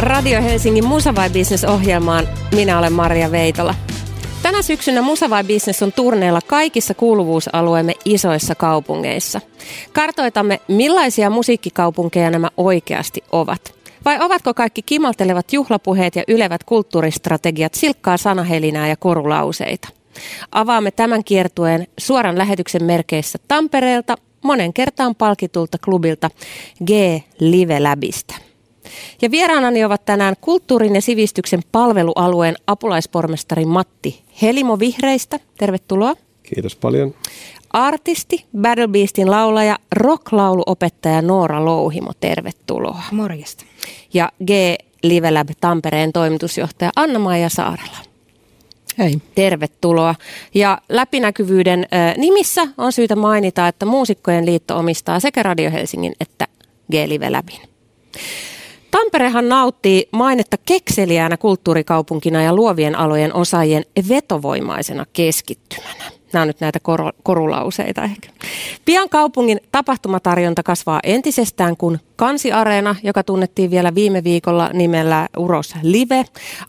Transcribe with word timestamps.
Radio 0.00 0.42
Helsingin 0.42 0.86
Musa 0.86 1.14
vai 1.14 1.30
Business-ohjelmaan. 1.30 2.28
Minä 2.54 2.78
olen 2.78 2.92
Maria 2.92 3.30
Veitola. 3.30 3.74
Tänä 4.42 4.62
syksynä 4.62 5.02
Musa 5.02 5.30
vai 5.30 5.44
Business 5.44 5.82
on 5.82 5.92
turneella 5.92 6.40
kaikissa 6.46 6.94
kuuluvuusalueemme 6.94 7.94
isoissa 8.04 8.54
kaupungeissa. 8.54 9.40
Kartoitamme, 9.92 10.60
millaisia 10.68 11.30
musiikkikaupunkeja 11.30 12.30
nämä 12.30 12.48
oikeasti 12.56 13.24
ovat. 13.32 13.74
Vai 14.04 14.20
ovatko 14.20 14.54
kaikki 14.54 14.82
kimaltelevat 14.82 15.52
juhlapuheet 15.52 16.16
ja 16.16 16.24
ylevät 16.28 16.64
kulttuuristrategiat 16.64 17.74
silkkaa 17.74 18.16
sanahelinää 18.16 18.88
ja 18.88 18.96
korulauseita? 18.96 19.88
Avaamme 20.52 20.90
tämän 20.90 21.24
kiertueen 21.24 21.86
suoran 21.98 22.38
lähetyksen 22.38 22.84
merkeissä 22.84 23.38
Tampereelta, 23.48 24.16
monen 24.42 24.72
kertaan 24.72 25.14
palkitulta 25.14 25.78
klubilta 25.84 26.30
G 26.86 26.90
Live 27.40 27.80
Labista. 27.80 28.49
Ja 29.22 29.30
vieraanani 29.30 29.84
ovat 29.84 30.04
tänään 30.04 30.34
kulttuurin 30.40 30.94
ja 30.94 31.00
sivistyksen 31.00 31.60
palvelualueen 31.72 32.54
apulaispormestari 32.66 33.64
Matti 33.64 34.22
Helimo 34.42 34.78
Vihreistä. 34.78 35.40
Tervetuloa. 35.58 36.14
Kiitos 36.42 36.76
paljon. 36.76 37.14
Artisti, 37.72 38.44
Battle 38.60 38.88
Beastin 38.88 39.30
laulaja, 39.30 39.78
rocklauluopettaja 39.92 41.22
Noora 41.22 41.64
Louhimo. 41.64 42.10
Tervetuloa. 42.20 43.02
Morjesta. 43.12 43.64
Ja 44.14 44.32
G 44.46 44.50
Live 45.02 45.30
Lab 45.30 45.48
Tampereen 45.60 46.12
toimitusjohtaja 46.12 46.90
Anna-Maija 46.96 47.48
Saarela. 47.48 47.96
Hei. 48.98 49.18
Tervetuloa. 49.34 50.14
Ja 50.54 50.78
läpinäkyvyyden 50.88 51.86
nimissä 52.16 52.62
on 52.78 52.92
syytä 52.92 53.16
mainita, 53.16 53.68
että 53.68 53.86
Muusikkojen 53.86 54.46
liitto 54.46 54.78
omistaa 54.78 55.20
sekä 55.20 55.42
Radio 55.42 55.70
Helsingin 55.70 56.12
että 56.20 56.46
G-Live 56.92 57.30
Labin. 57.30 57.60
Tamperehan 58.90 59.48
nauttii 59.48 60.08
mainetta 60.12 60.56
kekseliäänä 60.66 61.36
kulttuurikaupunkina 61.36 62.42
ja 62.42 62.54
luovien 62.54 62.94
alojen 62.94 63.34
osaajien 63.34 63.84
vetovoimaisena 64.08 65.06
keskittymänä. 65.12 66.04
Nämä 66.32 66.42
on 66.42 66.46
nyt 66.48 66.60
näitä 66.60 66.80
kor- 66.80 67.12
korulauseita 67.22 68.02
ehkä. 68.04 68.28
Pian 68.84 69.08
kaupungin 69.08 69.60
tapahtumatarjonta 69.72 70.62
kasvaa 70.62 71.00
entisestään, 71.02 71.76
kun 71.76 71.98
Kansiareena, 72.16 72.96
joka 73.02 73.22
tunnettiin 73.22 73.70
vielä 73.70 73.94
viime 73.94 74.24
viikolla 74.24 74.70
nimellä 74.72 75.28
Uros 75.36 75.74
Live, 75.82 76.24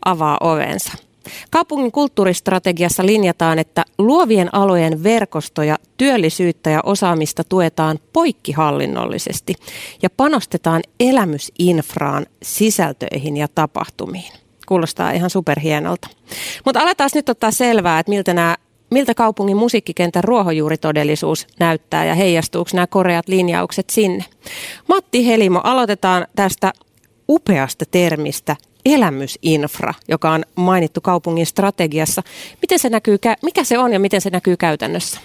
avaa 0.06 0.38
ovensa. 0.42 1.11
Kaupungin 1.52 1.92
kulttuuristrategiassa 1.92 3.06
linjataan, 3.06 3.60
että 3.60 3.86
luovien 3.98 4.56
alojen 4.56 5.04
verkostoja, 5.04 5.78
työllisyyttä 5.98 6.70
ja 6.70 6.80
osaamista 6.84 7.44
tuetaan 7.44 8.00
poikkihallinnollisesti 8.14 9.56
ja 10.02 10.10
panostetaan 10.18 10.82
elämysinfraan, 11.00 12.26
sisältöihin 12.44 13.38
ja 13.38 13.48
tapahtumiin. 13.56 14.34
Kuulostaa 14.68 15.12
ihan 15.12 15.30
superhienolta. 15.30 16.08
Mutta 16.66 16.80
aletaan 16.80 17.10
nyt 17.14 17.30
ottaa 17.30 17.52
selvää, 17.52 18.00
että 18.00 18.10
miltä 18.10 18.34
nämä 18.34 18.56
miltä 18.92 19.14
kaupungin 19.14 19.58
musiikkikentän 19.58 20.24
ruohonjuuritodellisuus 20.24 21.48
näyttää 21.60 22.06
ja 22.06 22.16
heijastuuko 22.16 22.70
nämä 22.74 22.88
koreat 22.88 23.28
linjaukset 23.28 23.90
sinne. 23.90 24.26
Matti 24.88 25.28
Helimo, 25.28 25.62
aloitetaan 25.64 26.28
tästä 26.36 26.74
upeasta 27.30 27.86
termistä 27.92 28.56
elämysinfra, 28.86 29.94
joka 30.08 30.32
on 30.32 30.44
mainittu 30.56 31.02
kaupungin 31.02 31.46
strategiassa. 31.46 32.24
Miten 32.62 32.80
se 32.80 32.90
näkyy, 32.90 33.18
mikä 33.44 33.64
se 33.64 33.78
on 33.78 33.94
ja 33.94 34.00
miten 34.00 34.22
se 34.22 34.30
näkyy 34.30 34.58
käytännössä? 34.58 35.20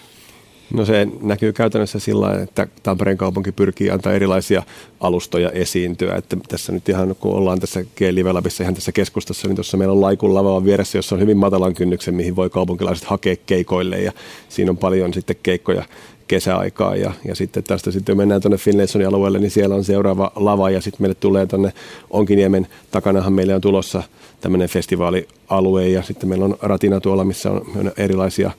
No 0.75 0.85
se 0.85 1.09
näkyy 1.21 1.53
käytännössä 1.53 1.99
sillä 1.99 2.43
että 2.43 2.67
Tampereen 2.83 3.19
kaupunki 3.19 3.53
pyrkii 3.53 3.91
antaa 3.91 4.13
erilaisia 4.13 4.63
alustoja 5.01 5.51
esiintyä. 5.51 6.17
Että 6.17 6.37
tässä 6.49 6.73
nyt 6.73 6.89
ihan 6.89 7.17
kun 7.21 7.35
ollaan 7.35 7.61
tässä 7.61 7.85
G-Live 7.85 8.31
ihan 8.61 8.75
tässä 8.75 8.93
keskustassa, 8.93 9.49
niin 9.49 9.57
tuossa 9.57 9.77
meillä 9.77 9.93
on 9.93 10.01
Laikun 10.01 10.35
lava 10.35 10.65
vieressä, 10.65 10.99
jossa 10.99 11.15
on 11.15 11.21
hyvin 11.21 11.37
matalan 11.37 11.75
kynnyksen, 11.75 12.15
mihin 12.15 12.37
voi 12.37 12.51
kaupunkilaiset 12.51 13.05
hakea 13.05 13.37
keikoille 13.47 14.01
ja 14.01 14.13
siinä 14.49 14.71
on 14.71 14.77
paljon 14.77 15.15
sitten 15.15 15.37
keikkoja 15.43 15.85
kesäaikaa 16.29 16.97
ja, 16.97 17.13
ja 17.25 17.35
sitten 17.35 17.65
tästä 17.65 17.91
sitten 17.91 18.17
mennään 18.17 18.41
tuonne 18.41 18.57
Finlaysonin 18.59 19.09
alueelle, 19.09 19.39
niin 19.39 19.51
siellä 19.51 19.75
on 19.75 19.85
seuraava 19.85 20.33
lava 20.37 20.71
ja 20.71 20.81
sitten 20.81 21.03
meille 21.03 21.15
tulee 21.15 21.47
tuonne 21.47 21.73
Onkiniemen 22.11 22.67
takanahan 22.91 23.33
meille 23.33 23.55
on 23.55 23.61
tulossa 23.61 24.03
tämmöinen 24.41 24.69
festivaalialue 24.69 25.89
ja 25.89 26.03
sitten 26.03 26.29
meillä 26.29 26.45
on 26.45 26.57
Ratina 26.63 27.01
tuolla, 27.01 27.25
missä 27.25 27.51
on 27.51 27.93
erilaisia 27.97 28.51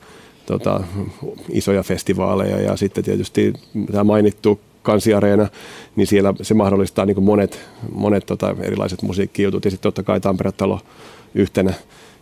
tota, 0.46 0.80
isoja 1.50 1.82
festivaaleja 1.82 2.60
ja 2.60 2.76
sitten 2.76 3.04
tietysti 3.04 3.52
tämä 3.92 4.04
mainittu 4.04 4.60
kansiareena, 4.82 5.48
niin 5.96 6.06
siellä 6.06 6.34
se 6.42 6.54
mahdollistaa 6.54 7.06
niin 7.06 7.22
monet, 7.22 7.60
monet 7.92 8.26
tota, 8.26 8.56
erilaiset 8.60 9.02
musiikkijutut 9.02 9.64
ja 9.64 9.70
sitten 9.70 9.82
totta 9.82 10.02
kai 10.02 10.20
Tampere-talo 10.20 10.80
yhtenä. 11.34 11.74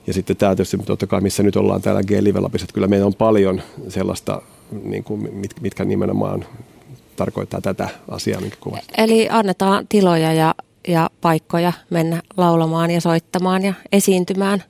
Ja 0.06 0.12
sitten 0.12 0.36
tämä 0.36 0.56
tietysti 0.56 0.78
totta 0.78 1.06
kai, 1.06 1.20
missä 1.20 1.42
nyt 1.42 1.56
ollaan 1.56 1.82
täällä 1.82 2.00
että 2.00 2.74
kyllä 2.74 2.86
meillä 2.86 3.06
on 3.06 3.14
paljon 3.14 3.62
sellaista, 3.88 4.42
niin 4.82 5.04
kuin, 5.04 5.34
mit, 5.34 5.50
mitkä 5.60 5.84
nimenomaan 5.84 6.44
tarkoittaa 7.16 7.60
tätä 7.60 7.88
asiaa, 8.08 8.40
minkä 8.40 8.56
kuvasta. 8.60 8.92
Eli 8.98 9.28
annetaan 9.30 9.86
tiloja 9.88 10.32
ja, 10.32 10.54
ja 10.88 11.10
paikkoja 11.20 11.72
mennä 11.90 12.22
laulamaan 12.36 12.90
ja 12.90 13.00
soittamaan 13.00 13.64
ja 13.64 13.74
esiintymään. 13.92 14.64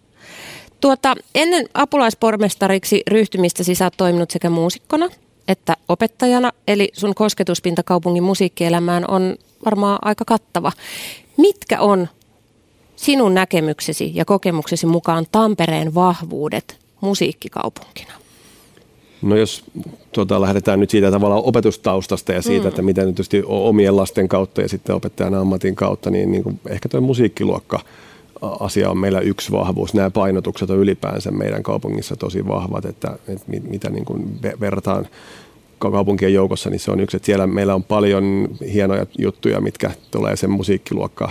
Tuota, 0.81 1.15
ennen 1.35 1.69
apulaispormestariksi 1.75 3.03
ryhtymistä 3.09 3.65
sä 3.65 3.85
oot 3.85 3.95
toiminut 3.97 4.31
sekä 4.31 4.51
muusikkona 4.51 5.09
että 5.49 5.77
opettajana, 5.89 6.53
eli 6.69 6.89
sun 6.93 7.15
kosketuspinta 7.15 7.83
kaupungin 7.83 8.23
musiikkielämään 8.23 9.11
on 9.11 9.37
varmaan 9.65 9.99
aika 10.03 10.25
kattava. 10.25 10.73
Mitkä 11.37 11.81
on 11.81 12.09
sinun 12.97 13.35
näkemyksesi 13.35 14.11
ja 14.15 14.25
kokemuksesi 14.25 14.87
mukaan 14.87 15.27
Tampereen 15.33 15.95
vahvuudet 15.95 16.79
musiikkikaupunkina? 17.01 18.13
No 19.23 19.37
jos 19.37 19.65
tuota, 20.13 20.41
lähdetään 20.41 20.81
nyt 20.81 20.91
siitä 20.91 21.11
tavallaan 21.11 21.43
opetustaustasta 21.45 22.33
ja 22.33 22.43
siitä, 22.43 22.63
mm. 22.63 22.69
että 22.69 22.83
miten 22.83 23.05
tietysti 23.05 23.43
omien 23.47 23.97
lasten 23.97 24.29
kautta 24.29 24.61
ja 24.61 24.69
sitten 24.69 24.97
opettajan 24.97 25.35
ammatin 25.35 25.75
kautta, 25.75 26.11
niin, 26.11 26.33
niin 26.33 26.43
kuin 26.43 26.61
ehkä 26.69 26.89
tuo 26.89 27.01
musiikkiluokka 27.01 27.81
asia 28.61 28.91
on 28.91 28.99
meillä 28.99 29.21
yksi 29.21 29.53
vahvuus. 29.53 29.95
Nämä 29.95 30.11
painotukset 30.11 30.71
on 30.71 30.79
ylipäänsä 30.79 31.31
meidän 31.31 31.63
kaupungissa 31.63 32.17
tosi 32.17 32.49
vahvat, 32.49 32.85
että, 32.85 33.19
että 33.29 33.45
mitä 33.69 33.91
niin 33.91 34.05
kuin 34.05 34.39
verrataan 34.61 35.07
kaupunkien 35.79 36.35
joukossa, 36.35 36.71
niin 36.71 36.81
se 36.81 36.91
on 36.91 37.01
yksi, 37.01 37.17
että 37.17 37.27
siellä 37.27 37.47
meillä 37.47 37.75
on 37.75 37.85
paljon 37.85 38.49
hienoja 38.73 39.07
juttuja, 39.19 39.61
mitkä 39.61 39.91
tulee 40.11 40.37
sen 40.37 40.51
musiikkiluokka 40.51 41.31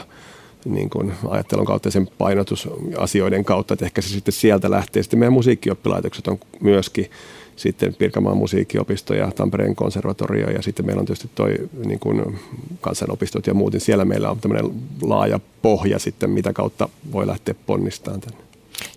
niin 0.66 0.90
kuin 0.90 1.14
ajattelun 1.30 1.66
kautta 1.66 1.88
ja 1.88 1.92
sen 1.92 2.10
painotusasioiden 2.18 3.46
kautta, 3.46 3.74
että 3.74 3.86
ehkä 3.86 4.02
se 4.02 4.10
sitten 4.10 4.34
sieltä 4.34 4.72
lähtee. 4.72 5.04
Sitten 5.04 5.20
meidän 5.20 5.34
musiikkioppilaitokset 5.34 6.28
on 6.28 6.40
myöskin 6.60 7.10
sitten 7.56 7.96
Pirkanmaan 7.96 8.38
musiikkiopisto 8.38 9.14
ja 9.14 9.32
Tampereen 9.32 9.76
konservatorio 9.76 10.50
ja 10.50 10.62
sitten 10.62 10.86
meillä 10.86 11.00
on 11.00 11.06
tietysti 11.06 11.30
toi 11.36 11.56
niin 11.86 12.00
kuin 12.00 12.40
kansanopistot 12.82 13.48
ja 13.48 13.54
muut, 13.54 13.74
niin 13.74 13.82
siellä 13.82 14.06
meillä 14.06 14.32
on 14.32 14.40
tämmöinen 14.40 14.72
laaja 15.02 15.40
pohja 15.62 16.00
sitten, 16.00 16.30
mitä 16.30 16.54
kautta 16.54 16.90
voi 17.12 17.28
lähteä 17.28 17.56
ponnistamaan 17.66 18.22
tänne. 18.22 18.38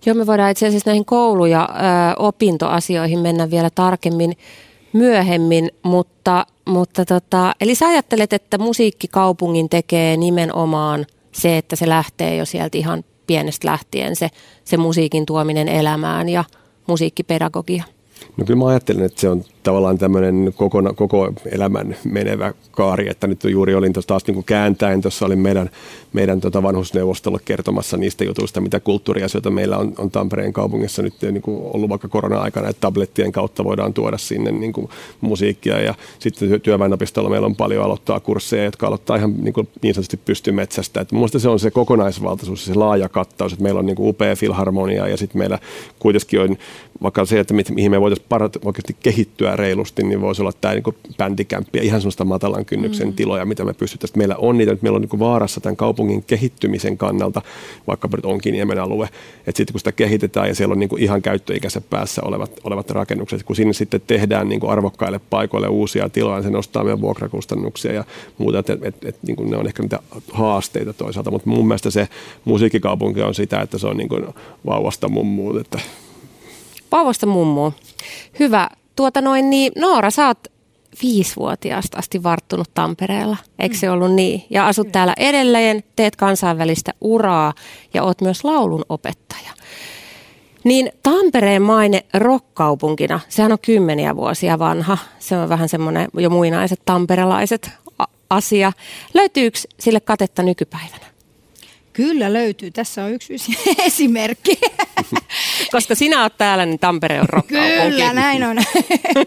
Joo, 0.07 0.15
me 0.15 0.27
voidaan 0.27 0.51
itse 0.51 0.67
asiassa 0.67 0.91
näihin 0.91 1.05
koulu- 1.05 1.47
ja 1.47 1.69
ö, 1.71 1.75
opintoasioihin 2.19 3.19
mennä 3.19 3.51
vielä 3.51 3.71
tarkemmin 3.71 4.37
myöhemmin, 4.93 5.71
mutta, 5.83 6.47
mutta 6.65 7.05
tota, 7.05 7.55
eli 7.61 7.75
sä 7.75 7.87
ajattelet, 7.87 8.33
että 8.33 8.59
musiikkikaupungin 8.59 9.69
tekee 9.69 10.17
nimenomaan– 10.17 11.07
se, 11.33 11.59
että 11.59 11.77
se 11.77 11.89
lähtee 11.89 12.37
jo 12.37 12.45
sieltä 12.45 12.79
ihan 12.79 13.05
pienestä 13.27 13.69
lähtien 13.69 14.17
se, 14.17 14.29
se 14.65 14.77
musiikin 14.77 15.27
tuominen 15.27 15.69
elämään 15.69 16.29
ja 16.29 16.44
musiikkipedagogia. 16.87 17.85
No 18.38 18.44
kyllä 18.44 18.58
mä 18.58 18.67
ajattelen, 18.67 19.05
että 19.05 19.20
se 19.20 19.29
on 19.29 19.44
tavallaan 19.69 19.99
tämmöinen 19.99 20.55
koko, 20.56 20.82
koko 20.97 21.32
elämän 21.53 21.97
menevä 22.05 22.55
kaari, 22.70 23.11
että 23.11 23.26
nyt 23.26 23.44
juuri 23.44 23.75
olin 23.75 23.93
tuossa 23.93 24.09
taas 24.09 24.26
niin 24.26 24.35
kuin 24.35 24.44
kääntäen, 24.44 25.00
tuossa 25.00 25.26
olin 25.26 25.38
meidän, 25.38 25.70
meidän 26.12 26.41
tota 26.41 26.62
vanhusneuvostolle 26.62 27.38
kertomassa 27.44 27.97
niistä 27.97 28.25
jutuista, 28.25 28.61
mitä 28.61 28.81
kulttuuriasioita 28.81 29.50
meillä 29.50 29.79
on, 29.79 29.93
on 29.99 30.11
Tampereen 30.11 30.53
kaupungissa 30.53 31.03
nyt 31.03 31.15
niin 31.23 31.43
kuin 31.43 31.61
ollut 31.75 31.88
vaikka 31.88 32.09
korona-aikana, 32.09 32.69
että 32.69 32.81
tablettien 32.81 33.32
kautta 33.32 33.65
voidaan 33.65 33.94
tuoda 33.94 34.19
sinne 34.19 34.50
niin 34.50 34.73
kuin 34.73 34.88
musiikkia 35.20 35.81
ja 35.81 35.94
sitten 36.19 36.61
työväenopistolla 36.61 37.31
meillä 37.31 37.47
on 37.47 37.56
paljon 37.56 37.85
aloittaa 37.85 38.20
kursseja, 38.20 38.65
jotka 38.65 38.87
aloittaa 38.87 39.17
ihan 39.17 39.35
niin, 39.38 39.55
kuin 39.55 39.69
niin 39.82 39.94
sanotusti 39.94 40.17
pystymetsästä. 40.17 41.00
Että 41.00 41.15
minusta 41.15 41.38
se 41.38 41.49
on 41.49 41.59
se 41.59 41.70
kokonaisvaltaisuus, 41.70 42.65
se 42.65 42.75
laaja 42.75 43.09
kattaus, 43.09 43.53
että 43.53 43.62
meillä 43.62 43.81
on 43.81 43.87
niin 43.87 43.97
kuin 43.97 44.09
upea 44.09 44.37
filharmonia 44.37 45.09
ja 45.09 45.17
sitten 45.17 45.38
meillä 45.38 45.59
kuitenkin 45.99 46.41
on 46.41 46.56
vaikka 47.03 47.25
se, 47.25 47.41
että 47.41 47.55
mihin 47.55 47.91
me 47.91 48.00
voitaisiin 48.00 48.61
oikeasti 48.65 48.97
kehittyä 49.00 49.56
reilusti, 49.58 50.02
niin 50.02 50.20
voisi 50.20 50.43
olla 50.43 50.52
tämä 50.52 50.75
niin 50.75 51.16
bändikämppi 51.16 51.78
ja 51.78 51.84
ihan 51.84 52.00
sellaista 52.00 52.25
matalan 52.25 52.64
kynnyksen 52.64 53.08
mm. 53.08 53.14
tiloja, 53.14 53.44
mitä 53.44 53.64
me 53.64 53.72
pystyttäisiin. 53.72 54.19
Meillä 54.19 54.37
on 54.37 54.58
niitä, 54.58 54.76
meillä 54.82 54.96
on 54.96 55.02
niin 55.02 55.19
vaarassa 55.19 55.60
tämän 55.60 55.76
kaupungin 55.76 56.25
kehittymisen 56.25 56.99
kannalta, 56.99 57.43
vaikka 57.87 58.08
nyt 58.16 58.25
onkin 58.25 58.52
Niemen 58.52 58.78
alue, 58.78 59.08
että 59.46 59.56
sitten 59.56 59.72
kun 59.72 59.81
sitä 59.81 59.93
kehitetään 59.93 60.49
ja 60.49 60.55
siellä 60.55 60.72
on 60.72 60.78
niin 60.78 60.99
ihan 60.99 61.22
käyttöikäisen 61.22 61.84
päässä 61.90 62.22
olevat, 62.25 62.50
olevat 62.64 62.90
rakennukset, 62.90 63.43
kun 63.43 63.56
sinne 63.56 63.72
sitten 63.72 64.00
tehdään 64.06 64.49
niin 64.49 64.69
arvokkaille 64.69 65.20
paikoille 65.31 65.69
uusia 65.69 66.08
tiloja, 66.08 66.37
niin 66.37 66.44
se 66.44 66.50
nostaa 66.50 66.84
meidän 66.84 67.00
vuokrakustannuksia 67.00 67.93
ja 67.93 68.05
muuta, 68.38 68.58
että 68.58 68.72
et, 68.72 68.82
et, 68.82 69.05
et, 69.05 69.16
niin 69.26 69.50
ne 69.50 69.56
on 69.56 69.66
ehkä 69.66 69.82
niitä 69.82 69.99
haasteita 70.32 70.93
toisaalta, 70.93 71.31
mutta 71.31 71.50
mun 71.50 71.66
mielestä 71.66 71.90
se 71.90 72.08
musiikkikaupunki 72.44 73.22
on 73.22 73.34
sitä, 73.34 73.60
että 73.60 73.78
se 73.78 73.87
on 73.87 73.96
niin 73.96 74.08
vauvasta 74.66 75.08
mummuun, 75.08 75.60
että 75.60 75.78
Paavosta 76.90 77.26
mummu. 77.26 77.72
Hyvä. 78.38 78.69
Tuota 78.99 79.21
noin 79.21 79.50
niin, 79.50 79.73
Noora, 79.77 80.11
sä 80.11 80.27
oot 80.27 80.39
viisivuotiaasta 81.03 81.99
asti 81.99 82.23
varttunut 82.23 82.71
Tampereella, 82.75 83.37
eikö 83.59 83.77
se 83.77 83.87
mm. 83.87 83.93
ollut 83.93 84.15
niin? 84.15 84.45
Ja 84.50 84.67
asut 84.67 84.93
täällä 84.93 85.15
edelleen, 85.17 85.85
teet 85.97 86.17
kansainvälistä 86.17 86.95
uraa 87.00 87.53
ja 87.95 88.03
oot 88.03 88.21
myös 88.21 88.45
laulun 88.45 88.85
opettaja. 88.89 89.53
Niin 90.65 90.93
Tampereen 91.03 91.62
maine 91.62 92.05
rockkaupunkina, 92.15 93.21
sehän 93.29 93.53
on 93.53 93.59
kymmeniä 93.62 94.17
vuosia 94.17 94.59
vanha. 94.59 94.99
Se 95.19 95.37
on 95.37 95.49
vähän 95.49 95.69
semmoinen 95.69 96.09
jo 96.15 96.31
muinaiset 96.31 96.81
tamperelaiset 96.85 97.71
asia. 98.31 98.73
Löytyykö 99.15 99.59
sille 99.81 100.01
katetta 100.01 100.43
nykypäivänä? 100.43 101.06
Kyllä 101.93 102.33
löytyy. 102.33 102.71
Tässä 102.71 103.05
on 103.05 103.12
yksi 103.12 103.37
esimerkki. 103.87 104.59
Koska 105.70 105.94
sinä 105.94 106.20
olet 106.22 106.38
täällä, 106.38 106.66
niin 106.66 106.78
Tampere 106.78 107.20
on 107.20 107.28
rokkaupunki. 107.28 107.90
Kyllä, 107.90 108.12
näin 108.12 108.44
on. 108.44 108.58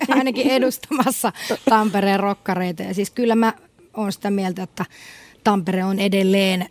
Ainakin 0.18 0.48
edustamassa 0.48 1.32
Tampereen 1.70 2.20
rokkareita. 2.20 2.84
Ja 2.84 2.94
siis 2.94 3.10
kyllä 3.10 3.36
mä 3.36 3.54
oon 3.94 4.12
sitä 4.12 4.32
mieltä, 4.32 4.64
että 4.64 4.86
Tampere 5.44 5.84
on 5.84 6.00
edelleen 6.00 6.70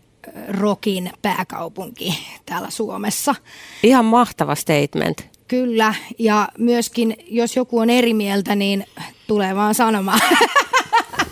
rokin 0.49 1.11
pääkaupunki 1.23 2.19
täällä 2.47 2.71
Suomessa. 2.71 3.35
Ihan 3.83 4.05
mahtava 4.05 4.55
statement. 4.55 5.29
Kyllä, 5.49 5.95
ja 6.19 6.49
myöskin 6.59 7.17
jos 7.27 7.57
joku 7.57 7.79
on 7.79 7.91
eri 7.91 8.15
mieltä, 8.15 8.55
niin 8.55 8.87
tulee 9.27 9.57
vaan 9.57 9.75
sanomaan. 9.75 10.21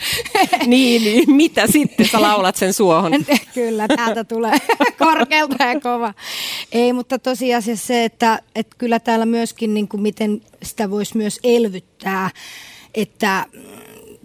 niin, 0.67 1.03
niin, 1.03 1.31
mitä 1.33 1.67
sitten 1.67 2.09
sä 2.09 2.23
laulat 2.23 2.57
sen 2.57 2.73
suohon? 2.73 3.13
kyllä, 3.55 3.89
täältä 3.89 4.25
tulee 4.25 4.59
korkealta 4.99 5.65
ja 5.65 5.81
kova. 5.81 6.15
Ei, 6.73 6.93
mutta 6.93 7.19
tosiasiassa 7.19 7.87
se, 7.87 8.05
että, 8.05 8.43
että 8.55 8.77
kyllä 8.79 9.01
täällä 9.01 9.27
myöskin, 9.27 9.75
niin 9.75 9.89
kuin 9.89 10.03
miten 10.03 10.41
sitä 10.63 10.91
voisi 10.91 11.17
myös 11.17 11.41
elvyttää, 11.45 12.31
että 12.95 13.47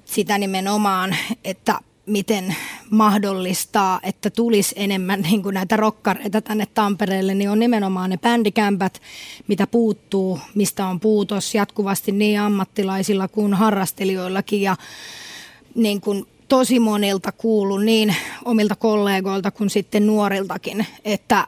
sitä 0.06 0.38
nimenomaan, 0.38 1.16
että 1.44 1.80
miten 2.06 2.56
mahdollistaa, 2.90 4.00
että 4.04 4.30
tulisi 4.30 4.76
enemmän 4.78 5.22
niin 5.22 5.44
kuin 5.44 5.54
näitä 5.54 5.78
rokkareita 5.78 6.42
tänne 6.42 6.66
Tampereelle, 6.74 7.34
niin 7.34 7.50
on 7.50 7.60
nimenomaan 7.60 8.10
ne 8.10 8.18
bändikämpät, 8.18 9.02
mitä 9.48 9.68
puuttuu, 9.68 10.40
mistä 10.56 10.88
on 10.88 11.00
puutos 11.00 11.56
jatkuvasti 11.56 12.12
niin 12.12 12.40
ammattilaisilla 12.40 13.28
kuin 13.28 13.54
harrastelijoillakin. 13.54 14.62
Ja 14.62 14.76
niin 15.76 16.02
kuin 16.02 16.26
tosi 16.48 16.80
monilta 16.80 17.32
kuullut 17.32 17.84
niin 17.84 18.16
omilta 18.46 18.76
kollegoilta 18.76 19.52
kuin 19.52 19.70
sitten 19.70 20.08
nuoriltakin, 20.08 20.86
että 21.06 21.48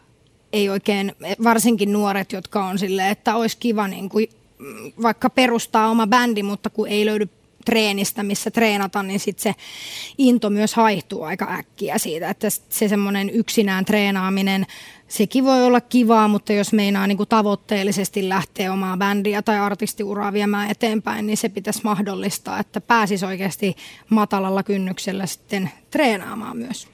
ei 0.53 0.69
oikein, 0.69 1.15
varsinkin 1.43 1.93
nuoret, 1.93 2.31
jotka 2.31 2.65
on 2.65 2.79
silleen, 2.79 3.11
että 3.11 3.35
olisi 3.35 3.57
kiva 3.57 3.87
niin 3.87 4.09
kuin 4.09 4.29
vaikka 5.01 5.29
perustaa 5.29 5.89
oma 5.89 6.07
bändi, 6.07 6.43
mutta 6.43 6.69
kun 6.69 6.87
ei 6.87 7.05
löydy 7.05 7.29
treenistä, 7.65 8.23
missä 8.23 8.51
treenata, 8.51 9.03
niin 9.03 9.19
sitten 9.19 9.43
se 9.43 9.61
into 10.17 10.49
myös 10.49 10.73
haihtuu 10.73 11.23
aika 11.23 11.47
äkkiä 11.51 11.97
siitä, 11.97 12.29
että 12.29 12.47
se 12.49 12.87
semmoinen 12.87 13.29
yksinään 13.29 13.85
treenaaminen, 13.85 14.65
sekin 15.07 15.45
voi 15.45 15.63
olla 15.63 15.81
kivaa, 15.81 16.27
mutta 16.27 16.53
jos 16.53 16.73
meinaa 16.73 17.07
niin 17.07 17.17
kuin 17.17 17.29
tavoitteellisesti 17.29 18.29
lähteä 18.29 18.73
omaa 18.73 18.97
bändiä 18.97 19.41
tai 19.41 19.59
artistiuraa 19.59 20.33
viemään 20.33 20.71
eteenpäin, 20.71 21.27
niin 21.27 21.37
se 21.37 21.49
pitäisi 21.49 21.81
mahdollistaa, 21.83 22.59
että 22.59 22.81
pääsisi 22.81 23.25
oikeasti 23.25 23.75
matalalla 24.09 24.63
kynnyksellä 24.63 25.25
sitten 25.25 25.69
treenaamaan 25.91 26.57
myös. 26.57 26.87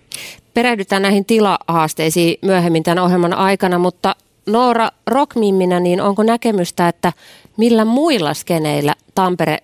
Perehdytään 0.53 1.01
näihin 1.01 1.25
tilahaasteisiin 1.25 2.37
myöhemmin 2.41 2.83
tämän 2.83 3.03
ohjelman 3.03 3.33
aikana, 3.33 3.79
mutta 3.79 4.15
Noora 4.45 4.91
Rockmimminä, 5.07 5.79
niin 5.79 6.01
onko 6.01 6.23
näkemystä, 6.23 6.87
että 6.87 7.13
millä 7.57 7.85
muilla 7.85 8.33
skeneillä 8.33 8.95
Tampere 9.15 9.57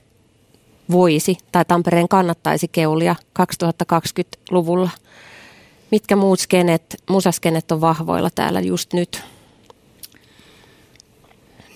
voisi 0.92 1.38
tai 1.52 1.66
Tampereen 1.66 2.08
kannattaisi 2.08 2.68
keulia 2.68 3.16
2020-luvulla? 3.40 4.90
Mitkä 5.92 6.16
muut 6.16 6.40
skenet, 6.40 7.04
musaskenet 7.10 7.72
on 7.72 7.82
vahvoilla 7.82 8.30
täällä 8.30 8.60
just 8.60 8.94
nyt? 8.94 9.24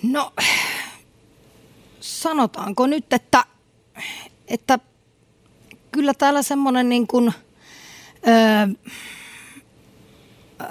No, 0.02 0.32
sanotaanko 2.00 2.86
nyt, 2.86 3.12
että, 3.12 3.44
että 4.48 4.78
kyllä 5.92 6.14
täällä 6.14 6.42
semmoinen 6.42 6.88
niin 6.88 7.06
kuin, 7.06 7.32
öö, 8.28 8.92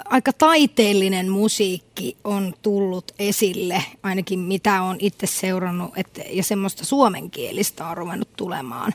aika 0.04 0.32
taiteellinen 0.32 1.28
musiikki 1.28 2.16
on 2.24 2.54
tullut 2.62 3.12
esille, 3.18 3.84
ainakin 4.02 4.38
mitä 4.38 4.82
on 4.82 4.96
itse 5.00 5.26
seurannut, 5.26 5.90
että, 5.96 6.22
ja 6.30 6.42
semmoista 6.42 6.84
suomenkielistä 6.84 7.86
on 7.86 7.96
ruvennut 7.96 8.28
tulemaan 8.36 8.92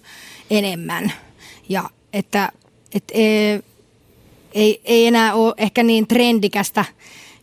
enemmän. 0.49 1.11
Ja 1.69 1.89
että, 2.13 2.51
että 2.93 3.13
e, 3.13 3.59
ei, 4.53 4.81
ei 4.83 5.07
enää 5.07 5.33
ole 5.33 5.53
ehkä 5.57 5.83
niin 5.83 6.07
trendikästä 6.07 6.85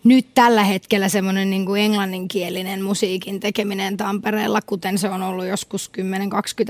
nyt 0.04 0.26
tällä 0.34 0.64
hetkellä 0.64 1.08
semmoinen 1.08 1.50
niin 1.50 1.66
kuin 1.66 1.82
englanninkielinen 1.82 2.82
musiikin 2.82 3.40
tekeminen 3.40 3.96
Tampereella, 3.96 4.62
kuten 4.62 4.98
se 4.98 5.08
on 5.08 5.22
ollut 5.22 5.46
joskus 5.46 5.90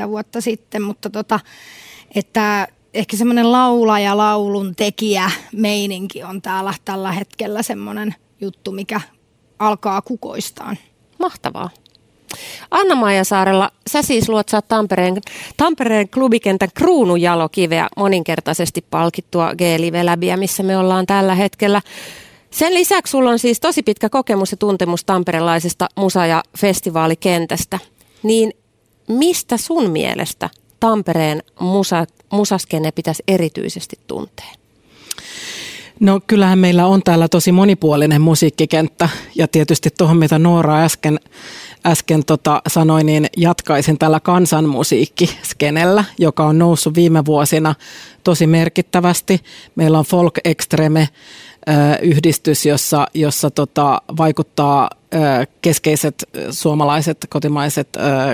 10-20 0.05 0.09
vuotta 0.09 0.41
sitten, 0.41 0.83
mutta 0.83 1.11
tota, 1.11 1.41
että 2.15 2.69
ehkä 2.95 3.17
semmoinen 3.17 3.53
laulaja, 3.53 4.17
laulun 4.17 4.75
tekijä 4.77 5.31
meininki 5.53 6.23
on 6.23 6.43
täällä 6.43 6.75
tällä 6.85 7.13
hetkellä 7.13 7.63
semmoinen 7.63 8.15
juttu, 8.41 8.73
mikä 8.73 9.01
alkaa 9.59 10.03
kukoistaan. 10.03 10.79
Mahtavaa. 11.19 11.71
Anna-Maija 12.71 13.25
Saarella, 13.25 13.71
sä 13.91 14.03
siis 14.03 14.29
luotsaat 14.29 14.69
Tampereen, 14.69 15.21
Tampereen 15.57 16.09
klubikentän 16.09 16.69
kruunujalokiveä 16.75 17.89
moninkertaisesti 17.97 18.85
palkittua 18.91 19.55
G-live 19.55 20.37
missä 20.37 20.63
me 20.63 20.79
ollaan 20.79 21.07
tällä 21.07 21.35
hetkellä. 21.35 21.83
Sen 22.51 22.75
lisäksi 22.75 23.11
sulla 23.11 23.31
on 23.31 23.39
siis 23.39 23.61
tosi 23.61 23.83
pitkä 23.83 24.09
kokemus 24.09 24.51
ja 24.51 24.57
tuntemus 24.57 25.05
tamperelaisesta 25.05 25.89
musa- 25.97 26.27
ja 26.27 26.43
festivaalikentästä. 26.59 27.79
Niin 28.23 28.53
mistä 29.09 29.57
sun 29.57 29.91
mielestä 29.91 30.51
Tampereen 30.85 31.43
musa, 31.61 32.05
musaskene 32.33 32.93
pitäisi 32.93 33.23
erityisesti 33.29 33.99
tuntea? 34.07 34.53
No 36.01 36.21
kyllähän 36.27 36.59
meillä 36.59 36.87
on 36.87 37.03
täällä 37.03 37.29
tosi 37.29 37.53
monipuolinen 37.53 38.21
musiikkikenttä 38.21 39.09
ja 39.35 39.49
tietysti 39.49 39.91
tuohon 39.99 40.17
mitä 40.17 40.39
Noora 40.39 40.85
äsken, 40.85 41.21
äsken 41.87 42.25
tota 42.25 42.63
sanoi, 42.69 43.05
niin 43.05 43.27
jatkaisin 43.37 43.99
tällä 43.99 44.21
kansanmusiikkiskenellä, 44.21 46.05
joka 46.19 46.47
on 46.47 46.59
noussut 46.59 46.95
viime 46.95 47.25
vuosina 47.25 47.75
tosi 48.25 48.47
merkittävästi. 48.47 49.41
Meillä 49.75 49.99
on 49.99 50.05
Folk 50.05 50.39
Extreme 50.45 51.09
yhdistys, 52.03 52.67
jossa, 52.67 53.07
jossa 53.15 53.51
tota, 53.51 54.03
vaikuttaa 54.17 54.91
keskeiset 55.63 56.25
suomalaiset, 56.51 57.27
kotimaiset 57.31 57.89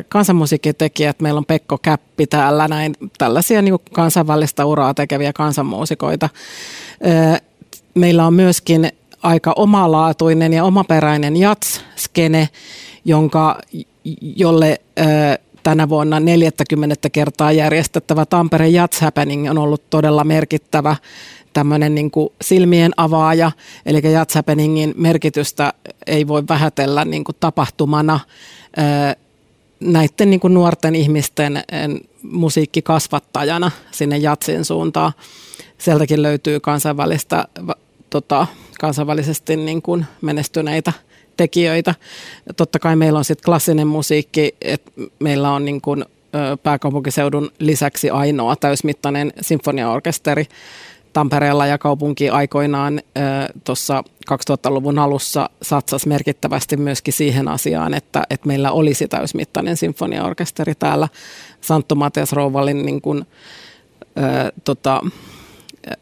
kansanmusiikkitekijät. 0.08 1.20
Meillä 1.20 1.38
on 1.38 1.44
Pekko 1.44 1.78
Käppi 1.78 2.26
täällä, 2.26 2.68
näin, 2.68 2.94
tällaisia 3.18 3.62
niin 3.62 3.78
kansainvälistä 3.92 4.64
uraa 4.64 4.94
tekeviä 4.94 5.32
kansanmuusikoita. 5.32 6.28
Meillä 7.94 8.26
on 8.26 8.34
myöskin 8.34 8.92
aika 9.22 9.52
omalaatuinen 9.56 10.52
ja 10.52 10.64
omaperäinen 10.64 11.34
jats-skene, 11.36 12.48
jonka, 13.04 13.58
jolle 14.36 14.80
tänä 15.62 15.88
vuonna 15.88 16.20
40 16.20 17.10
kertaa 17.10 17.52
järjestettävä 17.52 18.26
Tampere 18.26 18.68
Jats 18.68 19.00
Happening 19.00 19.50
on 19.50 19.58
ollut 19.58 19.90
todella 19.90 20.24
merkittävä 20.24 20.96
tämmöinen 21.52 21.94
niin 21.94 22.10
kuin 22.10 22.28
silmien 22.42 22.92
avaaja, 22.96 23.52
eli 23.86 24.12
Jats 24.12 24.34
Happeningin 24.34 24.94
merkitystä 24.96 25.72
ei 26.06 26.28
voi 26.28 26.42
vähätellä 26.48 27.04
niin 27.04 27.24
kuin 27.24 27.36
tapahtumana 27.40 28.20
näiden 29.80 30.30
niin 30.30 30.40
kuin 30.40 30.54
nuorten 30.54 30.94
ihmisten 30.94 31.62
musiikkikasvattajana 32.22 33.70
sinne 33.90 34.18
jatsin 34.18 34.64
suuntaan. 34.64 35.12
Sieltäkin 35.78 36.22
löytyy 36.22 36.60
kansainvälistä, 36.60 37.44
tota, 38.10 38.46
kansainvälisesti 38.80 39.56
niin 39.56 39.82
kuin 39.82 40.06
menestyneitä 40.20 40.92
tekijöitä. 41.36 41.94
Totta 42.56 42.78
kai 42.78 42.96
meillä 42.96 43.18
on 43.18 43.24
sitten 43.24 43.44
klassinen 43.44 43.86
musiikki, 43.86 44.54
että 44.60 44.90
meillä 45.18 45.50
on 45.50 45.64
niin 45.64 45.80
kuin 45.80 46.04
pääkaupunkiseudun 46.62 47.50
lisäksi 47.58 48.10
ainoa 48.10 48.56
täysmittainen 48.56 49.32
sinfoniaorkesteri 49.40 50.46
Tampereella 51.12 51.66
ja 51.66 51.78
kaupunki 51.78 52.30
aikoinaan 52.30 53.00
tuossa 53.64 54.04
2000-luvun 54.30 54.98
alussa 54.98 55.50
satsasi 55.62 56.08
merkittävästi 56.08 56.76
myöskin 56.76 57.14
siihen 57.14 57.48
asiaan, 57.48 57.94
että, 57.94 58.22
että 58.30 58.46
meillä 58.46 58.72
olisi 58.72 59.08
täysmittainen 59.08 59.76
sinfoniaorkesteri 59.76 60.74
täällä. 60.74 61.08
Santtu 61.60 61.94
Matias 61.94 62.32
Rouvallin 62.32 62.86
niin 62.86 63.00
kuin, 63.00 63.26
ö, 64.18 64.52
tota, 64.64 65.00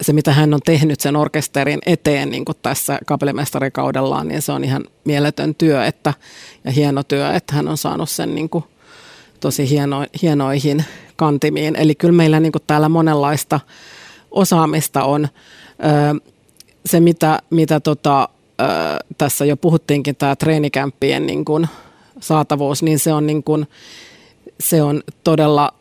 se, 0.00 0.12
mitä 0.12 0.32
hän 0.32 0.54
on 0.54 0.60
tehnyt 0.64 1.00
sen 1.00 1.16
orkesterin 1.16 1.78
eteen 1.86 2.30
niin 2.30 2.44
kuin 2.44 2.56
tässä 2.62 2.98
kapellimestarikaudellaan, 3.06 4.28
niin 4.28 4.42
se 4.42 4.52
on 4.52 4.64
ihan 4.64 4.84
mieletön 5.04 5.54
työ 5.54 5.84
että, 5.84 6.14
ja 6.64 6.70
hieno 6.70 7.02
työ, 7.02 7.32
että 7.32 7.54
hän 7.54 7.68
on 7.68 7.76
saanut 7.76 8.10
sen 8.10 8.34
niin 8.34 8.48
kuin, 8.48 8.64
tosi 9.40 9.70
hieno, 9.70 10.06
hienoihin 10.22 10.84
kantimiin. 11.16 11.76
Eli 11.76 11.94
kyllä 11.94 12.14
meillä 12.14 12.40
niin 12.40 12.52
kuin 12.52 12.62
täällä 12.66 12.88
monenlaista 12.88 13.60
osaamista 14.30 15.04
on. 15.04 15.28
Se, 16.87 17.00
mitä, 17.00 17.38
mitä 17.50 17.80
tota, 17.80 18.28
tässä 19.18 19.44
jo 19.44 19.56
puhuttiinkin, 19.56 20.16
tämä 20.16 20.37
treenikämppien 20.37 21.26
niin 21.26 21.44
kuin 21.44 21.68
saatavuus, 22.20 22.82
niin 22.82 22.99
se 22.99 23.12
on, 23.12 23.26
niin 23.26 23.42
kuin, 23.42 23.66
se 24.61 24.82
on 24.82 25.02
todella 25.25 25.75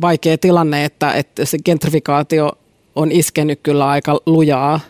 vaikea 0.00 0.38
tilanne, 0.38 0.84
että, 0.84 1.12
että 1.12 1.44
se 1.44 1.58
gentrifikaatio 1.64 2.52
on 2.96 3.12
iskenyt 3.12 3.60
kyllä 3.62 3.88
aika 3.88 4.20
lujaa 4.26 4.80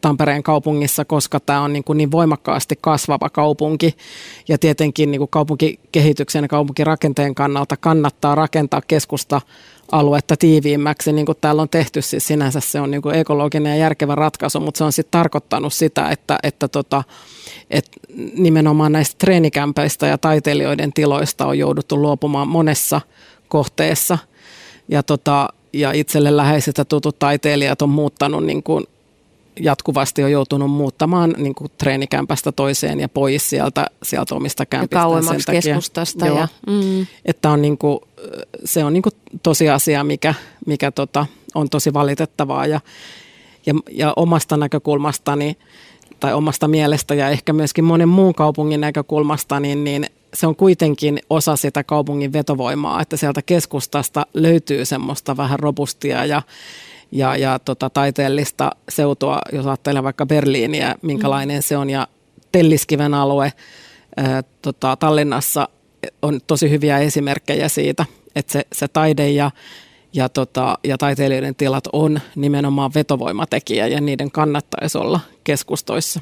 Tampereen 0.00 0.42
kaupungissa, 0.42 1.04
koska 1.04 1.40
tämä 1.40 1.60
on 1.60 1.72
niin, 1.72 1.84
kuin 1.84 1.96
niin 1.96 2.10
voimakkaasti 2.10 2.78
kasvava 2.80 3.30
kaupunki 3.30 3.96
ja 4.48 4.58
tietenkin 4.58 5.10
niin 5.10 5.18
kuin 5.18 5.30
kaupunkikehityksen 5.30 6.44
ja 6.44 6.48
kaupunkirakenteen 6.48 7.34
kannalta 7.34 7.76
kannattaa 7.76 8.34
rakentaa 8.34 8.82
keskusta 8.88 9.40
aluetta 9.92 10.36
tiiviimmäksi, 10.36 11.12
niin 11.12 11.26
kuin 11.26 11.38
täällä 11.40 11.62
on 11.62 11.68
tehty, 11.68 12.02
siis 12.02 12.26
sinänsä 12.26 12.60
se 12.60 12.80
on 12.80 12.90
niin 12.90 13.02
kuin 13.02 13.14
ekologinen 13.14 13.70
ja 13.70 13.76
järkevä 13.76 14.14
ratkaisu, 14.14 14.60
mutta 14.60 14.78
se 14.78 14.84
on 14.84 14.92
sitten 14.92 15.20
tarkoittanut 15.20 15.72
sitä, 15.72 16.10
että, 16.10 16.38
että, 16.42 16.68
tota, 16.68 17.04
että 17.70 17.90
nimenomaan 18.34 18.92
näistä 18.92 19.16
treenikämpeistä 19.18 20.06
ja 20.06 20.18
taiteilijoiden 20.18 20.92
tiloista 20.92 21.46
on 21.46 21.58
jouduttu 21.58 22.02
luopumaan 22.02 22.48
monessa 22.48 23.00
kohteessa. 23.48 24.18
Ja, 24.88 25.02
tota, 25.02 25.48
ja 25.72 25.92
itselle 25.92 26.36
läheiset 26.36 26.78
ja 26.78 26.84
tutut 26.84 27.18
taiteilijat 27.18 27.82
on 27.82 27.90
muuttanut 27.90 28.44
niin 28.44 28.62
kuin 28.62 28.84
jatkuvasti 29.60 30.24
on 30.24 30.32
joutunut 30.32 30.70
muuttamaan 30.70 31.34
niin 31.38 31.54
kuin 31.54 31.70
treenikämpästä 31.78 32.52
toiseen 32.52 33.00
ja 33.00 33.08
pois 33.08 33.50
sieltä, 33.50 33.86
sieltä 34.02 34.34
omista 34.34 34.66
kämpistä. 34.66 34.96
Ja 34.96 35.02
kauemmaksi 35.02 35.42
sen 35.42 35.46
takia, 35.46 35.60
keskustasta. 35.62 36.26
Joo, 36.26 36.38
ja, 36.38 36.48
mm. 36.66 37.06
Että 37.24 37.50
on 37.50 37.62
niin 37.62 37.78
kuin, 37.78 37.98
se 38.64 38.84
on 38.84 38.92
niin 38.92 39.02
kuin 39.02 39.12
tosiasia, 39.42 40.04
mikä, 40.04 40.34
mikä 40.66 40.90
tota, 40.90 41.26
on 41.54 41.68
tosi 41.68 41.92
valitettavaa 41.92 42.66
ja, 42.66 42.80
ja, 43.66 43.74
ja 43.90 44.12
omasta 44.16 44.56
näkökulmastani 44.56 45.56
tai 46.20 46.34
omasta 46.34 46.68
mielestä 46.68 47.14
ja 47.14 47.28
ehkä 47.28 47.52
myöskin 47.52 47.84
monen 47.84 48.08
muun 48.08 48.34
kaupungin 48.34 48.80
näkökulmasta, 48.80 49.60
niin, 49.60 49.84
niin 49.84 50.06
se 50.34 50.46
on 50.46 50.56
kuitenkin 50.56 51.18
osa 51.30 51.56
sitä 51.56 51.84
kaupungin 51.84 52.32
vetovoimaa, 52.32 53.02
että 53.02 53.16
sieltä 53.16 53.42
keskustasta 53.42 54.26
löytyy 54.34 54.84
semmoista 54.84 55.36
vähän 55.36 55.58
robustia 55.58 56.24
ja 56.24 56.42
ja, 57.12 57.36
ja 57.36 57.58
tota, 57.58 57.90
taiteellista 57.90 58.70
seutua, 58.88 59.38
jos 59.52 59.66
ajattelee 59.66 60.02
vaikka 60.02 60.26
Berliiniä, 60.26 60.94
minkälainen 61.02 61.58
mm. 61.58 61.62
se 61.62 61.76
on, 61.76 61.90
ja 61.90 62.06
Telliskiven 62.52 63.14
alue 63.14 63.52
ää, 64.16 64.42
tota, 64.62 64.96
Tallinnassa 64.96 65.68
on 66.22 66.40
tosi 66.46 66.70
hyviä 66.70 66.98
esimerkkejä 66.98 67.68
siitä, 67.68 68.06
että 68.36 68.52
se, 68.52 68.62
se 68.72 68.88
taide 68.88 69.30
ja, 69.30 69.50
ja, 70.12 70.28
tota, 70.28 70.78
ja 70.84 70.98
taiteilijoiden 70.98 71.54
tilat 71.54 71.84
on 71.92 72.20
nimenomaan 72.36 72.90
vetovoimatekijä 72.94 73.86
ja 73.86 74.00
niiden 74.00 74.30
kannattaisi 74.30 74.98
olla 74.98 75.20
keskustoissa. 75.44 76.20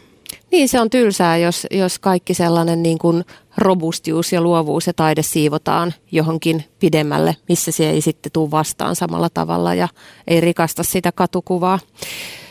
Niin, 0.53 0.69
se 0.69 0.81
on 0.81 0.91
tylsää, 0.91 1.37
jos, 1.37 1.67
jos 1.71 1.99
kaikki 1.99 2.35
sellainen 2.35 2.83
niin 2.83 2.99
kuin 2.99 3.25
robustius 3.61 4.33
ja 4.33 4.41
luovuus 4.41 4.87
ja 4.87 4.93
taide 4.95 5.23
siivotaan 5.23 5.95
johonkin 6.13 6.65
pidemmälle, 6.79 7.37
missä 7.49 7.73
se 7.73 7.91
ei 7.91 8.01
sitten 8.01 8.33
tule 8.33 8.51
vastaan 8.51 8.97
samalla 8.97 9.29
tavalla 9.35 9.75
ja 9.75 9.89
ei 10.29 10.41
rikasta 10.41 10.83
sitä 10.83 11.13
katukuvaa. 11.13 11.79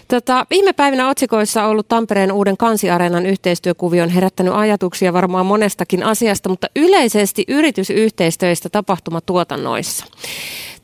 Tota, 0.07 0.45
viime 0.49 0.73
päivinä 0.73 1.09
otsikoissa 1.09 1.65
ollut 1.65 1.87
Tampereen 1.87 2.31
uuden 2.31 2.57
kansiareenan 2.57 3.25
yhteistyökuvio 3.25 4.03
on 4.03 4.09
herättänyt 4.09 4.53
ajatuksia 4.53 5.13
varmaan 5.13 5.45
monestakin 5.45 6.03
asiasta, 6.03 6.49
mutta 6.49 6.67
yleisesti 6.75 7.43
yritysyhteistyöistä 7.47 8.69
tapahtumatuotannoissa. 8.69 10.05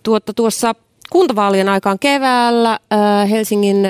Tuotta, 0.03 0.33
tuossa 0.33 0.75
kuntavaalien 1.11 1.69
aikaan 1.69 1.99
keväällä 1.99 2.71
äh, 2.93 3.29
Helsingin, 3.29 3.89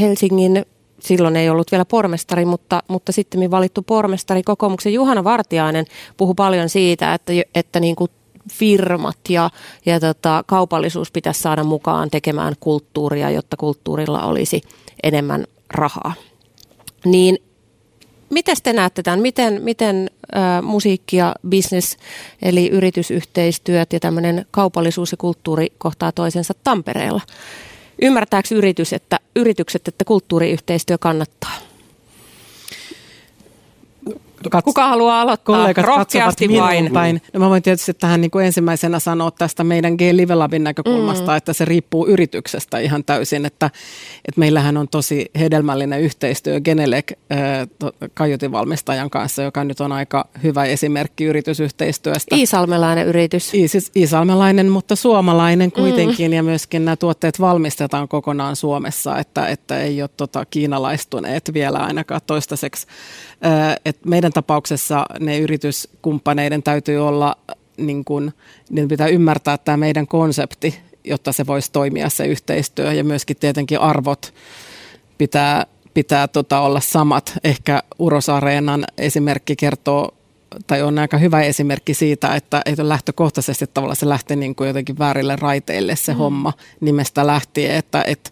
Helsingin 0.00 0.66
silloin 1.04 1.36
ei 1.36 1.50
ollut 1.50 1.72
vielä 1.72 1.84
pormestari, 1.84 2.44
mutta, 2.44 2.82
mutta 2.88 3.12
sitten 3.12 3.50
valittu 3.50 3.82
pormestari 3.82 4.42
kokoomuksen 4.42 4.92
Juhana 4.92 5.24
Vartiainen 5.24 5.84
puhui 6.16 6.34
paljon 6.36 6.68
siitä, 6.68 7.14
että, 7.14 7.32
että 7.54 7.80
niin 7.80 7.96
kuin 7.96 8.10
firmat 8.52 9.18
ja, 9.28 9.50
ja 9.86 10.00
tota, 10.00 10.44
kaupallisuus 10.46 11.10
pitäisi 11.10 11.42
saada 11.42 11.64
mukaan 11.64 12.10
tekemään 12.10 12.54
kulttuuria, 12.60 13.30
jotta 13.30 13.56
kulttuurilla 13.56 14.22
olisi 14.22 14.62
enemmän 15.02 15.44
rahaa. 15.70 16.12
Niin 17.04 17.38
miten 18.30 18.56
te 18.62 18.72
näette 18.72 19.02
tämän? 19.02 19.20
Miten, 19.20 19.62
miten 19.62 20.10
ä, 20.36 20.62
musiikki 20.62 21.16
ja 21.16 21.34
business, 21.50 21.96
eli 22.42 22.68
yritysyhteistyöt 22.68 23.92
ja 23.92 24.00
tämmöinen 24.00 24.46
kaupallisuus 24.50 25.12
ja 25.12 25.16
kulttuuri 25.16 25.66
kohtaa 25.78 26.12
toisensa 26.12 26.54
Tampereella? 26.64 27.20
Ymmärtääkö 28.02 28.54
yritys, 28.54 28.92
että, 28.92 29.20
yritykset, 29.36 29.88
että 29.88 30.04
kulttuuriyhteistyö 30.04 30.98
kannattaa? 30.98 31.73
Kats- 34.48 34.62
Kuka 34.64 34.88
haluaa 34.88 35.20
aloittaa? 35.20 35.56
Kollegat 35.56 35.84
Rohkeasti 35.84 36.48
vain. 36.48 36.92
Päin. 36.92 37.22
No 37.32 37.40
mä 37.40 37.50
voin 37.50 37.62
tietysti 37.62 37.94
tähän 37.94 38.20
niin 38.20 38.30
kuin 38.30 38.46
ensimmäisenä 38.46 38.98
sanoa 38.98 39.30
tästä 39.30 39.64
meidän 39.64 39.94
G-Live 39.94 40.34
Labin 40.34 40.64
näkökulmasta, 40.64 41.30
mm. 41.30 41.36
että 41.36 41.52
se 41.52 41.64
riippuu 41.64 42.06
yrityksestä 42.06 42.78
ihan 42.78 43.04
täysin. 43.04 43.46
Että, 43.46 43.66
että 44.28 44.38
meillähän 44.38 44.76
on 44.76 44.88
tosi 44.88 45.30
hedelmällinen 45.38 46.00
yhteistyö 46.00 46.60
Genelec 46.60 47.12
äh, 47.32 48.52
valmistajan 48.52 49.10
kanssa, 49.10 49.42
joka 49.42 49.64
nyt 49.64 49.80
on 49.80 49.92
aika 49.92 50.28
hyvä 50.42 50.64
esimerkki 50.64 51.24
yritysyhteistyöstä. 51.24 52.36
Iisalmelainen 52.36 53.06
yritys. 53.06 53.54
Iis, 53.54 53.90
iisalmelainen, 53.96 54.68
mutta 54.68 54.96
suomalainen 54.96 55.72
kuitenkin 55.72 56.30
mm. 56.30 56.36
ja 56.36 56.42
myöskin 56.42 56.84
nämä 56.84 56.96
tuotteet 56.96 57.40
valmistetaan 57.40 58.08
kokonaan 58.08 58.56
Suomessa, 58.56 59.18
että, 59.18 59.48
että 59.48 59.80
ei 59.80 60.02
ole 60.02 60.10
tota 60.16 60.44
kiinalaistuneet 60.44 61.50
vielä 61.54 61.78
ainakaan 61.78 62.20
toistaiseksi. 62.26 62.86
Äh, 63.46 63.76
että 63.84 64.08
meidän 64.08 64.32
tapauksessa 64.34 65.06
ne 65.20 65.38
yrityskumppaneiden 65.38 66.62
täytyy 66.62 67.06
olla, 67.08 67.36
niin 67.76 68.04
kuin, 68.04 68.32
niin 68.70 68.88
pitää 68.88 69.06
ymmärtää 69.06 69.58
tämä 69.58 69.76
meidän 69.76 70.06
konsepti, 70.06 70.78
jotta 71.04 71.32
se 71.32 71.46
voisi 71.46 71.72
toimia 71.72 72.08
se 72.08 72.26
yhteistyö 72.26 72.92
ja 72.92 73.04
myöskin 73.04 73.36
tietenkin 73.36 73.80
arvot 73.80 74.34
pitää, 75.18 75.66
pitää 75.94 76.28
tota 76.28 76.60
olla 76.60 76.80
samat. 76.80 77.32
Ehkä 77.44 77.82
Uros 77.98 78.28
Areenan 78.28 78.84
esimerkki 78.98 79.56
kertoo 79.56 80.14
tai 80.66 80.82
on 80.82 80.98
aika 80.98 81.18
hyvä 81.18 81.42
esimerkki 81.42 81.94
siitä, 81.94 82.34
että, 82.34 82.62
että 82.66 82.88
lähtökohtaisesti 82.88 83.66
tavallaan 83.74 83.96
se 83.96 84.08
lähtee 84.08 84.36
niin 84.36 84.54
kuin 84.54 84.68
jotenkin 84.68 84.98
väärille 84.98 85.36
raiteille 85.36 85.96
se 85.96 86.12
mm. 86.12 86.18
homma 86.18 86.52
nimestä 86.80 87.26
lähtien, 87.26 87.74
että, 87.74 88.04
että 88.06 88.30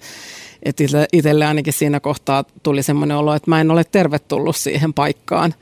että 0.63 0.85
itselle 1.13 1.47
ainakin 1.47 1.73
siinä 1.73 2.01
kohtaa 2.01 2.45
tuli 2.63 2.83
semmoinen 2.83 3.17
olo, 3.17 3.35
että 3.35 3.51
mä 3.51 3.61
en 3.61 3.71
ole 3.71 3.85
tervetullut 3.85 4.57
siihen 4.57 4.95
paikkaan. 4.95 5.55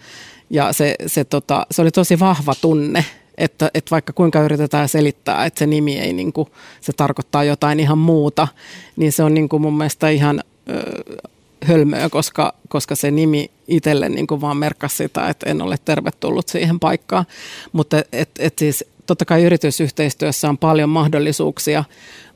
Ja 0.51 0.73
se, 0.73 0.95
se, 1.07 1.25
tota, 1.25 1.67
se 1.71 1.83
oli 1.83 1.91
tosi 1.91 2.19
vahva 2.19 2.55
tunne, 2.61 3.05
että, 3.39 3.71
että 3.75 3.91
vaikka 3.91 4.13
kuinka 4.13 4.43
yritetään 4.43 4.89
selittää, 4.89 5.45
että 5.45 5.59
se 5.59 5.67
nimi 5.67 5.99
ei, 5.99 6.13
niin 6.13 6.33
kuin, 6.33 6.49
se 6.81 6.93
tarkoittaa 6.93 7.45
jotain 7.45 7.81
ihan 7.81 7.99
muuta, 7.99 8.49
niin 8.97 9.13
se 9.13 9.23
on 9.23 9.35
niin 9.35 9.49
kuin 9.49 9.63
mun 9.63 9.77
mielestä 9.77 10.09
ihan 10.09 10.41
ö, 10.69 11.19
hölmöä, 11.65 12.09
koska, 12.09 12.55
koska 12.69 12.95
se 12.95 13.11
nimi 13.11 13.51
itselle 13.69 14.09
niin 14.09 14.27
kuin 14.27 14.41
vaan 14.41 14.57
merkkasi 14.57 14.97
sitä, 14.97 15.29
että 15.29 15.51
en 15.51 15.63
ole 15.63 15.77
tervetullut 15.85 16.49
siihen 16.49 16.81
paikkaan. 16.81 17.25
Mutta 17.73 18.03
et, 18.13 18.31
et 18.39 18.59
siis 18.59 18.85
totta 19.07 19.25
kai 19.25 19.45
yritysyhteistyössä 19.45 20.49
on 20.49 20.59
paljon 20.59 20.89
mahdollisuuksia, 20.89 21.85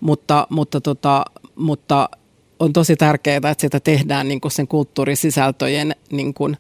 mutta, 0.01 0.47
mutta, 0.51 0.81
tota, 0.81 1.25
mutta 1.55 2.09
on 2.59 2.73
tosi 2.73 2.97
tärkeää, 2.97 3.37
että 3.37 3.55
sitä 3.59 3.81
tehdään 3.81 4.29
niin 4.29 4.41
kuin 4.41 4.53
sen 4.53 4.69
kulttuurisisältöjen 4.69 5.97
niin 6.11 6.35
kuin 6.35 6.57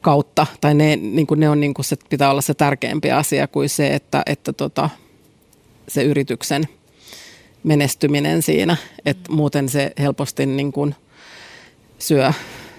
kautta, 0.00 0.46
tai 0.60 0.74
ne, 0.74 0.96
niin 0.96 1.26
kuin 1.26 1.40
ne 1.40 1.48
on 1.48 1.60
niin 1.60 1.74
kuin 1.74 1.84
se, 1.84 1.96
pitää 2.10 2.30
olla 2.30 2.40
se 2.40 2.54
tärkeämpi 2.54 3.10
asia 3.10 3.48
kuin 3.48 3.68
se, 3.68 3.94
että, 3.94 4.22
että 4.26 4.52
tota, 4.52 4.90
se 5.88 6.02
yrityksen 6.02 6.68
menestyminen 7.64 8.42
siinä, 8.42 8.76
että 9.06 9.32
muuten 9.32 9.68
se 9.68 9.92
helposti 9.98 10.46
niin 10.46 10.72
kuin 10.72 10.94
syö, 11.98 12.32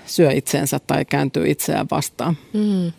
syö 0.05 0.31
itseensä 0.31 0.79
tai 0.79 1.05
kääntyy 1.05 1.49
itseään 1.49 1.87
vastaan. 1.91 2.37
Mm. 2.53 2.91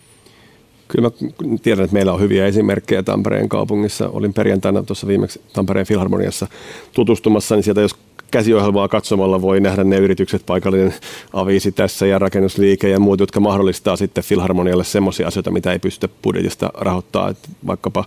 Kyllä 0.89 1.11
mä 1.11 1.31
tiedän, 1.63 1.85
että 1.85 1.95
meillä 1.95 2.13
on 2.13 2.21
hyviä 2.21 2.47
esimerkkejä 2.47 3.03
Tampereen 3.03 3.49
kaupungissa. 3.49 4.09
Olin 4.09 4.35
perjantaina 4.35 4.83
tuossa 4.83 5.07
viimeksi 5.07 5.41
Tampereen 5.53 5.87
Filharmoniassa 5.87 6.47
tutustumassa, 6.93 7.55
niin 7.55 7.63
sieltä 7.63 7.81
jos 7.81 7.97
käsiohjelmaa 8.33 8.89
katsomalla 8.89 9.43
voi 9.43 9.61
nähdä 9.61 9.85
ne 9.85 9.97
yritykset, 9.97 10.43
paikallinen 10.47 10.95
aviisi 11.33 11.73
tässä 11.73 12.07
ja 12.07 12.19
rakennusliike 12.19 12.89
ja 12.89 13.01
muut, 13.01 13.21
jotka 13.21 13.41
mahdollistaa 13.41 13.97
sitten 13.97 14.25
Filharmonialle 14.25 14.85
semmoisia 14.85 15.29
asioita, 15.29 15.51
mitä 15.51 15.73
ei 15.73 15.79
pystytä 15.79 16.15
budjetista 16.23 16.71
rahoittaa. 16.75 17.29
Että 17.29 17.49
vaikkapa 17.67 18.05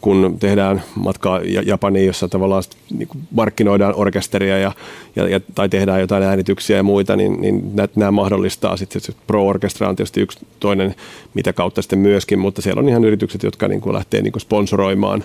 kun 0.00 0.36
tehdään 0.40 0.82
matkaa 0.94 1.40
Japaniin, 1.64 2.06
jossa 2.06 2.28
tavallaan 2.28 2.62
niin 2.98 3.08
markkinoidaan 3.30 3.94
orkesteria 3.94 4.58
ja, 4.58 4.72
ja, 5.16 5.28
ja, 5.28 5.40
tai 5.54 5.68
tehdään 5.68 6.00
jotain 6.00 6.22
äänityksiä 6.22 6.76
ja 6.76 6.82
muita, 6.82 7.16
niin, 7.16 7.40
niin 7.40 7.72
nämä 7.96 8.10
mahdollistaa 8.10 8.76
sitten. 8.76 9.00
Se 9.00 9.12
Pro 9.26 9.46
Orchestra 9.46 9.88
on 9.88 9.96
tietysti 9.96 10.20
yksi 10.20 10.38
toinen, 10.60 10.94
mitä 11.34 11.52
kautta 11.52 11.82
sitten 11.82 11.98
myöskin, 11.98 12.38
mutta 12.38 12.62
siellä 12.62 12.80
on 12.80 12.88
ihan 12.88 13.04
yritykset, 13.04 13.42
jotka 13.42 13.68
niin 13.68 13.80
kuin 13.80 13.94
lähtee 13.94 14.22
niin 14.22 14.32
kuin 14.32 14.40
sponsoroimaan 14.40 15.24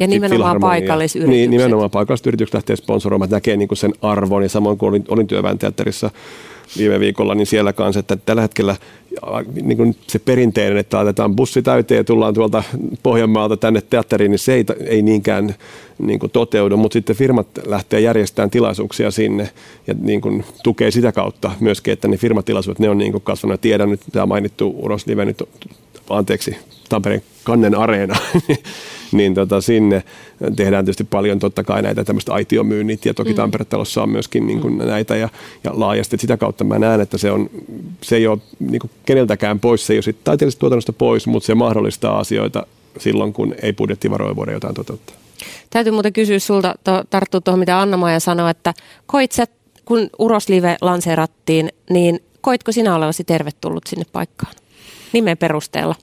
ja 0.00 0.06
nimenomaan 0.06 0.60
paikallisyritykset. 0.60 1.40
Niin, 1.40 1.50
nimenomaan 1.50 1.90
paikalliset 1.90 2.26
yritykset 2.26 2.54
lähtee 2.54 2.76
sponsoroimaan, 2.76 3.26
että 3.26 3.36
näkee 3.36 3.56
niin 3.56 3.68
kuin 3.68 3.78
sen 3.78 3.94
arvon. 4.02 4.42
Ja 4.42 4.48
samoin 4.48 4.78
kuin 4.78 4.88
olin, 4.88 5.04
olin 5.08 5.26
työväen 5.26 5.58
teatterissa 5.58 6.10
viime 6.78 7.00
viikolla, 7.00 7.34
niin 7.34 7.46
siellä 7.46 7.72
kanssa, 7.72 8.00
että 8.00 8.16
tällä 8.16 8.42
hetkellä 8.42 8.76
niin 9.62 9.76
kuin 9.76 9.96
se 10.06 10.18
perinteinen, 10.18 10.78
että 10.78 10.96
laitetaan 10.96 11.36
bussi 11.36 11.62
täyteen 11.62 11.98
ja 11.98 12.04
tullaan 12.04 12.34
tuolta 12.34 12.62
Pohjanmaalta 13.02 13.56
tänne 13.56 13.80
teatteriin, 13.90 14.30
niin 14.30 14.38
se 14.38 14.54
ei, 14.54 14.64
ei 14.86 15.02
niinkään 15.02 15.54
niin 15.98 16.18
kuin 16.18 16.32
toteudu, 16.32 16.76
mutta 16.76 16.92
sitten 16.92 17.16
firmat 17.16 17.46
lähtee 17.66 18.00
järjestämään 18.00 18.50
tilaisuuksia 18.50 19.10
sinne 19.10 19.50
ja 19.86 19.94
niin 20.00 20.20
kuin 20.20 20.44
tukee 20.62 20.90
sitä 20.90 21.12
kautta 21.12 21.50
myöskin, 21.60 21.92
että 21.92 22.08
ne 22.08 22.16
firmatilaisuudet, 22.16 22.78
ne 22.78 22.88
on 22.88 22.98
niin 22.98 23.12
kuin 23.12 23.22
kasvanut. 23.22 23.60
Tiedän 23.60 23.90
nyt, 23.90 24.00
tämä 24.12 24.26
mainittu 24.26 24.74
Uros 24.78 25.06
Live 25.06 25.24
nyt, 25.24 25.42
anteeksi, 26.10 26.56
Tampereen 26.88 27.22
Kannen 27.44 27.74
Areena, 27.74 28.16
niin 29.12 29.34
tota, 29.34 29.60
sinne 29.60 30.02
tehdään 30.56 30.84
tietysti 30.84 31.04
paljon 31.04 31.38
totta 31.38 31.64
kai 31.64 31.82
näitä 31.82 32.04
tämmöistä 32.04 32.32
aitiomyynnit 32.32 33.04
ja 33.04 33.14
toki 33.14 33.30
mm. 33.30 33.36
Tampere-talossa 33.36 34.02
on 34.02 34.10
myöskin 34.10 34.46
niin 34.46 34.60
kuin 34.60 34.74
mm. 34.74 34.86
näitä 34.86 35.16
ja, 35.16 35.28
ja 35.64 35.70
laajasti. 35.74 36.16
Et 36.16 36.20
sitä 36.20 36.36
kautta 36.36 36.64
mä 36.64 36.78
näen, 36.78 37.00
että 37.00 37.18
se, 37.18 37.30
on, 37.30 37.50
se 38.02 38.16
ei 38.16 38.26
ole 38.26 38.38
niin 38.58 38.80
kuin 38.80 38.90
keneltäkään 39.06 39.60
pois, 39.60 39.86
se 39.86 39.92
ei 39.92 39.96
ole 39.96 40.02
sitten 40.02 40.24
taiteellisesta 40.24 40.60
tuotannosta 40.60 40.92
pois, 40.92 41.26
mutta 41.26 41.46
se 41.46 41.54
mahdollistaa 41.54 42.18
asioita 42.18 42.66
silloin, 42.98 43.32
kun 43.32 43.54
ei 43.62 43.72
budjettivaroja 43.72 44.36
voida 44.36 44.52
jotain 44.52 44.74
toteuttaa. 44.74 45.16
Täytyy 45.70 45.92
muuten 45.92 46.12
kysyä 46.12 46.38
sulta, 46.38 46.74
to, 46.84 47.04
tarttua 47.10 47.40
tuohon 47.40 47.58
mitä 47.58 47.80
Anna-Maija 47.80 48.20
sanoi, 48.20 48.50
että 48.50 48.74
koit 49.06 49.32
sä, 49.32 49.46
kun 49.84 50.10
Uroslive 50.18 50.76
lanseerattiin, 50.80 51.68
niin 51.90 52.20
koitko 52.40 52.72
sinä 52.72 52.94
olevasi 52.94 53.24
tervetullut 53.24 53.86
sinne 53.86 54.04
paikkaan 54.12 54.52
nimen 55.12 55.38
perusteella? 55.38 55.94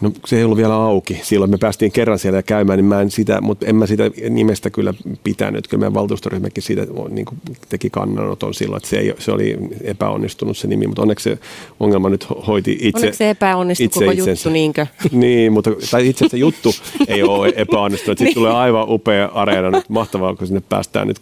No 0.00 0.12
se 0.26 0.38
ei 0.38 0.44
ollut 0.44 0.58
vielä 0.58 0.74
auki. 0.74 1.20
Silloin 1.22 1.50
me 1.50 1.58
päästiin 1.58 1.92
kerran 1.92 2.18
siellä 2.18 2.42
käymään, 2.42 2.76
niin 2.76 2.84
mä 2.84 3.00
en 3.00 3.10
sitä, 3.10 3.40
mutta 3.40 3.66
en 3.66 3.76
mä 3.76 3.86
sitä 3.86 4.10
nimestä 4.30 4.70
kyllä 4.70 4.94
pitänyt. 5.24 5.68
Kyllä 5.68 5.80
meidän 5.80 5.94
valtuustoryhmäkin 5.94 6.62
siitä 6.62 6.86
niin 7.10 7.24
kuin 7.24 7.40
teki 7.68 7.90
kannanoton 7.90 8.54
silloin, 8.54 8.76
että 8.76 8.88
se, 8.88 8.98
ei, 8.98 9.14
se 9.18 9.32
oli 9.32 9.56
epäonnistunut 9.82 10.58
se 10.58 10.68
nimi, 10.68 10.86
mutta 10.86 11.02
onneksi 11.02 11.30
se 11.30 11.38
ongelma 11.80 12.08
nyt 12.08 12.26
hoiti 12.46 12.78
itse 12.80 12.98
Onneksi 12.98 13.18
se 13.18 13.30
epäonnistui 13.30 13.84
itse 13.84 14.00
koko 14.00 14.10
itsensä. 14.10 14.30
juttu, 14.30 14.50
niinkö? 14.50 14.86
niin, 15.12 15.52
mutta 15.52 15.70
tai 15.90 16.08
itse 16.08 16.28
se 16.28 16.36
juttu 16.36 16.74
ei 17.08 17.22
ole 17.22 17.52
epäonnistunut. 17.56 18.18
Sitten 18.18 18.24
niin. 18.26 18.34
tulee 18.34 18.52
aivan 18.52 18.86
upea 18.88 19.30
areena 19.34 19.70
nyt. 19.70 19.88
Mahtavaa, 19.88 20.34
kun 20.34 20.46
sinne 20.46 20.62
päästään 20.68 21.08
nyt 21.08 21.20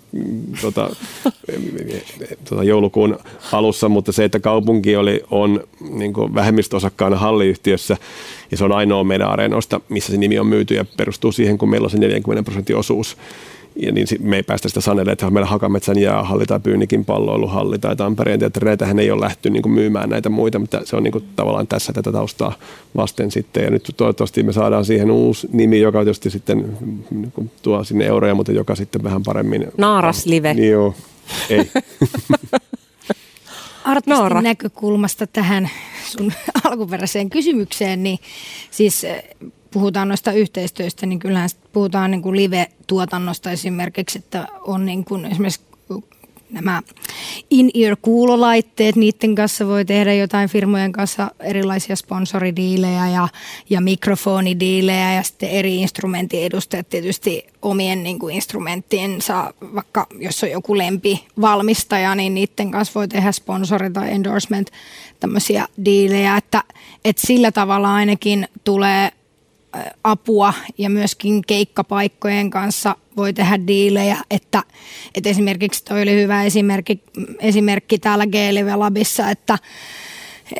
tota, 0.63 0.91
tota, 2.49 2.65
joulukuun 2.65 3.19
alussa, 3.53 3.89
mutta 3.89 4.13
se, 4.13 4.25
että 4.25 4.41
kaupunki 4.41 4.97
oli, 4.97 5.23
on 5.31 5.61
niin 5.91 6.15
vähemmistöosakkaana 6.35 7.17
halliyhtiössä, 7.17 7.97
ja 8.51 8.57
se 8.63 8.67
on 8.67 8.73
ainoa 8.73 9.05
meidän 9.05 9.29
areenoista, 9.29 9.81
missä 9.89 10.13
se 10.13 10.19
nimi 10.19 10.39
on 10.39 10.47
myyty 10.47 10.75
ja 10.75 10.85
perustuu 10.97 11.33
siihen, 11.33 11.59
kun 11.59 11.71
meillä 11.71 11.85
on 11.85 11.91
se 11.91 11.99
40 11.99 12.43
prosentin 12.43 12.77
osuus. 12.77 13.17
Ja 13.77 13.93
niin 13.93 14.07
me 14.21 14.37
ei 14.37 14.43
päästä 14.43 14.69
sitä 14.69 14.81
sanelle, 14.81 15.13
että 15.13 15.31
meillä 15.31 15.51
Hakametsän 15.51 15.99
jäähalli 15.99 16.45
tai 16.47 16.61
Pyynikin 16.61 17.05
palloiluhalli 17.05 17.79
tai 17.79 17.97
Tampereen 17.97 18.39
teatteri, 18.39 18.65
näitähän 18.65 18.99
ei 18.99 19.11
ole 19.11 19.21
lähty 19.21 19.51
niin 19.51 19.63
kuin 19.63 19.73
myymään 19.73 20.11
näitä 20.11 20.29
muita, 20.29 20.59
mutta 20.59 20.81
se 20.85 20.97
on 20.97 21.03
niin 21.03 21.13
kuin 21.13 21.25
tavallaan 21.37 21.67
tässä 21.67 21.93
tätä 21.93 22.13
taustaa 22.13 22.53
vasten 22.97 23.31
sitten. 23.31 23.65
Ja 23.65 23.71
nyt 23.71 23.95
toivottavasti 23.97 24.43
me 24.43 24.53
saadaan 24.53 24.85
siihen 24.85 25.11
uusi 25.11 25.49
nimi, 25.53 25.81
joka 25.81 26.05
tietysti 26.05 26.31
sitten 26.31 26.77
niin 27.11 27.33
kuin 27.33 27.51
tuo 27.63 27.85
sinne 27.85 28.07
euroja, 28.07 28.35
mutta 28.35 28.53
joka 28.53 28.75
sitten 28.75 29.03
vähän 29.03 29.23
paremmin... 29.23 29.67
Naaraslive. 29.79 30.55
Niin 30.55 30.71
joo, 30.71 30.95
ei. 31.51 31.71
artistin 33.85 34.15
Noora. 34.15 34.43
näkökulmasta 34.43 35.27
tähän 35.27 35.71
sun 36.05 36.33
alkuperäiseen 36.65 37.31
kysymykseen, 37.31 38.03
niin 38.03 38.19
siis 38.71 39.05
eh, 39.05 39.23
puhutaan 39.71 40.09
noista 40.09 40.33
yhteistyöstä, 40.33 41.07
niin 41.07 41.19
kyllähän 41.19 41.49
puhutaan 41.73 42.11
niin 42.11 42.23
kuin 42.23 42.37
live-tuotannosta 42.37 43.51
esimerkiksi, 43.51 44.19
että 44.19 44.47
on 44.67 44.87
niin 44.87 45.05
kuin 45.05 45.25
esimerkiksi 45.25 45.61
nämä 46.53 46.83
in-ear-kuulolaitteet, 47.51 48.97
niiden 48.97 49.35
kanssa 49.35 49.67
voi 49.67 49.85
tehdä 49.85 50.15
jotain 50.15 50.49
firmojen 50.49 50.93
kanssa 50.93 51.31
erilaisia 51.41 51.97
sponsoridiilejä 51.97 53.09
ja, 53.09 53.29
ja 53.71 53.81
mikrofonidiilejä 53.81 55.15
ja 55.15 55.23
sitten 55.23 55.51
eri 55.51 55.77
instrumentin 55.77 56.43
edustajat 56.43 56.89
tietysti 56.89 57.47
omien 57.63 58.03
niin 58.03 58.19
kuin 58.19 58.35
instrumenttiensa, 58.35 59.55
vaikka 59.75 60.07
jos 60.19 60.43
on 60.43 60.51
joku 60.51 60.79
lempi 60.79 61.25
valmistaja, 61.41 62.15
niin 62.15 62.35
niiden 62.35 62.71
kanssa 62.71 62.95
voi 62.95 63.09
tehdä 63.09 63.33
sponsori 63.33 63.91
tai 63.91 64.13
endorsement 64.13 64.71
tämmöisiä 65.21 65.69
diilejä, 65.85 66.37
että, 66.37 66.65
että 67.05 67.27
sillä 67.27 67.53
tavalla 67.53 67.95
ainakin 67.95 68.49
tulee 68.65 69.13
apua 70.05 70.55
ja 70.79 70.91
myöskin 70.91 71.43
keikkapaikkojen 71.47 72.51
kanssa 72.51 72.97
voi 73.17 73.33
tehdä 73.33 73.67
diilejä, 73.67 74.17
että, 74.31 74.63
että 75.15 75.29
esimerkiksi 75.29 75.85
toi 75.85 76.03
oli 76.03 76.15
hyvä 76.15 76.45
esimerkki, 76.45 77.03
esimerkki 77.39 77.99
täällä 77.99 78.27
g 78.27 78.35
Labissa, 78.77 79.31
että, 79.31 79.59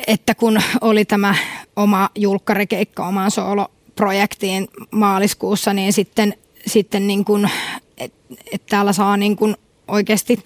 että 0.07 0.35
kun 0.35 0.61
oli 0.81 1.05
tämä 1.05 1.35
oma 1.75 2.09
julkkarikeikka 2.15 3.07
omaan 3.07 3.31
sooloprojektiin 3.31 4.67
maaliskuussa, 4.91 5.73
niin 5.73 5.93
sitten, 5.93 6.33
sitten 6.67 7.07
niin 7.07 7.25
kuin, 7.25 7.49
että 7.97 8.35
et 8.51 8.65
täällä 8.65 8.93
saa 8.93 9.17
niin 9.17 9.35
kuin 9.35 9.55
oikeasti 9.87 10.39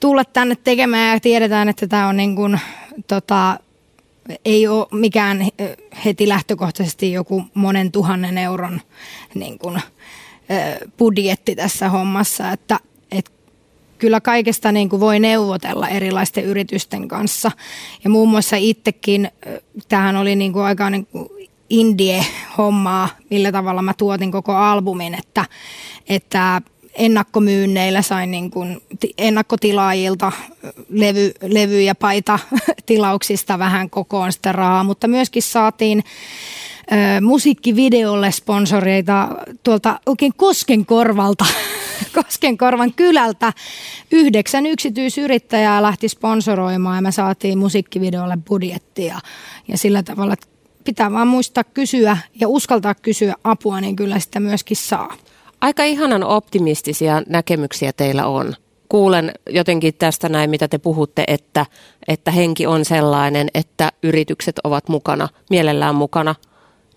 tulla 0.00 0.24
tänne 0.24 0.56
tekemään 0.64 1.14
ja 1.14 1.20
tiedetään, 1.20 1.68
että 1.68 1.86
tämä 1.86 2.08
on 2.08 2.16
niin 2.16 2.36
kuin, 2.36 2.60
tota, 3.06 3.58
ei 4.44 4.66
ole 4.66 4.86
mikään 4.92 5.48
heti 6.04 6.28
lähtökohtaisesti 6.28 7.12
joku 7.12 7.44
monen 7.54 7.92
tuhannen 7.92 8.38
euron 8.38 8.80
niin 9.34 9.58
kuin, 9.58 9.80
budjetti 10.98 11.56
tässä 11.56 11.88
hommassa, 11.88 12.50
että, 12.50 12.80
että 13.10 13.30
kyllä 13.98 14.20
kaikesta 14.20 14.72
niin 14.72 14.88
kuin 14.88 15.00
voi 15.00 15.20
neuvotella 15.20 15.88
erilaisten 15.88 16.44
yritysten 16.44 17.08
kanssa. 17.08 17.50
Ja 18.04 18.10
muun 18.10 18.28
muassa 18.28 18.56
itsekin, 18.56 19.30
tähän 19.88 20.16
oli 20.16 20.36
niin 20.36 20.52
kuin 20.52 20.64
aika 20.64 20.90
niin 20.90 21.06
kuin 21.06 21.28
indie-hommaa, 21.70 23.08
millä 23.30 23.52
tavalla 23.52 23.82
mä 23.82 23.94
tuotin 23.94 24.32
koko 24.32 24.52
albumin, 24.52 25.14
että, 25.14 25.44
että 26.08 26.62
ennakkomyynneillä 26.94 28.02
sain 28.02 28.30
niin 28.30 28.50
kuin 28.50 28.82
ennakkotilaajilta 29.18 30.32
levy, 30.88 31.32
levy- 31.42 31.82
ja 31.82 31.94
paita 31.94 32.38
tilauksista 32.86 33.58
vähän 33.58 33.90
kokoon 33.90 34.32
sitä 34.32 34.52
rahaa, 34.52 34.84
mutta 34.84 35.08
myöskin 35.08 35.42
saatiin 35.42 36.04
musiikkivideolle 37.20 38.32
sponsoreita 38.32 39.28
tuolta 39.62 40.00
oikein 40.06 40.32
Koskenkorvalta, 40.36 41.44
Koskenkorvan 42.14 42.92
kylältä. 42.92 43.52
Yhdeksän 44.12 44.66
yksityisyrittäjää 44.66 45.82
lähti 45.82 46.08
sponsoroimaan 46.08 46.96
ja 46.96 47.02
me 47.02 47.12
saatiin 47.12 47.58
musiikkivideolle 47.58 48.38
budjettia 48.48 49.20
ja 49.68 49.78
sillä 49.78 50.02
tavalla, 50.02 50.32
että 50.32 50.46
pitää 50.84 51.12
vaan 51.12 51.28
muistaa 51.28 51.64
kysyä 51.64 52.16
ja 52.40 52.48
uskaltaa 52.48 52.94
kysyä 52.94 53.34
apua, 53.44 53.80
niin 53.80 53.96
kyllä 53.96 54.18
sitä 54.18 54.40
myöskin 54.40 54.76
saa. 54.76 55.14
Aika 55.60 55.84
ihanan 55.84 56.24
optimistisia 56.24 57.22
näkemyksiä 57.28 57.92
teillä 57.92 58.26
on. 58.26 58.54
Kuulen 58.88 59.32
jotenkin 59.50 59.94
tästä 59.94 60.28
näin, 60.28 60.50
mitä 60.50 60.68
te 60.68 60.78
puhutte, 60.78 61.24
että, 61.26 61.66
että 62.08 62.30
henki 62.30 62.66
on 62.66 62.84
sellainen, 62.84 63.48
että 63.54 63.92
yritykset 64.02 64.60
ovat 64.64 64.88
mukana, 64.88 65.28
mielellään 65.50 65.94
mukana 65.94 66.34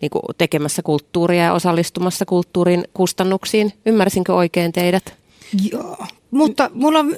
niin 0.01 0.09
kuin 0.09 0.21
tekemässä 0.37 0.81
kulttuuria 0.81 1.43
ja 1.43 1.53
osallistumassa 1.53 2.25
kulttuurin 2.25 2.83
kustannuksiin. 2.93 3.73
Ymmärsinkö 3.85 4.33
oikein 4.33 4.71
teidät? 4.71 5.13
Joo, 5.71 5.97
mutta 6.31 6.71
mulla 6.73 6.99
on 6.99 7.07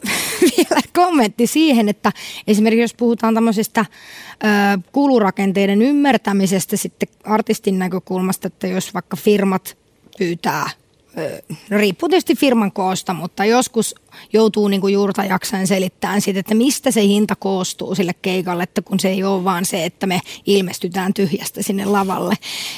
vielä 0.58 0.82
kommentti 0.96 1.48
siihen, 1.48 1.89
että 1.89 2.12
esimerkiksi 2.48 2.82
jos 2.82 2.94
puhutaan 2.94 3.34
tämmöisestä 3.34 3.86
ö, 3.86 4.46
kulurakenteiden 4.91 5.82
ymmärtämisestä 5.82 6.78
sitten 6.78 7.10
artistin 7.24 7.80
näkökulmasta, 7.80 8.48
että 8.48 8.67
jos 8.67 8.94
vaikka 8.94 9.17
firmat 9.17 9.78
pyytää 10.17 10.70
no 11.69 11.78
riippuu 11.78 12.10
tietysti 12.10 12.36
firman 12.36 12.71
koosta, 12.71 13.13
mutta 13.13 13.45
joskus 13.45 13.95
joutuu 14.34 14.67
niin 14.67 14.82
kuin 14.82 14.93
juurta 14.93 15.26
jaksain 15.26 15.67
selittämään 15.67 16.21
siitä, 16.21 16.39
että 16.39 16.56
mistä 16.56 16.91
se 16.91 17.02
hinta 17.02 17.36
koostuu 17.36 17.95
sille 17.95 18.15
keikalle, 18.21 18.63
että 18.63 18.82
kun 18.82 19.00
se 19.00 19.10
ei 19.10 19.24
ole 19.24 19.43
vaan 19.43 19.65
se, 19.65 19.86
että 19.86 20.08
me 20.08 20.19
ilmestytään 20.45 21.13
tyhjästä 21.13 21.63
sinne 21.63 21.86
lavalle. 21.86 22.36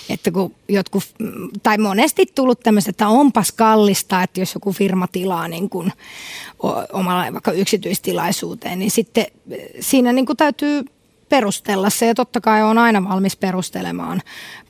Että 0.10 0.32
kun 0.32 0.56
jotkut, 0.70 1.04
tai 1.64 1.78
monesti 1.78 2.26
tullut 2.36 2.60
tämmöistä, 2.60 2.90
että 2.90 3.08
onpas 3.08 3.52
kallista, 3.52 4.24
että 4.24 4.40
jos 4.40 4.54
joku 4.54 4.74
firma 4.74 5.08
tilaa 5.08 5.48
niin 5.48 5.70
kuin 5.70 5.92
omalla 6.94 7.34
vaikka 7.34 7.52
yksityistilaisuuteen, 7.52 8.80
niin 8.80 8.92
sitten 8.92 9.26
siinä 9.80 10.14
niin 10.14 10.26
kuin 10.26 10.38
täytyy 10.38 10.86
perustella 11.30 11.90
se 11.90 12.06
ja 12.06 12.14
totta 12.16 12.42
kai 12.42 12.64
on 12.64 12.78
aina 12.78 13.10
valmis 13.10 13.38
perustelemaan, 13.38 14.22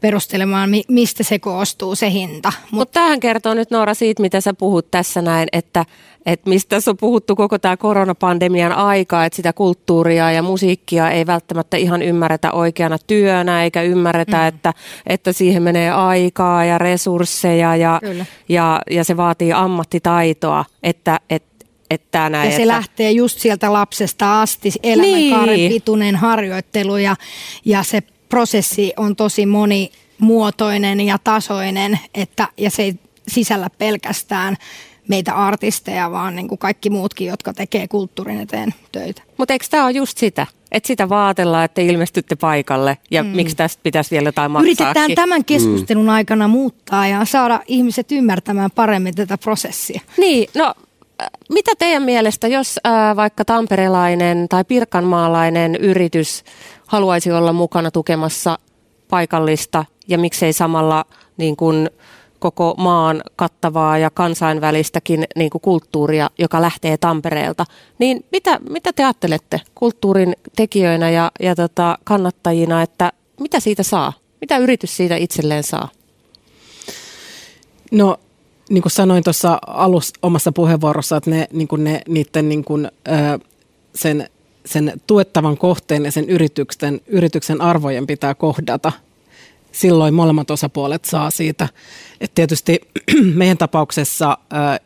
perustelemaan 0.01 0.69
mistä 0.87 1.23
se 1.23 1.39
koostuu 1.39 1.95
se 1.95 2.11
hinta. 2.11 2.53
Mutta 2.59 2.75
Mut 2.75 2.91
tähän 2.91 3.19
kertoo 3.19 3.53
nyt 3.53 3.71
Noora 3.71 3.93
siitä, 3.93 4.21
mitä 4.21 4.41
sä 4.41 4.53
puhut 4.53 4.91
tässä 4.91 5.21
näin, 5.21 5.47
että, 5.51 5.85
että 6.25 6.49
mistä 6.49 6.69
tässä 6.69 6.91
on 6.91 6.97
puhuttu 6.97 7.35
koko 7.35 7.59
tämä 7.59 7.77
koronapandemian 7.77 8.71
aika, 8.71 9.25
että 9.25 9.35
sitä 9.35 9.53
kulttuuria 9.53 10.31
ja 10.31 10.43
musiikkia 10.43 11.09
ei 11.09 11.25
välttämättä 11.27 11.77
ihan 11.77 12.01
ymmärretä 12.01 12.51
oikeana 12.51 12.97
työnä, 13.07 13.63
eikä 13.63 13.81
ymmärretä, 13.81 14.37
mm. 14.37 14.47
että, 14.47 14.73
että 15.07 15.33
siihen 15.33 15.63
menee 15.63 15.91
aikaa 15.91 16.65
ja 16.65 16.77
resursseja 16.77 17.75
ja, 17.75 18.01
ja, 18.49 18.81
ja 18.91 19.03
se 19.03 19.17
vaatii 19.17 19.53
ammattitaitoa, 19.53 20.65
että, 20.83 21.19
että 21.29 21.52
että 21.93 22.29
näin, 22.29 22.49
ja 22.49 22.55
se 22.55 22.63
että... 22.63 22.75
lähtee 22.75 23.11
just 23.11 23.39
sieltä 23.39 23.73
lapsesta 23.73 24.41
asti, 24.41 24.71
elämänkaaren 24.83 25.55
niin. 25.55 25.71
pituinen 25.71 26.15
harjoittelu 26.15 26.97
ja, 26.97 27.15
ja 27.65 27.83
se 27.83 28.03
prosessi 28.29 28.93
on 28.97 29.15
tosi 29.15 29.45
monimuotoinen 29.45 31.01
ja 31.01 31.17
tasoinen, 31.23 31.99
että, 32.13 32.47
ja 32.57 32.69
se 32.69 32.83
ei 32.83 32.95
sisällä 33.27 33.69
pelkästään 33.77 34.57
meitä 35.07 35.33
artisteja, 35.33 36.11
vaan 36.11 36.35
niin 36.35 36.47
kuin 36.47 36.59
kaikki 36.59 36.89
muutkin, 36.89 37.27
jotka 37.27 37.53
tekee 37.53 37.87
kulttuurin 37.87 38.39
eteen 38.39 38.73
töitä. 38.91 39.21
Mutta 39.37 39.53
eikö 39.53 39.65
tämä 39.69 39.83
ole 39.83 39.91
just 39.91 40.17
sitä? 40.17 40.47
Että 40.71 40.87
sitä 40.87 41.09
vaatellaan, 41.09 41.65
että 41.65 41.81
ilmestytte 41.81 42.35
paikalle 42.35 42.97
ja 43.11 43.23
mm. 43.23 43.29
miksi 43.29 43.55
tästä 43.55 43.83
pitäisi 43.83 44.11
vielä 44.11 44.27
jotain 44.27 44.51
maksaa? 44.51 44.65
Yritetään 44.65 45.15
tämän 45.15 45.45
keskustelun 45.45 46.05
mm. 46.05 46.09
aikana 46.09 46.47
muuttaa 46.47 47.07
ja 47.07 47.25
saada 47.25 47.59
ihmiset 47.67 48.11
ymmärtämään 48.11 48.71
paremmin 48.71 49.15
tätä 49.15 49.37
prosessia. 49.37 50.01
Niin, 50.17 50.49
no 50.55 50.73
mitä 51.49 51.71
teidän 51.79 52.03
mielestä, 52.03 52.47
jos 52.47 52.79
ää, 52.83 53.15
vaikka 53.15 53.45
tamperelainen 53.45 54.49
tai 54.49 54.63
pirkanmaalainen 54.63 55.75
yritys 55.75 56.43
haluaisi 56.87 57.31
olla 57.31 57.53
mukana 57.53 57.91
tukemassa 57.91 58.59
paikallista 59.09 59.85
ja 60.07 60.17
miksei 60.17 60.53
samalla 60.53 61.05
niin 61.37 61.55
kuin 61.55 61.89
koko 62.39 62.75
maan 62.77 63.23
kattavaa 63.35 63.97
ja 63.97 64.09
kansainvälistäkin 64.09 65.25
niin 65.35 65.49
kuin 65.49 65.61
kulttuuria, 65.61 66.29
joka 66.39 66.61
lähtee 66.61 66.97
Tampereelta, 66.97 67.65
niin 67.99 68.25
mitä, 68.31 68.59
mitä 68.69 68.93
te 68.93 69.03
ajattelette 69.03 69.61
kulttuurin 69.75 70.35
tekijöinä 70.55 71.09
ja, 71.09 71.31
ja 71.39 71.55
tota, 71.55 71.97
kannattajina, 72.03 72.81
että 72.81 73.11
mitä 73.39 73.59
siitä 73.59 73.83
saa? 73.83 74.13
Mitä 74.41 74.57
yritys 74.57 74.97
siitä 74.97 75.15
itselleen 75.15 75.63
saa? 75.63 75.89
No 77.91 78.17
niin 78.69 78.81
kuin 78.81 78.91
sanoin 78.91 79.23
tuossa 79.23 79.59
alus 79.67 80.13
omassa 80.21 80.51
puheenvuorossa, 80.51 81.17
että 81.17 81.29
ne, 81.29 81.47
niin 81.51 81.67
kuin 81.67 81.83
ne, 81.83 82.01
niiden 82.07 82.49
niin 82.49 82.63
kuin, 82.63 82.91
sen, 83.95 84.29
sen 84.65 85.01
tuettavan 85.07 85.57
kohteen 85.57 86.05
ja 86.05 86.11
sen 86.11 86.29
yrityksen, 86.29 87.01
yrityksen 87.07 87.61
arvojen 87.61 88.07
pitää 88.07 88.35
kohdata 88.35 88.91
silloin 89.71 90.13
molemmat 90.13 90.51
osapuolet 90.51 91.05
saa 91.05 91.29
siitä. 91.29 91.67
Et 92.21 92.31
tietysti 92.35 92.81
meidän 93.35 93.57
tapauksessa 93.57 94.37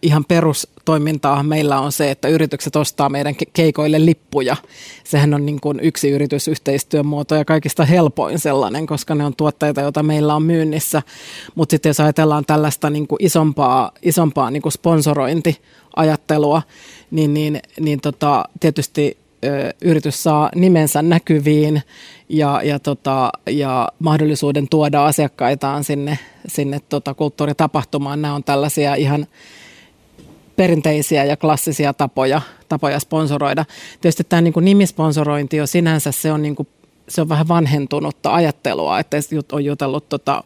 ihan 0.02 0.26
perustoimintaa 0.88 1.44
meillä 1.44 1.80
on 1.80 1.92
se, 1.92 2.12
että 2.12 2.28
yritykset 2.28 2.76
ostaa 2.76 3.10
meidän 3.10 3.36
keikoille 3.54 4.06
lippuja. 4.06 4.56
Sehän 5.04 5.34
on 5.34 5.46
niin 5.46 5.62
kuin 5.62 5.80
yksi 5.80 6.10
yritysyhteistyön 6.10 7.06
muoto 7.06 7.36
ja 7.36 7.46
kaikista 7.46 7.86
helpoin 7.86 8.40
sellainen, 8.40 8.88
koska 8.88 9.16
ne 9.16 9.26
on 9.26 9.36
tuotteita, 9.36 9.82
joita 9.82 10.04
meillä 10.04 10.36
on 10.36 10.44
myynnissä. 10.44 11.02
Mutta 11.56 11.74
sitten 11.74 11.90
jos 11.90 12.00
ajatellaan 12.00 12.46
tällaista 12.46 12.90
niin 12.90 13.08
kuin 13.08 13.26
isompaa, 13.26 13.92
isompaa 14.02 14.52
niin 14.52 14.62
kuin 14.62 14.74
sponsorointiajattelua, 14.74 16.62
niin, 17.12 17.34
niin, 17.34 17.60
niin 17.80 18.02
tota, 18.02 18.46
tietysti 18.60 19.18
yritys 19.82 20.24
saa 20.24 20.50
nimensä 20.56 21.02
näkyviin 21.02 21.82
ja, 22.30 22.62
ja, 22.64 22.80
tota, 22.80 23.32
ja 23.50 23.90
mahdollisuuden 24.00 24.68
tuoda 24.70 25.06
asiakkaitaan 25.06 25.84
sinne, 25.84 26.20
sinne 26.48 26.80
tota 26.90 27.14
kulttuuritapahtumaan. 27.14 28.22
Nämä 28.22 28.36
on 28.36 28.44
tällaisia 28.44 28.96
ihan 28.96 29.28
perinteisiä 30.58 31.24
ja 31.24 31.38
klassisia 31.38 31.94
tapoja, 31.94 32.42
tapoja 32.70 33.00
sponsoroida. 33.00 33.66
Tietysti 34.02 34.24
tämä 34.24 34.42
niin 34.42 34.54
kuin 34.54 34.66
nimisponsorointi 34.66 35.58
jo 35.58 35.68
sinänsä 35.68 36.12
se 36.12 36.32
on, 36.32 36.42
niin 36.42 36.56
kuin, 36.56 36.68
se 37.08 37.22
on 37.22 37.30
vähän 37.30 37.48
vanhentunutta 37.48 38.34
ajattelua, 38.34 39.00
että 39.00 39.18
on 39.52 39.66
jutellut 39.66 40.10
tota, 40.10 40.44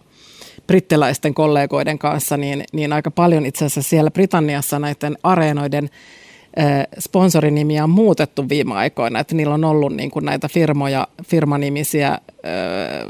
brittiläisten 0.68 1.34
kollegoiden 1.34 2.00
kanssa, 2.00 2.38
niin, 2.38 2.64
niin 2.74 2.94
aika 2.94 3.12
paljon 3.12 3.46
itse 3.46 3.66
asiassa 3.66 3.90
siellä 3.90 4.12
Britanniassa 4.12 4.80
näiden 4.80 5.18
areenoiden– 5.24 5.90
sponsorinimiä 7.00 7.84
on 7.84 7.90
muutettu 7.90 8.50
viime 8.50 8.74
aikoina, 8.74 9.20
että 9.20 9.36
niillä 9.36 9.54
on 9.54 9.66
ollut 9.66 9.94
niin 9.94 10.12
kuin 10.12 10.26
näitä 10.26 10.48
firmoja, 10.48 11.08
firmanimisiä 11.26 12.18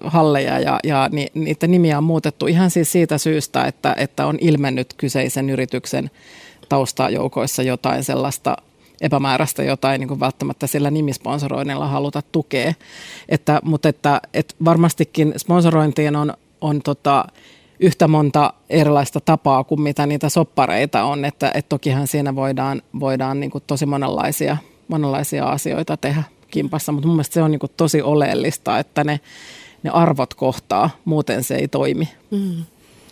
halleja 0.03 0.59
ja, 0.59 0.79
ja 0.83 1.09
ni, 1.11 1.27
niitä 1.33 1.67
nimiä 1.67 1.97
on 1.97 2.03
muutettu 2.03 2.47
ihan 2.47 2.71
siis 2.71 2.91
siitä 2.91 3.17
syystä, 3.17 3.65
että, 3.65 3.95
että 3.97 4.25
on 4.25 4.37
ilmennyt 4.41 4.93
kyseisen 4.93 5.49
yrityksen 5.49 6.11
taustajoukoissa 6.71 7.63
jotain 7.63 8.03
sellaista 8.03 8.57
epämääräistä 9.01 9.63
jotain 9.63 9.99
niin 9.99 10.07
kuin 10.07 10.19
välttämättä 10.19 10.67
sillä 10.67 10.91
nimisponsoroinnilla 10.91 11.87
haluta 11.87 12.21
tukea. 12.31 12.73
Että, 13.29 13.59
mutta 13.63 13.89
että, 13.89 14.21
että 14.33 14.55
varmastikin 14.65 15.33
sponsorointiin 15.37 16.15
on, 16.15 16.33
on 16.61 16.81
tota, 16.81 17.25
yhtä 17.79 18.07
monta 18.07 18.53
erilaista 18.69 19.19
tapaa 19.19 19.63
kuin 19.63 19.81
mitä 19.81 20.05
niitä 20.05 20.29
soppareita 20.29 21.03
on, 21.03 21.25
että 21.25 21.51
et 21.53 21.69
tokihan 21.69 22.07
siinä 22.07 22.35
voidaan, 22.35 22.81
voidaan 22.99 23.39
niin 23.39 23.51
kuin 23.51 23.63
tosi 23.67 23.85
monenlaisia, 23.85 24.57
monenlaisia 24.87 25.45
asioita 25.45 25.97
tehdä 25.97 26.23
kimpassa, 26.51 26.91
mutta 26.91 27.07
mun 27.07 27.15
mielestä 27.15 27.33
se 27.33 27.43
on 27.43 27.51
niin 27.51 27.59
kuin 27.59 27.71
tosi 27.77 28.01
oleellista, 28.01 28.79
että 28.79 29.03
ne, 29.03 29.19
ne 29.83 29.89
arvot 29.89 30.33
kohtaa, 30.33 30.89
muuten 31.05 31.43
se 31.43 31.55
ei 31.55 31.67
toimi. 31.67 32.09
Mm, 32.31 32.63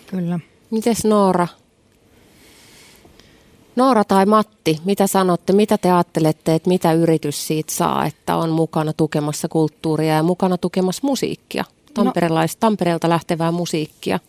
kyllä. 0.08 0.40
Mites 0.72 1.06
Noora? 1.06 1.48
Noora 3.80 4.04
tai 4.04 4.26
Matti, 4.26 4.80
mitä 4.86 5.08
sanotte, 5.08 5.54
mitä 5.54 5.78
te 5.78 5.92
ajattelette, 5.92 6.56
että 6.56 6.70
mitä 6.70 6.94
yritys 6.94 7.48
siitä 7.48 7.74
saa, 7.74 8.06
että 8.06 8.36
on 8.36 8.50
mukana 8.50 8.94
tukemassa 8.94 9.48
kulttuuria 9.48 10.16
ja 10.16 10.24
mukana 10.24 10.58
tukemassa 10.58 11.02
musiikkia, 11.04 11.66
no, 11.98 12.14
Tampereelta 12.60 13.10
lähtevää 13.10 13.52
musiikkia? 13.52 14.20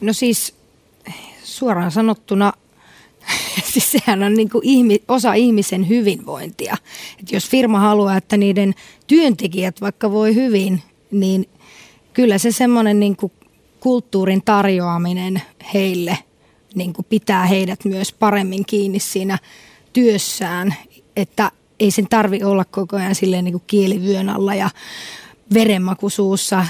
No 0.00 0.12
siis 0.12 0.54
suoraan 1.44 1.90
sanottuna, 1.90 2.52
siis 3.72 3.92
sehän 3.92 4.22
on 4.22 4.34
niin 4.34 4.50
kuin 4.50 4.64
ihmi, 4.64 5.02
osa 5.08 5.34
ihmisen 5.34 5.88
hyvinvointia. 5.88 6.76
Et 7.20 7.32
jos 7.32 7.48
firma 7.48 7.78
haluaa, 7.78 8.16
että 8.16 8.36
niiden 8.36 8.74
työntekijät 9.06 9.80
vaikka 9.80 10.10
voi 10.10 10.34
hyvin, 10.34 10.82
niin 11.10 11.48
kyllä 12.12 12.38
se 12.38 12.52
semmoinen 12.52 13.00
niin 13.00 13.16
kuin 13.16 13.32
kulttuurin 13.80 14.42
tarjoaminen 14.44 15.42
heille 15.74 16.18
niin 16.74 16.92
kuin 16.92 17.06
pitää 17.08 17.46
heidät 17.46 17.84
myös 17.84 18.12
paremmin 18.12 18.66
kiinni 18.66 18.98
siinä 18.98 19.38
työssään, 19.92 20.74
että 21.16 21.50
ei 21.80 21.90
sen 21.90 22.06
tarvi 22.10 22.44
olla 22.44 22.64
koko 22.64 22.96
ajan 22.96 23.14
silleen 23.14 23.44
niin 23.44 23.52
kuin 23.52 23.64
kielivyön 23.66 24.28
alla 24.28 24.54
ja 24.54 24.70
verenmaku 25.54 26.10
suussa 26.10 26.66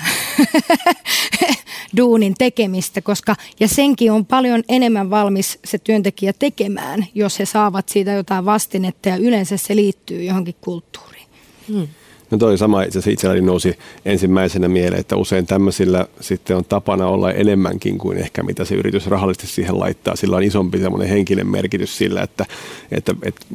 duunin 1.96 2.34
tekemistä, 2.38 3.02
koska 3.02 3.36
ja 3.60 3.68
senkin 3.68 4.12
on 4.12 4.26
paljon 4.26 4.62
enemmän 4.68 5.10
valmis 5.10 5.58
se 5.64 5.78
työntekijä 5.78 6.32
tekemään, 6.32 7.06
jos 7.14 7.38
he 7.38 7.46
saavat 7.46 7.88
siitä 7.88 8.12
jotain 8.12 8.44
vastinetta 8.44 9.08
ja 9.08 9.16
yleensä 9.16 9.56
se 9.56 9.76
liittyy 9.76 10.24
johonkin 10.24 10.56
kulttuuriin. 10.60 11.28
Hmm. 11.68 11.88
No 12.34 12.38
toi 12.38 12.58
sama 12.58 12.82
itse 12.82 12.98
asiassa 12.98 13.10
itselläni 13.10 13.40
nousi 13.40 13.78
ensimmäisenä 14.04 14.68
mieleen, 14.68 15.00
että 15.00 15.16
usein 15.16 15.46
tämmöisillä 15.46 16.06
sitten 16.20 16.56
on 16.56 16.64
tapana 16.64 17.06
olla 17.06 17.32
enemmänkin 17.32 17.98
kuin 17.98 18.18
ehkä 18.18 18.42
mitä 18.42 18.64
se 18.64 18.74
yritys 18.74 19.06
rahallisesti 19.06 19.46
siihen 19.46 19.78
laittaa. 19.80 20.16
Sillä 20.16 20.36
on 20.36 20.42
isompi 20.42 20.78
semmoinen 20.78 21.08
henkinen 21.08 21.46
merkitys 21.46 21.98
sillä, 21.98 22.22
että, 22.22 22.46
että, 22.90 23.14
että 23.22 23.46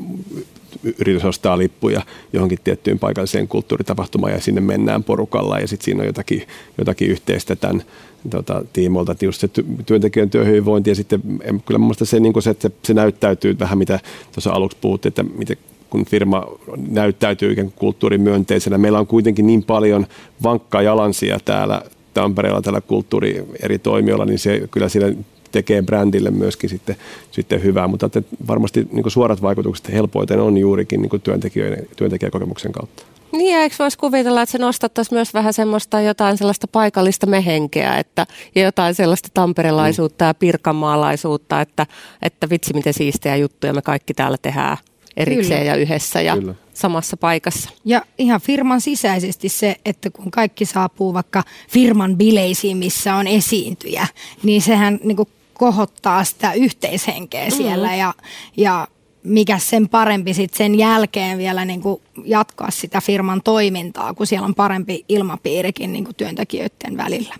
yritys 0.99 1.25
ostaa 1.25 1.57
lippuja 1.57 2.01
johonkin 2.33 2.59
tiettyyn 2.63 2.99
paikalliseen 2.99 3.47
kulttuuritapahtumaan 3.47 4.33
ja 4.33 4.41
sinne 4.41 4.61
mennään 4.61 5.03
porukalla 5.03 5.59
ja 5.59 5.67
sitten 5.67 5.85
siinä 5.85 6.01
on 6.01 6.07
jotakin, 6.07 6.47
jotakin 6.77 7.09
yhteistä 7.09 7.55
tämän 7.55 7.83
tota, 8.29 8.65
tiimoilta, 8.73 9.11
että 9.11 9.25
just 9.25 9.41
se 9.41 9.49
työntekijän 9.85 10.29
työhyvinvointi 10.29 10.89
ja 10.89 10.95
sitten 10.95 11.21
kyllä 11.65 11.77
mun 11.77 11.95
se, 12.03 12.19
niin 12.19 12.41
se, 12.41 12.49
että 12.49 12.69
se, 12.69 12.75
se 12.83 12.93
näyttäytyy 12.93 13.59
vähän 13.59 13.77
mitä 13.77 13.99
tuossa 14.31 14.51
aluksi 14.51 14.77
puhuttiin, 14.81 15.11
että 15.11 15.23
miten 15.23 15.57
kun 15.89 16.05
firma 16.05 16.43
näyttäytyy 16.89 17.51
ikään 17.51 17.67
kuin 17.67 17.79
kulttuurimyönteisenä. 17.79 18.77
Meillä 18.77 18.99
on 18.99 19.07
kuitenkin 19.07 19.47
niin 19.47 19.63
paljon 19.63 20.07
vankkaa 20.43 20.81
jalansia 20.81 21.39
täällä 21.45 21.81
Tampereella 22.13 22.61
tällä 22.61 22.81
kulttuuri 22.81 23.45
eri 23.61 23.79
toimijoilla, 23.79 24.25
niin 24.25 24.39
se 24.39 24.67
kyllä 24.71 24.89
siellä 24.89 25.15
tekee 25.51 25.81
brändille 25.81 26.31
myöskin 26.31 26.69
sitten, 26.69 26.95
sitten 27.31 27.63
hyvää, 27.63 27.87
mutta 27.87 28.05
että 28.05 28.21
varmasti 28.47 28.87
niin 28.91 29.11
suorat 29.11 29.41
vaikutukset 29.41 29.91
helpoiten 29.91 30.39
on 30.39 30.57
juurikin 30.57 31.01
niin 31.01 31.21
työntekijöiden, 31.21 31.87
työntekijäkokemuksen 31.95 32.71
kautta. 32.71 33.03
Niin, 33.31 33.53
ja 33.53 33.61
eikö 33.61 33.75
voisi 33.79 33.97
kuvitella, 33.97 34.41
että 34.41 34.51
se 34.51 34.57
nostattaisi 34.57 35.13
myös 35.13 35.33
vähän 35.33 35.53
semmoista 35.53 36.01
jotain 36.01 36.37
sellaista 36.37 36.67
paikallista 36.67 37.25
mehenkeä, 37.25 37.97
että, 37.97 38.25
ja 38.55 38.61
jotain 38.61 38.95
sellaista 38.95 39.29
tamperelaisuutta 39.33 40.25
mm. 40.25 40.29
ja 40.29 40.33
pirkanmaalaisuutta, 40.33 41.61
että, 41.61 41.85
että 42.21 42.49
vitsi 42.49 42.73
miten 42.73 42.93
siistejä 42.93 43.35
juttuja 43.35 43.73
me 43.73 43.81
kaikki 43.81 44.13
täällä 44.13 44.37
tehdään 44.41 44.77
erikseen 45.19 45.59
Kyllä. 45.59 45.71
ja 45.71 45.75
yhdessä 45.75 46.21
ja 46.21 46.37
Kyllä. 46.37 46.55
samassa 46.73 47.17
paikassa. 47.17 47.69
Ja 47.85 48.01
ihan 48.17 48.41
firman 48.41 48.81
sisäisesti 48.81 49.49
se, 49.49 49.75
että 49.85 50.09
kun 50.09 50.31
kaikki 50.31 50.65
saapuu 50.65 51.13
vaikka 51.13 51.43
firman 51.69 52.17
bileisiin, 52.17 52.77
missä 52.77 53.15
on 53.15 53.27
esiintyjä, 53.27 54.07
niin 54.43 54.61
sehän 54.61 54.99
niin 55.03 55.17
kuin 55.17 55.29
kohottaa 55.53 56.23
sitä 56.23 56.53
yhteishenkeä 56.53 57.45
mm. 57.45 57.51
siellä 57.51 57.95
ja, 57.95 58.13
ja 58.57 58.87
mikä 59.23 59.57
sen 59.57 59.89
parempi 59.89 60.33
sitten 60.33 60.57
sen 60.57 60.75
jälkeen 60.75 61.37
vielä 61.37 61.65
niin 61.65 61.81
kuin 61.81 62.01
jatkaa 62.25 62.71
sitä 62.71 63.01
firman 63.01 63.41
toimintaa, 63.41 64.13
kun 64.13 64.27
siellä 64.27 64.45
on 64.45 64.55
parempi 64.55 65.05
ilmapiirikin 65.09 65.93
niin 65.93 66.03
kuin 66.03 66.15
työntekijöiden 66.15 66.97
välillä. 66.97 67.35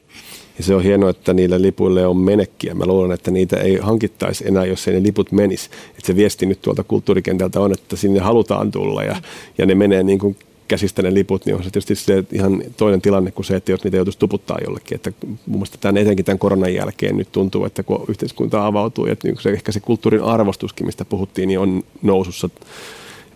Ja 0.59 0.65
se 0.65 0.75
on 0.75 0.83
hienoa, 0.83 1.09
että 1.09 1.33
niillä 1.33 1.61
lipuille 1.61 2.07
on 2.07 2.17
menekkiä. 2.17 2.73
Mä 2.73 2.85
luulen, 2.85 3.11
että 3.11 3.31
niitä 3.31 3.57
ei 3.57 3.77
hankittaisi 3.77 4.47
enää, 4.47 4.65
jos 4.65 4.87
ei 4.87 4.93
ne 4.93 5.03
liput 5.03 5.31
menisi. 5.31 5.69
Että 5.89 6.07
se 6.07 6.15
viesti 6.15 6.45
nyt 6.45 6.61
tuolta 6.61 6.83
kulttuurikentältä 6.83 7.59
on, 7.59 7.71
että 7.71 7.95
sinne 7.95 8.19
halutaan 8.19 8.71
tulla 8.71 9.03
ja, 9.03 9.15
ja 9.57 9.65
ne 9.65 9.75
menee 9.75 10.03
niin 10.03 10.19
kuin 10.19 10.37
käsistä 10.67 11.01
ne 11.01 11.13
liput, 11.13 11.45
niin 11.45 11.55
on 11.55 11.63
se 11.63 11.69
tietysti 11.69 11.95
se 11.95 12.23
ihan 12.31 12.63
toinen 12.77 13.01
tilanne 13.01 13.31
kuin 13.31 13.45
se, 13.45 13.55
että 13.55 13.71
jos 13.71 13.83
niitä 13.83 13.97
joutuisi 13.97 14.19
tuputtaa 14.19 14.57
jollekin. 14.65 14.95
Että 14.95 15.11
mun 15.25 15.37
mielestä 15.45 15.77
tämän, 15.81 15.97
etenkin 15.97 16.25
tämän 16.25 16.39
koronan 16.39 16.73
jälkeen 16.73 17.17
nyt 17.17 17.31
tuntuu, 17.31 17.65
että 17.65 17.83
kun 17.83 18.05
yhteiskunta 18.07 18.65
avautuu, 18.65 19.05
että 19.05 19.27
niin 19.27 19.41
se, 19.41 19.49
ehkä 19.49 19.71
se 19.71 19.79
kulttuurin 19.79 20.21
arvostuskin, 20.21 20.85
mistä 20.85 21.05
puhuttiin, 21.05 21.47
niin 21.47 21.59
on 21.59 21.83
nousussa. 22.01 22.49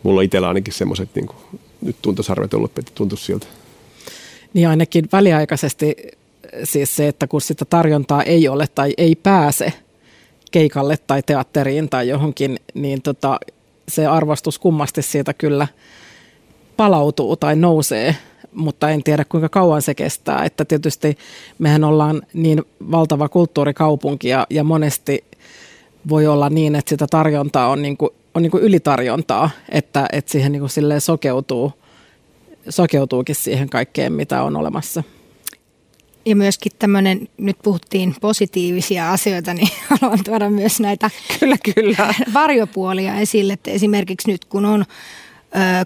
Mulla 0.03 0.21
itsellä 0.21 0.47
ainakin 0.47 0.73
semmoiset 0.73 1.09
niin 1.15 1.29
nyt 1.81 1.95
tuntosarvet 2.01 2.53
ollut, 2.53 2.79
että 2.79 2.91
tuntuisi 2.95 3.25
siltä. 3.25 3.47
Niin 4.53 4.67
ainakin 4.67 5.05
väliaikaisesti 5.11 5.95
siis 6.63 6.95
se, 6.95 7.07
että 7.07 7.27
kun 7.27 7.41
sitä 7.41 7.65
tarjontaa 7.65 8.23
ei 8.23 8.47
ole 8.47 8.67
tai 8.75 8.93
ei 8.97 9.15
pääse 9.15 9.73
keikalle 10.51 10.97
tai 11.07 11.23
teatteriin 11.23 11.89
tai 11.89 12.07
johonkin, 12.07 12.59
niin 12.73 13.01
tota, 13.01 13.39
se 13.87 14.05
arvostus 14.05 14.59
kummasti 14.59 15.01
siitä 15.01 15.33
kyllä 15.33 15.67
palautuu 16.77 17.35
tai 17.35 17.55
nousee, 17.55 18.15
mutta 18.53 18.89
en 18.89 19.03
tiedä 19.03 19.25
kuinka 19.25 19.49
kauan 19.49 19.81
se 19.81 19.95
kestää. 19.95 20.45
Että 20.45 20.65
tietysti 20.65 21.17
mehän 21.59 21.83
ollaan 21.83 22.21
niin 22.33 22.61
valtava 22.91 23.29
kulttuurikaupunki 23.29 24.27
ja, 24.27 24.47
ja 24.49 24.63
monesti 24.63 25.23
voi 26.09 26.27
olla 26.27 26.49
niin, 26.49 26.75
että 26.75 26.89
sitä 26.89 27.07
tarjontaa 27.09 27.67
on, 27.67 27.81
niin 27.81 27.97
kuin, 27.97 28.09
on 28.33 28.41
niin 28.41 28.51
kuin 28.51 28.63
ylitarjontaa, 28.63 29.49
että, 29.69 30.05
että 30.11 30.31
siihen 30.31 30.51
niin 30.51 30.59
kuin 30.59 31.01
sokeutuu, 31.01 31.71
sokeutuukin 32.69 33.35
siihen 33.35 33.69
kaikkeen, 33.69 34.13
mitä 34.13 34.43
on 34.43 34.55
olemassa. 34.55 35.03
Ja 36.25 36.35
myöskin 36.35 36.71
tämmöinen, 36.79 37.27
nyt 37.37 37.57
puhuttiin 37.63 38.15
positiivisia 38.21 39.11
asioita, 39.11 39.53
niin 39.53 39.67
haluan 40.01 40.23
tuoda 40.23 40.49
myös 40.49 40.79
näitä 40.79 41.09
kyllä, 41.39 41.55
kyllä. 41.75 42.13
varjopuolia 42.33 43.15
esille. 43.15 43.53
Että 43.53 43.71
esimerkiksi 43.71 44.31
nyt 44.31 44.45
kun 44.45 44.65
on 44.65 44.81
ö, 44.81 44.85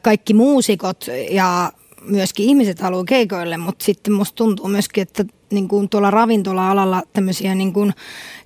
kaikki 0.01 0.33
muusikot 0.33 1.05
ja 1.29 1.71
myöskin 2.01 2.45
ihmiset 2.45 2.79
haluaa 2.79 3.03
keikoille, 3.03 3.57
mutta 3.57 3.85
sitten 3.85 4.13
musta 4.13 4.35
tuntuu 4.35 4.67
myöskin, 4.67 5.01
että 5.01 5.25
niin 5.51 5.67
kuin 5.67 5.89
tuolla 5.89 6.11
ravintola-alalla 6.11 7.03
tämmöisiä 7.13 7.55
niin, 7.55 7.73
kuin 7.73 7.93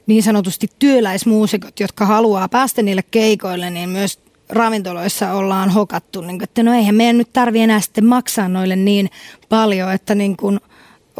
niin 0.08 0.24
sanotusti 0.24 0.68
työläismuusikot, 0.80 1.80
jotka 1.80 2.06
haluaa 2.06 2.50
päästä 2.50 2.82
niille 2.82 3.04
keikoille, 3.12 3.70
niin 3.70 3.90
myös 3.90 4.20
ravintoloissa 4.50 5.34
ollaan 5.34 5.70
hokattu, 5.70 6.22
niin 6.22 6.38
kuin, 6.38 6.44
että 6.44 6.64
no 6.64 6.74
eihän 6.74 6.96
meidän 6.96 7.18
nyt 7.18 7.34
tarvi 7.34 7.60
enää 7.60 7.82
sitten 7.82 8.06
maksaa 8.06 8.48
noille 8.48 8.76
niin 8.76 9.10
paljon, 9.50 9.92
että 9.92 10.16
niin 10.16 10.38
kuin– 10.38 10.60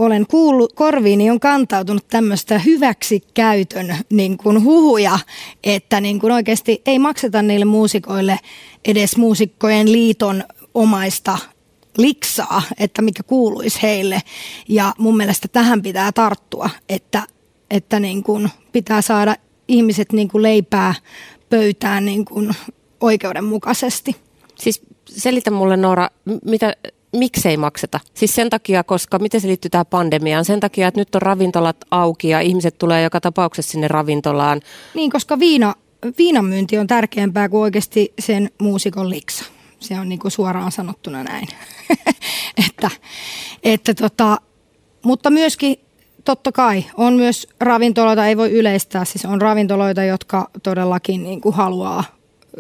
olen 0.06 0.28
kuullut, 0.28 0.74
korviini 0.74 1.32
on 1.32 1.40
kantautunut 1.40 2.08
tämmöistä 2.08 2.60
hyväksikäytön 2.60 3.96
niin 4.10 4.38
kuin 4.38 4.64
huhuja, 4.64 5.20
että 5.64 6.02
niin 6.02 6.20
kuin 6.20 6.34
oikeasti 6.34 6.82
ei 6.86 7.00
makseta 7.00 7.42
niille 7.42 7.66
muusikoille 7.66 8.40
edes 8.86 9.18
muusikkojen 9.18 9.92
liiton 9.92 10.44
omaista 10.74 11.38
liksaa, 11.98 12.62
että 12.80 13.02
mikä 13.02 13.24
kuuluisi 13.24 13.82
heille. 13.82 14.22
Ja 14.68 14.94
mun 14.98 15.18
mielestä 15.18 15.48
tähän 15.48 15.82
pitää 15.82 16.12
tarttua, 16.12 16.70
että, 16.90 17.24
että 17.70 18.00
niin 18.00 18.24
kuin 18.24 18.50
pitää 18.72 19.02
saada 19.02 19.36
ihmiset 19.68 20.14
niin 20.14 20.28
kuin 20.28 20.42
leipää 20.42 20.96
pöytään 21.50 22.06
niin 22.06 22.26
kuin 22.26 22.52
oikeudenmukaisesti. 23.02 24.16
Siis 24.56 24.82
selitä 25.06 25.52
mulle 25.52 25.78
Noora, 25.78 26.10
mitä 26.46 26.74
miksei 27.14 27.58
makseta? 27.58 28.00
Siis 28.14 28.36
sen 28.36 28.50
takia, 28.50 28.84
koska 28.84 29.20
miten 29.20 29.42
se 29.42 29.48
liittyy 29.48 29.70
tähän 29.70 29.86
pandemiaan? 29.86 30.46
Sen 30.46 30.60
takia, 30.60 30.88
että 30.88 31.02
nyt 31.02 31.16
on 31.16 31.22
ravintolat 31.22 31.78
auki 31.92 32.30
ja 32.30 32.40
ihmiset 32.40 32.78
tulee 32.78 33.04
joka 33.04 33.22
tapauksessa 33.22 33.72
sinne 33.72 33.88
ravintolaan. 33.88 34.62
Niin, 34.94 35.12
koska 35.12 35.40
viina, 35.40 35.76
viinan 36.18 36.46
myynti 36.46 36.78
on 36.78 36.88
tärkeämpää 36.88 37.50
kuin 37.50 37.62
oikeasti 37.62 38.14
sen 38.20 38.50
muusikon 38.62 39.10
liksa. 39.10 39.46
Se 39.80 40.00
on 40.00 40.10
niin 40.10 40.20
kuin 40.20 40.32
suoraan 40.32 40.72
sanottuna 40.72 41.24
näin. 41.24 41.48
että, 42.68 42.90
että 43.64 43.94
tota, 43.94 44.38
mutta 45.04 45.30
myöskin 45.30 45.76
totta 46.26 46.52
kai 46.52 46.86
on 46.98 47.14
myös 47.14 47.48
ravintoloita, 47.60 48.28
ei 48.28 48.38
voi 48.38 48.52
yleistää, 48.52 49.06
siis 49.06 49.26
on 49.26 49.42
ravintoloita, 49.42 50.04
jotka 50.04 50.50
todellakin 50.64 51.24
niin 51.24 51.42
kuin 51.42 51.56
haluaa 51.56 52.04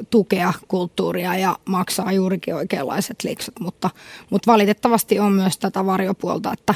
tukea 0.09 0.53
kulttuuria 0.67 1.37
ja 1.37 1.57
maksaa 1.65 2.11
juurikin 2.11 2.55
oikeanlaiset 2.55 3.23
liksut, 3.23 3.59
mutta, 3.59 3.89
mutta 4.29 4.51
valitettavasti 4.51 5.19
on 5.19 5.31
myös 5.31 5.57
tätä 5.57 5.85
varjopuolta, 5.85 6.53
että, 6.53 6.75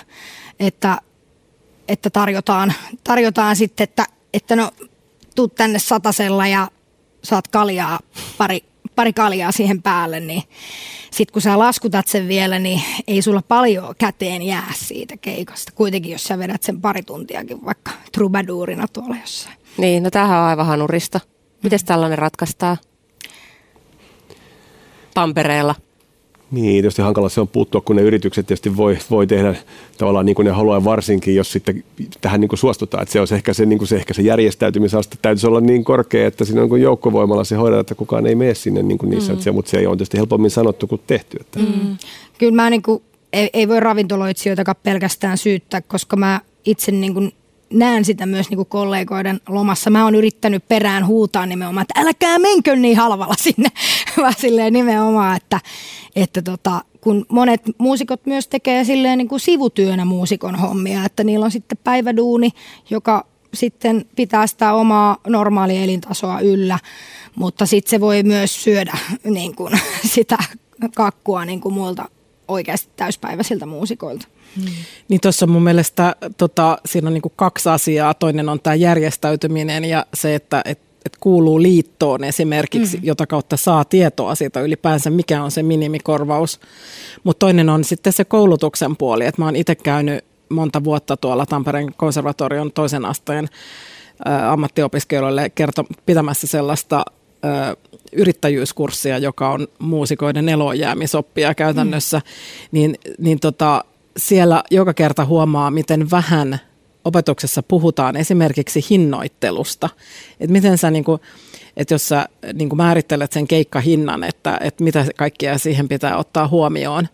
että, 0.60 0.97
että 1.88 2.10
tarjotaan, 2.10 2.73
tarjotaan 3.04 3.56
sitten, 3.56 3.84
että, 3.84 4.06
että 4.34 4.56
no 4.56 4.71
tuu 5.36 5.47
tänne 5.47 5.80
satasella 5.80 6.47
ja 6.47 6.67
saat 7.23 7.47
kaljaa, 7.47 7.99
pari, 8.38 8.63
pari 8.95 9.13
kaljaa 9.13 9.51
siihen 9.51 9.82
päälle, 9.82 10.19
niin 10.19 10.43
sitten 11.12 11.34
kun 11.34 11.41
sä 11.41 11.60
laskutat 11.60 12.08
sen 12.08 12.28
vielä, 12.28 12.60
niin 12.60 12.82
ei 13.08 13.21
sulla 13.21 13.41
paljon 13.47 13.95
käteen 13.97 14.41
jää 14.41 14.71
siitä 14.75 15.17
keikasta. 15.17 15.71
Kuitenkin 15.75 16.12
jos 16.12 16.23
sä 16.23 16.39
vedät 16.39 16.63
sen 16.63 16.82
pari 16.82 17.04
tuntiakin 17.04 17.65
vaikka 17.65 17.91
trubaduurina 18.12 18.88
tuolla 18.88 19.15
jossain. 19.21 19.56
Niin, 19.78 20.04
no 20.04 20.10
tämähän 20.12 20.39
on 20.39 20.45
aivan 20.45 20.65
hanurista. 20.65 21.19
Miten 21.63 21.80
tällainen 21.86 22.17
ratkaistaan? 22.17 22.78
Tampereella? 25.15 25.75
Niin, 26.51 26.73
tietysti 26.73 27.01
hankala 27.01 27.30
se 27.30 27.41
on 27.41 27.47
puuttua, 27.47 27.82
kun 27.82 27.95
ne 27.95 28.01
yritykset 28.01 28.47
tietysti 28.47 28.78
voi, 28.78 28.97
voi 29.10 29.28
tehdä 29.28 29.56
tavallaan 29.97 30.25
niin 30.25 30.36
kuin 30.36 30.45
ne 30.45 30.51
haluaa, 30.51 30.84
varsinkin 30.84 31.36
jos 31.36 31.51
sitten 31.51 31.84
tähän 32.21 32.41
niin 32.41 32.49
kuin 32.49 32.60
suostutaan. 32.60 33.04
Että 33.04 33.13
se 33.13 33.21
on 33.21 33.28
ehkä 33.32 33.54
se, 33.54 33.65
niin 33.65 33.78
kuin 33.78 33.88
se, 33.88 33.95
ehkä 33.95 34.13
se 34.13 34.21
järjestäytymisaste 34.21 35.17
täytyisi 35.21 35.47
olla 35.47 35.62
niin 35.62 35.84
korkea, 35.84 36.28
että 36.28 36.45
siinä 36.45 36.62
on 36.62 36.69
kuin 36.69 36.82
joukkovoimalla 36.82 37.43
se 37.43 37.56
hoidetaan, 37.56 37.82
että 37.82 37.95
kukaan 37.95 38.25
ei 38.25 38.36
mene 38.36 38.54
sinne 38.54 38.84
niin 38.84 38.97
kuin 38.97 39.10
niissä. 39.10 39.34
Mm. 39.34 39.39
Se, 39.39 39.51
mutta 39.51 39.71
se 39.71 39.88
on 39.88 39.97
tietysti 39.97 40.17
helpommin 40.17 40.51
sanottu 40.51 40.88
kuin 40.88 41.01
tehty. 41.08 41.38
Että. 41.41 41.60
Mm. 41.60 41.97
Kyllä 42.38 42.56
mä 42.56 42.69
niin 42.69 42.82
kuin, 42.82 43.04
ei, 43.34 43.49
ei 43.54 43.67
voi 43.67 43.80
ravintoloitsijoitakaan 43.80 44.75
pelkästään 44.84 45.38
syyttää, 45.38 45.82
koska 45.82 46.15
mä 46.15 46.41
itse 46.65 46.91
niin 46.91 47.13
kuin 47.13 47.32
näen 47.76 48.06
sitä 48.06 48.26
myös 48.26 48.50
niin 48.50 48.58
kuin 48.58 48.70
kollegoiden 48.70 49.42
lomassa. 49.50 49.90
Mä 49.90 50.04
oon 50.04 50.16
yrittänyt 50.16 50.68
perään 50.68 51.08
huutaa 51.08 51.46
nimenomaan, 51.46 51.86
että 51.90 52.02
älkää 52.02 52.40
menkö 52.40 52.76
niin 52.76 52.98
halvalla 52.98 53.36
sinne, 53.44 53.70
vaan 54.18 54.34
silleen 54.38 54.74
nimenomaan, 54.74 55.38
että, 55.38 55.60
että 56.16 56.42
tota, 56.42 56.82
kun 57.02 57.26
monet 57.30 57.62
muusikot 57.78 58.26
myös 58.26 58.48
tekee 58.48 58.84
silleen 58.84 59.18
niin 59.18 59.28
kuin 59.28 59.40
sivutyönä 59.40 60.06
muusikon 60.06 60.56
hommia, 60.56 61.06
että 61.06 61.24
niillä 61.24 61.46
on 61.46 61.52
sitten 61.52 61.78
päiväduuni, 61.84 62.50
joka 62.90 63.26
sitten 63.54 64.06
pitää 64.16 64.48
sitä 64.48 64.74
omaa 64.74 65.18
normaalia 65.28 65.82
elintasoa 65.82 66.40
yllä, 66.40 66.80
mutta 67.36 67.66
sitten 67.66 67.90
se 67.90 68.02
voi 68.02 68.24
myös 68.24 68.64
syödä 68.64 68.98
niin 69.24 69.56
kuin 69.56 69.74
sitä 70.14 70.38
kakkua 70.96 71.46
niin 71.46 71.62
kuin 71.62 71.74
muilta 71.74 72.10
oikeasti 72.48 72.90
täyspäiväisiltä 72.96 73.66
muusikoilta. 73.66 74.28
Hmm. 74.56 74.65
Niin 75.08 75.22
tuossa 75.22 75.48
mun 75.48 75.63
mielestä 75.63 76.15
tota, 76.38 76.78
siinä 76.86 77.08
on 77.08 77.13
niin 77.13 77.24
kaksi 77.36 77.70
asiaa. 77.70 78.13
Toinen 78.13 78.50
on 78.50 78.60
tämä 78.60 78.76
järjestäytyminen 78.76 79.86
ja 79.86 80.06
se, 80.13 80.36
että 80.36 80.62
et, 80.65 80.80
et 81.06 81.18
kuuluu 81.20 81.62
liittoon 81.62 82.24
esimerkiksi, 82.24 82.98
mm. 82.98 83.04
jota 83.04 83.28
kautta 83.28 83.58
saa 83.58 83.86
tietoa 83.86 84.36
siitä 84.36 84.62
ylipäänsä, 84.62 85.10
mikä 85.10 85.44
on 85.44 85.52
se 85.52 85.63
minimikorvaus. 85.63 86.60
Mutta 87.24 87.39
toinen 87.39 87.70
on 87.70 87.84
sitten 87.84 88.13
se 88.13 88.26
koulutuksen 88.26 88.96
puoli. 88.96 89.26
että 89.26 89.41
mä 89.41 89.46
oon 89.46 89.56
itse 89.56 89.76
käynyt 89.76 90.26
monta 90.50 90.84
vuotta 90.84 91.18
tuolla 91.18 91.46
Tampereen 91.46 91.94
konservatorion 91.98 92.72
toisen 92.72 93.06
asteen 93.06 93.50
ä, 94.28 94.52
ammattiopiskelijoille 94.52 95.50
kerto, 95.50 95.86
pitämässä 96.06 96.48
sellaista 96.48 97.06
ä, 97.46 97.76
yrittäjyyskurssia, 98.12 99.18
joka 99.18 99.52
on 99.52 99.68
muusikoiden 99.80 100.50
elojäämisoppia 100.50 101.56
käytännössä, 101.56 102.18
mm. 102.18 102.24
niin, 102.72 102.96
niin 103.18 103.39
tota, 103.39 103.84
siellä 104.17 104.63
joka 104.71 104.93
kerta 104.93 105.25
huomaa, 105.25 105.71
miten 105.71 106.12
vähän 106.12 106.60
opetuksessa 107.06 107.63
puhutaan 107.63 108.15
esimerkiksi 108.15 108.86
hinnoittelusta. 108.89 109.89
Että 110.39 110.51
miten 110.51 110.78
sä 110.78 110.91
niin 110.91 111.04
kuin, 111.04 111.21
että 111.78 111.93
jos 111.93 112.08
sä 112.08 112.25
niin 112.54 112.69
kuin 112.69 112.78
määrittelet 112.78 113.32
sen 113.32 113.47
keikkahinnan, 113.47 114.23
että, 114.23 114.58
että 114.62 114.84
mitä 114.84 115.06
kaikkea 115.15 115.58
siihen 115.58 115.88
pitää 115.88 116.17
ottaa 116.17 116.47
huomioon. 116.47 117.08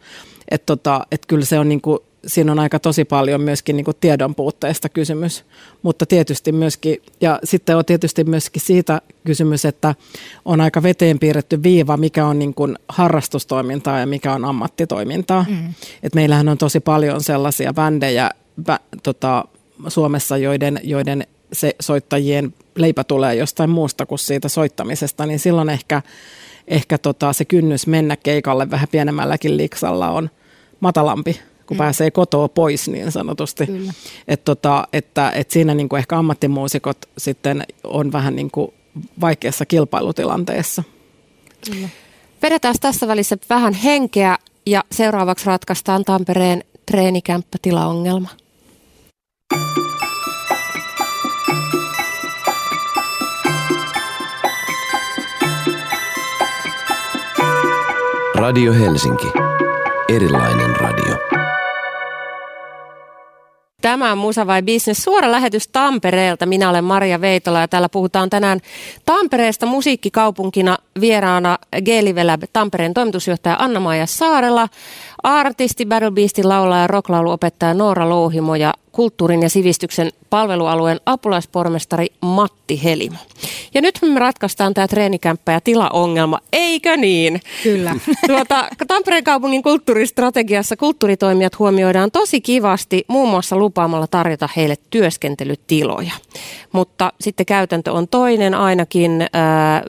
Että 0.51 0.65
tota, 0.65 1.05
että 1.11 1.27
kyllä 1.27 1.45
se 1.45 1.59
on 1.59 1.69
niin 1.69 1.81
kuin, 1.81 1.99
siinä 2.27 2.51
on 2.51 2.59
aika 2.59 2.79
tosi 2.79 3.05
paljon 3.05 3.41
myöskin 3.41 3.77
niin 3.77 3.85
tiedon 3.99 4.35
puutteesta 4.35 4.89
kysymys, 4.89 5.45
mutta 5.81 6.05
tietysti 6.05 6.51
myöskin, 6.51 7.01
ja 7.21 7.39
sitten 7.43 7.77
on 7.77 7.85
tietysti 7.85 8.23
myöskin 8.23 8.61
siitä 8.61 9.01
kysymys, 9.25 9.65
että 9.65 9.95
on 10.45 10.61
aika 10.61 10.83
veteen 10.83 11.19
piirretty 11.19 11.63
viiva, 11.63 11.97
mikä 11.97 12.25
on 12.25 12.39
niin 12.39 12.53
kuin 12.53 12.77
harrastustoimintaa 12.87 13.99
ja 13.99 14.05
mikä 14.05 14.33
on 14.33 14.45
ammattitoimintaa. 14.45 15.45
Mm. 15.49 15.73
Et 16.03 16.15
meillähän 16.15 16.49
on 16.49 16.57
tosi 16.57 16.79
paljon 16.79 17.23
sellaisia 17.23 17.73
bändejä 17.73 18.31
bä, 18.65 18.79
tota, 19.03 19.45
Suomessa, 19.87 20.37
joiden, 20.37 20.79
joiden 20.83 21.27
se 21.53 21.75
soittajien 21.79 22.53
leipä 22.75 23.03
tulee 23.03 23.35
jostain 23.35 23.69
muusta 23.69 24.05
kuin 24.05 24.19
siitä 24.19 24.49
soittamisesta, 24.49 25.25
niin 25.25 25.39
silloin 25.39 25.69
ehkä, 25.69 26.01
ehkä 26.67 26.97
tota, 26.97 27.33
se 27.33 27.45
kynnys 27.45 27.87
mennä 27.87 28.15
keikalle 28.15 28.69
vähän 28.69 28.87
pienemmälläkin 28.91 29.57
liksalla 29.57 30.09
on 30.09 30.29
matalampi 30.79 31.39
kun 31.71 31.77
mm. 31.77 31.79
pääsee 31.79 32.11
kotoa 32.11 32.47
pois 32.47 32.87
niin 32.87 33.11
sanotusti. 33.11 33.67
Et 34.27 34.43
tota, 34.45 34.87
että, 34.93 35.31
et 35.35 35.51
siinä 35.51 35.73
niin 35.73 35.89
kuin 35.89 35.97
ehkä 35.97 36.17
ammattimuusikot 36.17 36.97
sitten 37.17 37.63
on 37.83 38.11
vähän 38.11 38.35
niin 38.35 38.51
kuin 38.51 38.73
vaikeassa 39.21 39.65
kilpailutilanteessa. 39.65 40.83
Kyllä. 41.71 41.89
Vedetään 42.41 42.75
tässä 42.81 43.07
välissä 43.07 43.37
vähän 43.49 43.73
henkeä 43.73 44.37
ja 44.65 44.83
seuraavaksi 44.91 45.45
ratkaistaan 45.45 46.05
Tampereen 46.05 46.63
treenikämppätilaongelma. 46.85 48.29
Radio 58.35 58.73
Helsinki. 58.73 59.27
Erilainen 60.09 60.75
radio. 60.75 61.30
Tämä 63.81 64.11
on 64.11 64.17
Musa 64.17 64.47
vai 64.47 64.61
Business, 64.61 65.03
suora 65.03 65.31
lähetys 65.31 65.67
Tampereelta. 65.67 66.45
Minä 66.45 66.69
olen 66.69 66.83
Maria 66.83 67.21
Veitola 67.21 67.59
ja 67.59 67.67
täällä 67.67 67.89
puhutaan 67.89 68.29
tänään 68.29 68.59
Tampereesta 69.05 69.65
musiikkikaupunkina 69.65 70.77
vieraana 70.99 71.57
Gelivelab 71.85 72.41
Tampereen 72.53 72.93
toimitusjohtaja 72.93 73.55
Anna-Maija 73.59 74.05
Saarella, 74.05 74.67
artisti, 75.23 75.85
Battle 75.85 76.11
Beastin 76.11 76.49
laulaja, 76.49 76.87
rocklauluopettaja 76.87 77.73
Noora 77.73 78.09
Louhimo 78.09 78.55
ja 78.55 78.73
kulttuurin 78.91 79.41
ja 79.41 79.49
sivistyksen 79.49 80.11
palvelualueen 80.29 80.99
apulaispormestari 81.05 82.07
Matti 82.21 82.83
Helimo. 82.83 83.17
Ja 83.73 83.81
nyt 83.81 83.99
me 84.01 84.19
ratkaistaan 84.19 84.73
tämä 84.73 84.87
treenikämppä 84.87 85.51
ja 85.51 85.61
tilaongelma, 85.61 86.39
eikö 86.53 86.97
niin? 86.97 87.41
Kyllä. 87.63 87.95
Tuota, 88.27 88.69
Tampereen 88.87 89.23
kaupungin 89.23 89.63
kulttuuristrategiassa 89.63 90.77
kulttuuritoimijat 90.77 91.59
huomioidaan 91.59 92.11
tosi 92.11 92.41
kivasti 92.41 93.05
muun 93.07 93.29
muassa 93.29 93.57
lupaamalla 93.57 94.07
tarjota 94.07 94.49
heille 94.55 94.75
työskentelytiloja. 94.89 96.13
Mutta 96.71 97.13
sitten 97.21 97.45
käytäntö 97.45 97.91
on 97.91 98.07
toinen 98.07 98.53
ainakin 98.53 99.21
äh, 99.21 99.29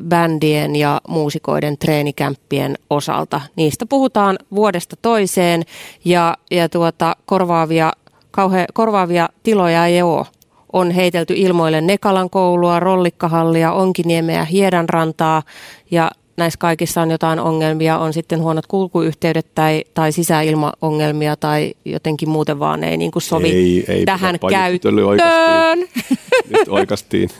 bändien 0.09 0.77
ja 0.77 1.01
muusikoiden 1.09 1.79
treenikämppien 1.79 2.79
osalta. 2.91 3.41
Niistä 3.57 3.87
puhutaan 3.87 4.39
vuodesta 4.55 4.97
toiseen 5.03 5.63
ja, 6.05 6.37
ja 6.51 6.69
tuota, 6.69 7.17
korvaavia 7.27 7.93
kauhean 8.33 8.67
korvaavia 8.75 9.29
tiloja 9.43 9.87
ei 9.87 10.03
ole. 10.03 10.27
On 10.73 10.91
heitelty 10.91 11.35
ilmoille 11.37 11.81
Nekalan 11.81 12.31
koulua, 12.31 12.81
Rollikkahallia, 12.81 13.73
Onkiniemeä, 13.73 14.45
Hiedanrantaa 14.45 15.43
ja 15.91 16.11
näissä 16.37 16.59
kaikissa 16.59 17.03
on 17.03 17.11
jotain 17.11 17.41
ongelmia, 17.41 17.99
on 17.99 18.13
sitten 18.13 18.43
huonot 18.43 18.67
kulkuyhteydet 18.67 19.47
tai, 19.55 19.85
tai 19.95 20.13
sisäilmaongelmia 20.13 21.37
tai 21.37 21.75
jotenkin 21.85 22.29
muuten 22.29 22.59
vaan 22.59 22.85
ei 22.85 22.97
niin 22.97 23.11
kuin 23.11 23.23
sovi 23.23 23.51
ei, 23.51 23.85
ei 23.89 24.05
tähän 24.05 24.39
käyttöön. 24.51 25.79
Nyt 26.59 26.69
oikastiin. 26.69 27.31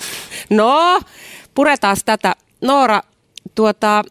no, 0.50 1.00
puretaan 1.54 1.96
tätä. 2.04 2.36
Noora, 2.60 3.02
tuota, 3.54 4.02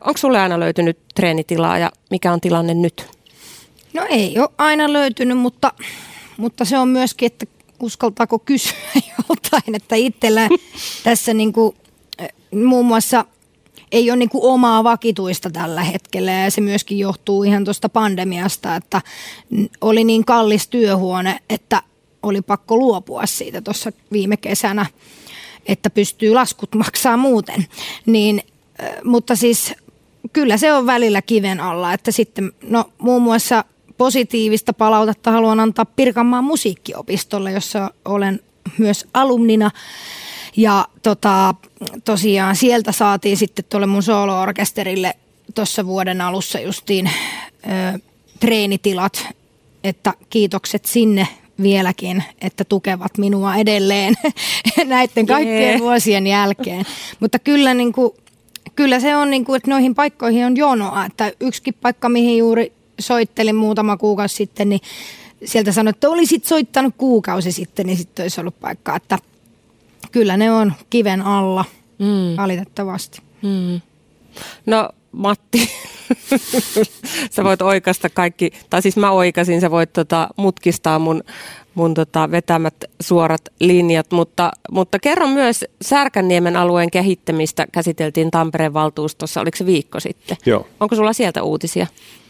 onko 0.00 0.18
sulle 0.18 0.40
aina 0.40 0.60
löytynyt 0.60 0.98
treenitilaa 1.14 1.78
ja 1.78 1.90
mikä 2.10 2.32
on 2.32 2.40
tilanne 2.40 2.74
nyt? 2.74 3.17
No 3.98 4.06
ei 4.08 4.38
ole 4.38 4.48
aina 4.58 4.92
löytynyt, 4.92 5.38
mutta, 5.38 5.72
mutta 6.36 6.64
se 6.64 6.78
on 6.78 6.88
myöskin, 6.88 7.26
että 7.26 7.46
uskaltaako 7.80 8.38
kysyä 8.38 8.78
joltain, 9.28 9.74
että 9.74 9.96
itsellä 9.96 10.48
tässä 11.04 11.34
niin 11.34 11.52
kuin, 11.52 11.76
eh, 12.18 12.28
muun 12.54 12.86
muassa 12.86 13.24
ei 13.92 14.10
ole 14.10 14.16
niin 14.16 14.28
kuin 14.28 14.44
omaa 14.44 14.84
vakituista 14.84 15.50
tällä 15.50 15.82
hetkellä 15.82 16.32
ja 16.32 16.50
se 16.50 16.60
myöskin 16.60 16.98
johtuu 16.98 17.42
ihan 17.42 17.64
tuosta 17.64 17.88
pandemiasta, 17.88 18.76
että 18.76 19.02
oli 19.80 20.04
niin 20.04 20.24
kallis 20.24 20.68
työhuone, 20.68 21.38
että 21.50 21.82
oli 22.22 22.42
pakko 22.42 22.76
luopua 22.76 23.26
siitä 23.26 23.60
tuossa 23.60 23.92
viime 24.12 24.36
kesänä, 24.36 24.86
että 25.66 25.90
pystyy 25.90 26.34
laskut 26.34 26.74
maksaa 26.84 27.16
muuten. 27.16 27.66
Niin, 28.06 28.42
eh, 28.78 28.90
mutta 29.04 29.36
siis 29.36 29.74
kyllä 30.32 30.56
se 30.56 30.72
on 30.72 30.86
välillä 30.86 31.22
kiven 31.22 31.60
alla, 31.60 31.92
että 31.92 32.12
sitten 32.12 32.52
no 32.62 32.84
muun 32.98 33.22
muassa– 33.22 33.64
positiivista 33.98 34.72
palautetta 34.72 35.30
haluan 35.30 35.60
antaa 35.60 35.84
Pirkanmaan 35.84 36.44
musiikkiopistolle, 36.44 37.52
jossa 37.52 37.90
olen 38.04 38.40
myös 38.78 39.06
alumnina. 39.14 39.70
Ja 40.56 40.88
tota, 41.02 41.54
tosiaan 42.04 42.56
sieltä 42.56 42.92
saatiin 42.92 43.36
sitten 43.36 43.64
tuolle 43.68 43.86
mun 43.86 44.02
soolo-orkesterille 44.02 45.14
tuossa 45.54 45.86
vuoden 45.86 46.20
alussa 46.20 46.60
justiin 46.60 47.10
ö, 47.64 47.98
treenitilat, 48.40 49.26
että 49.84 50.14
kiitokset 50.30 50.84
sinne 50.84 51.28
vieläkin, 51.62 52.24
että 52.40 52.64
tukevat 52.64 53.18
minua 53.18 53.56
edelleen 53.56 54.14
näiden 54.86 55.26
kaikkien 55.26 55.68
yeah. 55.68 55.80
vuosien 55.80 56.26
jälkeen. 56.26 56.84
Mutta 57.20 57.38
kyllä, 57.38 57.74
niin 57.74 57.92
kuin, 57.92 58.12
kyllä 58.74 59.00
se 59.00 59.16
on, 59.16 59.30
niin 59.30 59.44
kuin, 59.44 59.56
että 59.56 59.70
noihin 59.70 59.94
paikkoihin 59.94 60.46
on 60.46 60.56
jonoa, 60.56 61.04
että 61.04 61.32
yksikin 61.40 61.74
paikka, 61.74 62.08
mihin 62.08 62.38
juuri 62.38 62.72
soittelin 62.98 63.56
muutama 63.56 63.96
kuukausi 63.96 64.36
sitten, 64.36 64.68
niin 64.68 64.80
sieltä 65.44 65.72
sanoi, 65.72 65.90
että 65.90 66.08
olisit 66.08 66.44
soittanut 66.44 66.94
kuukausi 66.98 67.52
sitten, 67.52 67.86
niin 67.86 67.98
sitten 67.98 68.24
olisi 68.24 68.40
ollut 68.40 68.60
paikka, 68.60 68.96
että 68.96 69.18
kyllä 70.12 70.36
ne 70.36 70.52
on 70.52 70.72
kiven 70.90 71.22
alla, 71.22 71.64
mm. 71.98 72.36
valitettavasti. 72.36 73.22
Mm. 73.42 73.80
No 74.66 74.88
Matti, 75.12 75.70
sä 77.34 77.44
voit 77.44 77.62
oikasta 77.62 78.10
kaikki, 78.10 78.50
tai 78.70 78.82
siis 78.82 78.96
mä 78.96 79.10
oikasin, 79.10 79.60
sä 79.60 79.70
voit 79.70 79.92
tota, 79.92 80.28
mutkistaa 80.36 80.98
mun, 80.98 81.22
mun 81.78 81.94
tota, 81.94 82.30
vetämät 82.30 82.74
suorat 83.00 83.40
linjat, 83.60 84.10
mutta, 84.12 84.50
mutta 84.70 84.98
kerro 84.98 85.26
myös 85.26 85.64
Särkänniemen 85.82 86.56
alueen 86.56 86.90
kehittämistä 86.90 87.66
käsiteltiin 87.72 88.30
Tampereen 88.30 88.74
valtuustossa, 88.74 89.40
oliko 89.40 89.56
se 89.56 89.66
viikko 89.66 90.00
sitten? 90.00 90.36
Joo. 90.46 90.66
Onko 90.80 90.96
sulla 90.96 91.12
sieltä 91.12 91.42
uutisia? 91.42 91.86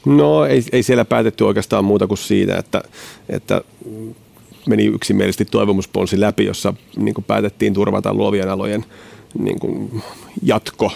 No 0.06 0.44
ei, 0.44 0.64
ei 0.72 0.82
siellä 0.82 1.04
päätetty 1.04 1.44
oikeastaan 1.44 1.84
muuta 1.84 2.06
kuin 2.06 2.18
siitä, 2.18 2.56
että, 2.56 2.82
että 3.28 3.62
meni 4.66 4.87
yksimielisesti 4.87 5.44
toivomusponsi 5.44 6.20
läpi, 6.20 6.44
jossa 6.44 6.74
niin 6.96 7.14
päätettiin 7.26 7.74
turvata 7.74 8.14
luovien 8.14 8.48
alojen 8.48 8.84
niin 9.38 9.58
kuin 9.60 10.02
jatko 10.42 10.92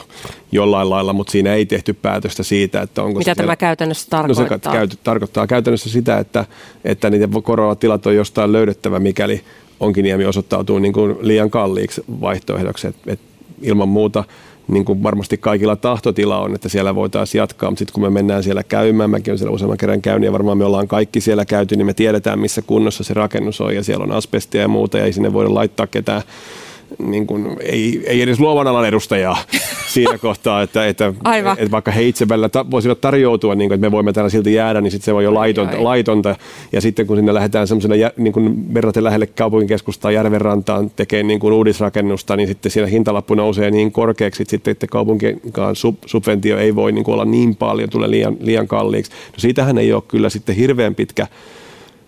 jollain 0.53 0.91
lailla, 0.91 1.13
mutta 1.13 1.31
siinä 1.31 1.55
ei 1.55 1.67
tehty 1.67 1.93
päätöstä 1.93 2.43
siitä, 2.43 2.83
että 2.83 3.03
onko 3.03 3.19
Mitä 3.19 3.31
se 3.31 3.35
tämä 3.35 3.57
käytännössä 3.57 4.07
tarkoittaa? 4.11 4.45
No 4.45 4.59
se 4.59 4.73
käyt, 4.73 4.99
tarkoittaa 5.05 5.47
käytännössä 5.47 5.91
sitä, 5.91 6.19
että, 6.19 6.45
että 6.85 7.11
niitä 7.11 7.29
korvaavatilat 7.43 8.07
on 8.07 8.17
jostain 8.17 8.53
löydettävä, 8.53 8.99
mikäli 8.99 9.45
Onkiniemi 9.81 10.25
osoittautuu 10.25 10.79
niin 10.79 10.93
kuin 10.93 11.17
liian 11.21 11.51
kalliiksi 11.51 12.05
vaihtoehdoksi. 12.21 12.87
Et, 12.87 12.97
et 13.07 13.21
ilman 13.63 13.89
muuta 13.89 14.25
niin 14.69 14.85
kuin 14.85 15.03
varmasti 15.03 15.39
kaikilla 15.39 15.77
tahtotila 15.77 16.39
on, 16.39 16.55
että 16.55 16.69
siellä 16.69 16.95
voitaisiin 16.95 17.41
jatkaa, 17.41 17.71
mutta 17.71 17.79
sitten 17.79 17.93
kun 17.93 18.03
me 18.03 18.11
mennään 18.11 18.43
siellä 18.43 18.63
käymään, 18.63 19.11
mäkin 19.11 19.31
olen 19.31 19.39
siellä 19.39 19.55
useamman 19.55 19.79
kerran 19.79 20.03
käynyt 20.03 20.27
ja 20.27 20.33
varmaan 20.33 20.59
me 20.59 20.65
ollaan 20.65 20.89
kaikki 20.89 21.21
siellä 21.21 21.45
käyty, 21.45 21.77
niin 21.77 21.87
me 21.87 21.95
tiedetään 21.95 22.39
missä 22.39 22.63
kunnossa 22.63 23.05
se 23.05 23.15
rakennus 23.15 23.61
on 23.61 23.75
ja 23.75 23.85
siellä 23.85 24.05
on 24.05 24.13
asbestia 24.13 24.61
ja 24.61 24.69
muuta 24.69 24.99
ja 24.99 25.05
ei 25.05 25.13
sinne 25.13 25.33
voida 25.33 25.55
laittaa 25.55 25.87
ketään 25.87 26.23
niin 26.99 27.27
kuin, 27.27 27.57
ei, 27.61 28.03
ei 28.07 28.23
edes 28.23 28.41
luovan 28.41 28.67
alan 28.67 28.89
edustajaa 28.89 29.37
siinä 29.95 30.19
kohtaa, 30.19 30.63
että, 30.63 30.87
että, 30.87 31.13
että 31.59 31.71
vaikka 31.71 31.91
he 31.91 32.03
itse 32.03 32.29
välillä 32.29 32.49
ta- 32.49 32.71
voisivat 32.71 33.01
tarjoutua, 33.01 33.55
niin 33.55 33.69
kuin, 33.69 33.75
että 33.75 33.87
me 33.87 33.93
voimme 33.93 34.13
täällä 34.13 34.31
silti 34.31 34.55
jäädä, 34.55 34.81
niin 34.81 34.91
sitten 34.91 35.05
se 35.05 35.15
voi 35.15 35.27
olla 35.27 35.41
laitonta, 35.41 35.85
laitonta. 35.85 36.37
Ja 36.73 36.81
sitten 36.81 37.07
kun 37.07 37.17
sinne 37.17 37.35
lähdetään 37.35 37.69
semmoisena 37.69 37.95
niin 38.17 38.33
kuin 38.33 38.75
verraten 38.75 39.05
lähelle 39.05 39.27
kaupunkikeskustaa 39.27 40.11
järvenrantaan 40.11 40.91
tekemään 40.91 41.27
niin 41.27 41.41
kuin 41.41 41.53
uudisrakennusta, 41.53 42.37
niin 42.37 42.49
sitten 42.49 42.73
siinä 42.73 42.89
hintalappu 42.89 43.35
nousee 43.35 43.71
niin 43.71 43.93
korkeaksi, 43.93 44.43
että 44.43 44.51
sitten 44.51 44.73
että 44.73 44.87
kaupunkikaan 44.87 45.77
sub, 45.77 45.97
subventio 46.07 46.59
ei 46.59 46.75
voi 46.75 46.93
niin 46.93 47.05
kuin 47.05 47.13
olla 47.13 47.25
niin 47.25 47.57
paljon, 47.57 47.91
tulee 47.91 48.11
liian, 48.11 48.37
liian 48.41 48.69
kalliiksi. 48.69 49.13
No 49.13 49.37
siitähän 49.37 49.79
ei 49.79 49.93
ole 49.93 50.03
kyllä 50.09 50.29
sitten 50.29 50.57
hirveän 50.57 50.95
pitkä 50.95 51.27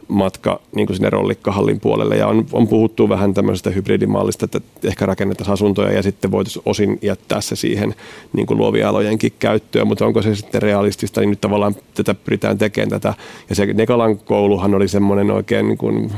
matka 0.09 0.61
niin 0.75 0.87
kuin 0.87 0.97
sinne 0.97 1.11
rollikkahallin 1.11 1.81
puolelle. 1.81 2.17
Ja 2.17 2.27
on, 2.27 2.47
on 2.53 2.69
puhuttu 2.69 3.09
vähän 3.09 3.35
tämmöisestä 3.35 3.71
hybridimallista, 3.71 4.45
että 4.45 4.61
ehkä 4.85 5.07
rakennettaisiin 5.07 5.53
asuntoja 5.53 5.93
ja 5.93 6.03
sitten 6.03 6.31
voitaisiin 6.31 6.63
osin 6.67 6.99
jättää 7.03 7.41
se 7.41 7.57
siihen 7.57 7.95
niin 8.33 8.47
kuin 8.47 8.59
luovien 8.59 8.89
alojenkin 8.89 9.33
käyttöön, 9.39 9.87
mutta 9.87 10.07
onko 10.07 10.23
se 10.23 10.35
sitten 10.35 10.63
realistista, 10.63 11.21
niin 11.21 11.31
nyt 11.31 11.41
tavallaan 11.41 11.77
tätä 11.95 12.15
pyritään 12.15 12.59
tekemään 12.59 12.91
tätä. 12.91 13.15
Ja 13.49 13.55
se 13.55 13.67
Nekalan 13.67 14.19
kouluhan 14.19 14.75
oli 14.75 14.89
semmoinen 14.89 15.31
oikein 15.31 15.69
niin 15.69 15.79
kuin 15.79 16.13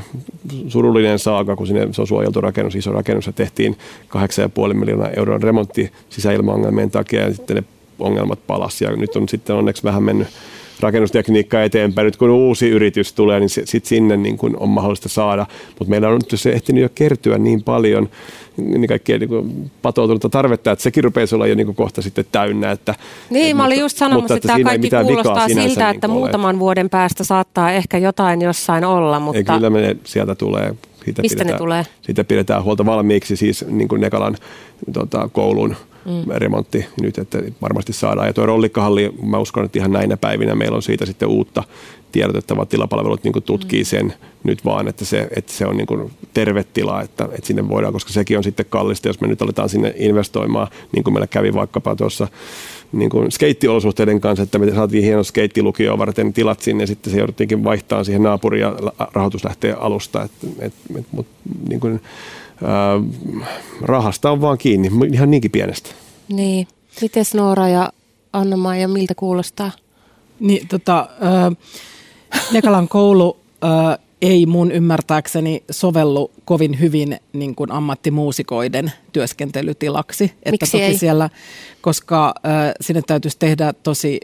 surullinen 0.69 1.19
saaka, 1.19 1.57
kun 1.57 1.67
sinne, 1.67 1.89
se 1.91 2.01
on 2.01 2.07
suojeltu 2.07 2.41
rakennus, 2.41 2.75
iso 2.75 2.93
rakennus, 2.93 3.27
ja 3.27 3.33
tehtiin 3.33 3.77
8,5 4.69 4.75
miljoonaa 4.75 5.11
euron 5.11 5.43
remontti 5.43 5.93
sisäilmaongelmien 6.11 6.91
takia, 6.91 7.23
ja 7.23 7.35
sitten 7.35 7.57
ne 7.57 7.65
ongelmat 7.99 8.39
palasi, 8.47 8.85
ja 8.85 8.97
nyt 8.97 9.17
on 9.17 9.29
sitten 9.29 9.57
onneksi 9.57 9.85
vähän 9.85 10.03
mennyt 10.03 10.29
rakennustekniikkaa 10.81 11.63
eteenpäin. 11.63 12.05
Nyt 12.05 12.17
kun 12.17 12.31
uusi 12.31 12.69
yritys 12.69 13.13
tulee, 13.13 13.41
niin 13.41 13.49
sitten 13.49 13.81
sinne 13.85 14.17
niin 14.17 14.39
kuin 14.39 14.57
on 14.57 14.69
mahdollista 14.69 15.09
saada. 15.09 15.47
Mutta 15.79 15.91
meillä 15.91 16.09
on 16.09 16.15
nyt 16.15 16.41
se 16.41 16.53
ehtinyt 16.53 16.83
jo 16.83 16.89
kertyä 16.95 17.39
niin 17.39 17.63
paljon 17.63 18.09
niin 18.57 18.87
kaikkea 18.87 19.19
niin 19.19 19.71
patoutunutta 19.83 20.29
tarvetta, 20.29 20.73
että 20.73 20.83
sekin 20.83 21.05
rupeaa 21.05 21.27
olla 21.33 21.47
jo 21.47 21.55
niin 21.55 21.67
kuin 21.67 21.77
kohta 21.77 22.03
sitten 22.03 22.25
täynnä. 22.33 22.71
Että, 22.71 22.95
niin, 23.31 23.51
et, 23.51 23.57
mä 23.57 23.65
olin 23.65 23.81
just 23.81 23.97
sanomassa, 23.97 24.35
että, 24.35 24.49
että 24.49 24.65
tämä 24.65 24.71
kaikki 24.71 24.91
kuulostaa 25.03 25.49
siltä, 25.49 25.63
niin 25.63 25.95
että 25.95 26.09
muutaman 26.09 26.55
ole. 26.55 26.61
vuoden 26.61 26.91
päästä 26.91 27.25
saattaa 27.25 27.73
ehkä 27.73 27.99
jotain 27.99 28.43
jossain 28.43 28.85
olla. 28.85 29.21
Mutta... 29.21 29.39
Ei, 29.39 29.45
kyllä 29.45 29.71
me 29.71 29.97
sieltä 30.05 30.35
tulee. 30.35 30.75
Siitä 31.05 31.23
Mistä 31.23 31.35
pidetään, 31.35 31.55
ne 31.55 31.59
tulee? 31.59 31.87
Siitä 32.03 32.25
pidetään 32.25 32.65
huolta 32.65 32.87
valmiiksi, 32.87 33.37
siis 33.37 33.65
niin 33.69 33.89
kuin 33.89 34.01
Nekalan 34.01 34.37
tota, 34.93 35.29
koulun 35.33 35.77
mm. 36.07 36.33
remontti 36.35 36.87
nyt, 37.03 37.19
että 37.19 37.43
varmasti 37.63 37.93
saadaan. 37.93 38.27
Ja 38.27 38.33
tuo 38.33 38.47
rollikkahalli, 38.47 39.15
mä 39.23 39.39
uskon, 39.39 39.65
että 39.65 39.79
ihan 39.79 39.93
näinä 39.93 40.17
päivinä 40.17 40.55
meillä 40.55 40.77
on 40.77 40.83
siitä 40.83 41.07
sitten 41.07 41.29
uutta 41.29 41.65
tiedotettavaa 42.13 42.67
tilapalvelut 42.67 43.25
niin 43.25 43.43
tutkii 43.43 43.83
mm. 43.83 43.87
sen 43.87 44.15
nyt 44.45 44.65
vaan, 44.65 44.89
että 44.89 45.05
se, 45.05 45.29
että 45.37 45.53
se 45.53 45.67
on 45.67 45.77
niin 45.77 45.87
kuin 45.87 46.11
terve 46.35 46.65
tila, 46.65 47.03
että, 47.03 47.25
että 47.25 47.47
sinne 47.47 47.69
voidaan, 47.69 47.93
koska 47.93 48.13
sekin 48.13 48.39
on 48.39 48.45
sitten 48.45 48.67
kallista, 48.69 49.09
jos 49.09 49.21
me 49.21 49.29
nyt 49.29 49.43
aletaan 49.43 49.69
sinne 49.69 49.95
investoimaan, 49.97 50.69
niin 50.93 51.05
kuin 51.05 51.15
meillä 51.15 51.27
kävi 51.27 51.55
vaikkapa 51.55 51.97
tuossa 51.97 52.29
niin 52.93 53.11
kuin 53.11 53.33
skeittiolosuhteiden 53.33 54.21
kanssa, 54.21 54.43
että 54.43 54.59
me 54.59 54.75
saatiin 54.75 55.05
hieno 55.05 55.25
skeittilukio 55.25 55.99
varten 55.99 56.33
tilat 56.33 56.61
sinne, 56.61 56.83
ja 56.83 56.87
sitten 56.87 57.13
se 57.13 57.19
jouduttiinkin 57.19 57.65
vaihtaa 57.65 58.05
siihen 58.05 58.23
naapuriin 58.23 58.61
ja 58.61 58.77
rahoitus 59.13 59.45
lähtee 59.45 59.73
alusta. 59.73 60.23
Et, 60.23 60.31
et, 60.59 60.73
et, 60.99 61.07
mut, 61.13 61.27
niin 61.69 61.81
kuin, 61.81 62.01
rahasta 63.81 64.31
on 64.31 64.41
vaan 64.41 64.59
kiinni, 64.59 64.91
ihan 65.13 65.31
niinkin 65.31 65.51
pienestä. 65.51 65.91
Niin. 66.29 66.69
Mites 67.01 67.35
Noora 67.35 67.69
ja 67.69 67.93
anna 68.33 68.77
ja 68.77 68.89
miltä 68.89 69.15
kuulostaa? 69.15 69.71
Niin, 70.41 70.69
tota, 70.69 71.09
äh, 71.23 71.57
Nekalan 72.53 72.89
koulu 72.89 73.37
äh, 73.65 73.99
ei 74.23 74.47
mun 74.47 74.73
ymmärtääkseni 74.73 75.63
sovellu 75.71 76.31
kovin 76.45 76.81
hyvin 76.81 77.21
niin 77.33 77.55
kuin 77.55 77.73
ammattimuusikoiden 77.73 78.93
työskentelytilaksi. 79.13 80.25
Että 80.25 80.51
Miksi 80.51 80.73
toki 80.73 80.85
ei? 80.85 80.99
Siellä, 80.99 81.31
koska 81.81 82.27
äh, 82.47 82.73
sinne 82.81 83.03
täytyisi 83.07 83.39
tehdä 83.39 83.73
tosi 83.73 84.21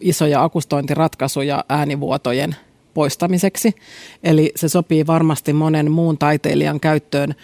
isoja 0.00 0.42
akustointiratkaisuja 0.42 1.64
äänivuotojen 1.68 2.56
poistamiseksi. 2.94 3.74
Eli 4.24 4.52
se 4.56 4.68
sopii 4.68 5.06
varmasti 5.06 5.52
monen 5.52 5.90
muun 5.90 6.18
taiteilijan 6.18 6.80
käyttöön. 6.80 7.34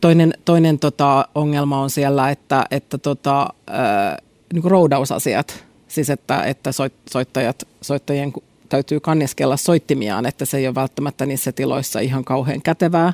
Toinen, 0.00 0.34
toinen 0.44 0.78
tota, 0.78 1.28
ongelma 1.34 1.80
on 1.80 1.90
siellä, 1.90 2.30
että, 2.30 2.66
että 2.70 2.98
tota, 2.98 3.42
äh, 3.70 4.16
niin 4.52 4.62
kuin 4.62 4.70
roudausasiat, 4.70 5.64
siis 5.88 6.10
että, 6.10 6.42
että 6.42 6.70
soittajat, 7.10 7.68
soittajien 7.80 8.32
täytyy 8.68 9.00
kanneskella 9.00 9.56
soittimiaan, 9.56 10.26
että 10.26 10.44
se 10.44 10.56
ei 10.56 10.66
ole 10.66 10.74
välttämättä 10.74 11.26
niissä 11.26 11.52
tiloissa 11.52 12.00
ihan 12.00 12.24
kauhean 12.24 12.62
kätevää. 12.62 13.12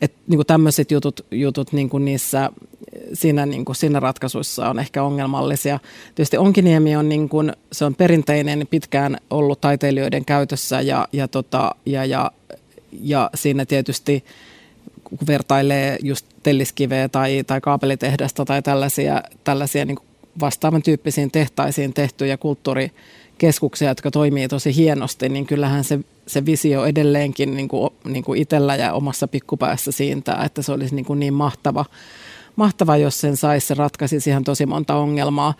Että 0.00 0.18
niin 0.26 0.46
tämmöiset 0.46 0.90
jutut, 0.90 1.26
jutut 1.30 1.72
niin 1.72 1.90
kuin 1.90 2.04
niissä, 2.04 2.50
siinä, 3.12 3.46
niin 3.46 3.64
kuin, 3.64 3.76
siinä 3.76 4.00
ratkaisuissa 4.00 4.70
on 4.70 4.78
ehkä 4.78 5.02
ongelmallisia. 5.02 5.78
Tietysti 6.14 6.36
Onkiniemi 6.36 6.96
on, 6.96 7.08
niin 7.08 7.28
kuin, 7.28 7.52
se 7.72 7.84
on 7.84 7.94
perinteinen, 7.94 8.66
pitkään 8.70 9.16
ollut 9.30 9.60
taiteilijoiden 9.60 10.24
käytössä 10.24 10.80
ja, 10.80 11.08
ja, 11.12 11.28
tota, 11.28 11.74
ja, 11.86 12.04
ja, 12.04 12.30
ja 13.00 13.30
siinä 13.34 13.66
tietysti 13.66 14.24
kun 15.18 15.26
vertailee 15.26 15.98
just 16.02 16.26
telliskiveä 16.42 17.08
tai, 17.08 17.44
tai 17.46 17.60
kaapelitehdasta 17.60 18.44
tai 18.44 18.62
tällaisia, 18.62 19.22
tällaisia 19.44 19.84
niin 19.84 19.98
vastaavan 20.40 20.82
tyyppisiin 20.82 21.30
tehtaisiin 21.30 21.94
tehtyjä 21.94 22.36
kulttuuri- 22.36 22.90
keskuksia, 23.38 23.88
jotka 23.88 24.10
toimii 24.10 24.48
tosi 24.48 24.76
hienosti, 24.76 25.28
niin 25.28 25.46
kyllähän 25.46 25.84
se, 25.84 25.98
se 26.26 26.46
visio 26.46 26.84
edelleenkin 26.84 27.56
niin 27.56 27.68
kuin, 27.68 27.90
niin 28.04 28.24
kuin 28.24 28.40
itsellä 28.40 28.76
ja 28.76 28.92
omassa 28.92 29.28
pikkupäässä 29.28 29.92
siintää, 29.92 30.42
että 30.44 30.62
se 30.62 30.72
olisi 30.72 30.94
niin, 30.94 31.04
kuin 31.04 31.20
niin 31.20 31.34
mahtava, 31.34 31.84
mahtava, 32.56 32.96
jos 32.96 33.20
sen 33.20 33.36
saisi, 33.36 33.66
se 33.66 33.74
ratkaisisi 33.74 34.30
ihan 34.30 34.44
tosi 34.44 34.66
monta 34.66 34.94
ongelmaa. 34.94 35.54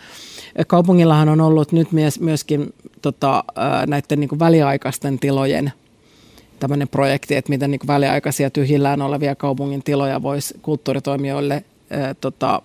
Kaupungillahan 0.66 1.28
on 1.28 1.40
ollut 1.40 1.72
nyt 1.72 1.88
myöskin 2.20 2.74
tota, 3.02 3.44
näiden 3.86 4.20
niin 4.20 4.28
kuin 4.28 4.38
väliaikaisten 4.38 5.18
tilojen 5.18 5.72
tämmöinen 6.60 6.88
projekti, 6.88 7.36
että 7.36 7.50
miten 7.50 7.70
niin 7.70 7.80
väliaikaisia 7.86 8.50
tyhjillään 8.50 9.02
olevia 9.02 9.34
kaupungin 9.34 9.82
tiloja 9.82 10.22
voisi 10.22 10.54
kulttuuritoimijoille 10.62 11.64
ää, 11.90 12.14
tota, 12.14 12.62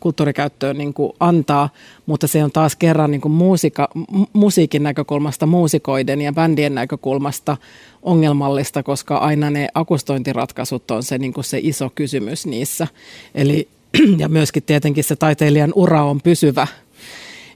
kulttuurikäyttöön 0.00 0.78
niin 0.78 0.94
kuin 0.94 1.12
antaa, 1.20 1.68
mutta 2.06 2.26
se 2.26 2.44
on 2.44 2.52
taas 2.52 2.76
kerran 2.76 3.10
niin 3.10 3.20
kuin 3.20 3.32
muusika, 3.32 3.88
musiikin 4.32 4.82
näkökulmasta, 4.82 5.46
muusikoiden 5.46 6.20
ja 6.20 6.32
bändien 6.32 6.74
näkökulmasta 6.74 7.56
ongelmallista, 8.02 8.82
koska 8.82 9.16
aina 9.16 9.50
ne 9.50 9.68
akustointiratkaisut 9.74 10.90
on 10.90 11.02
se, 11.02 11.18
niin 11.18 11.32
kuin 11.32 11.44
se 11.44 11.60
iso 11.62 11.90
kysymys 11.94 12.46
niissä. 12.46 12.86
Eli, 13.34 13.68
ja 14.18 14.28
myöskin 14.28 14.62
tietenkin 14.62 15.04
se 15.04 15.16
taiteilijan 15.16 15.72
ura 15.74 16.04
on 16.04 16.20
pysyvä, 16.20 16.66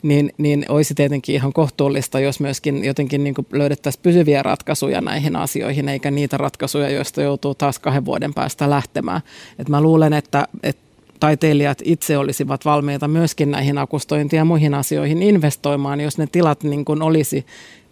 niin, 0.02 0.32
niin 0.38 0.64
olisi 0.68 0.94
tietenkin 0.94 1.34
ihan 1.34 1.52
kohtuullista, 1.52 2.20
jos 2.20 2.40
myöskin 2.40 2.84
jotenkin 2.84 3.24
niin 3.24 3.34
kuin 3.34 3.46
löydettäisiin 3.52 4.02
pysyviä 4.02 4.42
ratkaisuja 4.42 5.00
näihin 5.00 5.36
asioihin, 5.36 5.88
eikä 5.88 6.10
niitä 6.10 6.36
ratkaisuja, 6.36 6.90
joista 6.90 7.22
joutuu 7.22 7.54
taas 7.54 7.78
kahden 7.78 8.04
vuoden 8.04 8.34
päästä 8.34 8.70
lähtemään. 8.70 9.20
Et 9.58 9.68
mä 9.68 9.80
luulen, 9.80 10.12
että, 10.12 10.48
että 10.62 10.82
taiteilijat 11.20 11.78
itse 11.84 12.18
olisivat 12.18 12.64
valmiita 12.64 13.08
myöskin 13.08 13.50
näihin 13.50 13.78
akustointiin 13.78 14.38
ja 14.38 14.44
muihin 14.44 14.74
asioihin 14.74 15.22
investoimaan, 15.22 16.00
jos 16.00 16.18
ne 16.18 16.26
tilat 16.32 16.62
niin 16.62 16.84
kuin 16.84 17.02
olisi 17.02 17.46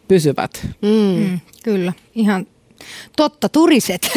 pysyvät. 0.08 0.66
Mm. 0.82 1.28
Mm, 1.28 1.40
kyllä, 1.64 1.92
ihan 2.14 2.46
totta 3.16 3.48
turiset. 3.48 4.10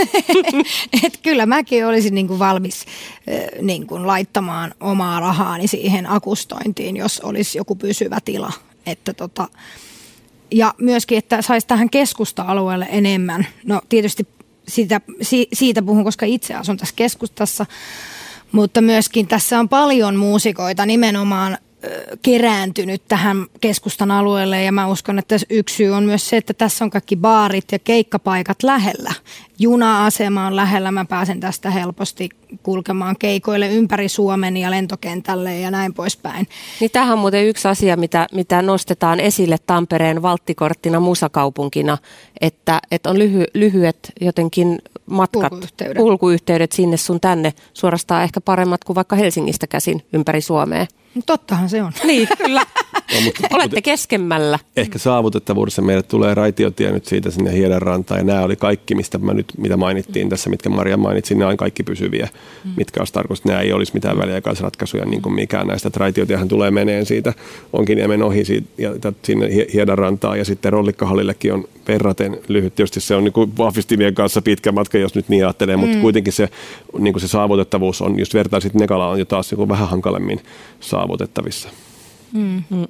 Et 1.03 1.19
kyllä 1.23 1.45
mäkin 1.45 1.85
olisin 1.85 2.15
niin 2.15 2.27
kuin 2.27 2.39
valmis 2.39 2.85
niin 3.61 3.87
kuin 3.87 4.07
laittamaan 4.07 4.73
omaa 4.79 5.19
rahaani 5.19 5.67
siihen 5.67 6.11
akustointiin, 6.11 6.97
jos 6.97 7.19
olisi 7.19 7.57
joku 7.57 7.75
pysyvä 7.75 8.17
tila. 8.25 8.53
Että 8.85 9.13
tota, 9.13 9.47
ja 10.51 10.73
myöskin, 10.77 11.17
että 11.17 11.41
saisi 11.41 11.67
tähän 11.67 11.89
keskusta-alueelle 11.89 12.87
enemmän. 12.91 13.47
No 13.65 13.81
tietysti 13.89 14.27
siitä, 14.67 15.01
siitä 15.53 15.81
puhun, 15.81 16.03
koska 16.03 16.25
itse 16.25 16.53
asun 16.53 16.77
tässä 16.77 16.95
keskustassa, 16.95 17.65
mutta 18.51 18.81
myöskin 18.81 19.27
tässä 19.27 19.59
on 19.59 19.69
paljon 19.69 20.15
muusikoita 20.15 20.85
nimenomaan 20.85 21.57
kerääntynyt 22.21 23.01
tähän 23.07 23.45
keskustan 23.61 24.11
alueelle 24.11 24.63
ja 24.63 24.71
mä 24.71 24.87
uskon, 24.87 25.19
että 25.19 25.35
yksi 25.49 25.75
syy 25.75 25.89
on 25.89 26.03
myös 26.03 26.29
se, 26.29 26.37
että 26.37 26.53
tässä 26.53 26.85
on 26.85 26.89
kaikki 26.89 27.15
baarit 27.15 27.71
ja 27.71 27.79
keikkapaikat 27.79 28.63
lähellä. 28.63 29.13
Juna-asema 29.59 30.47
on 30.47 30.55
lähellä, 30.55 30.91
mä 30.91 31.05
pääsen 31.05 31.39
tästä 31.39 31.69
helposti 31.69 32.29
kulkemaan 32.63 33.15
keikoille 33.19 33.69
ympäri 33.69 34.09
Suomen 34.09 34.57
ja 34.57 34.71
lentokentälle 34.71 35.59
ja 35.59 35.71
näin 35.71 35.93
poispäin. 35.93 36.47
Niin 36.79 36.91
tämähän 36.91 37.13
on 37.13 37.19
muuten 37.19 37.47
yksi 37.47 37.67
asia, 37.67 37.97
mitä, 37.97 38.27
mitä 38.31 38.61
nostetaan 38.61 39.19
esille 39.19 39.57
Tampereen 39.67 40.21
valttikorttina 40.21 40.99
musakaupunkina, 40.99 41.97
että, 42.41 42.79
että 42.91 43.09
on 43.09 43.19
lyhy, 43.19 43.45
lyhyet 43.53 44.11
jotenkin 44.21 44.79
matkat, 45.05 45.49
kulkuyhteydet. 45.49 45.97
kulkuyhteydet 45.97 46.71
sinne 46.71 46.97
sun 46.97 47.19
tänne, 47.19 47.53
suorastaan 47.73 48.23
ehkä 48.23 48.41
paremmat 48.41 48.83
kuin 48.83 48.95
vaikka 48.95 49.15
Helsingistä 49.15 49.67
käsin 49.67 50.05
ympäri 50.13 50.41
Suomea. 50.41 50.85
Tottahan 51.25 51.69
se 51.69 51.83
on. 51.83 51.91
Niin, 52.07 52.27
kyllä. 52.37 52.61
No, 53.15 53.21
mutta, 53.21 53.47
Olette 53.51 53.81
keskemmällä. 53.81 54.59
Ehkä 54.75 54.99
saavutettavuudessa 54.99 55.81
meille 55.81 56.03
tulee 56.03 56.33
raitiotie 56.33 56.91
nyt 56.91 57.05
siitä 57.05 57.31
sinne 57.31 57.53
Hiedanrantaan. 57.53 58.19
Ja 58.19 58.23
nämä 58.23 58.41
oli 58.41 58.55
kaikki, 58.55 58.95
mistä 58.95 59.17
mä 59.17 59.33
nyt, 59.33 59.53
mitä 59.57 59.77
mainittiin 59.77 60.29
tässä, 60.29 60.49
mitkä 60.49 60.69
Maria 60.69 60.97
mainitsi, 60.97 61.35
nämä 61.35 61.51
on 61.51 61.57
kaikki 61.57 61.83
pysyviä, 61.83 62.29
mm. 62.65 62.71
mitkä 62.77 63.01
olisi 63.01 63.13
tarkoitus. 63.13 63.45
Nämä 63.45 63.59
ei 63.59 63.73
olisi 63.73 63.93
mitään 63.93 64.17
väliaikaisratkaisuja 64.17 65.05
niin 65.05 65.21
kuin 65.21 65.35
mikään 65.35 65.67
näistä. 65.67 65.91
Raitiotiehän 65.95 66.47
tulee 66.47 66.71
meneen 66.71 67.05
siitä 67.05 67.33
onkin 67.73 67.97
niemen 67.97 68.23
ohi 68.23 68.45
siitä, 68.45 68.67
ja 68.77 68.91
sinne 69.23 69.49
Hiedanrantaan 69.73 70.37
ja 70.37 70.45
sitten 70.45 70.73
Rollikkahallillekin 70.73 71.53
on 71.53 71.63
verraten 71.87 72.39
lyhyt. 72.47 72.75
Tietysti 72.75 72.99
se 72.99 73.15
on 73.15 73.23
niin 73.23 73.33
kuin 73.33 73.57
vahvistimien 73.57 74.15
kanssa 74.15 74.41
pitkä 74.41 74.71
matka, 74.71 74.97
jos 74.97 75.15
nyt 75.15 75.29
niin 75.29 75.45
ajattelee, 75.45 75.75
mm. 75.75 75.79
mutta 75.79 75.97
kuitenkin 75.97 76.33
se, 76.33 76.49
niin 76.99 77.13
kuin 77.13 77.21
se 77.21 77.27
saavutettavuus 77.27 78.01
on, 78.01 78.19
jos 78.19 78.33
vertaisit 78.33 78.73
Nekala 78.73 79.09
on 79.09 79.19
jo 79.19 79.25
taas 79.25 79.51
niin 79.51 79.69
vähän 79.69 79.89
hankalemmin 79.89 80.41
saavutettavissa. 80.79 81.69
Mm. 82.33 82.63
Mm. 82.69 82.87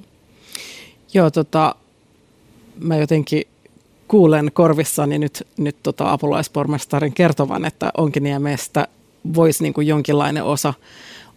Joo, 1.14 1.30
tota, 1.30 1.74
mä 2.80 2.96
jotenkin 2.96 3.42
kuulen 4.08 4.50
korvissani 4.52 5.18
nyt, 5.18 5.46
nyt 5.56 5.76
tota 5.82 6.12
apulaispormestarin 6.12 7.12
kertovan, 7.12 7.64
että 7.64 7.90
Onkiniemestä 7.96 8.88
voisi 9.34 9.62
niin 9.62 9.74
kuin 9.74 9.86
jonkinlainen 9.86 10.44
osa 10.44 10.74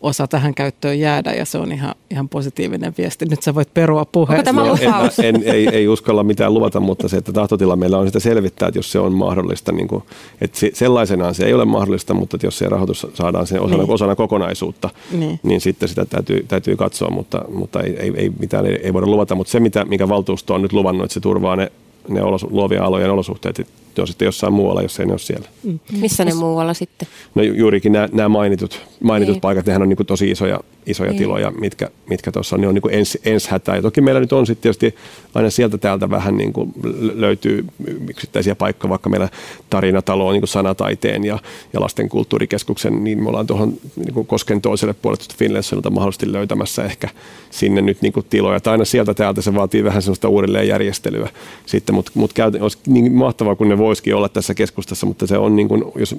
osa 0.01 0.27
tähän 0.27 0.53
käyttöön 0.53 0.99
jäädä 0.99 1.33
ja 1.33 1.45
se 1.45 1.57
on 1.57 1.71
ihan, 1.71 1.95
ihan 2.11 2.29
positiivinen 2.29 2.93
viesti. 2.97 3.25
Nyt 3.25 3.43
sä 3.43 3.55
voit 3.55 3.73
perua 3.73 4.05
puheen. 4.05 4.39
Onko 4.39 4.43
tämä 4.43 4.65
lupaus? 4.65 5.19
En, 5.19 5.35
en, 5.35 5.43
ei, 5.45 5.67
ei 5.67 5.87
uskalla 5.87 6.23
mitään 6.23 6.53
luvata, 6.53 6.79
mutta 6.79 7.07
se, 7.07 7.17
että 7.17 7.33
tahtotila 7.33 7.75
meillä 7.75 7.97
on 7.97 8.07
sitä 8.07 8.19
selvittää, 8.19 8.67
että 8.67 8.79
jos 8.79 8.91
se 8.91 8.99
on 8.99 9.13
mahdollista. 9.13 9.71
Niin 9.71 9.87
kuin, 9.87 10.03
että 10.41 10.59
se, 10.59 10.71
sellaisenaan 10.73 11.35
se 11.35 11.45
ei 11.45 11.53
ole 11.53 11.65
mahdollista, 11.65 12.13
mutta 12.13 12.37
että 12.37 12.47
jos 12.47 12.57
se 12.57 12.69
rahoitus 12.69 13.07
saadaan 13.13 13.47
sen 13.47 13.61
osana, 13.61 13.83
niin. 13.83 13.91
osana 13.91 14.15
kokonaisuutta, 14.15 14.89
niin. 15.11 15.39
niin 15.43 15.61
sitten 15.61 15.89
sitä 15.89 16.05
täytyy, 16.05 16.45
täytyy 16.47 16.75
katsoa, 16.75 17.09
mutta, 17.09 17.45
mutta 17.53 17.81
ei, 17.81 17.97
ei, 17.99 18.13
ei, 18.15 18.31
mitään 18.39 18.65
ei, 18.65 18.79
ei 18.83 18.93
voida 18.93 19.07
luvata. 19.07 19.35
Mutta 19.35 19.51
se, 19.51 19.59
mitä, 19.59 19.85
mikä 19.85 20.09
valtuusto 20.09 20.53
on 20.53 20.61
nyt 20.61 20.73
luvannut, 20.73 21.03
että 21.03 21.13
se 21.13 21.19
turvaa 21.19 21.55
ne 21.55 21.71
ne 22.09 22.21
olos, 22.21 22.43
luovien 22.49 22.83
alojen 22.83 23.11
olosuhteet 23.11 23.67
on 23.99 24.07
sitten 24.07 24.25
jossain 24.25 24.53
muualla, 24.53 24.81
jos 24.81 24.99
ei 24.99 25.05
ne 25.05 25.11
ole 25.11 25.19
siellä. 25.19 25.49
Mm. 25.63 25.79
Missä 25.99 26.25
ne 26.25 26.33
muualla 26.33 26.73
sitten? 26.73 27.07
No 27.35 27.43
juurikin 27.43 27.91
nämä, 27.91 28.09
nämä 28.11 28.29
mainitut, 28.29 28.81
mainitut 29.03 29.33
niin. 29.35 29.41
paikat, 29.41 29.65
nehän 29.65 29.81
on 29.81 29.89
niin 29.89 30.05
tosi 30.07 30.31
isoja, 30.31 30.59
isoja 30.85 31.11
niin. 31.11 31.19
tiloja, 31.19 31.51
mitkä, 31.51 31.89
mitkä 32.09 32.31
tuossa 32.31 32.55
on, 32.55 32.61
ne 32.61 32.67
on 32.67 32.73
niin 32.73 32.99
ens, 32.99 33.17
enshätä. 33.25 33.75
Ja 33.75 33.81
toki 33.81 34.01
meillä 34.01 34.19
nyt 34.19 34.33
on 34.33 34.45
sitten 34.45 34.61
tietysti 34.61 34.95
aina 35.33 35.49
sieltä 35.49 35.77
täältä 35.77 36.09
vähän 36.09 36.37
niin 36.37 36.53
kuin 36.53 36.73
löytyy 37.15 37.65
yksittäisiä 38.09 38.55
paikkoja, 38.55 38.89
vaikka 38.89 39.09
meillä 39.09 39.29
tarinatalo 39.69 40.27
on 40.27 40.33
niin 40.33 40.47
sanataiteen 40.47 41.23
ja, 41.23 41.39
ja 41.73 41.81
lasten 41.81 42.09
kulttuurikeskuksen, 42.09 43.03
niin 43.03 43.23
me 43.23 43.29
ollaan 43.29 43.47
tuohon 43.47 43.73
niin 43.95 44.25
Kosken 44.25 44.61
toiselle 44.61 44.93
puolelle 44.93 45.23
Finlandsonilta 45.37 45.89
mahdollisesti 45.89 46.31
löytämässä 46.31 46.83
ehkä 46.83 47.09
sinne 47.49 47.81
nyt 47.81 48.01
niin 48.01 48.13
tiloja. 48.29 48.59
Tai 48.59 48.71
aina 48.71 48.85
sieltä 48.85 49.13
täältä 49.13 49.41
se 49.41 49.53
vaatii 49.53 49.83
vähän 49.83 50.01
sellaista 50.01 50.29
uudelleenjärjestelyä 50.29 51.29
sitten, 51.65 51.95
mutta 51.95 52.11
mut 52.15 52.31
olisi 52.61 52.77
niin 52.87 53.13
mahtavaa, 53.13 53.55
kun 53.55 53.69
ne 53.69 53.77
voisikin 53.77 54.15
olla 54.15 54.29
tässä 54.29 54.53
keskustassa, 54.53 55.05
mutta 55.05 55.27
se 55.27 55.37
on 55.37 55.55
niin 55.55 55.67
kuin, 55.67 55.83
jos 55.95 56.15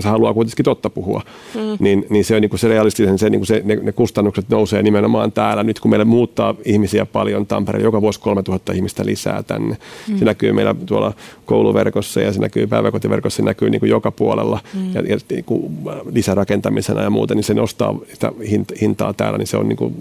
se 0.00 0.08
haluaa 0.08 0.34
kuitenkin 0.34 0.64
totta 0.64 0.90
puhua, 0.90 1.22
mm. 1.54 1.60
niin, 1.78 2.06
niin 2.10 2.24
se 2.24 2.34
on 2.34 2.40
niin 2.40 2.50
kuin 2.50 2.60
se 2.60 2.68
realistisen, 2.68 3.18
se, 3.18 3.30
niin 3.30 3.40
kuin 3.40 3.46
se, 3.46 3.62
ne, 3.64 3.76
ne, 3.82 3.92
kustannukset 4.06 4.48
nousee 4.48 4.82
nimenomaan 4.82 5.32
täällä. 5.32 5.62
Nyt 5.62 5.80
kun 5.80 5.90
meillä 5.90 6.04
muuttaa 6.04 6.54
ihmisiä 6.64 7.06
paljon 7.06 7.46
Tampereelle, 7.46 7.84
joka 7.84 8.00
vuosi 8.00 8.20
3000 8.20 8.72
ihmistä 8.72 9.06
lisää 9.06 9.42
tänne. 9.42 9.76
Mm. 10.08 10.18
Se 10.18 10.24
näkyy 10.24 10.52
meillä 10.52 10.74
tuolla 10.86 11.12
kouluverkossa 11.46 12.20
ja 12.20 12.32
se 12.32 12.40
näkyy 12.40 12.66
päiväkotiverkossa, 12.66 13.36
se 13.36 13.42
näkyy 13.42 13.70
niin 13.70 13.80
kuin 13.80 13.90
joka 13.90 14.10
puolella 14.10 14.60
mm. 14.74 14.94
ja, 14.94 15.00
ja 15.00 15.16
niin 15.30 15.44
kuin 15.44 15.78
lisärakentamisena 16.12 17.02
ja 17.02 17.10
muuten, 17.10 17.36
niin 17.36 17.44
se 17.44 17.54
nostaa 17.54 17.94
sitä 18.12 18.32
hintaa 18.80 19.12
täällä, 19.12 19.38
niin 19.38 19.46
se 19.46 19.56
on 19.56 19.68
niin 19.68 19.76
kuin, 19.76 19.94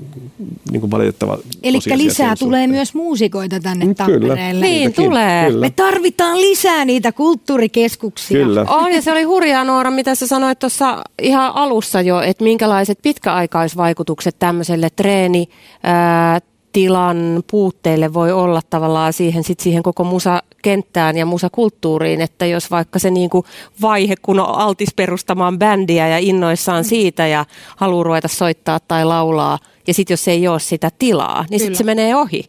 niin 0.72 0.82
kuin 0.82 0.92
valitettava 0.92 1.38
Eli 1.64 1.80
lisää 1.96 2.36
tulee 2.40 2.68
myös 2.68 2.94
muusikoita 2.94 3.60
tänne 3.60 3.86
mm, 3.86 3.96
Tampereelle. 3.96 4.66
Niin, 4.66 4.94
tulee. 4.94 5.46
Kyllä. 5.46 5.66
Me 5.66 5.70
tarvitaan 5.70 6.42
lisää 6.42 6.86
niitä 6.86 7.12
kulttuurikeskuksia. 7.12 8.46
Kyllä. 8.46 8.66
On 8.70 8.92
ja 8.92 9.02
se 9.02 9.12
oli 9.12 9.24
hurjaa 9.24 9.64
Noora, 9.64 9.92
mitä 9.92 10.16
sä 10.16 10.28
sanoit 10.28 10.60
tuossa 10.60 11.04
ihan 11.22 11.52
alussa 11.56 12.02
jo, 12.02 12.22
että 12.22 12.44
minkälaiset 12.44 13.00
pitkäaikaisvaikutukset 13.02 13.95
tämmöiselle 14.40 14.90
treeni, 14.90 15.50
ää, 15.84 16.40
tilan 16.76 17.44
puutteille 17.52 18.14
voi 18.14 18.32
olla 18.32 18.62
tavallaan 18.70 19.14
siihen, 19.14 19.44
sit 19.44 19.60
siihen 19.60 19.84
koko 19.84 20.04
musakenttään 20.04 21.18
ja 21.18 21.26
musakulttuuriin, 21.26 22.22
että 22.22 22.46
jos 22.46 22.72
vaikka 22.72 23.00
se 23.00 23.12
niinku 23.12 23.46
vaihe, 23.82 24.16
kun 24.22 24.40
on 24.40 24.56
altis 24.56 24.90
perustamaan 24.96 25.60
bändiä 25.60 26.08
ja 26.08 26.18
innoissaan 26.18 26.84
mm. 26.84 26.88
siitä 26.88 27.28
ja 27.28 27.46
haluaa 27.76 28.04
ruveta 28.04 28.28
soittaa 28.28 28.80
tai 28.80 29.06
laulaa, 29.06 29.60
ja 29.88 29.94
sitten 29.94 30.14
jos 30.14 30.28
ei 30.28 30.48
ole 30.48 30.60
sitä 30.60 30.92
tilaa, 31.00 31.46
niin 31.50 31.60
sitten 31.60 31.76
se 31.76 31.84
menee 31.84 32.16
ohi. 32.16 32.44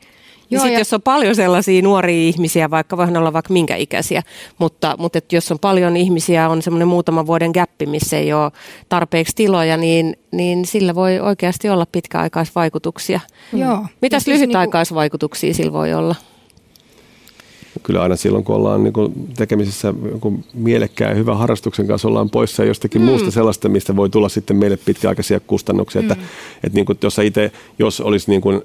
Joo, 0.51 0.63
sit, 0.63 0.73
ja... 0.73 0.79
jos 0.79 0.93
on 0.93 1.03
paljon 1.03 1.35
sellaisia 1.35 1.83
nuoria 1.83 2.29
ihmisiä, 2.29 2.71
vaikka 2.71 2.97
voihan 2.97 3.17
olla 3.17 3.33
vaikka 3.33 3.53
minkä 3.53 3.77
ikäisiä, 3.77 4.23
mutta, 4.59 4.95
mutta 4.99 5.19
et 5.19 5.33
jos 5.33 5.53
on 5.53 5.59
paljon 5.59 5.97
ihmisiä, 5.97 6.49
on 6.49 6.63
semmoinen 6.63 6.89
muutaman 6.89 7.27
vuoden 7.27 7.51
gappi, 7.51 7.87
missä 7.87 8.19
ei 8.19 8.33
ole 8.33 8.53
tarpeeksi 8.89 9.37
tiloja, 9.37 9.77
niin, 9.77 10.17
niin 10.33 10.67
sillä 10.67 10.95
voi 10.95 11.21
oikeasti 11.21 11.69
olla 11.69 11.87
pitkäaikaisvaikutuksia. 11.93 13.21
Joo. 13.53 13.87
Mitäs 14.03 14.25
siis 14.25 14.37
lyhytaikaisvaikutuksia 14.39 15.49
niinku... 15.49 15.57
sillä 15.57 15.73
voi 15.73 15.95
olla? 15.95 16.15
Kyllä 17.83 18.03
aina 18.03 18.17
silloin, 18.17 18.45
kun 18.45 18.57
ollaan 18.57 18.85
niin 18.85 18.93
kuin 18.93 19.29
tekemisissä 19.37 19.95
jonkun 20.11 20.45
mielekkään 20.55 21.11
ja 21.11 21.17
hyvän 21.17 21.39
harrastuksen 21.39 21.87
kanssa, 21.87 22.09
ollaan 22.09 22.31
poissa 22.31 22.65
jostakin 22.65 23.03
mm. 23.03 23.07
muusta 23.07 23.31
sellaista, 23.31 23.69
mistä 23.69 23.97
voi 23.97 24.11
tulla 24.11 24.29
sitten 24.29 24.57
meille 24.57 24.77
pitkäaikaisia 24.77 25.41
kustannuksia. 25.41 26.03
Mm. 26.03 26.11
Että, 26.11 26.25
että 26.65 26.77
niin 26.77 26.87
kuin, 26.87 26.99
jos, 27.03 27.19
itse, 27.19 27.53
jos 27.79 28.01
olisi 28.01 28.31
niin 28.31 28.41
kuin 28.41 28.63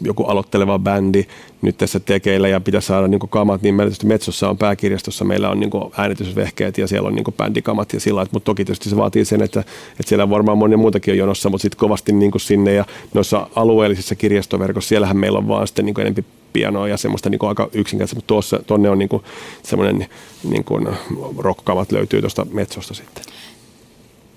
joku 0.00 0.24
aloitteleva 0.24 0.78
bändi 0.78 1.24
nyt 1.62 1.78
tässä 1.78 2.00
tekeillä 2.00 2.48
ja 2.48 2.60
pitäisi 2.60 2.86
saada 2.86 3.08
niin 3.08 3.20
kamat, 3.30 3.62
niin 3.62 3.74
meillä 3.74 3.94
Metsossa 4.04 4.48
on 4.48 4.58
pääkirjastossa, 4.58 5.24
meillä 5.24 5.50
on 5.50 5.60
niin 5.60 5.70
äänitysvehkeet 5.96 6.78
ja 6.78 6.88
siellä 6.88 7.08
on 7.08 7.14
niin 7.14 7.24
bändikamat 7.36 7.92
ja 7.92 8.00
sillä 8.00 8.26
mutta 8.32 8.44
toki 8.44 8.64
tietysti 8.64 8.90
se 8.90 8.96
vaatii 8.96 9.24
sen, 9.24 9.42
että, 9.42 9.60
että 9.60 10.08
siellä 10.08 10.30
varmaan 10.30 10.58
monia 10.58 10.78
muutakin 10.78 11.12
on 11.12 11.18
jonossa, 11.18 11.50
mutta 11.50 11.62
sitten 11.62 11.78
kovasti 11.78 12.12
niin 12.12 12.32
sinne 12.36 12.72
ja 12.72 12.84
noissa 13.14 13.48
alueellisissa 13.54 14.14
kirjastoverkossa, 14.14 14.88
siellähän 14.88 15.16
meillä 15.16 15.38
on 15.38 15.48
vaan 15.48 15.66
sitten 15.66 15.84
niin 15.84 16.00
enempi 16.00 16.24
pianoa 16.54 16.88
ja 16.88 16.96
semmoista 16.96 17.30
niin 17.30 17.44
aika 17.48 17.68
yksinkertaista, 17.72 18.16
mutta 18.16 18.28
tuossa, 18.28 18.60
tuonne 18.66 18.90
on 18.90 18.98
niin 18.98 19.08
semmoinen 19.62 20.08
niin 20.44 20.64
rockkamat 21.38 21.92
löytyy 21.92 22.20
tuosta 22.20 22.46
Metsosta 22.52 22.94
sitten 22.94 23.24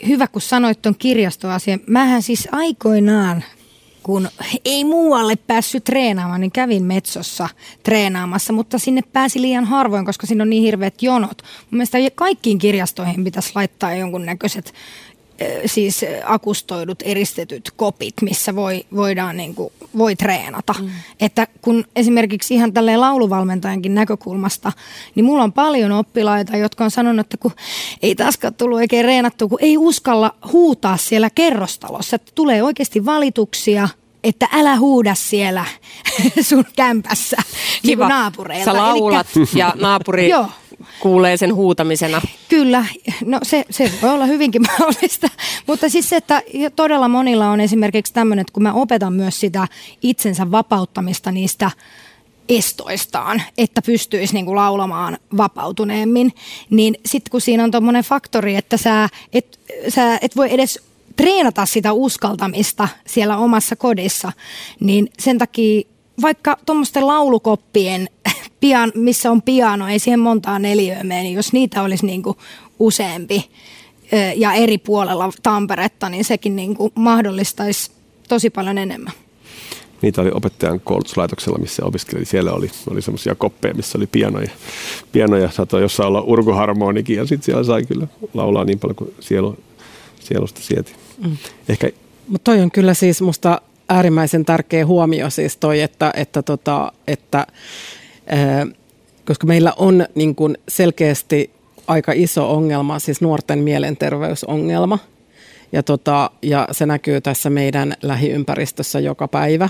hyvä, 0.08 0.28
kun 0.28 0.42
sanoit 0.42 0.82
tuon 0.82 0.96
kirjastoasian. 1.00 1.80
Mähän 1.88 2.22
siis 2.22 2.48
aikoinaan 2.52 3.44
kun 4.04 4.30
ei 4.66 4.84
muualle 4.84 5.36
päässyt 5.36 5.84
treenaamaan, 5.84 6.42
niin 6.42 6.52
kävin 6.52 6.84
Metsossa 6.84 7.50
treenaamassa, 7.84 8.54
mutta 8.54 8.80
sinne 8.80 9.02
pääsi 9.14 9.42
liian 9.42 9.66
harvoin, 9.66 10.06
koska 10.06 10.28
siinä 10.28 10.42
on 10.42 10.50
niin 10.50 10.64
hirveät 10.64 11.02
jonot. 11.02 11.42
Mun 11.42 11.78
mielestä 11.78 11.98
kaikkiin 12.16 12.58
kirjastoihin 12.58 13.24
pitäisi 13.24 13.52
laittaa 13.56 13.94
jonkunnäköiset 13.94 14.74
siis 15.66 16.06
akustoidut, 16.24 17.00
eristetyt 17.06 17.72
kopit, 17.76 18.14
missä 18.22 18.56
voi, 18.56 18.86
voidaan 18.96 19.38
niin 19.38 19.56
kuin, 19.56 19.74
voi 19.98 20.16
treenata. 20.16 20.76
Mm. 20.80 20.90
Että 21.20 21.48
kun 21.62 21.86
esimerkiksi 21.96 22.54
ihan 22.54 22.74
tälleen 22.74 23.02
lauluvalmentajankin 23.02 23.96
näkökulmasta, 23.96 24.72
niin 25.16 25.26
mulla 25.26 25.44
on 25.44 25.54
paljon 25.54 25.92
oppilaita, 25.92 26.58
jotka 26.58 26.84
on 26.84 26.92
sanonut, 26.92 27.26
että 27.26 27.38
kun 27.38 27.52
ei 28.02 28.16
taaskaan 28.16 28.54
tullut 28.54 28.78
oikein 28.78 29.06
reenattu, 29.06 29.50
kun 29.50 29.60
ei 29.62 29.78
uskalla 29.78 30.36
huutaa 30.52 30.98
siellä 30.98 31.30
kerrostalossa, 31.30 32.16
että 32.16 32.32
tulee 32.36 32.64
oikeasti 32.64 33.06
valituksia, 33.06 33.90
että 34.24 34.48
älä 34.52 34.76
huuda 34.76 35.16
siellä 35.16 35.66
sun 36.50 36.66
kämpässä 36.76 37.38
Kiva. 37.82 38.08
Niin 38.08 38.10
naapureilta. 38.10 38.72
Sä 38.72 38.78
laulat 38.78 39.28
Elikkä, 39.36 39.60
ja 39.60 39.74
naapuri 39.76 40.30
Joo 40.38 40.50
kuulee 41.00 41.38
sen 41.38 41.56
huutamisena. 41.56 42.22
Kyllä, 42.50 42.86
no 43.26 43.40
se, 43.44 43.66
se 43.70 43.92
voi 44.02 44.10
olla 44.10 44.26
hyvinkin 44.26 44.62
mahdollista, 44.72 45.28
mutta 45.68 45.90
siis 45.90 46.10
se, 46.10 46.16
että 46.16 46.42
todella 46.76 47.08
monilla 47.08 47.50
on 47.50 47.60
esimerkiksi 47.60 48.14
tämmöinen, 48.14 48.42
että 48.42 48.54
kun 48.54 48.64
mä 48.64 48.74
opetan 48.74 49.14
myös 49.14 49.40
sitä 49.40 49.68
itsensä 50.02 50.52
vapauttamista 50.52 51.32
niistä 51.32 51.72
estoistaan, 52.50 53.42
että 53.58 53.82
pystyisi 53.82 54.34
niinku 54.34 54.56
laulamaan 54.56 55.18
vapautuneemmin, 55.38 56.34
niin 56.70 56.98
sitten 57.06 57.32
kun 57.32 57.42
siinä 57.42 57.64
on 57.64 57.72
tuommoinen 57.72 58.04
faktori, 58.04 58.56
että 58.56 58.78
sä 58.78 59.10
et, 59.34 59.60
sä 59.90 60.20
et 60.22 60.36
voi 60.36 60.54
edes 60.54 60.80
treenata 61.16 61.66
sitä 61.66 61.94
uskaltamista 61.94 62.88
siellä 63.08 63.38
omassa 63.38 63.76
kodissa, 63.76 64.32
niin 64.80 65.10
sen 65.20 65.38
takia 65.38 65.82
vaikka 66.22 66.58
tuommoisten 66.66 67.08
laulukoppien, 67.08 68.10
pian, 68.60 68.92
missä 68.96 69.32
on 69.32 69.42
piano, 69.42 69.88
ei 69.88 70.00
siihen 70.00 70.20
montaa 70.20 70.60
neliöä 70.60 71.04
mene, 71.04 71.24
niin 71.24 71.36
jos 71.36 71.54
niitä 71.54 71.84
olisi 71.84 72.06
niin 72.06 72.24
kuin 72.24 72.38
useampi 72.80 73.50
ja 74.36 74.54
eri 74.54 74.78
puolella 74.78 75.32
Tamperetta, 75.44 76.10
niin 76.10 76.26
sekin 76.26 76.56
niin 76.56 76.76
kuin 76.76 76.92
mahdollistaisi 76.96 77.92
tosi 78.28 78.50
paljon 78.50 78.78
enemmän. 78.78 79.14
Niitä 80.02 80.22
oli 80.22 80.32
opettajan 80.34 80.80
koulutuslaitoksella, 80.80 81.58
missä 81.58 81.86
opiskelin. 81.86 82.26
Siellä 82.26 82.52
oli, 82.52 82.72
oli 82.92 83.02
semmoisia 83.02 83.36
koppeja, 83.36 83.74
missä 83.74 83.98
oli 83.98 84.08
pianoja. 84.08 84.50
Pianoja 85.12 85.52
saattoi 85.52 85.82
jossain 85.82 86.08
olla 86.08 86.22
urkuharmonikin 86.22 87.18
ja 87.18 87.26
sitten 87.26 87.46
siellä 87.46 87.64
sai 87.64 87.84
kyllä 87.84 88.08
laulaa 88.34 88.66
niin 88.66 88.80
paljon 88.80 88.96
kuin 88.96 89.14
sielu, 89.20 89.58
sielusta 90.20 90.62
sieti. 90.62 90.94
Mm. 91.26 91.38
Ehkä 91.70 91.90
mutta 92.28 92.52
toi 92.52 92.62
on 92.62 92.72
kyllä 92.72 92.94
siis 92.94 93.22
musta 93.22 93.62
äärimmäisen 93.90 94.46
tärkeä 94.46 94.86
huomio 94.86 95.30
siis 95.30 95.58
toi, 95.58 95.82
että, 95.82 96.14
että, 96.16 96.42
tota, 96.42 96.92
että 97.08 97.48
koska 99.26 99.48
meillä 99.48 99.74
on 99.78 100.06
niin 100.16 100.36
kuin 100.36 100.58
selkeästi 100.68 101.52
aika 101.88 102.12
iso 102.12 102.52
ongelma, 102.52 103.00
siis 103.00 103.22
nuorten 103.22 103.60
mielenterveysongelma. 103.60 105.00
Ja, 105.72 105.84
tota, 105.84 106.32
ja 106.42 106.68
se 106.72 106.86
näkyy 106.86 107.22
tässä 107.22 107.50
meidän 107.50 107.94
lähiympäristössä 108.02 109.00
joka 109.00 109.28
päivä 109.28 109.70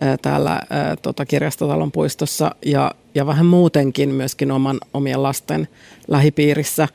ää, 0.00 0.16
täällä 0.22 0.60
ää, 0.70 0.96
tota, 0.96 1.26
kirjastotalon 1.26 1.92
puistossa 1.92 2.54
ja, 2.66 2.94
ja 3.14 3.26
vähän 3.26 3.46
muutenkin 3.46 4.08
myöskin 4.08 4.50
oman, 4.50 4.80
omien 4.94 5.22
lasten 5.22 5.68
lähipiirissä, 6.08 6.88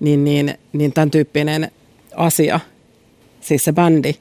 niin, 0.00 0.24
niin, 0.24 0.54
niin 0.72 0.92
tämän 0.92 1.10
tyyppinen 1.10 1.70
asia, 2.16 2.60
siis 3.40 3.64
se 3.64 3.72
bändi, 3.72 4.14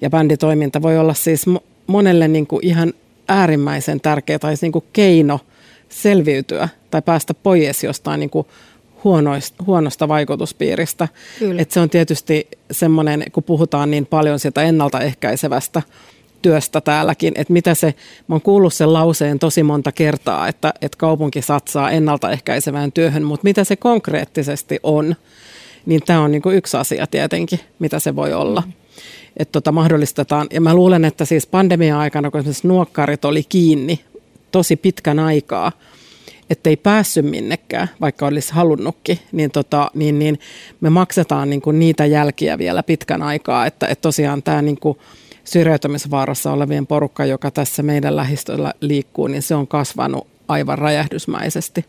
ja 0.00 0.10
bänditoiminta 0.10 0.82
voi 0.82 0.98
olla 0.98 1.14
siis 1.14 1.44
monelle 1.86 2.28
niin 2.28 2.46
kuin 2.46 2.66
ihan 2.66 2.92
äärimmäisen 3.28 4.00
tärkeä 4.00 4.38
tai 4.38 4.54
niin 4.60 4.72
kuin 4.72 4.84
keino 4.92 5.40
selviytyä 5.88 6.68
tai 6.90 7.02
päästä 7.02 7.34
pois 7.34 7.84
jostain 7.84 8.20
niin 8.20 8.30
kuin 8.30 8.46
huonoista, 9.04 9.64
huonosta 9.66 10.08
vaikutuspiiristä. 10.08 11.08
Et 11.58 11.70
se 11.70 11.80
on 11.80 11.90
tietysti 11.90 12.48
semmoinen, 12.70 13.24
kun 13.32 13.42
puhutaan 13.42 13.90
niin 13.90 14.06
paljon 14.06 14.38
sieltä 14.38 14.62
ennaltaehkäisevästä 14.62 15.82
työstä 16.42 16.80
täälläkin, 16.80 17.32
että 17.36 17.52
mitä 17.52 17.74
se, 17.74 17.94
mä 18.28 18.34
oon 18.34 18.42
kuullut 18.42 18.74
sen 18.74 18.92
lauseen 18.92 19.38
tosi 19.38 19.62
monta 19.62 19.92
kertaa, 19.92 20.48
että, 20.48 20.74
että 20.80 20.98
kaupunki 20.98 21.42
satsaa 21.42 21.90
ennaltaehkäisevään 21.90 22.92
työhön, 22.92 23.22
mutta 23.22 23.44
mitä 23.44 23.64
se 23.64 23.76
konkreettisesti 23.76 24.78
on, 24.82 25.16
niin 25.86 26.00
tämä 26.06 26.20
on 26.20 26.32
niinku 26.32 26.50
yksi 26.50 26.76
asia 26.76 27.06
tietenkin, 27.06 27.60
mitä 27.78 27.98
se 27.98 28.16
voi 28.16 28.32
olla. 28.32 28.62
Mm. 28.66 28.83
Että 29.36 29.52
tota 29.52 29.72
mahdollistetaan, 29.72 30.46
ja 30.52 30.60
mä 30.60 30.74
luulen, 30.74 31.04
että 31.04 31.24
siis 31.24 31.46
pandemia-aikana, 31.46 32.30
kun 32.30 32.40
esimerkiksi 32.40 32.68
nuokkarit 32.68 33.24
oli 33.24 33.42
kiinni 33.48 34.04
tosi 34.52 34.76
pitkän 34.76 35.18
aikaa, 35.18 35.72
ettei 36.50 36.76
päässyt 36.76 37.30
minnekään, 37.30 37.88
vaikka 38.00 38.26
olisi 38.26 38.52
halunnutkin, 38.52 39.18
niin, 39.32 39.50
tota, 39.50 39.90
niin, 39.94 40.18
niin 40.18 40.38
me 40.80 40.90
maksetaan 40.90 41.50
niin 41.50 41.62
kuin 41.62 41.78
niitä 41.78 42.06
jälkiä 42.06 42.58
vielä 42.58 42.82
pitkän 42.82 43.22
aikaa, 43.22 43.66
että, 43.66 43.86
että 43.86 44.02
tosiaan 44.02 44.42
tämä 44.42 44.62
niin 44.62 44.80
kuin 44.80 44.98
syrjäytymisvaarassa 45.44 46.52
olevien 46.52 46.86
porukka, 46.86 47.24
joka 47.24 47.50
tässä 47.50 47.82
meidän 47.82 48.16
lähistöllä 48.16 48.74
liikkuu, 48.80 49.26
niin 49.26 49.42
se 49.42 49.54
on 49.54 49.66
kasvanut 49.66 50.26
aivan 50.48 50.78
räjähdysmäisesti. 50.78 51.84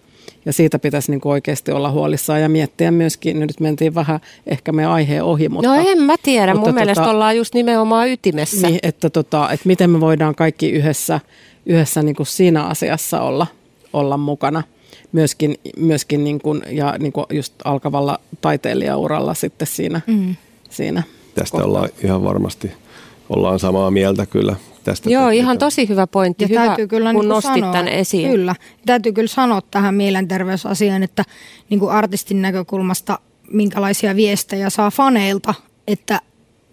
Ja 0.46 0.54
siitä 0.54 0.80
pitäisi 0.80 1.12
niin 1.12 1.22
kuin 1.22 1.32
oikeasti 1.32 1.72
olla 1.72 1.92
huolissaan 1.92 2.42
ja 2.42 2.50
miettiä 2.50 2.92
myöskin, 2.92 3.40
nyt 3.40 3.60
mentiin 3.60 3.96
vähän 3.96 4.20
ehkä 4.48 4.72
meidän 4.72 4.92
aiheen 4.92 5.24
ohi. 5.24 5.50
Mutta, 5.50 5.76
no 5.76 5.84
en 5.88 6.02
mä 6.02 6.16
tiedä, 6.24 6.54
mutta 6.54 6.60
mun 6.60 6.74
tota, 6.74 6.86
mielestä 6.86 7.10
ollaan 7.10 7.38
just 7.38 7.54
nimenomaan 7.54 8.10
ytimessä. 8.10 8.68
Niin, 8.68 8.80
että, 8.84 9.10
tota, 9.10 9.52
että 9.52 9.68
miten 9.68 9.90
me 9.90 10.00
voidaan 10.00 10.36
kaikki 10.36 10.70
yhdessä, 10.70 11.20
yhdessä 11.66 12.04
niin 12.04 12.16
kuin 12.16 12.28
siinä 12.28 12.64
asiassa 12.64 13.22
olla, 13.22 13.48
olla 13.94 14.18
mukana 14.18 14.64
myöskin, 15.12 15.56
myöskin 15.78 16.24
niin 16.24 16.40
kuin, 16.40 16.62
ja 16.70 16.96
niin 17.00 17.12
kuin 17.12 17.26
just 17.34 17.54
alkavalla 17.64 18.20
taiteilijauralla 18.42 19.34
sitten 19.34 19.68
siinä. 19.68 20.02
Mm. 20.08 20.36
siinä 20.70 21.04
Tästä 21.36 21.52
kohtaa. 21.52 21.68
ollaan 21.68 21.90
ihan 22.04 22.24
varmasti 22.24 22.72
ollaan 23.30 23.60
samaa 23.60 23.92
mieltä 23.92 24.26
kyllä. 24.26 24.56
Tästä 24.86 25.10
Joo, 25.10 25.24
tätä. 25.24 25.32
ihan 25.32 25.58
tosi 25.58 25.90
hyvä 25.90 26.08
pointti. 26.08 26.44
Ja 26.44 26.48
hyvä, 26.48 26.66
täytyy 26.66 26.88
kyllä 26.88 27.14
kun 27.14 27.22
niin 27.22 27.30
nostit 27.30 27.54
sanoa, 27.54 27.72
tämän 27.72 27.88
esiin. 27.88 28.32
Kyllä. 28.32 28.56
Täytyy 28.86 29.12
kyllä 29.12 29.28
sanoa 29.28 29.62
tähän 29.62 29.96
mielenterveysasiaan, 29.96 31.04
että 31.04 31.24
niin 31.70 31.80
kuin 31.80 31.92
artistin 31.92 32.42
näkökulmasta 32.42 33.20
minkälaisia 33.52 34.16
viestejä 34.16 34.70
saa 34.70 34.92
faneilta, 34.92 35.54
että 35.88 36.22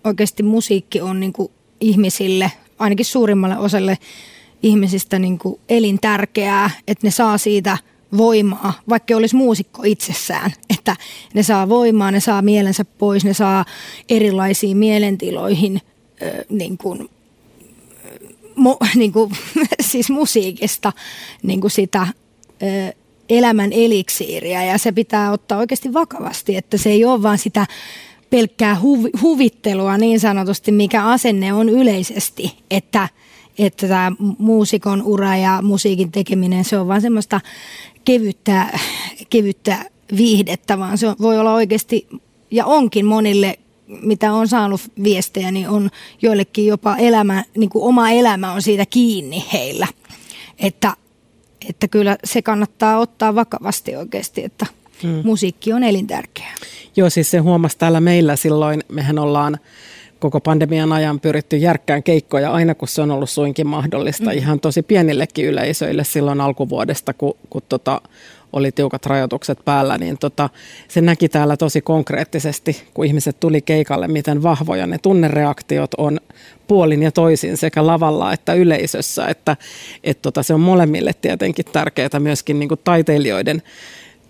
oikeasti 0.05 0.43
musiikki 0.43 1.01
on 1.01 1.21
niin 1.21 1.33
kuin 1.33 1.53
ihmisille, 1.81 2.53
ainakin 2.79 3.07
suurimmalle 3.07 3.59
osalle 3.59 3.99
ihmisistä 4.63 5.19
niin 5.19 5.39
kuin 5.39 5.61
elintärkeää, 5.69 6.71
että 6.89 7.07
ne 7.07 7.11
saa 7.11 7.39
siitä 7.39 7.79
voimaa, 8.17 8.73
vaikka 8.89 9.17
olisi 9.17 9.37
muusikko 9.37 9.83
itsessään, 9.85 10.53
että 10.71 10.97
ne 11.35 11.43
saa 11.43 11.69
voimaa, 11.69 12.11
ne 12.11 12.21
saa 12.21 12.43
mielensä 12.43 12.85
pois, 12.85 13.25
ne 13.25 13.35
saa 13.35 13.65
erilaisiin 14.09 14.77
mielentiloihin 14.77 15.81
niin 16.49 16.79
kuin, 16.79 17.09
mu, 18.63 18.77
niin 18.95 19.13
kuin, 19.13 19.33
siis 19.91 20.11
musiikista 20.11 20.93
niin 21.43 21.61
kuin 21.61 21.71
sitä 21.71 22.07
elämän 23.29 23.73
eliksiiriä. 23.73 24.65
Ja 24.65 24.79
se 24.79 24.93
pitää 24.93 25.33
ottaa 25.33 25.59
oikeasti 25.59 25.93
vakavasti, 25.93 26.57
että 26.57 26.77
se 26.77 26.91
ei 26.91 27.05
ole 27.05 27.23
vaan 27.23 27.39
sitä 27.39 27.67
pelkkää 28.31 28.81
huvi, 28.81 29.11
huvittelua 29.23 29.99
niin 29.99 30.21
sanotusti, 30.21 30.73
mikä 30.73 31.05
asenne 31.05 31.53
on 31.53 31.69
yleisesti, 31.69 32.53
että 32.71 33.09
että 33.59 33.89
tämä 33.89 34.13
muusikon 34.39 35.03
ura 35.03 35.37
ja 35.37 35.63
musiikin 35.63 36.13
tekeminen, 36.13 36.65
se 36.65 36.79
on 36.79 36.89
vaan 36.89 37.01
semmoista 37.01 37.41
kevyttä, 38.05 38.79
kevyttä 39.31 39.85
viihdettä, 40.17 40.79
vaan 40.79 40.99
se 40.99 41.07
voi 41.21 41.39
olla 41.39 41.55
oikeasti 41.55 42.09
ja 42.51 42.67
onkin 42.67 43.07
monille 43.07 43.59
mitä 44.03 44.33
on 44.33 44.49
saanut 44.49 44.81
viestejä, 45.05 45.51
niin 45.51 45.69
on 45.69 45.91
joillekin 46.23 46.67
jopa 46.67 46.97
elämä, 46.97 47.45
niin 47.57 47.71
kuin 47.71 47.85
oma 47.85 48.11
elämä 48.11 48.53
on 48.53 48.63
siitä 48.63 48.87
kiinni 48.87 49.45
heillä. 49.53 49.87
Että, 50.59 50.97
että 51.69 51.89
kyllä 51.89 52.17
se 52.25 52.43
kannattaa 52.43 52.99
ottaa 52.99 53.35
vakavasti 53.35 53.97
oikeasti, 53.97 54.45
että 54.45 54.67
hmm. 55.03 55.21
musiikki 55.25 55.73
on 55.73 55.85
elintärkeää. 55.85 56.55
Joo, 56.97 57.11
siis 57.11 57.31
se 57.31 57.39
huomasi 57.39 57.79
täällä 57.79 58.01
meillä 58.01 58.37
silloin, 58.37 58.85
mehän 58.89 59.19
ollaan 59.19 59.59
koko 60.19 60.41
pandemian 60.41 60.93
ajan 60.93 61.21
pyritty 61.21 61.57
järkkään 61.57 62.03
keikkoja 62.03 62.53
aina, 62.53 62.75
kun 62.75 62.89
se 62.89 63.03
on 63.03 63.11
ollut 63.11 63.31
suinkin 63.31 63.67
mahdollista. 63.67 64.31
Mm. 64.31 64.37
Ihan 64.37 64.61
tosi 64.61 64.83
pienillekin 64.83 65.47
yleisöille 65.47 66.05
silloin 66.05 66.41
alkuvuodesta, 66.41 67.13
kun, 67.13 67.35
kun 67.51 67.63
tota, 67.69 68.01
oli 68.53 68.73
tiukat 68.73 69.07
rajoitukset 69.07 69.59
päällä, 69.65 69.99
niin 69.99 70.19
tota, 70.19 70.51
se 70.89 71.01
näki 71.01 71.29
täällä 71.29 71.57
tosi 71.57 71.81
konkreettisesti, 71.81 72.83
kun 72.95 73.05
ihmiset 73.05 73.41
tuli 73.41 73.63
keikalle, 73.63 74.09
miten 74.09 74.43
vahvoja 74.43 74.87
ne 74.87 74.99
tunnereaktiot 74.99 75.95
on 75.95 76.21
puolin 76.67 77.03
ja 77.03 77.13
toisin 77.13 77.57
sekä 77.57 77.87
lavalla 77.87 78.33
että 78.33 78.55
yleisössä. 78.55 79.27
Että 79.27 79.57
et 80.05 80.23
tota, 80.23 80.43
se 80.43 80.55
on 80.55 80.61
molemmille 80.61 81.13
tietenkin 81.21 81.65
tärkeää 81.73 82.21
myöskin 82.21 82.59
niin 82.59 82.69
kuin 82.69 82.81
taiteilijoiden 82.85 83.63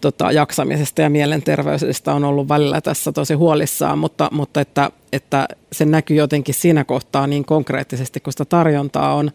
tota, 0.03 0.33
jaksamisesta 0.33 1.03
ja 1.03 1.11
mielenterveydestä 1.11 2.15
on 2.15 2.25
ollut 2.25 2.49
välillä 2.49 2.81
tässä 2.81 3.13
tosi 3.13 3.35
huolissaan, 3.35 3.99
mutta, 3.99 4.29
mutta 4.33 4.61
että, 4.61 4.91
että 5.13 5.49
se 5.73 5.85
näkyy 5.85 6.17
jotenkin 6.17 6.55
siinä 6.55 6.85
kohtaa 6.85 7.27
niin 7.27 7.45
konkreettisesti, 7.45 8.21
kun 8.21 8.33
sitä 8.33 8.45
tarjontaa 8.45 9.15
on 9.15 9.31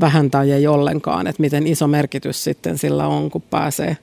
vähän 0.00 0.30
tai 0.30 0.52
ei 0.52 0.66
ollenkaan, 0.66 1.26
että 1.26 1.40
miten 1.40 1.66
iso 1.66 1.86
merkitys 1.86 2.44
sitten 2.44 2.78
sillä 2.78 3.06
on, 3.06 3.30
kun 3.30 3.42
pääsee. 3.42 3.96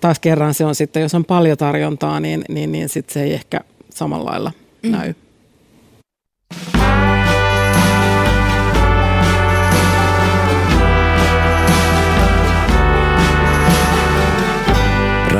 Taas 0.00 0.18
kerran 0.18 0.54
se 0.54 0.64
on 0.64 0.74
sitten, 0.74 1.02
jos 1.02 1.14
on 1.14 1.24
paljon 1.24 1.58
tarjontaa, 1.58 2.20
niin, 2.20 2.44
niin, 2.48 2.72
niin 2.72 2.88
sitten 2.88 3.14
se 3.14 3.22
ei 3.22 3.34
ehkä 3.34 3.60
samalla 3.90 4.30
lailla 4.30 4.52
mm. 4.82 4.90
näy. 4.90 5.14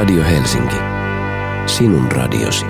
Radio 0.07 0.25
Helsinki. 0.25 0.77
Sinun 1.67 2.13
radiosi. 2.13 2.65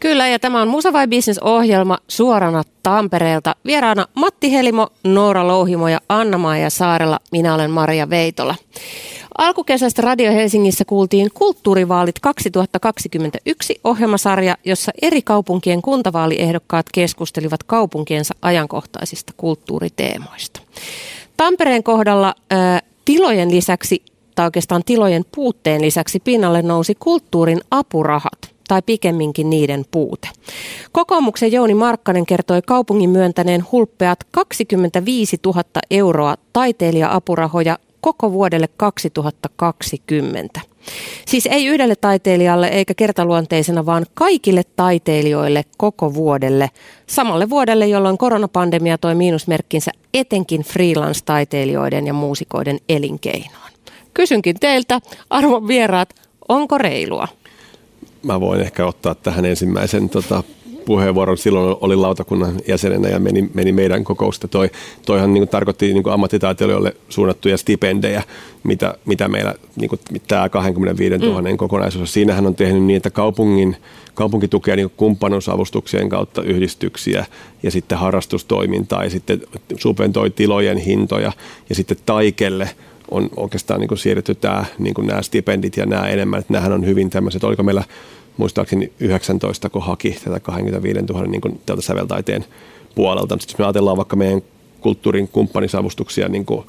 Kyllä, 0.00 0.28
ja 0.28 0.38
tämä 0.38 0.62
on 0.62 0.68
Musa 0.68 0.92
vai 0.92 1.08
Business-ohjelma 1.08 1.98
suorana 2.08 2.62
Tampereelta. 2.82 3.56
Vieraana 3.66 4.06
Matti 4.14 4.52
Helimo, 4.52 4.88
Noora 5.04 5.46
Louhimo 5.46 5.88
ja 5.88 6.00
Anna-Maija 6.08 6.70
Saarella. 6.70 7.18
Minä 7.32 7.54
olen 7.54 7.70
Maria 7.70 8.10
Veitola. 8.10 8.54
Alkukesästä 9.38 10.02
Radio 10.02 10.32
Helsingissä 10.32 10.84
kuultiin 10.84 11.30
Kulttuurivaalit 11.34 12.20
2021 12.20 13.80
ohjelmasarja, 13.84 14.56
jossa 14.64 14.92
eri 15.02 15.22
kaupunkien 15.22 15.82
kuntavaaliehdokkaat 15.82 16.86
keskustelivat 16.94 17.62
kaupunkiensa 17.62 18.34
ajankohtaisista 18.42 19.32
kulttuuriteemoista. 19.36 20.60
Tampereen 21.36 21.82
kohdalla 21.82 22.34
ää, 22.50 22.80
tilojen 23.04 23.50
lisäksi, 23.50 24.11
tai 24.34 24.46
oikeastaan 24.46 24.82
tilojen 24.86 25.24
puutteen 25.34 25.82
lisäksi 25.82 26.20
pinnalle 26.20 26.62
nousi 26.62 26.94
kulttuurin 26.94 27.60
apurahat 27.70 28.52
tai 28.68 28.82
pikemminkin 28.82 29.50
niiden 29.50 29.84
puute. 29.90 30.28
Kokoomuksen 30.92 31.52
Jouni 31.52 31.74
Markkanen 31.74 32.26
kertoi 32.26 32.62
kaupungin 32.66 33.10
myöntäneen 33.10 33.64
hulppeat 33.72 34.18
25 34.30 35.36
000 35.46 35.62
euroa 35.90 36.34
taiteilija-apurahoja 36.52 37.78
koko 38.00 38.32
vuodelle 38.32 38.68
2020. 38.76 40.60
Siis 41.26 41.46
ei 41.46 41.66
yhdelle 41.66 41.96
taiteilijalle 41.96 42.66
eikä 42.66 42.94
kertaluonteisena, 42.94 43.86
vaan 43.86 44.06
kaikille 44.14 44.62
taiteilijoille 44.76 45.64
koko 45.76 46.14
vuodelle. 46.14 46.70
Samalle 47.06 47.50
vuodelle, 47.50 47.86
jolloin 47.86 48.18
koronapandemia 48.18 48.98
toi 48.98 49.14
miinusmerkkinsä 49.14 49.90
etenkin 50.14 50.62
freelance-taiteilijoiden 50.62 52.06
ja 52.06 52.12
muusikoiden 52.12 52.78
elinkeinoon. 52.88 53.71
Kysynkin 54.14 54.56
teiltä, 54.60 55.00
arvon 55.30 55.68
vieraat, 55.68 56.14
onko 56.48 56.78
reilua? 56.78 57.28
mä 58.22 58.40
voin 58.40 58.60
ehkä 58.60 58.86
ottaa 58.86 59.14
tähän 59.14 59.44
ensimmäisen 59.44 60.08
tota, 60.08 60.42
puheenvuoron. 60.84 61.38
Silloin 61.38 61.76
oli 61.80 61.96
lautakunnan 61.96 62.52
jäsenenä 62.68 63.08
ja 63.08 63.18
meni, 63.18 63.50
meni 63.54 63.72
meidän 63.72 64.04
kokousta. 64.04 64.48
Toi, 64.48 64.70
toihan 65.06 65.32
niin 65.34 65.40
kuin, 65.40 65.48
tarkoitti 65.48 65.92
niin 65.92 66.02
kuin 66.02 66.12
ammattitaiteilijoille 66.12 66.96
suunnattuja 67.08 67.56
stipendejä, 67.56 68.22
mitä, 68.64 68.94
mitä 69.04 69.28
meillä 69.28 69.54
niin 69.76 69.88
kuin, 69.88 70.00
tämä 70.28 70.48
25 70.48 71.18
000 71.18 71.42
mm. 71.42 71.56
kokonaisuus. 71.56 72.12
Siinähän 72.12 72.46
on 72.46 72.54
tehnyt 72.54 72.82
niin, 72.82 72.96
että 72.96 73.10
kaupungin, 73.10 73.76
kaupunki 74.14 74.48
tukee 74.48 74.76
niin 74.76 74.90
kumppanuusavustuksien 74.96 76.08
kautta 76.08 76.42
yhdistyksiä 76.42 77.26
ja 77.62 77.70
sitten 77.70 77.98
harrastustoimintaa 77.98 79.04
ja 79.04 79.10
sitten 79.10 79.40
subventoi 79.76 80.30
tilojen 80.30 80.78
hintoja 80.78 81.32
ja 81.68 81.74
sitten 81.74 81.96
taikelle– 82.06 82.70
on 83.12 83.28
oikeastaan 83.36 83.80
niin 83.80 83.88
kuin 83.88 83.98
siirretty 83.98 84.34
tämä, 84.34 84.64
niin 84.78 84.94
kuin 84.94 85.06
nämä 85.06 85.22
stipendit 85.22 85.76
ja 85.76 85.86
nämä 85.86 86.08
enemmän, 86.08 86.40
että 86.40 86.52
nämähän 86.52 86.72
on 86.72 86.86
hyvin 86.86 87.10
tämmöiset, 87.10 87.44
oliko 87.44 87.62
meillä 87.62 87.84
muistaakseni 88.36 88.92
19, 89.00 89.70
kun 89.70 89.82
haki 89.82 90.16
tätä 90.24 90.40
25 90.40 91.00
000 91.00 91.26
niin 91.26 91.40
kuin 91.40 91.60
tältä 91.66 91.82
säveltaiteen 91.82 92.44
puolelta. 92.94 93.36
Sitten 93.38 93.54
jos 93.54 93.58
me 93.58 93.64
ajatellaan 93.64 93.96
vaikka 93.96 94.16
meidän 94.16 94.42
kulttuurin 94.80 95.28
kumppanisavustuksia, 95.28 96.28
niin 96.28 96.44
kuin 96.44 96.66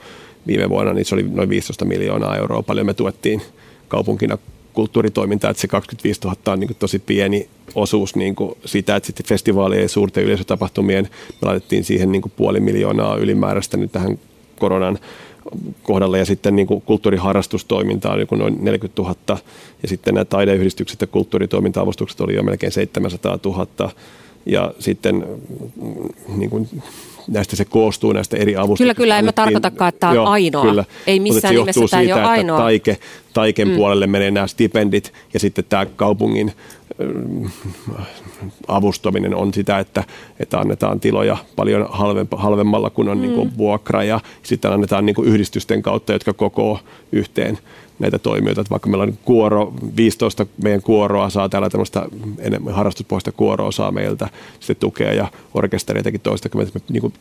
viime 0.48 0.70
vuonna, 0.70 0.94
niin 0.94 1.06
se 1.06 1.16
oli 1.16 1.26
noin 1.32 1.50
15 1.50 1.86
miljoonaa 1.86 2.38
euroa. 2.38 2.64
Paljon 2.64 2.86
me 2.86 2.94
tuettiin 2.94 3.42
kaupunkina 3.88 4.38
kulttuuritoimintaa, 4.74 5.52
että 5.52 5.62
se 5.62 5.68
25 5.68 6.22
000 6.24 6.54
on 6.54 6.60
niin 6.60 6.76
tosi 6.80 7.00
pieni 7.00 7.50
osuus 7.76 8.16
niin 8.16 8.36
kuin 8.36 8.58
sitä, 8.66 8.96
että 8.96 9.08
sitten 9.08 9.26
festivaalien 9.26 9.82
ja 9.82 9.90
suurten 9.90 10.24
yleisötapahtumien 10.24 11.08
me 11.42 11.48
laitettiin 11.48 11.84
siihen 11.84 12.12
niin 12.12 12.22
kuin 12.22 12.34
puoli 12.36 12.60
miljoonaa 12.60 13.18
ylimääräistä 13.18 13.78
nyt 13.78 13.92
tähän 13.92 14.20
koronan 14.60 15.00
kohdalla 15.84 16.18
ja 16.18 16.26
sitten 16.26 16.56
niin 16.56 16.68
kuin 16.68 16.82
kulttuuriharrastustoiminta 16.82 18.12
on 18.12 18.20
joku 18.20 18.36
noin 18.36 18.58
40 18.62 19.02
000 19.02 19.16
ja 19.84 19.88
sitten 19.88 20.14
nämä 20.14 20.26
taideyhdistykset 20.26 21.02
ja 21.02 21.08
kulttuuritoiminta-avustukset 21.08 22.22
oli 22.22 22.36
jo 22.36 22.44
melkein 22.44 22.72
700 22.72 23.40
000 23.46 23.92
ja 24.46 24.74
sitten 24.80 25.16
mm, 25.82 26.38
niin 26.38 26.50
kuin 26.50 26.70
näistä 27.28 27.56
se 27.56 27.66
koostuu 27.66 28.14
näistä 28.14 28.38
eri 28.38 28.56
avustuksista. 28.56 28.84
Kyllä, 28.84 28.94
kyllä, 28.94 29.20
en 29.20 29.26
mä 29.26 29.32
tarkoitakaan, 29.32 29.90
että 29.90 30.00
tämä 30.00 30.22
on 30.22 30.28
ainoa. 30.28 30.66
Kyllä. 30.66 30.86
Ei 31.08 31.20
missään 31.20 31.56
nimessä 31.56 31.82
tämä 31.90 32.02
ei 32.02 32.14
ole 32.14 32.24
ainoa. 32.24 32.58
Taike, 32.58 32.98
taiken 33.34 33.68
mm. 33.68 33.76
puolelle 33.76 34.08
menee 34.08 34.32
nämä 34.32 34.48
stipendit 34.48 35.14
ja 35.34 35.40
sitten 35.40 35.66
tämä 35.70 35.86
kaupungin 35.86 36.52
avustaminen 38.68 39.36
on 39.36 39.54
sitä, 39.54 39.80
että, 39.80 40.04
että 40.40 40.60
annetaan 40.60 41.00
tiloja 41.00 41.38
paljon 41.56 41.90
halvemmalla 42.36 42.90
kuin 42.90 43.10
on 43.10 43.18
mm. 43.18 43.22
niin 43.22 43.34
kuin 43.34 43.58
vuokra 43.58 44.04
ja 44.04 44.20
sitten 44.44 44.72
annetaan 44.72 45.06
niin 45.06 45.16
kuin 45.16 45.28
yhdistysten 45.28 45.82
kautta, 45.82 46.14
jotka 46.14 46.34
kokoo 46.34 46.80
yhteen 47.12 47.60
näitä 48.00 48.20
toimijoita. 48.20 48.62
Että 48.62 48.72
vaikka 48.72 48.90
meillä 48.90 49.04
on 49.04 49.18
kuoro, 49.26 49.74
15 49.98 50.46
meidän 50.64 50.82
kuoroa 50.82 51.30
saa 51.30 51.50
täällä 51.50 51.70
tämmöistä 51.70 52.06
harrastuspohjaista 52.72 53.32
kuoroa 53.32 53.72
saa 53.72 53.92
meiltä 53.92 54.30
sitten 54.60 54.82
tukea 54.82 55.14
ja 55.14 55.28
orkesteriitakin 55.54 56.22
toistakymmentä. 56.22 56.80
Me 56.80 56.86
niin 56.90 57.02
kuin, 57.02 57.14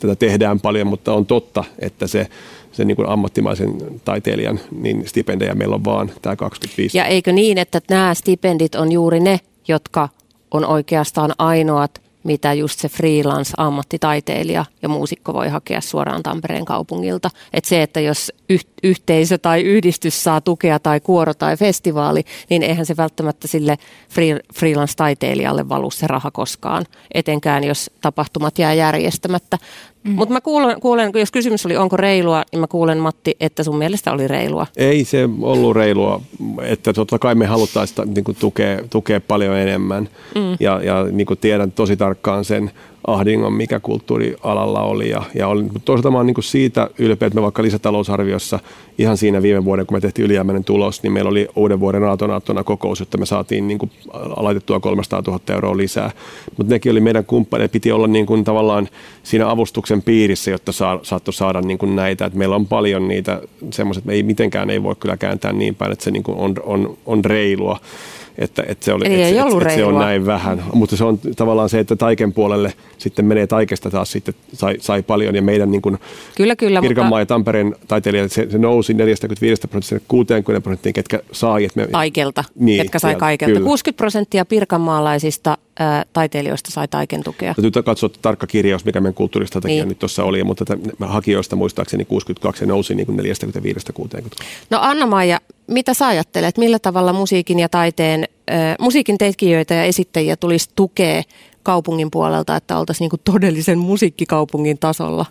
tätä 0.00 0.14
tehdään 0.14 0.60
paljon, 0.60 0.86
mutta 0.86 1.12
on 1.12 1.26
totta, 1.26 1.64
että 1.78 2.06
se, 2.06 2.26
se 2.72 2.84
niin 2.84 2.96
kuin 2.96 3.08
ammattimaisen 3.08 4.00
taiteilijan 4.04 4.60
niin 4.80 5.08
stipendejä 5.08 5.54
meillä 5.54 5.74
on 5.74 5.84
vaan 5.84 6.10
tämä 6.22 6.36
25. 6.36 6.98
Ja 6.98 7.04
eikö 7.04 7.32
niin, 7.32 7.58
että 7.58 7.80
nämä 7.90 8.14
stipendit 8.14 8.74
on 8.74 8.92
juuri 8.92 9.20
ne, 9.20 9.40
jotka 9.68 10.08
on 10.50 10.64
oikeastaan 10.64 11.34
ainoat 11.38 12.07
mitä 12.24 12.52
just 12.52 12.80
se 12.80 12.88
freelance-ammattitaiteilija 12.88 14.64
ja 14.82 14.88
muusikko 14.88 15.34
voi 15.34 15.48
hakea 15.48 15.80
suoraan 15.80 16.22
Tampereen 16.22 16.64
kaupungilta. 16.64 17.30
Et 17.52 17.64
se, 17.64 17.82
että 17.82 18.00
jos 18.00 18.32
yhteisö 18.82 19.38
tai 19.38 19.60
yhdistys 19.62 20.24
saa 20.24 20.40
tukea 20.40 20.78
tai 20.78 21.00
kuoro 21.00 21.34
tai 21.34 21.56
festivaali, 21.56 22.24
niin 22.50 22.62
eihän 22.62 22.86
se 22.86 22.96
välttämättä 22.96 23.48
sille 23.48 23.78
freelance-taiteilijalle 24.54 25.68
valu 25.68 25.90
se 25.90 26.06
raha 26.06 26.30
koskaan, 26.30 26.86
etenkään 27.14 27.64
jos 27.64 27.90
tapahtumat 28.00 28.58
jää 28.58 28.74
järjestämättä. 28.74 29.58
Mm. 30.08 30.14
Mutta 30.14 30.32
mä 30.32 30.40
kuulen, 30.40 30.80
kuulen, 30.80 31.10
jos 31.14 31.30
kysymys 31.30 31.66
oli 31.66 31.76
onko 31.76 31.96
reilua, 31.96 32.42
niin 32.52 32.60
mä 32.60 32.66
kuulen 32.66 32.98
Matti, 32.98 33.36
että 33.40 33.62
sun 33.62 33.78
mielestä 33.78 34.12
oli 34.12 34.28
reilua. 34.28 34.66
Ei 34.76 35.04
se 35.04 35.28
ollut 35.40 35.76
reilua, 35.76 36.20
että 36.62 36.92
totta 36.92 37.18
kai 37.18 37.34
me 37.34 37.46
haluttaisiin 37.46 38.14
niin 38.14 38.36
tukea, 38.38 38.78
tukea 38.90 39.20
paljon 39.20 39.56
enemmän. 39.56 40.08
Mm. 40.34 40.56
Ja, 40.60 40.80
ja 40.82 41.04
niin 41.12 41.26
kuin 41.26 41.38
tiedän 41.38 41.72
tosi 41.72 41.96
tarkkaan 41.96 42.44
sen 42.44 42.70
ahdingon, 43.14 43.52
mikä 43.52 43.80
kulttuurialalla 43.80 44.82
oli. 44.82 45.10
Ja, 45.10 45.22
ja 45.34 45.48
olin, 45.48 45.70
toisaalta 45.84 46.10
mä 46.10 46.18
olen 46.18 46.26
niin 46.26 46.42
siitä 46.42 46.90
ylpeä, 46.98 47.26
että 47.26 47.34
me 47.34 47.42
vaikka 47.42 47.62
lisätalousarviossa 47.62 48.58
ihan 48.98 49.16
siinä 49.16 49.42
viime 49.42 49.64
vuoden, 49.64 49.86
kun 49.86 49.96
me 49.96 50.00
tehtiin 50.00 50.24
ylijäämäinen 50.24 50.64
tulos, 50.64 51.02
niin 51.02 51.12
meillä 51.12 51.30
oli 51.30 51.48
uuden 51.56 51.80
vuoden 51.80 52.04
aatonaattona 52.04 52.64
kokous, 52.64 53.00
että 53.00 53.18
me 53.18 53.26
saatiin 53.26 53.68
niin 53.68 53.78
kuin 53.78 53.90
laitettua 54.36 54.80
300 54.80 55.22
000 55.26 55.40
euroa 55.48 55.76
lisää. 55.76 56.10
Mutta 56.56 56.74
nekin 56.74 56.92
oli 56.92 57.00
meidän 57.00 57.24
kumppaneet, 57.24 57.72
piti 57.72 57.92
olla 57.92 58.06
niin 58.06 58.26
kuin 58.26 58.44
tavallaan 58.44 58.88
siinä 59.22 59.50
avustuksen 59.50 60.02
piirissä, 60.02 60.50
jotta 60.50 60.72
saa, 60.72 61.00
saattoi 61.02 61.34
saada 61.34 61.60
niin 61.60 61.78
kuin 61.78 61.96
näitä. 61.96 62.24
Et 62.24 62.34
meillä 62.34 62.56
on 62.56 62.66
paljon 62.66 63.08
niitä 63.08 63.40
semmoiset, 63.70 64.00
että 64.00 64.06
me 64.06 64.14
ei 64.14 64.22
mitenkään 64.22 64.70
ei 64.70 64.82
voi 64.82 64.96
kyllä 65.00 65.16
kääntää 65.16 65.52
niin 65.52 65.74
päin, 65.74 65.92
että 65.92 66.04
se 66.04 66.10
niin 66.10 66.22
kuin 66.22 66.38
on, 66.38 66.54
on, 66.62 66.96
on 67.06 67.24
reilua 67.24 67.80
että, 68.38 68.64
että, 68.68 68.84
se, 68.84 68.92
oli, 68.92 69.06
Eli 69.06 69.14
että, 69.14 69.26
ei 69.26 69.40
ollut 69.40 69.62
että, 69.62 69.68
että 69.68 69.80
se 69.80 69.84
on 69.84 69.98
näin 69.98 70.26
vähän. 70.26 70.64
Mutta 70.72 70.96
se 70.96 71.04
on 71.04 71.18
tavallaan 71.36 71.68
se, 71.68 71.78
että 71.78 71.96
taiken 71.96 72.32
puolelle 72.32 72.72
sitten 72.98 73.24
menee 73.24 73.46
taikesta 73.46 73.90
taas 73.90 74.12
sitten 74.12 74.34
sai, 74.52 74.76
sai 74.80 75.02
paljon 75.02 75.34
ja 75.34 75.42
meidän 75.42 75.70
niin 75.70 75.82
kuin 75.82 75.98
kyllä, 76.36 76.56
kyllä, 76.56 76.80
Pirkanmaa 76.80 77.10
mutta... 77.10 77.20
ja 77.20 77.26
Tampereen 77.26 77.76
taiteilijat, 77.88 78.32
se, 78.32 78.50
se 78.50 78.58
nousi 78.58 78.94
45 78.94 79.62
prosenttia 79.70 80.06
60 80.08 80.64
prosenttia, 80.64 80.92
ketkä 80.92 81.20
sai. 81.32 81.64
Että 81.64 81.80
me, 81.80 81.86
Taikelta, 81.86 82.44
niin, 82.54 82.82
ketkä 82.82 82.98
sai 82.98 83.14
kaikelta. 83.14 83.54
Kyllä. 83.54 83.66
60 83.66 83.96
prosenttia 83.96 84.44
pirkanmaalaisista 84.44 85.58
ää, 85.78 86.04
taiteilijoista 86.12 86.70
sai 86.70 86.88
taiken 86.88 87.24
tukea. 87.24 87.54
Täytyy 87.54 87.82
katsoa 87.82 88.10
tarkka 88.22 88.46
kirjaus, 88.46 88.84
mikä 88.84 89.00
meidän 89.00 89.14
kulttuuristrategia 89.14 89.76
niin. 89.76 89.88
nyt 89.88 89.98
tuossa 89.98 90.24
oli, 90.24 90.44
mutta 90.44 90.64
tätä, 90.64 90.82
hakijoista 91.00 91.56
muistaakseni 91.56 92.04
62 92.04 92.66
nousi 92.66 92.94
niin 92.94 93.06
kuin 93.06 93.18
45-60. 93.18 93.22
No 94.70 94.78
Anna-Maija, 94.80 95.40
mitä 95.66 95.94
sä 95.94 96.06
ajattelet, 96.06 96.58
millä 96.58 96.78
tavalla 96.78 97.12
musiikin 97.12 97.58
ja 97.58 97.68
taiteen, 97.68 98.28
musiikin 98.80 99.18
tekijöitä 99.18 99.74
ja 99.74 99.84
esittäjiä 99.84 100.36
tulisi 100.36 100.70
tukea 100.76 101.22
kaupungin 101.62 102.10
puolelta, 102.10 102.56
että 102.56 102.78
oltaisiin 102.78 103.08
niin 103.12 103.20
todellisen 103.24 103.78
musiikkikaupungin 103.78 104.78
tasolla? 104.78 105.26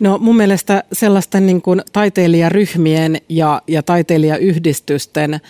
No 0.00 0.18
mun 0.18 0.36
mielestä 0.36 0.84
sellaisten 0.92 1.46
niin 1.46 1.62
kuin 1.62 1.82
taiteilijaryhmien 1.92 3.20
ja, 3.28 3.62
ja 3.66 3.82
taiteilijayhdistysten 3.82 5.40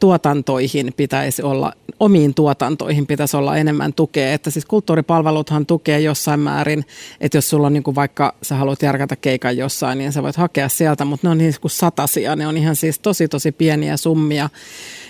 tuotantoihin 0.00 0.92
pitäisi 0.96 1.42
olla, 1.42 1.72
omiin 2.00 2.34
tuotantoihin 2.34 3.06
pitäisi 3.06 3.36
olla 3.36 3.56
enemmän 3.56 3.92
tukea. 3.92 4.32
Että 4.32 4.50
siis 4.50 4.66
kulttuuripalveluthan 4.66 5.66
tukee 5.66 6.00
jossain 6.00 6.40
määrin, 6.40 6.84
että 7.20 7.38
jos 7.38 7.50
sulla 7.50 7.66
on 7.66 7.72
niin 7.72 7.82
kuin 7.82 7.94
vaikka 7.94 8.34
sä 8.42 8.54
haluat 8.54 8.82
järkätä 8.82 9.16
keikan 9.16 9.56
jossain, 9.56 9.98
niin 9.98 10.12
sä 10.12 10.22
voit 10.22 10.36
hakea 10.36 10.68
sieltä, 10.68 11.04
mutta 11.04 11.26
ne 11.26 11.30
on 11.30 11.38
niin 11.38 11.54
kuin 11.60 11.70
satasia, 11.70 12.36
ne 12.36 12.46
on 12.46 12.56
ihan 12.56 12.76
siis 12.76 12.98
tosi 12.98 13.28
tosi 13.28 13.52
pieniä 13.52 13.96
summia. 13.96 14.48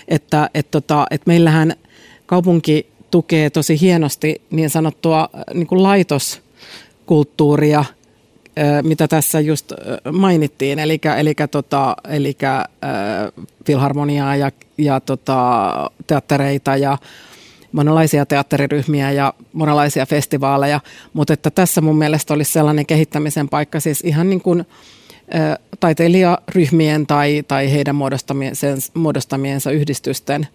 Että 0.07 0.49
et 0.53 0.71
tota, 0.71 1.05
et 1.11 1.21
meillähän 1.25 1.73
kaupunki 2.25 2.94
tukee 3.15 3.49
tosi 3.49 3.81
hienosti 3.81 4.41
niin 4.49 4.69
sanottua 4.69 5.29
äh, 5.35 5.43
niin 5.53 5.67
kuin 5.67 5.83
laitoskulttuuria, 5.83 7.79
äh, 7.79 7.85
mitä 8.83 9.07
tässä 9.07 9.39
just 9.39 9.71
äh, 9.71 9.77
mainittiin, 10.13 10.79
eli, 10.79 10.99
eli, 11.17 11.35
tota, 11.51 11.95
eli 12.09 12.37
äh, 12.43 12.63
filharmoniaa 13.65 14.35
ja, 14.35 14.51
ja 14.77 14.99
tota, 14.99 15.91
teattereita 16.07 16.77
ja 16.77 16.97
monenlaisia 17.71 18.25
teatteriryhmiä 18.25 19.11
ja 19.11 19.33
monenlaisia 19.53 20.05
festivaaleja, 20.05 20.79
mutta 21.13 21.33
että 21.33 21.49
tässä 21.49 21.81
mun 21.81 21.97
mielestä 21.97 22.33
olisi 22.33 22.51
sellainen 22.51 22.85
kehittämisen 22.85 23.49
paikka, 23.49 23.79
siis 23.79 24.01
ihan 24.01 24.29
niin 24.29 24.41
kuin 24.41 24.65
taiteilijaryhmien 25.79 27.07
tai, 27.07 27.43
tai 27.47 27.71
heidän 27.71 27.95
muodostamiensa 28.93 29.71
yhdistysten 29.71 30.47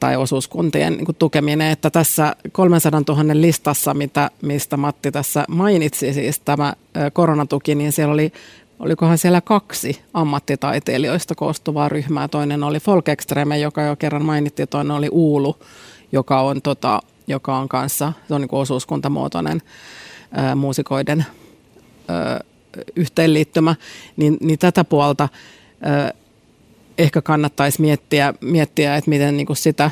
tai 0.00 0.16
osuuskuntien 0.16 0.92
niin 0.92 1.04
kuin 1.04 1.16
tukeminen, 1.16 1.70
että 1.70 1.90
tässä 1.90 2.36
300 2.52 3.02
000 3.08 3.22
listassa, 3.32 3.94
mitä, 3.94 4.30
mistä 4.42 4.76
Matti 4.76 5.12
tässä 5.12 5.44
mainitsi, 5.48 6.12
siis 6.12 6.40
tämä 6.40 6.72
koronatuki, 7.12 7.74
niin 7.74 7.92
siellä 7.92 8.14
oli 8.14 8.32
olikohan 8.78 9.18
siellä 9.18 9.40
kaksi 9.40 10.00
ammattitaiteilijoista 10.14 11.34
koostuvaa 11.34 11.88
ryhmää. 11.88 12.28
Toinen 12.28 12.64
oli 12.64 12.80
Folk 12.80 13.08
Extreme, 13.08 13.58
joka 13.58 13.82
jo 13.82 13.96
kerran 13.96 14.24
mainittiin, 14.24 14.68
toinen 14.68 14.90
oli 14.96 15.08
Uulu, 15.12 15.56
joka 16.12 16.40
on, 16.40 16.62
tota, 16.62 17.00
joka 17.26 17.56
on 17.56 17.68
kanssa, 17.68 18.12
se 18.28 18.34
on 18.34 18.40
niin 18.40 18.48
kuin 18.48 18.60
osuuskuntamuotoinen 18.60 19.62
ää, 20.32 20.54
muusikoiden 20.54 21.26
ää, 22.08 22.40
yhteenliittymä, 22.96 23.74
niin, 24.16 24.36
niin 24.40 24.58
tätä 24.58 24.84
puolta 24.84 25.28
ää, 25.80 26.12
ehkä 26.98 27.22
kannattaisi 27.22 27.80
miettiä, 27.80 28.34
miettiä 28.40 28.96
että 28.96 29.10
miten 29.10 29.36
niin 29.36 29.46
kuin 29.46 29.56
sitä, 29.56 29.90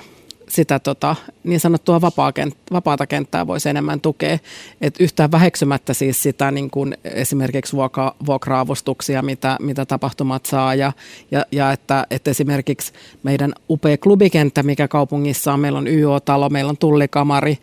sitä 0.49 0.79
tota, 0.79 1.17
niin 1.45 1.61
sanottua 1.61 2.01
vapaa 2.01 2.33
kent, 2.33 2.57
vapaata 2.73 3.07
kenttää 3.07 3.47
voisi 3.47 3.69
enemmän 3.69 4.01
tukea. 4.01 4.39
Et 4.81 5.01
yhtään 5.01 5.33
väheksymättä 5.33 5.95
siis 5.95 6.23
sitä 6.23 6.51
niin 6.51 6.71
kuin 6.71 6.97
esimerkiksi 7.05 7.73
vuokra, 7.73 8.13
vuokra-avustuksia, 8.27 9.23
mitä, 9.23 9.57
mitä 9.61 9.87
tapahtumat 9.87 10.47
saa 10.47 10.75
ja, 10.75 10.93
ja, 11.31 11.47
ja 11.53 11.73
että, 11.73 12.07
että 12.11 12.31
esimerkiksi 12.31 12.93
meidän 13.23 13.53
upea 13.71 13.97
klubikenttä, 13.97 14.63
mikä 14.63 14.89
kaupungissa 14.89 15.53
on, 15.53 15.61
meillä 15.61 15.79
on 15.79 15.89
YO-talo, 15.89 16.49
meillä 16.49 16.71
on 16.71 16.79
Tullikamari, 16.79 17.59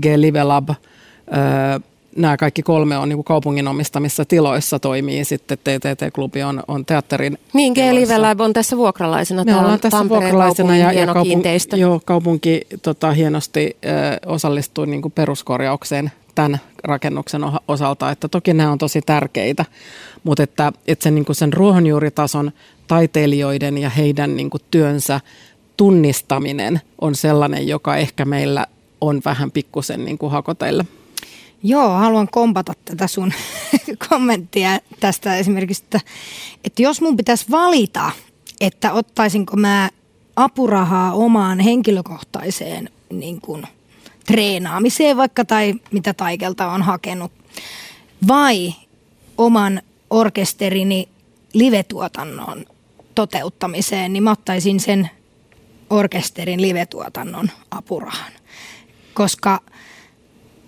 G-Live 0.00 0.44
Lab, 0.44 0.68
öö, 0.70 0.76
nämä 2.16 2.36
kaikki 2.36 2.62
kolme 2.62 2.98
on 2.98 3.08
niin 3.08 3.16
kuin 3.16 3.24
kaupungin 3.24 3.68
omistamissa 3.68 4.24
tiloissa 4.24 4.78
toimii. 4.78 5.24
Sitten 5.24 5.58
TTT-klubi 5.58 6.42
on, 6.42 6.62
on 6.68 6.84
teatterin 6.84 7.38
Niin, 7.52 7.72
G-Live 7.72 8.18
Lab 8.18 8.40
on 8.40 8.52
tässä 8.52 8.76
vuokralaisena. 8.76 9.44
Me 9.44 9.56
ollaan 9.56 9.80
tässä 9.80 10.08
vuokralaisena 10.08 10.76
ja, 10.76 10.92
ja 10.92 11.06
kaupung, 11.06 11.42
joo, 11.76 12.00
kaupunki 12.04 12.60
tota, 12.82 13.12
hienosti 13.12 13.76
ö, 13.84 13.88
osallistui 14.26 14.86
niin 14.86 15.02
kuin 15.02 15.12
peruskorjaukseen 15.12 16.12
tämän 16.34 16.60
rakennuksen 16.84 17.42
osalta, 17.68 18.10
että 18.10 18.28
toki 18.28 18.54
nämä 18.54 18.72
on 18.72 18.78
tosi 18.78 19.02
tärkeitä, 19.02 19.64
mutta 20.24 20.42
että, 20.42 20.72
että 20.86 21.02
sen, 21.02 21.14
niin 21.14 21.24
sen 21.32 21.52
ruohonjuuritason 21.52 22.52
taiteilijoiden 22.86 23.78
ja 23.78 23.90
heidän 23.90 24.36
niin 24.36 24.50
työnsä 24.70 25.20
tunnistaminen 25.76 26.80
on 27.00 27.14
sellainen, 27.14 27.68
joka 27.68 27.96
ehkä 27.96 28.24
meillä 28.24 28.66
on 29.00 29.22
vähän 29.24 29.50
pikkusen 29.50 30.04
niin 30.04 30.18
hakoteilla. 30.28 30.84
Joo, 31.66 31.88
haluan 31.88 32.28
kompata 32.28 32.72
tätä 32.84 33.06
sun 33.06 33.32
kommenttia 34.08 34.78
tästä 35.00 35.36
esimerkiksi, 35.36 35.82
että, 35.84 36.00
että 36.64 36.82
jos 36.82 37.00
mun 37.00 37.16
pitäisi 37.16 37.46
valita, 37.50 38.10
että 38.60 38.92
ottaisinko 38.92 39.56
mä 39.56 39.90
apurahaa 40.36 41.12
omaan 41.12 41.60
henkilökohtaiseen 41.60 42.90
niin 43.10 43.40
kuin, 43.40 43.66
treenaamiseen 44.26 45.16
vaikka 45.16 45.44
tai 45.44 45.74
mitä 45.92 46.14
taikelta 46.14 46.72
on 46.72 46.82
hakenut, 46.82 47.32
vai 48.28 48.74
oman 49.38 49.82
orkesterini 50.10 51.08
livetuotannon 51.52 52.64
toteuttamiseen, 53.14 54.12
niin 54.12 54.22
mä 54.22 54.30
ottaisin 54.30 54.80
sen 54.80 55.10
orkesterin 55.90 56.62
livetuotannon 56.62 57.50
apurahan. 57.70 58.32
Koska 59.14 59.60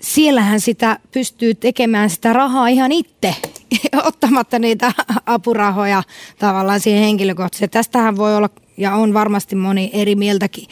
siellähän 0.00 0.60
sitä 0.60 0.98
pystyy 1.12 1.54
tekemään 1.54 2.10
sitä 2.10 2.32
rahaa 2.32 2.68
ihan 2.68 2.92
itse, 2.92 3.34
ottamatta 4.08 4.58
niitä 4.58 4.92
apurahoja 5.26 6.02
tavallaan 6.38 6.80
siihen 6.80 7.02
henkilökohtaisesti. 7.02 7.68
Tästähän 7.68 8.16
voi 8.16 8.36
olla 8.36 8.50
ja 8.76 8.94
on 8.94 9.14
varmasti 9.14 9.56
moni 9.56 9.90
eri 9.92 10.14
mieltäkin, 10.14 10.68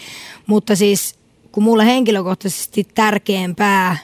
mutta 0.46 0.76
siis 0.76 1.14
kun 1.52 1.62
mulle 1.62 1.86
henkilökohtaisesti 1.86 2.86
tärkeämpää 2.94 3.96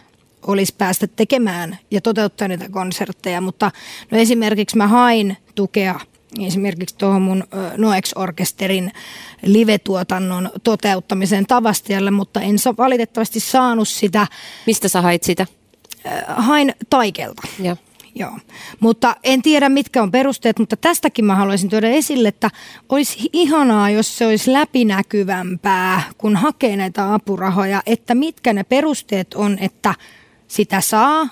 olisi 0.46 0.74
päästä 0.78 1.06
tekemään 1.06 1.78
ja 1.90 2.00
toteuttaa 2.00 2.48
niitä 2.48 2.68
konsertteja, 2.68 3.40
mutta 3.40 3.70
no 4.10 4.18
esimerkiksi 4.18 4.76
mä 4.76 4.88
hain 4.88 5.36
tukea 5.54 6.00
esimerkiksi 6.46 6.96
tuohon 6.98 7.22
mun 7.22 7.44
Noex-orkesterin 7.76 8.92
live-tuotannon 9.42 10.50
toteuttamiseen 10.64 11.46
Tavastialle, 11.46 12.10
mutta 12.10 12.40
en 12.40 12.56
valitettavasti 12.78 13.40
saanut 13.40 13.88
sitä. 13.88 14.26
Mistä 14.66 14.88
sä 14.88 15.02
hait 15.02 15.22
sitä? 15.22 15.46
Hain 16.26 16.74
Taikelta. 16.90 17.42
Ja. 17.58 17.76
Joo, 18.14 18.38
mutta 18.80 19.16
en 19.24 19.42
tiedä 19.42 19.68
mitkä 19.68 20.02
on 20.02 20.10
perusteet, 20.10 20.58
mutta 20.58 20.76
tästäkin 20.76 21.24
mä 21.24 21.34
haluaisin 21.34 21.70
tuoda 21.70 21.88
esille, 21.88 22.28
että 22.28 22.50
olisi 22.88 23.30
ihanaa, 23.32 23.90
jos 23.90 24.18
se 24.18 24.26
olisi 24.26 24.52
läpinäkyvämpää, 24.52 26.02
kun 26.18 26.36
hakee 26.36 26.76
näitä 26.76 27.14
apurahoja, 27.14 27.82
että 27.86 28.14
mitkä 28.14 28.52
ne 28.52 28.64
perusteet 28.64 29.34
on, 29.34 29.58
että 29.60 29.94
sitä 30.48 30.80
saa 30.80 31.28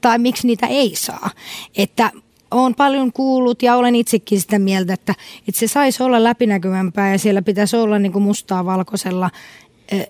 tai 0.00 0.18
miksi 0.18 0.46
niitä 0.46 0.66
ei 0.66 0.96
saa. 0.96 1.30
Että 1.76 2.12
olen 2.50 2.74
paljon 2.74 3.12
kuullut 3.12 3.62
ja 3.62 3.76
olen 3.76 3.94
itsekin 3.94 4.40
sitä 4.40 4.58
mieltä, 4.58 4.94
että, 4.94 5.14
että 5.48 5.58
se 5.58 5.66
saisi 5.66 6.02
olla 6.02 6.24
läpinäkyvämpää 6.24 7.12
ja 7.12 7.18
siellä 7.18 7.42
pitäisi 7.42 7.76
olla 7.76 7.98
niin 7.98 8.12
kuin 8.12 8.22
mustaa 8.22 8.64
valkoisella 8.64 9.30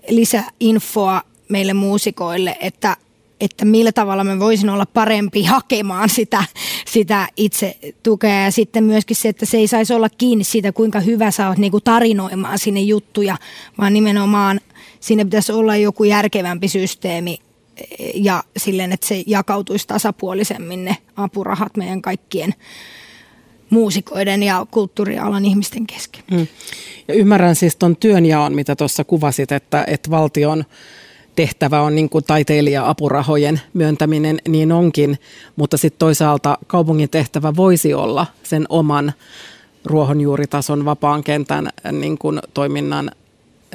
lisäinfoa 0.09 1.21
meille 1.49 1.73
muusikoille, 1.73 2.57
että, 2.61 2.97
että 3.41 3.65
millä 3.65 3.91
tavalla 3.91 4.23
me 4.23 4.39
voisin 4.39 4.69
olla 4.69 4.85
parempi 4.85 5.43
hakemaan 5.43 6.09
sitä, 6.09 6.43
sitä 6.87 7.27
itse 7.37 7.77
tukea. 8.03 8.43
Ja 8.43 8.51
sitten 8.51 8.83
myöskin 8.83 9.15
se, 9.15 9.29
että 9.29 9.45
se 9.45 9.57
ei 9.57 9.67
saisi 9.67 9.93
olla 9.93 10.09
kiinni 10.09 10.43
siitä, 10.43 10.71
kuinka 10.71 10.99
hyvä 10.99 11.31
sä 11.31 11.47
oot 11.47 11.57
niin 11.57 11.71
kuin 11.71 11.83
tarinoimaan 11.83 12.59
sinne 12.59 12.81
juttuja, 12.81 13.37
vaan 13.77 13.93
nimenomaan 13.93 14.59
siinä 14.99 15.25
pitäisi 15.25 15.51
olla 15.51 15.75
joku 15.75 16.03
järkevämpi 16.03 16.67
systeemi, 16.67 17.39
ja 18.13 18.43
silleen, 18.57 18.91
että 18.91 19.07
se 19.07 19.23
jakautuisi 19.27 19.87
tasapuolisemmin 19.87 20.85
ne 20.85 20.97
apurahat 21.15 21.77
meidän 21.77 22.01
kaikkien 22.01 22.53
muusikoiden 23.69 24.43
ja 24.43 24.65
kulttuurialan 24.71 25.45
ihmisten 25.45 25.87
kesken. 25.87 26.23
Mm. 26.31 26.47
Ja 27.07 27.13
ymmärrän 27.13 27.55
siis 27.55 27.75
tuon 27.75 27.95
työnjaon, 27.95 28.55
mitä 28.55 28.75
tuossa 28.75 29.03
kuvasit, 29.03 29.51
että, 29.51 29.83
että 29.87 30.09
valtion 30.09 30.65
tehtävä 31.35 31.81
on 31.81 31.95
niin 31.95 32.09
taiteilija-apurahojen 32.27 33.61
myöntäminen, 33.73 34.39
niin 34.47 34.71
onkin, 34.71 35.17
mutta 35.55 35.77
sitten 35.77 35.99
toisaalta 35.99 36.57
kaupungin 36.67 37.09
tehtävä 37.09 37.55
voisi 37.55 37.93
olla 37.93 38.27
sen 38.43 38.65
oman 38.69 39.13
ruohonjuuritason 39.85 40.85
vapaan 40.85 41.23
kentän 41.23 41.69
niin 41.91 42.17
kuin 42.17 42.39
toiminnan 42.53 43.11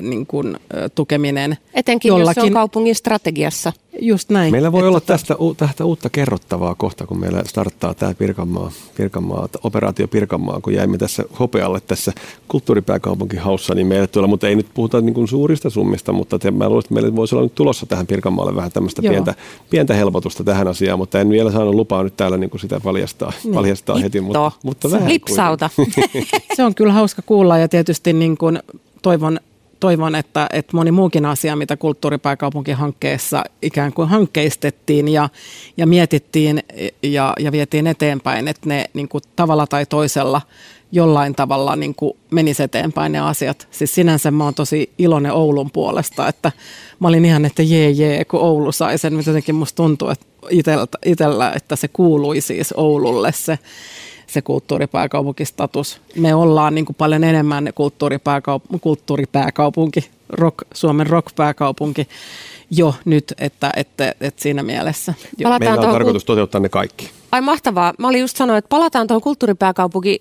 niin 0.00 0.26
kuin, 0.26 0.56
tukeminen. 0.94 1.56
Etenkin 1.74 2.08
jollakin. 2.08 2.28
jos 2.28 2.34
se 2.34 2.40
on 2.40 2.52
kaupungin 2.52 2.94
strategiassa. 2.94 3.72
Just 4.00 4.30
näin. 4.30 4.52
Meillä 4.52 4.72
voi 4.72 4.88
olla 4.88 5.00
tästä, 5.00 5.34
tästä 5.56 5.84
uutta 5.84 6.10
kerrottavaa 6.10 6.74
kohta, 6.74 7.06
kun 7.06 7.20
meillä 7.20 7.42
starttaa 7.46 7.94
tämä 7.94 8.14
Pirkanmaa, 8.14 8.70
Pirkanmaa, 8.96 9.48
operaatio 9.62 10.08
Pirkanmaa, 10.08 10.60
kun 10.60 10.74
jäimme 10.74 10.98
tässä 10.98 11.24
hopealle 11.38 11.80
tässä 11.80 12.12
kulttuuripääkaupunkihaussa, 12.48 13.74
niin 13.74 13.86
meille 13.86 14.06
tulee, 14.06 14.28
mutta 14.28 14.48
ei 14.48 14.56
nyt 14.56 14.66
puhuta 14.74 15.00
niin 15.00 15.14
kuin 15.14 15.28
suurista 15.28 15.70
summista, 15.70 16.12
mutta 16.12 16.38
te, 16.38 16.50
mä 16.50 16.68
luulen, 16.68 16.80
että 16.80 16.94
meille 16.94 17.16
voisi 17.16 17.34
olla 17.34 17.44
nyt 17.44 17.54
tulossa 17.54 17.86
tähän 17.86 18.06
Pirkanmaalle 18.06 18.56
vähän 18.56 18.72
tämmöistä 18.72 19.02
pientä, 19.02 19.34
pientä 19.70 19.94
helpotusta 19.94 20.44
tähän 20.44 20.68
asiaan, 20.68 20.98
mutta 20.98 21.20
en 21.20 21.30
vielä 21.30 21.52
saanut 21.52 21.74
lupaa 21.74 22.02
nyt 22.02 22.16
täällä 22.16 22.36
niin 22.36 22.50
kuin 22.50 22.60
sitä 22.60 22.80
paljastaa, 22.80 23.32
niin. 23.44 23.54
paljastaa 23.54 23.98
heti, 23.98 24.20
mutta, 24.20 24.52
mutta 24.62 24.90
vähän 24.90 25.08
Lipsauta. 25.08 25.70
se 26.56 26.64
on 26.64 26.74
kyllä 26.74 26.92
hauska 26.92 27.22
kuulla 27.22 27.58
ja 27.58 27.68
tietysti 27.68 28.12
niin 28.12 28.36
kuin 28.36 28.58
toivon 29.02 29.40
toivon, 29.80 30.14
että, 30.14 30.46
että 30.52 30.76
moni 30.76 30.90
muukin 30.90 31.26
asia, 31.26 31.56
mitä 31.56 31.76
kulttuuripääkaupunkihankkeessa 31.76 33.44
ikään 33.62 33.92
kuin 33.92 34.08
hankkeistettiin 34.08 35.08
ja, 35.08 35.28
ja 35.76 35.86
mietittiin 35.86 36.62
ja, 37.02 37.32
ja 37.40 37.52
vietiin 37.52 37.86
eteenpäin, 37.86 38.48
että 38.48 38.68
ne 38.68 38.84
niin 38.94 39.08
kuin 39.08 39.22
tavalla 39.36 39.66
tai 39.66 39.86
toisella 39.86 40.40
jollain 40.92 41.34
tavalla 41.34 41.76
niin 41.76 41.94
kuin 41.94 42.12
menisi 42.30 42.62
eteenpäin 42.62 43.12
ne 43.12 43.20
asiat. 43.20 43.68
Siis 43.70 43.94
sinänsä 43.94 44.30
mä 44.30 44.44
oon 44.44 44.54
tosi 44.54 44.90
iloinen 44.98 45.32
Oulun 45.32 45.70
puolesta, 45.70 46.28
että 46.28 46.52
mä 47.00 47.08
olin 47.08 47.24
ihan, 47.24 47.44
että 47.44 47.62
jee 47.62 47.90
jee, 47.90 48.24
kun 48.24 48.40
Oulu 48.40 48.72
sai 48.72 48.98
sen, 48.98 49.22
jotenkin 49.26 49.54
musta 49.54 49.76
tuntuu 49.76 50.08
että 50.08 50.26
itellä, 50.50 50.86
itellä, 51.06 51.52
että 51.56 51.76
se 51.76 51.88
kuului 51.88 52.40
siis 52.40 52.74
Oululle 52.76 53.32
se 53.32 53.58
se 54.34 54.42
kulttuuripääkaupunkistatus. 54.42 56.00
Me 56.16 56.34
ollaan 56.34 56.74
niin 56.74 56.84
kuin 56.84 56.96
paljon 56.96 57.24
enemmän 57.24 57.68
kulttuuripääkaup- 57.74 58.78
kulttuuripääkaupunki, 58.80 60.10
rock, 60.28 60.58
Suomen 60.74 61.06
rockpääkaupunki 61.06 62.08
jo 62.70 62.94
nyt, 63.04 63.34
että, 63.38 63.70
että, 63.76 64.14
että 64.20 64.42
siinä 64.42 64.62
mielessä. 64.62 65.14
Jo. 65.38 65.58
Meillä 65.58 65.80
on 65.80 65.92
tarkoitus 65.92 66.24
toteuttaa 66.24 66.60
ne 66.60 66.68
kaikki. 66.68 67.10
Ai 67.32 67.40
mahtavaa. 67.40 67.94
Mä 67.98 68.08
olin 68.08 68.20
just 68.20 68.36
sanoa, 68.36 68.56
että 68.56 68.68
palataan 68.68 69.06
tuohon 69.06 69.22
kulttuuripääkaupunki 69.22 70.18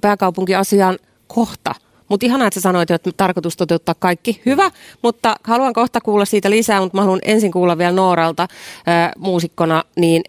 pääkaupunkiasiaan 0.00 0.98
kohta. 1.26 1.74
Mutta 2.08 2.26
ihanaa, 2.26 2.46
että 2.46 2.60
sä 2.60 2.62
sanoit, 2.62 2.90
että 2.90 3.10
tarkoitus 3.16 3.56
toteuttaa 3.56 3.94
kaikki. 3.98 4.42
Hyvä, 4.46 4.70
mutta 5.02 5.36
haluan 5.44 5.72
kohta 5.72 6.00
kuulla 6.00 6.24
siitä 6.24 6.50
lisää, 6.50 6.80
mutta 6.80 6.96
mä 6.96 7.02
haluan 7.02 7.20
ensin 7.24 7.52
kuulla 7.52 7.78
vielä 7.78 7.92
Nooralta 7.92 8.48
ää, 8.86 9.12
muusikkona. 9.18 9.84
Niin 9.96 10.22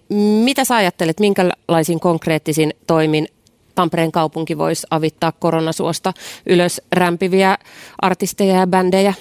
mitä 0.43 0.63
sä 0.63 0.75
ajattelet, 0.75 1.19
minkälaisin 1.19 1.99
konkreettisin 1.99 2.73
toimin 2.87 3.27
Tampereen 3.75 4.11
kaupunki 4.11 4.57
voisi 4.57 4.87
avittaa 4.89 5.31
koronasuosta 5.31 6.13
ylös 6.45 6.81
rämpiviä 6.91 7.57
artisteja 8.01 8.55
ja 8.55 8.67
bändejä, 8.67 9.13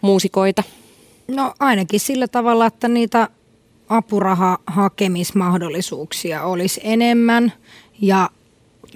muusikoita? 0.00 0.62
No 1.28 1.54
ainakin 1.58 2.00
sillä 2.00 2.28
tavalla, 2.28 2.66
että 2.66 2.88
niitä 2.88 3.28
apurahahakemismahdollisuuksia 3.88 6.42
olisi 6.42 6.80
enemmän 6.84 7.52
ja 8.00 8.30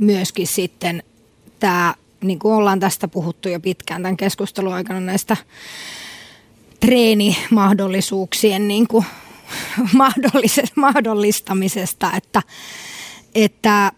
myöskin 0.01 0.47
sitten 0.47 1.03
tämä 1.61 1.95
niin 2.25 2.39
kuin 2.39 2.55
ollaan 2.55 2.81
tästä 2.81 3.09
puhuttu 3.09 3.49
jo 3.49 3.61
pitkään 3.61 4.03
tämän 4.03 4.16
keskustelun 4.16 4.75
aikana 4.75 5.01
näistä 5.01 5.37
treenimahdollisuuksien 6.81 8.68
niin 8.68 8.89
kuin 8.89 9.07
mahdollistamisesta, 10.77 12.12
että, 12.16 12.43
että, 13.35 13.93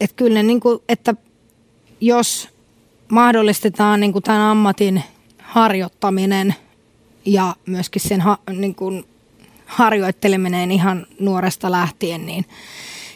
että 0.00 0.16
kyllä 0.16 0.42
niin 0.42 0.60
kuin, 0.60 0.78
että 0.88 1.14
jos 2.00 2.48
mahdollistetaan 3.08 4.00
niin 4.00 4.12
kuin 4.12 4.22
tämän 4.22 4.40
ammatin 4.40 5.02
harjoittaminen 5.38 6.54
ja 7.24 7.56
myöskin 7.66 8.02
sen 8.02 8.20
ha, 8.20 8.38
niin 8.52 8.74
kuin 8.74 9.04
harjoitteleminen 9.66 10.72
ihan 10.72 11.06
nuoresta 11.18 11.70
lähtien, 11.70 12.26
niin, 12.26 12.44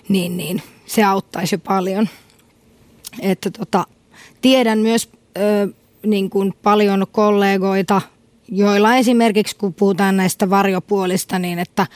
niin, 0.09 0.37
niin 0.37 0.63
se 0.87 1.05
auttaisi 1.05 1.59
paljon– 1.59 2.09
että 3.21 3.51
tota, 3.51 3.85
tiedän 4.41 4.79
myös 4.79 5.09
ö, 5.39 5.69
niin 6.07 6.31
kuin 6.31 6.55
paljon 6.63 7.07
kollegoita, 7.13 8.03
joilla 8.49 8.97
esimerkiksi 8.97 9.57
kun 9.57 9.75
puhutaan 9.75 10.17
näistä 10.17 10.51
varjopuolista, 10.51 11.39
niin 11.39 11.59
että 11.59 11.87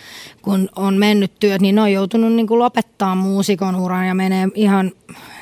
kun 0.42 0.68
on 0.76 0.96
mennyt 0.96 1.32
työt, 1.40 1.60
niin 1.60 1.74
ne 1.74 1.82
on 1.82 1.92
joutunut 1.92 2.32
niin 2.32 2.46
kuin 2.46 2.58
lopettaa 2.58 3.14
muusikon 3.14 3.76
uran 3.76 4.06
ja 4.06 4.14
menee 4.14 4.48
ihan 4.54 4.92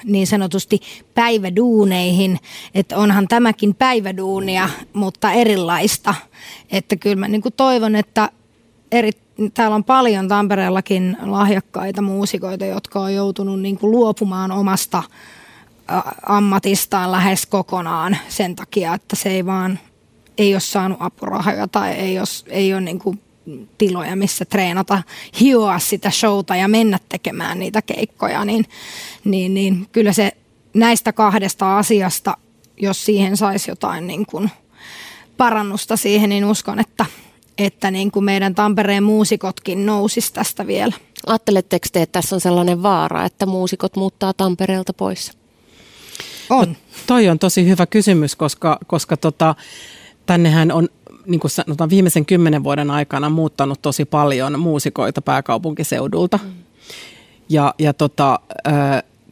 niin 0.04 0.26
sanotusti 0.26 0.80
päiväduuneihin, 1.14 2.38
että 2.74 2.98
onhan 2.98 3.28
tämäkin 3.28 3.74
päiväduunia, 3.74 4.68
mutta 4.92 5.32
erilaista. 5.32 6.14
Että 6.70 6.96
kyllä 6.96 7.16
mä 7.16 7.28
niin 7.28 7.42
kuin 7.42 7.54
toivon, 7.56 7.96
että 7.96 8.30
eri, 8.92 9.10
täällä 9.54 9.74
on 9.74 9.84
paljon 9.84 10.28
Tampereellakin 10.28 11.16
lahjakkaita 11.22 12.02
muusikoita, 12.02 12.64
jotka 12.64 13.00
on 13.00 13.14
joutunut 13.14 13.60
niin 13.60 13.78
kuin 13.78 13.90
luopumaan 13.90 14.52
omasta 14.52 15.02
ammatistaan 16.26 17.12
lähes 17.12 17.46
kokonaan 17.46 18.16
sen 18.28 18.56
takia, 18.56 18.94
että 18.94 19.16
se 19.16 19.30
ei 19.30 19.46
vaan 19.46 19.78
ei 20.38 20.54
ole 20.54 20.60
saanut 20.60 20.98
apurahoja 21.00 21.68
tai 21.68 21.92
ei 21.92 22.18
ole, 22.18 22.26
ei 22.46 22.74
ole 22.74 22.80
niin 22.80 22.98
kuin 22.98 23.20
tiloja, 23.78 24.16
missä 24.16 24.44
treenata, 24.44 25.02
hioa 25.40 25.78
sitä 25.78 26.10
showta 26.10 26.56
ja 26.56 26.68
mennä 26.68 26.98
tekemään 27.08 27.58
niitä 27.58 27.82
keikkoja, 27.82 28.44
niin, 28.44 28.64
niin, 29.24 29.54
niin 29.54 29.88
kyllä 29.92 30.12
se 30.12 30.32
näistä 30.74 31.12
kahdesta 31.12 31.78
asiasta, 31.78 32.36
jos 32.76 33.04
siihen 33.04 33.36
saisi 33.36 33.70
jotain 33.70 34.06
niin 34.06 34.26
kuin 34.26 34.50
parannusta 35.36 35.96
siihen, 35.96 36.28
niin 36.28 36.44
uskon, 36.44 36.80
että, 36.80 37.06
että 37.58 37.90
niin 37.90 38.10
kuin 38.10 38.24
meidän 38.24 38.54
Tampereen 38.54 39.02
muusikotkin 39.02 39.86
nousisi 39.86 40.32
tästä 40.32 40.66
vielä. 40.66 40.92
Ajatteletteko 41.26 41.86
te, 41.92 42.02
että 42.02 42.12
tässä 42.12 42.36
on 42.36 42.40
sellainen 42.40 42.82
vaara, 42.82 43.24
että 43.24 43.46
muusikot 43.46 43.96
muuttaa 43.96 44.32
Tampereelta 44.32 44.92
pois? 44.92 45.45
On. 46.50 46.68
No, 46.68 46.74
toi 47.06 47.28
on 47.28 47.38
tosi 47.38 47.68
hyvä 47.68 47.86
kysymys, 47.86 48.36
koska, 48.36 48.78
koska 48.86 49.16
tota, 49.16 49.54
tännehän 50.26 50.72
on 50.72 50.88
niin 51.26 51.40
kuin 51.40 51.50
sanotaan, 51.50 51.90
viimeisen 51.90 52.26
kymmenen 52.26 52.64
vuoden 52.64 52.90
aikana 52.90 53.30
muuttanut 53.30 53.82
tosi 53.82 54.04
paljon 54.04 54.60
muusikoita 54.60 55.22
pääkaupunkiseudulta. 55.22 56.38
Mm. 56.42 56.52
Ja, 57.48 57.74
ja 57.78 57.94
tota, 57.94 58.40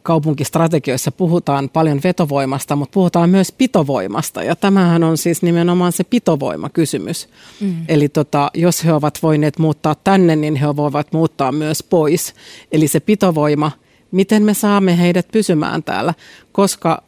kaupunkistrategioissa 0.03 1.11
puhutaan 1.11 1.69
paljon 1.69 1.99
vetovoimasta, 2.03 2.75
mutta 2.75 2.93
puhutaan 2.93 3.29
myös 3.29 3.51
pitovoimasta. 3.51 4.43
Ja 4.43 4.55
tämähän 4.55 5.03
on 5.03 5.17
siis 5.17 5.41
nimenomaan 5.41 5.91
se 5.91 6.03
pitovoimakysymys. 6.03 7.29
Mm. 7.61 7.75
Eli 7.87 8.09
tota, 8.09 8.51
jos 8.53 8.85
he 8.85 8.93
ovat 8.93 9.23
voineet 9.23 9.59
muuttaa 9.59 9.95
tänne, 9.95 10.35
niin 10.35 10.55
he 10.55 10.75
voivat 10.75 11.13
muuttaa 11.13 11.51
myös 11.51 11.83
pois. 11.83 12.33
Eli 12.71 12.87
se 12.87 12.99
pitovoima, 12.99 13.71
miten 14.11 14.43
me 14.43 14.53
saamme 14.53 14.97
heidät 14.97 15.27
pysymään 15.31 15.83
täällä, 15.83 16.13
koska 16.51 17.03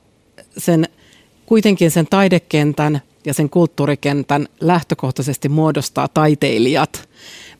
sen, 0.57 0.87
kuitenkin 1.45 1.91
sen 1.91 2.07
taidekentän 2.09 3.01
ja 3.25 3.33
sen 3.33 3.49
kulttuurikentän 3.49 4.47
lähtökohtaisesti 4.61 5.49
muodostaa 5.49 6.07
taiteilijat. 6.07 7.09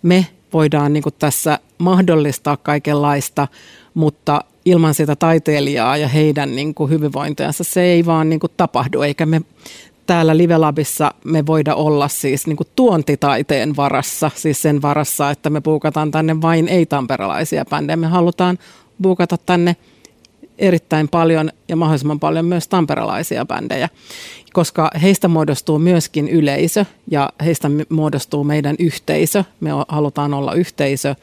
Me 0.02 0.28
voidaan 0.54 0.94
niin 0.94 1.04
tässä 1.20 1.60
mahdollistaa 1.78 2.58
kaikenlaista, 2.58 3.48
mutta 3.94 4.42
ilman 4.66 4.94
sitä 4.94 5.16
taiteilijaa 5.16 5.98
ja 5.98 6.08
heidän 6.08 6.56
niin 6.56 6.76
hyvinvointiansa 6.90 7.64
se 7.64 7.82
ei 7.82 8.06
vaan 8.06 8.30
niin 8.30 8.40
tapahdu, 8.58 9.02
eikä 9.02 9.26
me 9.26 9.42
täällä 10.08 10.38
Livelabissa 10.38 11.14
me 11.24 11.46
voida 11.46 11.76
olla 11.76 12.08
siis 12.08 12.48
niin 12.48 12.58
tuontitaiteen 12.76 13.76
varassa, 13.76 14.32
siis 14.36 14.62
sen 14.62 14.82
varassa, 14.82 15.32
että 15.32 15.50
me 15.50 15.62
puukataan 15.62 16.12
tänne 16.12 16.42
vain 16.42 16.68
ei-tamperalaisia 16.68 17.66
bändejä. 17.66 17.98
Me 17.98 18.08
halutaan 18.08 18.60
buukata 19.02 19.38
tänne 19.46 19.76
erittäin 20.58 21.08
paljon 21.08 21.52
ja 21.68 21.76
mahdollisimman 21.76 22.20
paljon 22.20 22.46
myös 22.46 22.68
tamperalaisia 22.68 23.46
bändejä, 23.46 23.90
koska 24.54 24.92
heistä 25.02 25.28
muodostuu 25.28 25.80
myöskin 25.80 26.28
yleisö 26.28 26.86
ja 27.12 27.30
heistä 27.46 27.70
muodostuu 27.90 28.44
meidän 28.44 28.76
yhteisö. 28.80 29.44
Me 29.60 29.70
halutaan 29.88 30.34
olla 30.34 30.54
yhteisö 30.54 31.16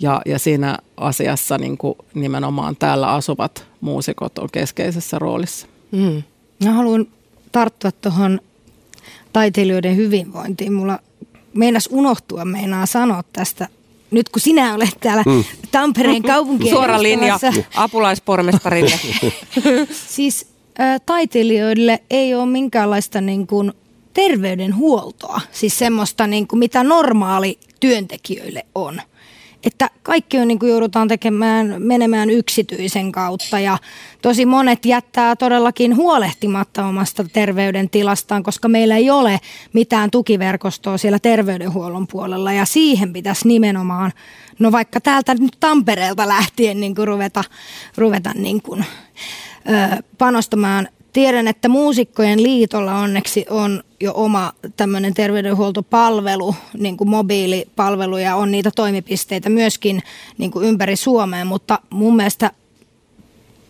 ja, 0.00 0.22
ja 0.26 0.38
siinä 0.38 0.78
asiassa 0.96 1.58
niin 1.58 1.78
kuin 1.78 1.94
nimenomaan 2.14 2.76
täällä 2.76 3.12
asuvat 3.12 3.66
muusikot 3.80 4.38
on 4.38 4.48
keskeisessä 4.52 5.18
roolissa. 5.18 5.66
Mm. 5.90 6.22
Mä 6.64 6.72
haluan 6.72 7.06
tarttua 7.52 7.92
tuohon 7.92 8.40
taiteilijoiden 9.32 9.96
hyvinvointiin. 9.96 10.72
Mulla 10.72 10.98
meinas 11.54 11.88
unohtua, 11.92 12.44
meinaa 12.44 12.86
sanoa 12.86 13.24
tästä 13.32 13.68
nyt 14.12 14.28
kun 14.28 14.40
sinä 14.40 14.74
olet 14.74 14.96
täällä 15.00 15.22
mm. 15.26 15.44
Tampereen 15.70 16.22
kaupunki. 16.22 16.70
Suora 16.70 17.02
linja 17.02 17.38
apulaispormestarille. 17.76 19.00
siis 20.16 20.46
ä, 20.80 20.98
taiteilijoille 20.98 22.02
ei 22.10 22.34
ole 22.34 22.46
minkäänlaista 22.46 23.20
niin 23.20 23.46
kuin, 23.46 23.72
terveydenhuoltoa, 24.14 25.40
siis 25.52 25.78
semmoista 25.78 26.26
niin 26.26 26.48
kuin, 26.48 26.58
mitä 26.58 26.82
normaali 26.82 27.58
työntekijöille 27.80 28.66
on 28.74 29.02
että 29.64 29.90
kaikki 30.02 30.38
on 30.38 30.48
niin 30.48 30.58
kuin 30.58 30.70
joudutaan 30.70 31.08
tekemään, 31.08 31.74
menemään 31.78 32.30
yksityisen 32.30 33.12
kautta 33.12 33.58
ja 33.58 33.78
tosi 34.22 34.46
monet 34.46 34.86
jättää 34.86 35.36
todellakin 35.36 35.96
huolehtimatta 35.96 36.86
omasta 36.86 37.24
terveydentilastaan, 37.32 38.42
koska 38.42 38.68
meillä 38.68 38.96
ei 38.96 39.10
ole 39.10 39.40
mitään 39.72 40.10
tukiverkostoa 40.10 40.98
siellä 40.98 41.18
terveydenhuollon 41.18 42.06
puolella 42.06 42.52
ja 42.52 42.64
siihen 42.64 43.12
pitäisi 43.12 43.48
nimenomaan, 43.48 44.12
no 44.58 44.72
vaikka 44.72 45.00
täältä 45.00 45.34
nyt 45.34 45.56
Tampereelta 45.60 46.28
lähtien 46.28 46.80
niin 46.80 46.94
kuin 46.94 47.08
ruveta, 47.08 47.44
ruveta 47.96 48.32
niin 48.34 48.62
kuin, 48.62 48.84
ö, 49.68 50.02
panostamaan. 50.18 50.88
Tiedän, 51.12 51.48
että 51.48 51.68
muusikkojen 51.68 52.42
liitolla 52.42 52.94
onneksi 52.94 53.46
on 53.50 53.82
jo 54.02 54.12
oma 54.14 54.52
tämmöinen 54.76 55.14
terveydenhuoltopalvelu, 55.14 56.54
niin 56.78 56.96
kuin 56.96 57.10
mobiilipalvelu 57.10 58.16
ja 58.16 58.36
on 58.36 58.50
niitä 58.50 58.70
toimipisteitä 58.76 59.48
myöskin 59.48 60.02
niin 60.38 60.50
kuin 60.50 60.68
ympäri 60.68 60.96
Suomea, 60.96 61.44
mutta 61.44 61.78
mun 61.90 62.16
mielestä 62.16 62.50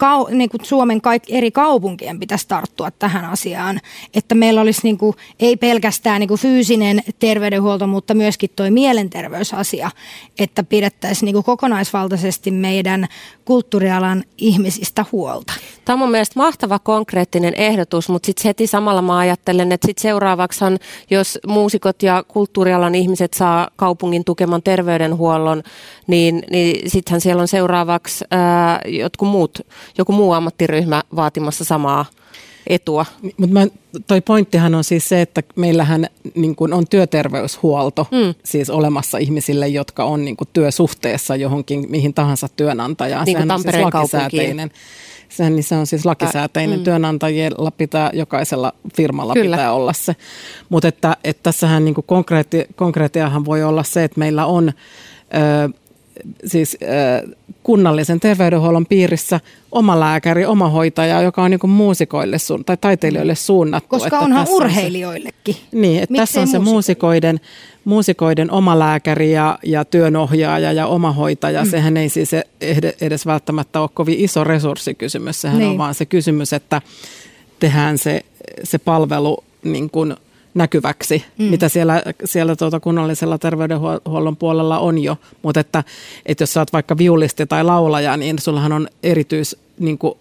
kau, 0.03 0.27
niin 0.31 0.51
kuin 0.51 0.65
Suomen 0.65 1.01
kaikki 1.01 1.37
eri 1.37 1.51
kaupunkien 1.51 2.21
pitäisi 2.21 2.49
tarttua 2.49 2.91
tähän 2.91 3.25
asiaan, 3.25 3.81
että 4.15 4.35
meillä 4.35 4.61
olisi 4.61 4.81
niin 4.85 4.99
kuin, 4.99 5.17
ei 5.41 5.57
pelkästään 5.57 6.21
niin 6.21 6.29
kuin 6.29 6.41
fyysinen 6.41 7.03
terveydenhuolto, 7.19 7.87
mutta 7.87 8.15
myöskin 8.15 8.51
tuo 8.57 8.71
mielenterveysasia, 8.71 9.91
että 10.39 10.63
pidettäisiin 10.63 11.27
niin 11.27 11.35
kuin 11.35 11.45
kokonaisvaltaisesti 11.45 12.51
meidän 12.51 13.07
kulttuurialan 13.45 14.25
ihmisistä 14.39 15.05
huolta. 15.13 15.53
Tämä 15.85 15.95
on 15.95 15.99
mun 15.99 16.11
mielestä 16.11 16.41
mahtava 16.41 16.79
konkreettinen 16.79 17.55
ehdotus, 17.57 18.09
mutta 18.09 18.27
sitten 18.27 18.49
heti 18.49 18.67
samalla 18.67 19.03
mä 19.03 19.19
ajattelen, 19.19 19.73
että 19.73 19.87
sitten 19.87 20.03
seuraavaksihan, 20.03 20.79
jos 21.11 21.39
muusikot 21.47 22.03
ja 22.03 22.25
kulttuurialan 22.29 22.95
ihmiset 22.95 23.35
saa 23.35 23.69
kaupungin 23.77 24.25
tukeman 24.25 24.63
terveydenhuollon, 24.63 25.63
niin, 26.07 26.43
niin 26.51 26.91
sittenhän 26.91 27.21
siellä 27.21 27.41
on 27.41 27.49
seuraavaksi 27.49 28.25
ää, 28.31 28.81
jotkut 28.87 29.29
muut 29.29 29.59
joku 29.99 30.13
muu 30.13 30.33
ammattiryhmä 30.33 31.03
vaatimassa 31.17 31.65
samaa 31.65 32.05
etua. 32.67 33.07
Mutta 33.37 33.67
toi 34.07 34.21
pointtihan 34.21 34.75
on 34.75 34.85
siis 34.85 35.09
se, 35.09 35.21
että 35.21 35.43
meillähän 35.57 36.07
niin 36.35 36.57
kun 36.57 36.73
on 36.73 36.85
työterveyshuolto 36.91 38.07
mm. 38.11 38.35
siis 38.45 38.71
olemassa 38.71 39.19
ihmisille, 39.19 39.69
jotka 39.69 40.05
on 40.05 40.25
niin 40.25 40.37
työsuhteessa 40.53 41.37
johonkin 41.37 41.87
mihin 41.91 42.15
tahansa 42.15 42.49
työnantajaan. 42.57 43.25
Niin 43.25 43.37
kuin 43.37 43.49
Tampereen 43.49 43.85
on 43.85 43.93
siis 43.93 43.95
lakisääteinen. 43.95 44.71
Sehän, 45.29 45.57
niin 45.57 45.65
se 45.65 45.75
on 45.75 45.87
siis 45.87 46.07
lakisääteinen. 46.07 46.79
Mm. 46.79 46.85
Työnantajilla 46.85 47.71
pitää, 47.71 48.11
jokaisella 48.15 48.73
firmalla 48.97 49.35
Kyllä. 49.35 49.57
pitää 49.57 49.73
olla 49.73 49.93
se. 49.93 50.17
Mutta 50.69 50.89
että, 50.89 51.17
että 51.25 51.43
tässähän 51.43 51.85
niin 51.85 51.95
konkreetti, 52.07 52.65
konkreettiahan 52.77 53.45
voi 53.45 53.63
olla 53.63 53.83
se, 53.83 54.05
että 54.05 54.19
meillä 54.19 54.47
on... 54.47 54.73
Ö, 55.69 55.82
siis 56.47 56.77
äh, 56.83 57.31
kunnallisen 57.63 58.21
terveydenhuollon 58.21 58.87
piirissä 58.87 59.41
oma 59.73 60.01
lääkäri, 60.01 60.47
oma 60.47 60.69
hoitaja, 60.69 61.23
joka 61.23 61.43
on 61.43 61.51
niin 61.51 61.71
muusikoille 61.71 62.37
su- 62.37 62.63
tai 62.67 62.77
taiteilijoille 62.77 63.35
suunnattu. 63.35 63.89
Koska 63.89 64.07
että 64.07 64.19
onhan 64.19 64.47
urheilijoillekin. 64.49 65.55
Se, 65.55 65.61
niin, 65.73 66.03
että 66.03 66.15
tässä 66.15 66.41
on 66.41 66.49
se 66.49 66.59
muusikoiden, 66.59 67.41
muusikoiden 67.85 68.51
oma 68.51 68.79
lääkäri 68.79 69.33
ja, 69.33 69.59
ja 69.65 69.85
työnohjaaja 69.85 70.73
ja 70.73 70.87
oma 70.87 71.13
hoitaja. 71.13 71.65
Mm. 71.65 71.71
Sehän 71.71 71.97
ei 71.97 72.09
siis 72.09 72.31
edes 73.01 73.27
välttämättä 73.27 73.81
ole 73.81 73.91
kovin 73.95 74.19
iso 74.19 74.45
resurssikysymys. 74.45 75.41
Sehän 75.41 75.59
niin. 75.59 75.71
on 75.71 75.79
vaan 75.79 75.95
se 75.95 76.07
kysymys, 76.07 76.53
että 76.53 76.83
tehdään 77.61 77.99
se, 77.99 78.25
se 78.63 78.79
palvelu 78.79 79.45
niin 79.63 79.91
kuin– 79.91 80.15
näkyväksi, 80.55 81.25
mm. 81.39 81.45
mitä 81.45 81.69
siellä, 81.69 82.03
siellä 82.25 82.57
tuota 82.57 82.81
kunnallisella 82.81 83.39
terveydenhuollon 83.39 84.37
puolella 84.37 84.79
on 84.79 84.99
jo. 84.99 85.17
Mutta 85.43 85.61
että, 85.61 85.85
että 86.27 86.43
jos 86.43 86.53
sä 86.53 86.61
oot 86.61 86.73
vaikka 86.73 86.99
viulisti 86.99 87.47
tai 87.47 87.65
laulaja, 87.65 88.17
niin 88.17 88.39
sullahan 88.39 88.73
on 88.73 88.89
erityis 89.03 89.57
niin 89.79 89.99
kuin, 89.99 90.15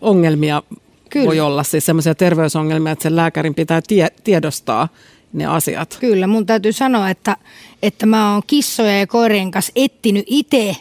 ongelmia 0.00 0.62
Kyllä. 1.10 1.26
voi 1.26 1.40
olla, 1.40 1.62
siis 1.62 1.86
semmoisia 1.86 2.14
terveysongelmia, 2.14 2.92
että 2.92 3.02
sen 3.02 3.16
lääkärin 3.16 3.54
pitää 3.54 3.82
tie, 3.82 4.08
tiedostaa 4.24 4.88
ne 5.32 5.46
asiat. 5.46 5.96
Kyllä, 6.00 6.26
mun 6.26 6.46
täytyy 6.46 6.72
sanoa, 6.72 7.10
että, 7.10 7.36
että 7.82 8.06
mä 8.06 8.32
oon 8.32 8.42
kissoja 8.46 8.98
ja 8.98 9.06
koirien 9.06 9.50
kanssa 9.50 9.72
etsinyt 9.76 10.24
itse 10.26 10.76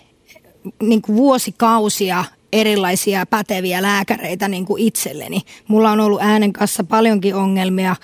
niin 0.81 1.01
vuosikausia 1.07 2.25
erilaisia 2.53 3.25
päteviä 3.25 3.81
lääkäreitä 3.81 4.47
niin 4.47 4.65
kuin 4.65 4.83
itselleni. 4.83 5.41
Mulla 5.67 5.91
on 5.91 5.99
ollut 5.99 6.21
äänen 6.21 6.53
kanssa 6.53 6.83
paljonkin 6.83 7.35
ongelmia 7.35 7.95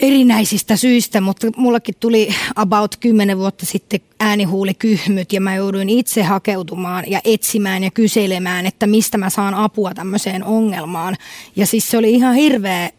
erinäisistä 0.00 0.76
syistä, 0.76 1.20
mutta 1.20 1.46
mullakin 1.56 1.94
tuli 2.00 2.28
about 2.56 2.96
10 2.96 3.38
vuotta 3.38 3.66
sitten 3.66 4.00
äänihuulikyhmyt 4.20 5.32
ja 5.32 5.40
mä 5.40 5.54
jouduin 5.54 5.88
itse 5.88 6.22
hakeutumaan 6.22 7.04
ja 7.06 7.20
etsimään 7.24 7.84
ja 7.84 7.90
kyselemään, 7.90 8.66
että 8.66 8.86
mistä 8.86 9.18
mä 9.18 9.30
saan 9.30 9.54
apua 9.54 9.94
tämmöiseen 9.94 10.44
ongelmaan. 10.44 11.16
Ja 11.56 11.66
siis 11.66 11.90
se 11.90 11.98
oli 11.98 12.10
ihan 12.10 12.34
hirveä 12.34 12.90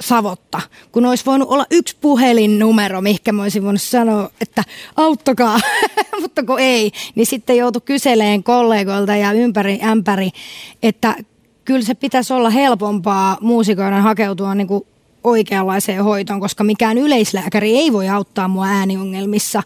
savotta, 0.00 0.60
kun 0.92 1.06
olisi 1.06 1.26
voinut 1.26 1.48
olla 1.48 1.66
yksi 1.70 1.96
puhelinnumero, 2.00 3.00
mihinkä 3.00 3.32
mä 3.32 3.42
olisin 3.42 3.64
voinut 3.64 3.82
sanoa, 3.82 4.30
että 4.40 4.64
auttakaa, 4.96 5.60
mutta 6.20 6.42
kun 6.42 6.60
ei, 6.60 6.92
niin 7.14 7.26
sitten 7.26 7.56
joutui 7.56 7.82
kyseleen 7.84 8.42
kollegoilta 8.42 9.16
ja 9.16 9.32
ympäri 9.32 9.78
ämpäri, 9.82 10.30
että 10.82 11.16
kyllä 11.64 11.82
se 11.82 11.94
pitäisi 11.94 12.32
olla 12.32 12.50
helpompaa 12.50 13.38
muusikoiden 13.40 14.02
hakeutua 14.02 14.54
niin 14.54 14.68
kuin 14.68 14.86
oikeanlaiseen 15.24 16.04
hoitoon, 16.04 16.40
koska 16.40 16.64
mikään 16.64 16.98
yleislääkäri 16.98 17.76
ei 17.76 17.92
voi 17.92 18.08
auttaa 18.08 18.48
mua 18.48 18.66
ääniongelmissa. 18.66 19.62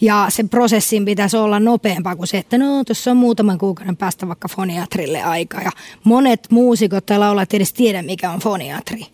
Ja 0.00 0.26
sen 0.28 0.48
prosessin 0.48 1.04
pitäisi 1.04 1.36
olla 1.36 1.60
nopeampaa 1.60 2.16
kuin 2.16 2.26
se, 2.26 2.38
että 2.38 2.58
no 2.58 2.84
tuossa 2.84 3.10
on 3.10 3.16
muutaman 3.16 3.58
kuukauden 3.58 3.96
päästä 3.96 4.28
vaikka 4.28 4.48
foniatrille 4.48 5.22
aika. 5.22 5.60
Ja 5.60 5.70
monet 6.04 6.46
muusikot 6.50 7.06
tai 7.06 7.18
laulajat 7.18 7.54
edes 7.54 7.72
tiedä, 7.72 8.02
mikä 8.02 8.30
on 8.30 8.40
foniatri. 8.40 9.06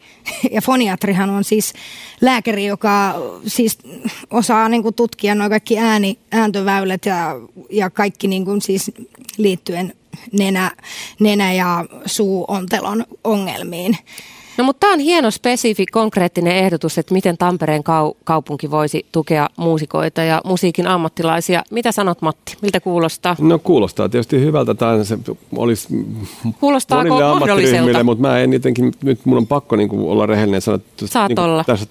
Ja 0.53 0.63
foniatrihan 0.63 1.31
on 1.31 1.45
siis 1.45 1.73
lääkäri, 2.21 2.67
joka 2.67 3.15
siis 3.47 3.79
osaa 4.31 4.69
niin 4.69 4.83
kuin 4.83 4.95
tutkia 4.95 5.35
nuo 5.35 5.49
kaikki 5.49 5.79
ääni, 5.79 6.19
ääntöväylät 6.33 7.07
ja, 7.07 7.35
ja 7.71 7.91
kaikki 7.91 8.29
niin 8.29 8.45
kuin 8.45 8.63
siis 8.63 8.93
liittyen 9.37 9.93
nenä, 10.33 10.71
nenä- 11.21 11.53
ja 11.53 11.85
suuontelon 12.07 13.05
ongelmiin. 13.25 13.97
No 14.61 14.65
mutta 14.65 14.81
tämä 14.81 14.93
on 14.93 14.99
hieno, 14.99 15.31
spesifi, 15.31 15.87
konkreettinen 15.87 16.57
ehdotus, 16.57 16.99
että 16.99 17.15
miten 17.15 17.39
Tampereen 17.39 17.81
kau- 17.83 18.17
kaupunki 18.25 18.71
voisi 18.71 19.07
tukea 19.13 19.49
muusikoita 19.57 20.23
ja 20.23 20.41
musiikin 20.45 20.87
ammattilaisia. 20.87 21.63
Mitä 21.71 21.93
sanot 21.93 22.23
Matti? 22.23 22.57
Miltä 22.63 22.81
kuulostaa? 22.81 23.37
No 23.41 23.59
kuulostaa 23.59 24.09
tietysti 24.09 24.41
hyvältä. 24.41 24.75
Tämä 24.75 25.05
se 25.05 25.19
olisi 25.57 25.89
Kuulostaako 26.61 27.09
monille 27.09 27.31
ammattiryhmille, 27.31 28.03
mutta 28.03 28.23
mä 28.23 28.39
en 28.39 28.53
jotenkin, 28.53 28.93
nyt 29.03 29.21
mun 29.25 29.39
on 29.39 29.47
pakko 29.47 29.77
niin 29.77 29.89
kuin 29.89 30.09
olla 30.09 30.27
rehellinen 30.27 30.61
sanoa, 30.61 30.77
että 30.77 31.07
Saat 31.07 31.29
niin 31.29 31.37
kuin 31.37 31.45
olla. 31.45 31.65
tässä 31.65 31.87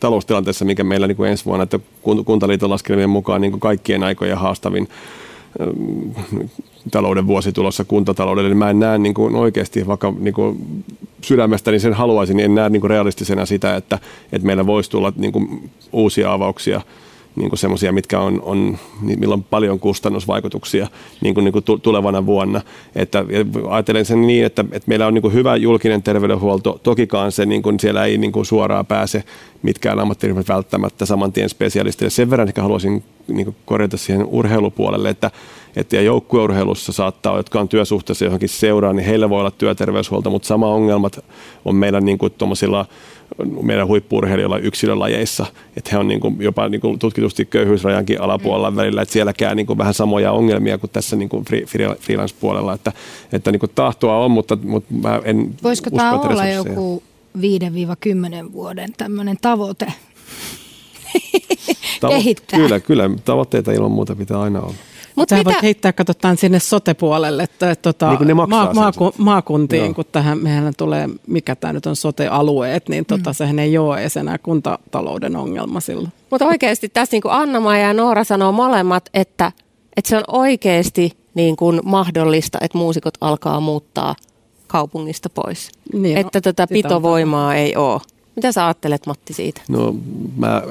taloustilanteessa, 0.00 0.64
mikä 0.64 0.84
meillä 0.84 1.06
niin 1.06 1.16
kuin 1.16 1.30
ensi 1.30 1.44
vuonna, 1.44 1.62
että 1.64 1.78
kun- 2.02 2.24
Kuntaliiton 2.24 2.70
laskelmien 2.70 3.10
mukaan 3.10 3.40
niin 3.40 3.52
kuin 3.52 3.60
kaikkien 3.60 4.02
aikojen 4.02 4.38
haastavin 4.38 4.88
talouden 6.90 7.26
vuosi 7.26 7.52
tulossa 7.52 7.84
kuntataloudelle, 7.84 8.48
niin 8.48 8.58
mä 8.58 8.70
en 8.70 8.80
näe 8.80 8.98
niin 8.98 9.14
kuin 9.14 9.34
oikeasti, 9.34 9.86
vaikka 9.86 10.14
niin 10.18 10.34
kuin 10.34 10.58
sydämestäni 11.24 11.80
sen 11.80 11.92
haluaisin, 11.92 12.36
niin 12.36 12.44
en 12.44 12.54
näe 12.54 12.68
niin 12.68 12.80
kuin 12.80 12.90
realistisena 12.90 13.46
sitä, 13.46 13.76
että, 13.76 13.98
että 14.32 14.46
meillä 14.46 14.66
voisi 14.66 14.90
tulla 14.90 15.12
niin 15.16 15.32
kuin 15.32 15.70
uusia 15.92 16.32
avauksia 16.32 16.80
niin 17.36 17.48
kuin 17.48 17.58
semmoisia, 17.58 17.92
mitkä 17.92 18.20
on, 18.20 18.42
on, 18.42 18.78
millä 19.02 19.32
on 19.32 19.44
paljon 19.44 19.78
kustannusvaikutuksia 19.80 20.88
niin 21.20 21.34
kuin, 21.34 21.44
niin 21.44 21.52
kuin 21.52 21.64
tu- 21.64 21.78
tulevana 21.78 22.26
vuonna. 22.26 22.60
Että 22.94 23.24
ja 23.28 23.44
ajattelen 23.68 24.04
sen 24.04 24.26
niin, 24.26 24.44
että, 24.44 24.64
että 24.72 24.88
meillä 24.88 25.06
on 25.06 25.14
niin 25.14 25.22
kuin 25.22 25.34
hyvä 25.34 25.56
julkinen 25.56 26.02
terveydenhuolto, 26.02 26.80
tokikaan 26.82 27.32
se 27.32 27.46
niin 27.46 27.62
kuin 27.62 27.80
siellä 27.80 28.04
ei 28.04 28.18
niin 28.18 28.32
kuin 28.32 28.46
suoraan 28.46 28.86
pääse 28.86 29.24
mitkään 29.62 30.00
ammattiryhmät 30.00 30.48
välttämättä 30.48 31.06
saman 31.06 31.32
tien 31.32 31.48
spesialisteille. 31.48 32.10
Sen 32.10 32.30
verran 32.30 32.48
ehkä 32.48 32.62
haluaisin 32.62 33.04
niin 33.28 33.44
kuin 33.44 33.56
korjata 33.64 33.96
siihen 33.96 34.26
urheilupuolelle, 34.26 35.08
että, 35.08 35.30
että 35.76 35.96
ja 35.96 36.02
joukkueurheilussa 36.02 36.92
saattaa, 36.92 37.36
jotka 37.36 37.60
on 37.60 37.68
työsuhteessa 37.68 38.24
johonkin 38.24 38.48
seuraan, 38.48 38.96
niin 38.96 39.06
heillä 39.06 39.30
voi 39.30 39.40
olla 39.40 39.50
työterveyshuolto, 39.50 40.30
mutta 40.30 40.48
sama 40.48 40.68
ongelmat 40.68 41.24
on 41.64 41.76
meillä 41.76 42.00
niin 42.00 42.18
kuin 42.18 42.32
meidän 43.62 43.86
huippuurheilijoilla 43.86 44.58
yksilölajeissa, 44.58 45.46
että 45.76 45.90
he 45.92 45.98
on 45.98 46.08
niin 46.08 46.20
kuin 46.20 46.36
jopa 46.40 46.68
niin 46.68 46.80
kuin 46.80 46.98
tutkitusti 46.98 47.44
köyhyysrajankin 47.44 48.20
alapuolella 48.20 48.70
mm. 48.70 48.76
välillä, 48.76 49.02
että 49.02 49.12
sielläkään 49.12 49.56
niin 49.56 49.66
kuin 49.66 49.78
vähän 49.78 49.94
samoja 49.94 50.32
ongelmia 50.32 50.78
kuin 50.78 50.90
tässä 50.90 51.16
niin 51.16 51.28
kuin 51.28 51.44
free- 51.44 51.66
free- 51.66 51.96
freelance-puolella, 52.00 52.74
että, 52.74 52.92
että 53.32 53.52
niin 53.52 53.60
kuin 53.60 53.72
tahtoa 53.74 54.16
on, 54.16 54.30
mutta, 54.30 54.58
mutta 54.64 54.94
mä 54.94 55.20
en 55.24 55.54
Voisiko 55.62 55.90
usko, 55.90 55.96
tämä 55.96 56.20
olla 56.20 56.46
joku 56.46 57.02
5-10 57.38 58.52
vuoden 58.52 58.92
tämmöinen 58.96 59.36
tavoite? 59.40 59.92
Tavo- 62.00 62.08
kehittää? 62.08 62.60
Kyllä, 62.60 62.80
kyllä. 62.80 63.10
Tavoitteita 63.24 63.72
ilman 63.72 63.90
muuta 63.90 64.16
pitää 64.16 64.40
aina 64.40 64.60
olla. 64.60 64.74
Mutta 65.16 65.34
mitä, 65.34 65.50
voi 65.50 65.62
heittää, 65.62 65.92
katsotaan 65.92 66.36
sinne 66.36 66.58
sote-puolelle, 66.58 67.42
että 67.42 67.76
tota, 67.76 68.10
Niin 68.10 68.26
ne 68.26 68.34
sen 68.42 68.74
maaku, 68.74 69.14
maakuntiin, 69.18 69.84
Joo. 69.84 69.94
kun 69.94 70.04
tähän 70.12 70.38
mehän 70.38 70.72
tulee, 70.76 71.08
mikä 71.26 71.56
tämä 71.56 71.72
nyt 71.72 71.86
on 71.86 71.96
sote-alueet, 71.96 72.88
niin 72.88 73.06
tota, 73.06 73.30
mm. 73.30 73.34
sehän 73.34 73.58
ei 73.58 73.78
ole 73.78 74.00
edes 74.00 74.16
enää 74.16 74.38
kuntatalouden 74.38 75.36
ongelma 75.36 75.80
silloin. 75.80 76.12
mutta 76.30 76.46
oikeasti 76.46 76.88
tässä 76.88 77.14
niin 77.14 77.22
kuin 77.22 77.32
Anna-Maja 77.32 77.86
ja 77.86 77.94
Noora 77.94 78.24
sanoo 78.24 78.52
molemmat, 78.52 79.10
että, 79.14 79.52
että 79.96 80.08
se 80.08 80.16
on 80.16 80.24
oikeasti 80.28 81.12
niin 81.34 81.56
kuin 81.56 81.80
mahdollista, 81.84 82.58
että 82.60 82.78
muusikot 82.78 83.14
alkaa 83.20 83.60
muuttaa 83.60 84.14
kaupungista 84.66 85.30
pois. 85.30 85.70
Niin, 85.92 86.18
että 86.18 86.38
no, 86.38 86.40
tätä 86.40 86.50
sitä 86.50 86.62
on 86.62 86.68
pitovoimaa 86.68 87.54
ei 87.54 87.76
ole. 87.76 88.00
Mitä 88.36 88.52
sä 88.52 88.66
ajattelet 88.66 89.06
Matti 89.06 89.32
siitä? 89.32 89.60
No 89.68 89.94
mä 90.36 90.62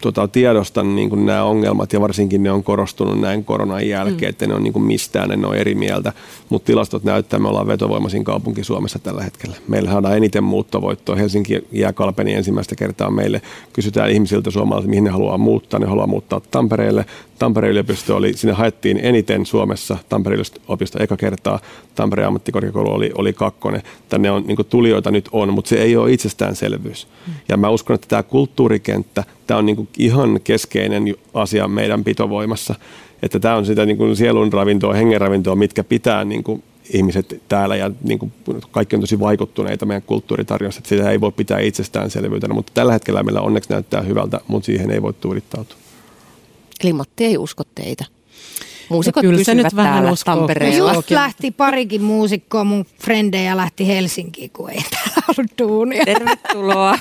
tota, 0.00 0.28
tiedostan 0.28 0.96
niin 0.96 1.10
kuin 1.10 1.26
nämä 1.26 1.44
ongelmat 1.44 1.92
ja 1.92 2.00
varsinkin 2.00 2.42
ne 2.42 2.50
on 2.50 2.64
korostunut 2.64 3.20
näin 3.20 3.44
koronan 3.44 3.88
jälkeen, 3.88 4.28
mm. 4.28 4.28
että 4.28 4.46
ne 4.46 4.54
on 4.54 4.62
niin 4.62 4.72
kuin 4.72 4.82
mistään, 4.82 5.32
en 5.32 5.44
ole 5.44 5.56
eri 5.56 5.74
mieltä. 5.74 6.12
Mutta 6.48 6.66
tilastot 6.66 7.04
näyttää, 7.04 7.38
me 7.38 7.48
ollaan 7.48 7.66
vetovoimaisin 7.66 8.24
kaupunki 8.24 8.64
Suomessa 8.64 8.98
tällä 8.98 9.22
hetkellä. 9.22 9.56
Meillä 9.68 9.90
saadaan 9.90 10.16
eniten 10.16 10.44
muuttovoittoa. 10.44 11.16
Helsinki 11.16 11.62
jää 11.72 11.92
kalpeni 11.92 12.34
ensimmäistä 12.34 12.76
kertaa 12.76 13.10
meille. 13.10 13.42
Kysytään 13.72 14.10
ihmisiltä 14.10 14.50
suomalaisilta, 14.50 14.90
mihin 14.90 15.04
ne 15.04 15.10
haluaa 15.10 15.38
muuttaa. 15.38 15.80
Ne 15.80 15.86
haluaa 15.86 16.06
muuttaa 16.06 16.40
Tampereelle. 16.50 17.04
Tampereen 17.38 17.70
yliopisto 17.70 18.16
oli, 18.16 18.32
sinne 18.36 18.54
haettiin 18.54 19.00
eniten 19.02 19.46
Suomessa. 19.46 19.98
Tampereen 20.08 20.44
yliopisto 20.68 21.02
eka 21.02 21.16
kertaa. 21.16 21.58
Tampereen 21.94 22.28
ammattikorkeakoulu 22.28 22.90
oli, 22.90 23.10
oli 23.18 23.32
kakkonen. 23.32 23.82
Tänne 24.08 24.30
on 24.30 24.44
niin 24.46 24.58
tulijoita 24.68 25.10
nyt 25.10 25.28
on, 25.32 25.54
mutta 25.54 25.68
se 25.68 25.82
ei 25.82 25.96
ole 25.96 26.12
itsestäänselvyys. 26.12 27.08
Mm. 27.26 27.32
Ja 27.48 27.56
mä 27.56 27.68
uskon, 27.68 27.94
että 27.94 28.06
tämä 28.08 28.22
kulttuurikenttä, 28.22 29.24
tämä 29.50 29.58
on 29.58 29.66
niin 29.66 29.76
kuin 29.76 29.88
ihan 29.98 30.40
keskeinen 30.44 31.14
asia 31.34 31.68
meidän 31.68 32.04
pitovoimassa. 32.04 32.74
Että 33.22 33.40
tämä 33.40 33.56
on 33.56 33.66
sitä 33.66 33.86
niin 33.86 33.96
kuin 33.96 34.16
sielun 34.16 34.52
ravintoa, 34.52 34.94
hengen 34.94 35.20
ravintoa, 35.20 35.56
mitkä 35.56 35.84
pitää 35.84 36.24
niin 36.24 36.44
kuin 36.44 36.62
ihmiset 36.92 37.42
täällä 37.48 37.76
ja 37.76 37.90
niin 38.02 38.18
kuin 38.18 38.32
kaikki 38.70 38.96
on 38.96 39.00
tosi 39.00 39.20
vaikuttuneita 39.20 39.86
meidän 39.86 40.02
kulttuuritarjonnasta, 40.02 40.88
sitä 40.88 41.10
ei 41.10 41.20
voi 41.20 41.32
pitää 41.32 41.60
itsestäänselvyytenä, 41.60 42.54
mutta 42.54 42.72
tällä 42.74 42.92
hetkellä 42.92 43.22
meillä 43.22 43.40
onneksi 43.40 43.70
näyttää 43.70 44.00
hyvältä, 44.00 44.40
mutta 44.48 44.66
siihen 44.66 44.90
ei 44.90 45.02
voi 45.02 45.12
tuudittautua. 45.12 45.76
Klimatti 46.80 47.24
ei 47.24 47.38
usko 47.38 47.62
teitä. 47.74 48.04
Muusikot 48.90 49.20
kyllä 49.20 49.38
se 49.38 49.52
pysyvät 49.52 49.64
nyt 49.64 49.76
vähän 49.76 49.92
täällä 49.92 50.12
uskoo. 50.12 50.36
Tampereella. 50.36 50.94
just 50.94 51.10
lähti 51.10 51.50
parikin 51.50 52.02
muusikkoa, 52.02 52.64
mun 52.64 52.86
frendejä 53.02 53.56
lähti 53.56 53.86
Helsinkiin, 53.86 54.50
kun 54.50 54.70
ei 54.70 54.82
täällä 54.90 55.22
ollut 55.28 55.58
duunia. 55.58 56.04
Tervetuloa. 56.04 56.98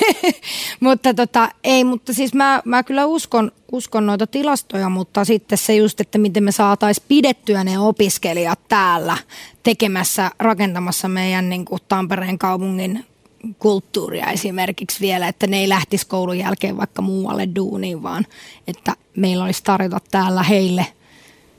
mutta 0.80 1.14
tota, 1.14 1.48
ei, 1.64 1.84
mutta 1.84 2.12
siis 2.12 2.34
mä, 2.34 2.62
mä 2.64 2.82
kyllä 2.82 3.06
uskon, 3.06 3.52
uskon 3.72 4.06
noita 4.06 4.26
tilastoja, 4.26 4.88
mutta 4.88 5.24
sitten 5.24 5.58
se 5.58 5.76
just, 5.76 6.00
että 6.00 6.18
miten 6.18 6.44
me 6.44 6.52
saataisiin 6.52 7.04
pidettyä 7.08 7.64
ne 7.64 7.78
opiskelijat 7.78 8.60
täällä 8.68 9.16
tekemässä, 9.62 10.30
rakentamassa 10.38 11.08
meidän 11.08 11.48
niin 11.48 11.64
kuin 11.64 11.80
Tampereen 11.88 12.38
kaupungin 12.38 13.04
kulttuuria 13.58 14.30
esimerkiksi 14.30 15.00
vielä, 15.00 15.28
että 15.28 15.46
ne 15.46 15.58
ei 15.58 15.68
lähtisi 15.68 16.06
koulun 16.06 16.38
jälkeen 16.38 16.76
vaikka 16.76 17.02
muualle 17.02 17.48
duuniin, 17.56 18.02
vaan 18.02 18.26
että 18.66 18.96
meillä 19.16 19.44
olisi 19.44 19.64
tarjota 19.64 19.98
täällä 20.10 20.42
heille 20.42 20.86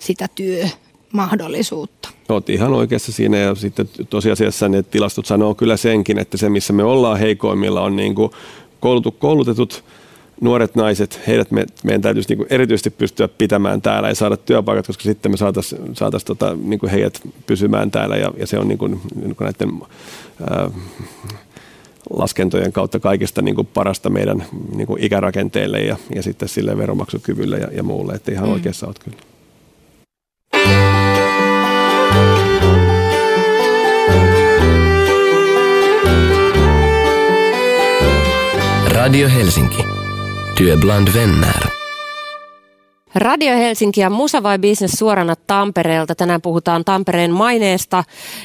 sitä 0.03 0.27
työmahdollisuutta. 0.35 2.09
Olet 2.29 2.49
ihan 2.49 2.73
oikeassa 2.73 3.11
siinä 3.11 3.37
ja 3.37 3.55
sitten 3.55 3.89
tosiasiassa 4.09 4.69
ne 4.69 4.83
tilastot 4.83 5.25
sanoo 5.25 5.55
kyllä 5.55 5.77
senkin, 5.77 6.19
että 6.19 6.37
se 6.37 6.49
missä 6.49 6.73
me 6.73 6.83
ollaan 6.83 7.19
heikoimmilla 7.19 7.81
on 7.81 7.95
niin 7.95 8.15
kuin 8.15 8.31
koulutetut 9.19 9.83
nuoret 10.41 10.75
naiset, 10.75 11.19
heidät 11.27 11.51
me, 11.51 11.65
meidän 11.83 12.01
täytyisi 12.01 12.29
niin 12.29 12.37
kuin 12.37 12.47
erityisesti 12.49 12.89
pystyä 12.89 13.27
pitämään 13.27 13.81
täällä 13.81 14.09
ja 14.09 14.15
saada 14.15 14.37
työpaikat, 14.37 14.87
koska 14.87 15.03
sitten 15.03 15.31
me 15.31 15.37
saataisiin 15.37 15.95
saatais 15.95 16.23
tota, 16.23 16.57
niin 16.63 16.79
kuin 16.79 16.89
heidät 16.89 17.21
pysymään 17.45 17.91
täällä 17.91 18.17
ja, 18.17 18.31
ja 18.37 18.47
se 18.47 18.59
on 18.59 18.67
niin 18.67 18.77
kuin, 18.77 19.01
niin 19.15 19.35
kuin 19.35 19.45
näiden 19.45 19.81
ää, 20.49 20.69
laskentojen 22.09 22.71
kautta 22.71 22.99
kaikista 22.99 23.41
niin 23.41 23.55
kuin 23.55 23.67
parasta 23.73 24.09
meidän 24.09 24.45
niin 24.75 24.87
kuin 24.87 25.03
ikärakenteelle 25.03 25.79
ja, 25.79 25.97
ja 26.15 26.23
sitten 26.23 26.49
sille 26.49 26.77
veromaksukyvylle 26.77 27.57
ja, 27.57 27.67
ja 27.71 27.83
muulle, 27.83 28.13
että 28.13 28.31
ihan 28.31 28.47
mm. 28.47 28.53
oikeassa 28.53 28.85
olet 28.85 28.99
kyllä. 28.99 29.17
Radio 39.13 39.27
Helsinki. 39.27 39.83
Työ 40.55 40.77
bland 40.77 41.09
vänner. 41.09 41.82
Radio 43.15 43.55
Helsinki 43.55 44.01
ja 44.01 44.09
Musa 44.09 44.43
vai 44.43 44.59
Business 44.59 44.99
suorana 44.99 45.35
Tampereelta. 45.47 46.15
Tänään 46.15 46.41
puhutaan 46.41 46.85
Tampereen 46.85 47.31
maineesta 47.31 48.03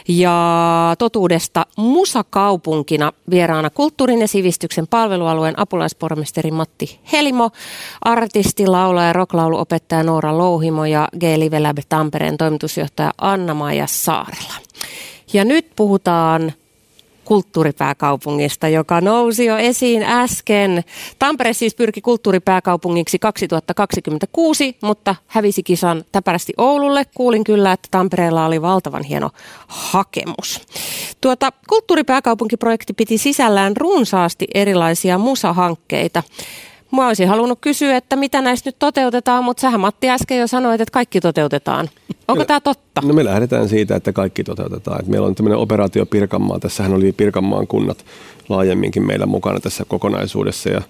ja 0.09 0.95
totuudesta 0.99 1.66
musakaupunkina. 1.77 3.12
Vieraana 3.31 3.70
kulttuurin 3.70 4.20
ja 4.20 4.28
sivistyksen 4.28 4.86
palvelualueen 4.86 5.59
apulaispormesteri 5.61 6.51
Matti 6.51 7.01
Helimo, 7.12 7.51
artisti, 8.01 8.66
laulaja, 8.66 9.12
rocklauluopettaja 9.12 10.03
Noora 10.03 10.39
Louhimo 10.39 10.85
ja 10.85 11.09
G-Live 11.20 11.61
Lab 11.61 11.78
Tampereen 11.89 12.39
toimitusjohtaja 12.39 13.12
Anna-Maija 13.19 13.86
Saarela. 13.86 14.55
Ja 15.32 15.45
nyt 15.45 15.66
puhutaan 15.77 16.53
kulttuuripääkaupungista, 17.29 18.69
joka 18.69 19.01
nousi 19.01 19.45
jo 19.45 19.57
esiin 19.57 20.03
äsken. 20.03 20.85
Tampere 21.19 21.53
siis 21.53 21.75
pyrki 21.75 22.01
kulttuuripääkaupungiksi 22.01 23.19
2026, 23.19 24.77
mutta 24.83 25.17
hävisi 25.27 25.63
kisan 25.63 26.05
täpärästi 26.13 26.53
Oululle. 26.57 27.07
Kuulin 27.17 27.45
kyllä, 27.45 27.73
että 27.73 27.89
Tampereella 27.91 28.47
oli 28.47 28.63
valtavan 28.63 29.03
hieno 29.03 29.31
hakemus. 29.67 30.61
Tuota, 31.21 31.53
kulttuuripääkaupunkiprojekti 31.69 32.93
piti 32.93 33.19
sisällään 33.19 33.77
runsaasti 33.77 34.47
erilaisia 34.55 35.19
musahankkeita. 35.19 36.23
Mä 36.93 37.06
olisin 37.06 37.28
halunnut 37.28 37.59
kysyä, 37.60 37.97
että 37.97 38.16
mitä 38.16 38.43
näistä 38.43 38.69
nyt 38.69 38.77
toteutetaan, 38.78 39.44
mutta 39.44 39.60
sähän 39.60 39.81
Matti 39.81 40.10
äsken 40.10 40.39
jo 40.39 40.47
sanoit, 40.47 40.81
että 40.81 40.93
kaikki 40.93 41.20
toteutetaan. 41.20 41.89
Onko 42.28 42.44
tämä 42.44 42.60
totta? 42.60 43.01
No 43.05 43.15
me 43.15 43.24
lähdetään 43.24 43.69
siitä, 43.69 43.97
että 43.97 44.12
kaikki 44.12 44.44
toteutetaan. 44.44 44.98
Että 45.01 45.10
meillä 45.10 45.27
on 45.27 45.35
tämmöinen 45.35 45.59
operaatio 45.59 46.06
Pirkanmaa. 46.06 46.59
Tässähän 46.59 46.94
oli 46.94 47.12
Pirkanmaan 47.12 47.66
kunnat 47.66 48.05
laajemminkin 48.48 49.06
meillä 49.06 49.27
mukana 49.27 49.60
tässä 49.60 49.85
kokonaisuudessa 49.85 50.69
ja 50.69 50.82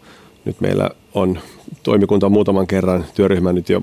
nyt 0.45 0.61
meillä 0.61 0.91
on 1.15 1.39
toimikunta 1.83 2.29
muutaman 2.29 2.67
kerran 2.67 3.05
työryhmä 3.15 3.53
nyt 3.53 3.69
jo 3.69 3.83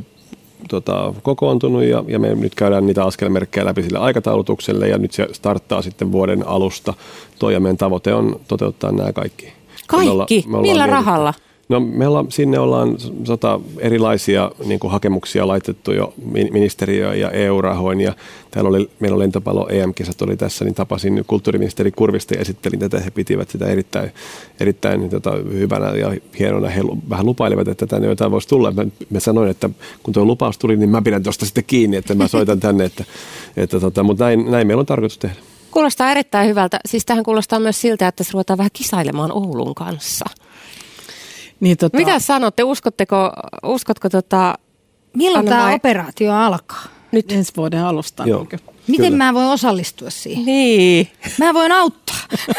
tota, 0.69 1.13
kokoontunut 1.23 1.83
ja, 1.83 2.03
ja 2.07 2.19
me 2.19 2.35
nyt 2.35 2.55
käydään 2.55 2.85
niitä 2.85 3.03
askelmerkkejä 3.03 3.65
läpi 3.65 3.83
sille 3.83 3.99
aikataulutukselle 3.99 4.87
ja 4.87 4.97
nyt 4.97 5.11
se 5.11 5.27
starttaa 5.31 5.81
sitten 5.81 6.11
vuoden 6.11 6.47
alusta. 6.47 6.93
Tuo 7.39 7.49
ja 7.49 7.59
meidän 7.59 7.77
tavoite 7.77 8.13
on 8.13 8.39
toteuttaa 8.47 8.91
nämä 8.91 9.13
kaikki. 9.13 9.53
Kaikki? 9.87 10.05
Me 10.07 10.11
olla, 10.11 10.25
me 10.29 10.61
Millä 10.61 10.87
mietitty. 10.87 10.91
rahalla? 10.91 11.33
No 11.69 11.79
me 11.79 12.07
ollaan, 12.07 12.31
sinne 12.31 12.59
ollaan 12.59 12.95
sota, 13.23 13.59
erilaisia 13.79 14.51
niin 14.65 14.79
kuin 14.79 14.91
hakemuksia 14.91 15.47
laitettu 15.47 15.91
jo 15.91 16.13
ministeriöön 16.51 17.19
ja 17.19 17.31
EU-rahoin 17.31 18.01
ja 18.01 18.13
täällä 18.51 18.69
oli, 18.69 18.89
meillä 18.99 19.19
lentopallo 19.19 19.67
EM-kisat 19.69 20.21
oli 20.21 20.37
tässä, 20.37 20.65
niin 20.65 20.75
tapasin 20.75 21.23
kulttuuriministeri 21.27 21.91
Kurvista 21.91 22.33
ja 22.33 22.41
esittelin 22.41 22.79
tätä. 22.79 22.99
He 22.99 23.09
pitivät 23.09 23.49
sitä 23.49 23.65
erittäin, 23.65 24.11
erittäin 24.59 24.99
niin 24.99 25.09
tota, 25.09 25.31
hyvänä 25.53 25.89
ja 25.89 26.15
hienona. 26.39 26.69
He 26.69 26.81
vähän 27.09 27.25
lupailivat, 27.25 27.67
että 27.67 27.87
tänne 27.87 28.07
jotain 28.07 28.31
voisi 28.31 28.47
tulla. 28.47 28.71
Mä, 28.71 28.85
mä 29.09 29.19
sanoin, 29.19 29.49
että 29.49 29.69
kun 30.03 30.13
tuo 30.13 30.25
lupaus 30.25 30.57
tuli, 30.57 30.77
niin 30.77 30.89
mä 30.89 31.01
pidän 31.01 31.23
tuosta 31.23 31.45
sitten 31.45 31.63
kiinni, 31.67 31.97
että 31.97 32.15
mä 32.15 32.27
soitan 32.27 32.59
tänne. 32.59 32.85
Että, 32.85 33.03
että 33.57 33.79
tota, 33.79 34.03
mutta 34.03 34.23
näin, 34.23 34.51
näin 34.51 34.67
meillä 34.67 34.81
on 34.81 34.85
tarkoitus 34.85 35.17
tehdä. 35.17 35.35
Kuulostaa 35.71 36.11
erittäin 36.11 36.49
hyvältä. 36.49 36.79
Siis 36.85 37.05
tähän 37.05 37.23
kuulostaa 37.23 37.59
myös 37.59 37.81
siltä, 37.81 38.07
että 38.07 38.23
se 38.23 38.31
ruvetaan 38.33 38.57
vähän 38.57 38.71
kisailemaan 38.73 39.31
Oulun 39.31 39.75
kanssa. 39.75 40.25
Niin, 41.65 41.77
tota... 41.77 41.97
Mitä 41.97 42.19
sanotte? 42.19 42.63
Uskotteko, 42.63 43.31
uskotko 43.63 44.09
tota... 44.09 44.55
Milloin 45.17 45.45
tämä 45.45 45.73
operaatio 45.73 46.33
alkaa? 46.33 46.83
Nyt 47.11 47.31
ensi 47.31 47.53
vuoden 47.57 47.83
alusta. 47.83 48.23
Joo. 48.25 48.47
Niin 48.51 48.59
Miten 48.87 49.11
Kyllä. 49.11 49.23
mä 49.23 49.33
voin 49.33 49.47
osallistua 49.47 50.09
siihen? 50.09 50.45
Niin. 50.45 51.07
Mä 51.39 51.53
voin 51.53 51.71
auttaa. 51.71 52.15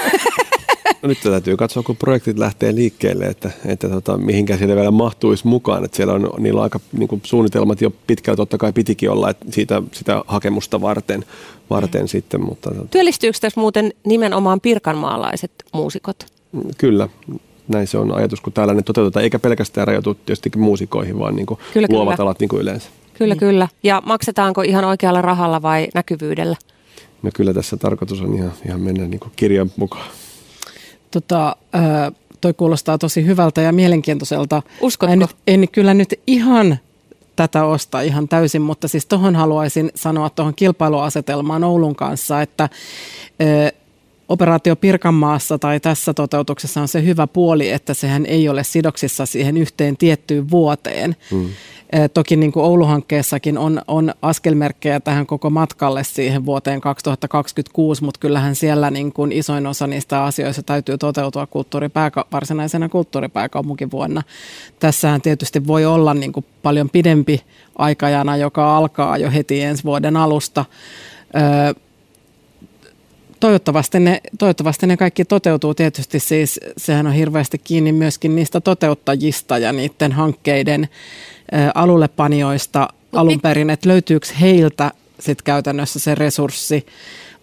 No 1.03 1.09
nyt 1.09 1.19
täytyy 1.23 1.57
katsoa, 1.57 1.83
kun 1.83 1.97
projektit 1.97 2.39
lähtee 2.39 2.75
liikkeelle, 2.75 3.25
että, 3.25 3.51
että 3.65 3.89
tota, 3.89 4.19
mihinkä 4.19 4.57
siellä 4.57 4.77
vielä 4.77 4.91
mahtuisi 4.91 5.47
mukaan. 5.47 5.85
Että 5.85 5.97
siellä 5.97 6.13
on, 6.13 6.31
niillä 6.39 6.59
on 6.59 6.65
aika 6.65 6.81
niin 6.93 7.09
kuin 7.09 7.21
suunnitelmat 7.25 7.81
jo 7.81 7.91
pitkällä 8.07 8.37
totta 8.37 8.59
kai 8.59 8.73
pitikin 8.73 9.11
olla 9.11 9.31
että 9.31 9.47
siitä, 9.51 9.83
sitä 9.93 10.23
hakemusta 10.27 10.81
varten, 10.81 11.25
varten 11.71 12.01
mm. 12.01 12.09
sitten. 12.09 12.41
Mutta, 12.41 12.71
tota. 12.71 12.89
Työllistyykö 12.91 13.39
tässä 13.41 13.61
muuten 13.61 13.93
nimenomaan 14.07 14.61
pirkanmaalaiset 14.61 15.53
muusikot? 15.73 16.27
Kyllä, 16.79 17.09
näin 17.69 17.87
se 17.87 17.99
on 17.99 18.13
ajatus, 18.13 18.41
kun 18.41 18.53
täällä 18.53 18.75
ne 18.75 18.83
toteutetaan, 18.83 19.23
eikä 19.23 19.39
pelkästään 19.39 19.87
rajoitu 19.87 20.15
tietysti 20.15 20.51
muusikoihin, 20.57 21.19
vaan 21.19 21.37
niin 21.37 21.47
kuin 21.47 21.61
kyllä, 21.73 21.89
luovat 21.91 22.17
kyllä. 22.17 22.27
alat 22.27 22.41
niin 22.41 22.49
kuin 22.49 22.63
yleensä. 22.63 22.89
Kyllä, 23.15 23.35
niin. 23.35 23.41
kyllä. 23.41 23.69
Ja 23.83 24.03
maksetaanko 24.07 24.63
ihan 24.63 24.85
oikealla 24.85 25.23
rahalla 25.23 25.63
vai 25.63 25.89
näkyvyydellä? 25.95 26.57
No 27.23 27.31
kyllä 27.35 27.55
tässä 27.55 27.77
tarkoitus 27.77 28.21
on 28.21 28.35
ihan, 28.35 28.53
ihan 28.67 28.81
mennä 28.81 29.09
niin 29.09 29.21
kuin 29.21 29.33
kirjan 29.37 29.71
mukaan. 29.77 30.07
Tota, 31.11 31.57
äh, 31.75 32.13
toi 32.41 32.55
kuulostaa 32.55 32.99
tosi 32.99 33.27
hyvältä 33.27 33.61
ja 33.61 33.73
mielenkiintoiselta. 33.73 34.63
Uskotko? 34.81 35.13
En, 35.13 35.29
en 35.47 35.69
kyllä 35.73 35.95
nyt 35.95 36.21
ihan 36.27 36.79
tätä 37.37 37.65
osta 37.65 38.01
ihan 38.01 38.29
täysin, 38.29 38.63
mutta 38.63 38.89
siis 38.89 39.07
tuohon 39.07 39.37
haluaisin 39.37 39.91
sanoa 39.95 40.31
tuohon 40.31 40.55
kilpailuasetelmaan 40.55 41.65
Oulun 41.65 41.97
kanssa, 41.97 42.43
että 42.43 42.69
operaatio 44.29 44.77
Pirkanmaassa 44.77 45.59
tai 45.59 45.81
tässä 45.81 46.15
toteutuksessa 46.15 46.81
on 46.81 46.89
se 46.89 47.05
hyvä 47.05 47.27
puoli, 47.27 47.71
että 47.71 47.95
sehän 47.95 48.27
ei 48.27 48.49
ole 48.49 48.65
sidoksissa 48.65 49.27
siihen 49.27 49.57
yhteen 49.57 49.97
tiettyyn 49.97 50.51
vuoteen. 50.51 51.17
Mm. 51.33 51.49
Toki 52.15 52.37
niin 52.37 52.53
kuin 52.53 52.65
Oulu-hankkeessakin 52.65 53.59
on, 53.59 53.83
on 53.89 54.15
askelmerkkejä 54.23 55.01
tähän 55.01 55.27
koko 55.27 55.51
matkalle 55.51 56.05
siihen 56.05 56.47
vuoteen 56.47 56.81
2026, 56.81 58.05
mutta 58.05 58.21
kyllähän 58.21 58.57
siellä 58.57 58.91
niin 58.91 59.13
kuin 59.13 59.33
isoin 59.33 59.67
osa 59.67 59.87
niistä 59.87 60.25
asioista 60.25 60.63
täytyy 60.63 60.99
toteutua 60.99 61.47
kulttuuripääka- 61.47 62.27
varsinaisena 62.33 62.89
kulttuuripääkaupunkivuonna. 62.89 64.23
Tässähän 64.79 65.21
tietysti 65.21 65.67
voi 65.67 65.85
olla 65.85 66.15
niin 66.15 66.33
kuin 66.33 66.47
paljon 66.63 66.91
pidempi 66.91 67.43
aikajana, 67.79 68.37
joka 68.37 68.77
alkaa 68.77 69.19
jo 69.19 69.31
heti 69.31 69.61
ensi 69.61 69.85
vuoden 69.85 70.17
alusta 70.17 70.65
toivottavasti 73.41 74.01
ne, 74.01 74.21
toivottavasti 74.39 74.87
ne 74.87 74.97
kaikki 74.97 75.25
toteutuu. 75.25 75.75
Tietysti 75.75 76.21
siis 76.21 76.61
sehän 76.77 77.07
on 77.07 77.13
hirveästi 77.13 77.59
kiinni 77.59 77.93
myöskin 77.93 78.37
niistä 78.37 78.61
toteuttajista 78.61 79.59
ja 79.59 79.73
niiden 79.73 80.13
hankkeiden 80.13 80.89
alullepanijoista 81.75 82.89
alun 83.13 83.41
perin, 83.41 83.71
että 83.71 83.89
löytyykö 83.89 84.27
heiltä 84.41 84.91
sitten 85.21 85.45
käytännössä 85.45 85.99
se 85.99 86.15
resurssi 86.15 86.87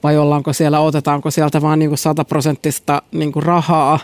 vai 0.03 0.18
ollaanko 0.18 0.53
siellä, 0.53 0.80
otetaanko 0.80 1.32
sieltä 1.32 1.61
vain 1.61 1.80
niin 1.80 1.98
sataprosenttista 1.98 3.02
niin 3.11 3.32
rahaa. 3.36 3.99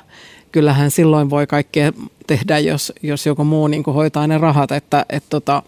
Kyllähän 0.52 0.92
silloin 0.92 1.30
voi 1.30 1.48
kaikkea 1.48 1.92
tehdä, 2.28 2.60
jos, 2.60 2.94
jos 3.04 3.26
joku 3.26 3.44
muu 3.44 3.68
niin 3.68 3.84
hoitaa 3.84 4.28
ne 4.28 4.38
rahat, 4.38 4.72
että 4.72 5.06
et 5.10 5.24
tota, 5.30 5.64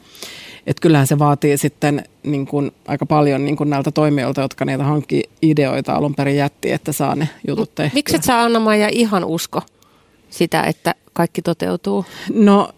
että 0.67 0.81
kyllähän 0.81 1.07
se 1.07 1.19
vaatii 1.19 1.57
sitten 1.57 2.03
niin 2.23 2.45
kuin 2.45 2.71
aika 2.87 3.05
paljon 3.05 3.45
niin 3.45 3.55
kuin 3.55 3.69
näiltä 3.69 3.91
toimijoilta, 3.91 4.41
jotka 4.41 4.65
niitä 4.65 4.83
hankki 4.83 5.23
ideoita 5.41 5.93
alun 5.93 6.15
perin 6.15 6.35
jätti, 6.37 6.71
että 6.71 6.91
saa 6.91 7.15
ne 7.15 7.29
jutut 7.47 7.75
tehtyä. 7.75 7.95
Miksi 7.95 8.15
et 8.15 8.23
sä 8.23 8.41
Anna-Maija 8.41 8.89
ihan 8.91 9.25
usko 9.25 9.61
sitä, 10.29 10.63
että 10.63 10.95
kaikki 11.13 11.41
toteutuu? 11.41 12.05
No 12.33 12.69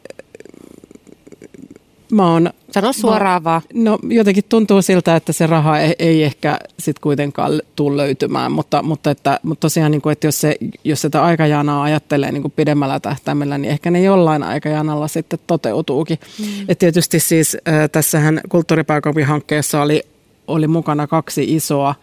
mä 2.11 2.31
oon 2.31 2.49
Sano 2.74 2.94
suoraan 2.94 3.44
vaan. 3.44 3.62
No 3.74 4.00
jotenkin 4.10 4.44
tuntuu 4.50 4.82
siltä, 4.82 5.16
että 5.16 5.34
se 5.34 5.48
raha 5.48 5.80
ei, 5.80 5.95
ei 6.00 6.24
ehkä 6.24 6.60
sitten 6.80 7.02
kuitenkaan 7.02 7.62
tule 7.76 7.98
löytymään, 7.98 8.52
mutta, 8.52 8.84
mutta, 8.84 9.12
että, 9.12 9.40
mutta 9.44 9.62
tosiaan, 9.62 9.91
niin 9.91 10.02
kuin, 10.02 10.12
että 10.14 10.28
jos, 10.28 10.41
se, 10.41 10.56
jos 10.84 11.02
sitä 11.02 11.24
aikajanaa 11.24 11.84
ajattelee 11.84 12.32
niin 12.32 12.41
kuin 12.41 12.54
pidemmällä 12.56 13.00
tähtäimellä, 13.00 13.58
niin 13.58 13.72
ehkä 13.72 13.91
ne 13.91 14.02
jollain 14.02 14.44
aikajanalla 14.44 15.08
sitten 15.08 15.40
toteutuukin. 15.48 16.20
Mm. 16.40 16.45
Et 16.68 16.80
tietysti 16.80 17.20
siis 17.20 17.58
äh, 17.68 17.90
tässähän 17.91 18.41
kulttuuripääkaupunkihankkeessa 18.50 19.82
oli, 19.82 20.04
oli 20.48 20.68
mukana 20.68 21.08
kaksi 21.08 21.56
isoa 21.56 21.95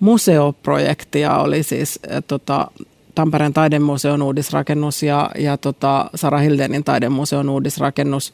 museoprojektia, 0.00 1.36
oli 1.36 1.62
siis 1.62 1.98
äh, 2.12 2.22
tota, 2.26 2.70
Tampereen 3.14 3.52
taidemuseon 3.52 4.22
uudisrakennus 4.22 5.02
ja, 5.02 5.30
ja 5.38 5.56
tota 5.56 6.10
Sara 6.14 6.38
Hildenin 6.38 6.84
taidemuseon 6.84 7.48
uudisrakennus, 7.48 8.32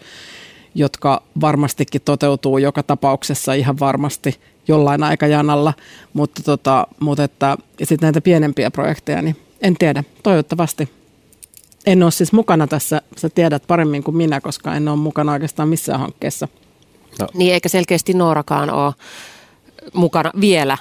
jotka 0.77 1.23
varmastikin 1.41 2.01
toteutuu 2.05 2.59
joka 2.59 2.83
tapauksessa 2.83 3.55
ihan 3.55 3.79
varmasti 3.81 4.41
jollain 4.69 5.03
aikajanalla, 5.03 5.73
mutta, 6.13 6.43
tota, 6.43 6.87
mutta 7.01 7.25
että, 7.25 7.57
sitten 7.79 8.07
näitä 8.07 8.21
pienempiä 8.21 8.71
projekteja, 8.71 9.23
niin 9.23 9.37
en 9.61 9.77
tiedä, 9.79 10.05
toivottavasti. 10.23 10.89
En 11.87 12.03
ole 12.03 12.11
siis 12.11 12.33
mukana 12.33 12.67
tässä, 12.67 13.03
sä 13.17 13.29
tiedät 13.29 13.63
paremmin 13.67 14.03
kuin 14.03 14.17
minä, 14.17 14.41
koska 14.41 14.75
en 14.75 14.89
ole 14.89 14.97
mukana 14.97 15.33
oikeastaan 15.33 15.69
missään 15.69 16.01
hankkeessa. 16.01 16.49
No. 17.21 17.29
Niin 17.35 17.55
eikä 17.55 17.69
selkeästi 17.69 18.15
Noorakaan 18.15 18.71
ole 18.71 18.95
mukana 19.95 20.31
vielä 20.41 20.79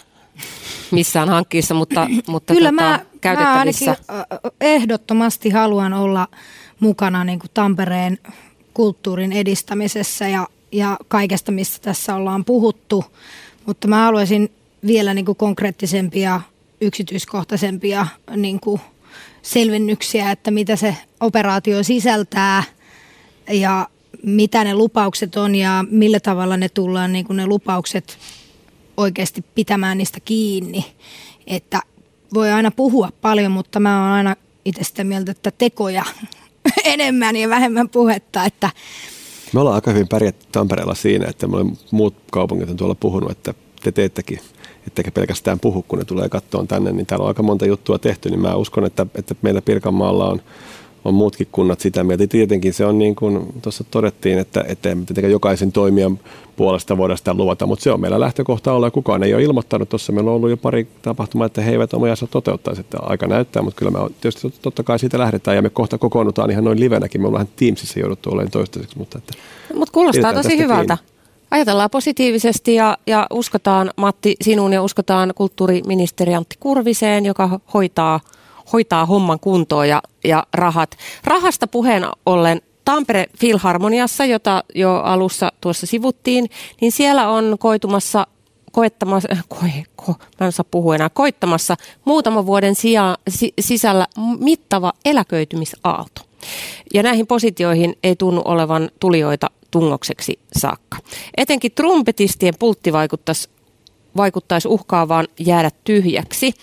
missään 0.91 1.29
hankkeessa, 1.29 1.73
mutta, 1.73 2.07
mutta 2.27 2.53
Kyllä 2.53 2.69
tota, 2.69 2.81
mä, 2.81 2.99
käytettävissä. 3.21 3.95
Mä 4.11 4.25
ehdottomasti 4.61 5.49
haluan 5.49 5.93
olla 5.93 6.27
mukana 6.79 7.23
niin 7.23 7.39
kuin 7.39 7.51
Tampereen 7.53 8.17
kulttuurin 8.75 9.31
edistämisessä 9.31 10.27
ja, 10.27 10.47
ja 10.71 10.97
kaikesta, 11.07 11.51
mistä 11.51 11.79
tässä 11.81 12.15
ollaan 12.15 12.45
puhuttu. 12.45 13.05
Mutta 13.65 13.87
mä 13.87 14.03
haluaisin 14.03 14.51
vielä 14.87 15.13
niin 15.13 15.25
kuin 15.25 15.35
konkreettisempia, 15.35 16.41
yksityiskohtaisempia 16.81 18.07
niin 18.35 18.59
kuin 18.59 18.81
selvennyksiä, 19.41 20.31
että 20.31 20.51
mitä 20.51 20.75
se 20.75 20.97
operaatio 21.19 21.83
sisältää 21.83 22.63
ja 23.49 23.87
mitä 24.23 24.63
ne 24.63 24.75
lupaukset 24.75 25.35
on 25.35 25.55
ja 25.55 25.85
millä 25.89 26.19
tavalla 26.19 26.57
ne 26.57 26.69
tullaan 26.69 27.13
niin 27.13 27.25
kuin 27.25 27.37
ne 27.37 27.47
lupaukset 27.47 28.17
oikeasti 28.97 29.45
pitämään 29.55 29.97
niistä 29.97 30.19
kiinni. 30.19 30.85
Että 31.47 31.81
voi 32.33 32.51
aina 32.51 32.71
puhua 32.71 33.09
paljon, 33.21 33.51
mutta 33.51 33.79
mä 33.79 34.03
oon 34.03 34.11
aina 34.11 34.35
itse 34.65 34.83
sitä 34.83 35.03
mieltä, 35.03 35.31
että 35.31 35.51
tekoja 35.51 36.05
enemmän 36.83 37.35
ja 37.35 37.49
vähemmän 37.49 37.89
puhetta. 37.89 38.45
Että 38.45 38.69
me 39.53 39.59
ollaan 39.59 39.75
aika 39.75 39.91
hyvin 39.91 40.07
pärjätty 40.07 40.45
Tampereella 40.51 40.95
siinä, 40.95 41.27
että 41.29 41.47
muut 41.91 42.15
kaupungit 42.31 42.69
on 42.69 42.77
tuolla 42.77 42.95
puhunut, 42.95 43.31
että 43.31 43.53
te 43.83 43.91
teettekin 43.91 44.39
ettekä 44.87 45.11
pelkästään 45.11 45.59
puhu, 45.59 45.85
kun 45.87 45.99
ne 45.99 46.05
tulee 46.05 46.29
kattoon 46.29 46.67
tänne, 46.67 46.91
niin 46.91 47.05
täällä 47.05 47.23
on 47.23 47.27
aika 47.27 47.43
monta 47.43 47.65
juttua 47.65 47.99
tehty, 47.99 48.29
niin 48.29 48.39
mä 48.39 48.55
uskon, 48.55 48.85
että, 48.85 49.05
että 49.15 49.35
meillä 49.41 49.61
Pirkanmaalla 49.61 50.29
on 50.29 50.41
on 51.05 51.13
muutkin 51.13 51.47
kunnat 51.51 51.79
sitä 51.79 52.03
mieltä. 52.03 52.27
Tietenkin 52.27 52.73
se 52.73 52.85
on 52.85 52.97
niin 52.97 53.15
kuin 53.15 53.45
tuossa 53.61 53.83
todettiin, 53.91 54.39
että, 54.39 54.65
että 54.67 54.95
tietenkään 54.95 55.31
jokaisen 55.31 55.71
toimijan 55.71 56.19
puolesta 56.55 56.97
voida 56.97 57.15
sitä 57.15 57.33
luvata, 57.33 57.67
mutta 57.67 57.83
se 57.83 57.91
on 57.91 58.01
meillä 58.01 58.19
lähtökohta 58.19 58.73
olla. 58.73 58.91
Kukaan 58.91 59.23
ei 59.23 59.33
ole 59.33 59.43
ilmoittanut 59.43 59.89
tuossa. 59.89 60.11
Meillä 60.11 60.31
on 60.31 60.35
ollut 60.35 60.49
jo 60.49 60.57
pari 60.57 60.87
tapahtumaa, 61.01 61.47
että 61.47 61.61
he 61.61 61.71
eivät 61.71 61.93
omiansa 61.93 62.27
toteuttaisi, 62.27 62.81
että 62.81 62.97
aika 63.01 63.27
näyttää, 63.27 63.61
mutta 63.61 63.79
kyllä 63.79 63.91
me 63.91 63.99
tietysti 64.21 64.53
totta 64.61 64.83
kai 64.83 64.99
siitä 64.99 65.19
lähdetään 65.19 65.55
ja 65.55 65.61
me 65.61 65.69
kohta 65.69 65.97
kokoonnutaan 65.97 66.51
ihan 66.51 66.63
noin 66.63 66.79
livenäkin. 66.79 67.21
Me 67.21 67.27
ollaan 67.27 67.47
Teamsissa 67.55 67.99
jouduttu 67.99 68.29
olemaan 68.29 68.51
toistaiseksi. 68.51 68.97
Mutta, 68.97 69.17
että 69.17 69.33
Mut 69.73 69.89
kuulostaa 69.89 70.33
tosi 70.33 70.57
hyvältä. 70.57 70.97
Kiinni. 70.97 71.15
Ajatellaan 71.51 71.89
positiivisesti 71.89 72.75
ja, 72.75 72.97
ja 73.07 73.27
uskotaan 73.33 73.91
Matti 73.97 74.35
sinun 74.41 74.73
ja 74.73 74.83
uskotaan 74.83 75.31
kulttuuriministeri 75.35 76.35
Antti 76.35 76.55
Kurviseen, 76.59 77.25
joka 77.25 77.59
hoitaa– 77.73 78.19
hoitaa 78.73 79.05
homman 79.05 79.39
kuntoon 79.39 79.89
ja, 79.89 80.01
ja 80.23 80.47
rahat. 80.53 80.97
Rahasta 81.23 81.67
puheen 81.67 82.03
ollen 82.25 82.61
Tampere 82.85 83.25
Filharmoniassa, 83.37 84.25
jota 84.25 84.63
jo 84.75 84.95
alussa 84.95 85.51
tuossa 85.61 85.85
sivuttiin, 85.85 86.49
niin 86.81 86.91
siellä 86.91 87.29
on 87.29 87.55
koitumassa 87.59 88.27
koettamassa, 88.75 89.29
koe, 89.47 89.83
ko, 89.95 90.15
mä 90.39 90.45
en 90.45 90.51
saa 90.51 90.65
puhua 90.71 90.95
enää, 90.95 91.09
koittamassa 91.09 91.75
muutaman 92.05 92.45
vuoden 92.45 92.75
sija, 92.75 93.17
si, 93.29 93.53
sisällä 93.59 94.07
mittava 94.39 94.93
eläköitymisaalto. 95.05 96.21
Ja 96.93 97.03
näihin 97.03 97.27
positioihin 97.27 97.97
ei 98.03 98.15
tunnu 98.15 98.41
olevan 98.45 98.89
tulijoita 98.99 99.47
tungokseksi 99.71 100.39
saakka. 100.57 100.97
Etenkin 101.37 101.71
trumpetistien 101.71 102.53
pultti 102.59 102.93
vaikuttaisi, 102.93 103.49
vaikuttaisi 104.17 104.67
uhkaavaan 104.67 105.27
jäädä 105.39 105.71
tyhjäksi. 105.83 106.53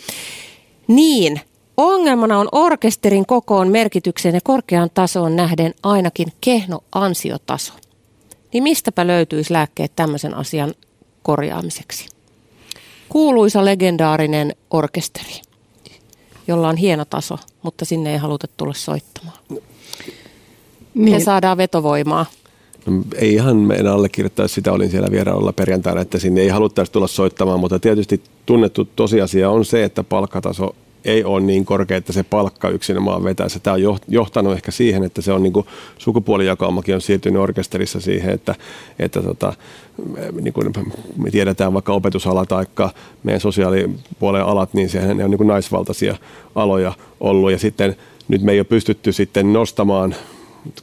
Niin, 0.89 1.41
Ongelmana 1.77 2.39
on 2.39 2.49
orkesterin 2.53 3.27
kokoon, 3.27 3.69
merkitykseen 3.69 4.35
ja 4.35 4.41
korkean 4.45 4.91
tasoon 4.95 5.37
nähden 5.37 5.75
ainakin 5.83 6.29
kehno 6.41 6.81
ansiotaso. 6.93 7.73
Niin 8.53 8.63
mistäpä 8.63 9.07
löytyisi 9.07 9.53
lääkkeet 9.53 9.93
tämmöisen 9.97 10.35
asian 10.35 10.75
korjaamiseksi? 11.23 12.07
Kuuluisa 13.09 13.65
legendaarinen 13.65 14.57
orkesteri, 14.71 15.41
jolla 16.49 16.69
on 16.69 16.77
hieno 16.77 17.05
taso, 17.05 17.39
mutta 17.63 17.85
sinne 17.85 18.13
ei 18.13 18.19
haluta 18.19 18.47
tulla 18.57 18.75
soittamaan. 18.75 19.39
Niin. 20.95 21.13
Ja 21.13 21.21
saadaan 21.21 21.57
vetovoimaa. 21.57 22.27
No, 22.87 23.03
ei 23.15 23.35
ihan 23.35 23.57
meidän 23.57 23.93
allekirjoittaa 23.93 24.49
sitä, 24.49 24.73
olin 24.73 24.91
siellä 24.91 25.11
vierailla 25.11 25.53
perjantaina, 25.53 26.01
että 26.01 26.19
sinne 26.19 26.41
ei 26.41 26.49
haluttaisi 26.49 26.93
tulla 26.93 27.07
soittamaan, 27.07 27.61
mutta 27.61 27.79
tietysti 27.79 28.23
tunnettu 28.47 28.85
tosiasia 28.85 29.51
on 29.51 29.65
se, 29.65 29.85
että 29.85 30.05
palkkataso 30.05 30.75
ei 31.05 31.25
ole 31.25 31.41
niin 31.41 31.65
korkea, 31.65 31.97
että 31.97 32.13
se 32.13 32.23
palkka 32.23 32.69
yksinomaan 32.69 33.25
vetää. 33.25 33.49
Se 33.49 33.59
tämä 33.59 33.75
on 33.75 33.99
johtanut 34.09 34.53
ehkä 34.53 34.71
siihen, 34.71 35.05
että 35.05 35.23
se 35.23 35.33
on 35.33 35.43
niin 35.43 35.53
sukupuolijakaumakin 35.99 36.95
on 36.95 37.01
siirtynyt 37.01 37.43
orkesterissa 37.43 38.01
siihen, 38.01 38.31
että, 38.31 38.55
että 38.99 39.23
tota, 39.23 39.53
niin 40.41 40.53
kuin 40.53 40.73
me 41.17 41.31
tiedetään 41.31 41.73
vaikka 41.73 41.93
opetusala 41.93 42.47
tai 42.47 42.67
meidän 43.23 43.41
sosiaalipuolen 43.41 44.45
alat, 44.45 44.75
niin 44.75 44.89
sehän 44.89 45.17
ne 45.17 45.25
on 45.25 45.31
niin 45.31 45.47
naisvaltaisia 45.47 46.17
aloja 46.55 46.93
ollut. 47.21 47.53
Ja 47.53 47.59
sitten 47.59 47.97
nyt 48.29 48.43
me 48.43 48.53
ei 48.53 48.59
ole 48.59 48.65
pystytty 48.65 49.13
sitten 49.13 49.53
nostamaan 49.53 50.15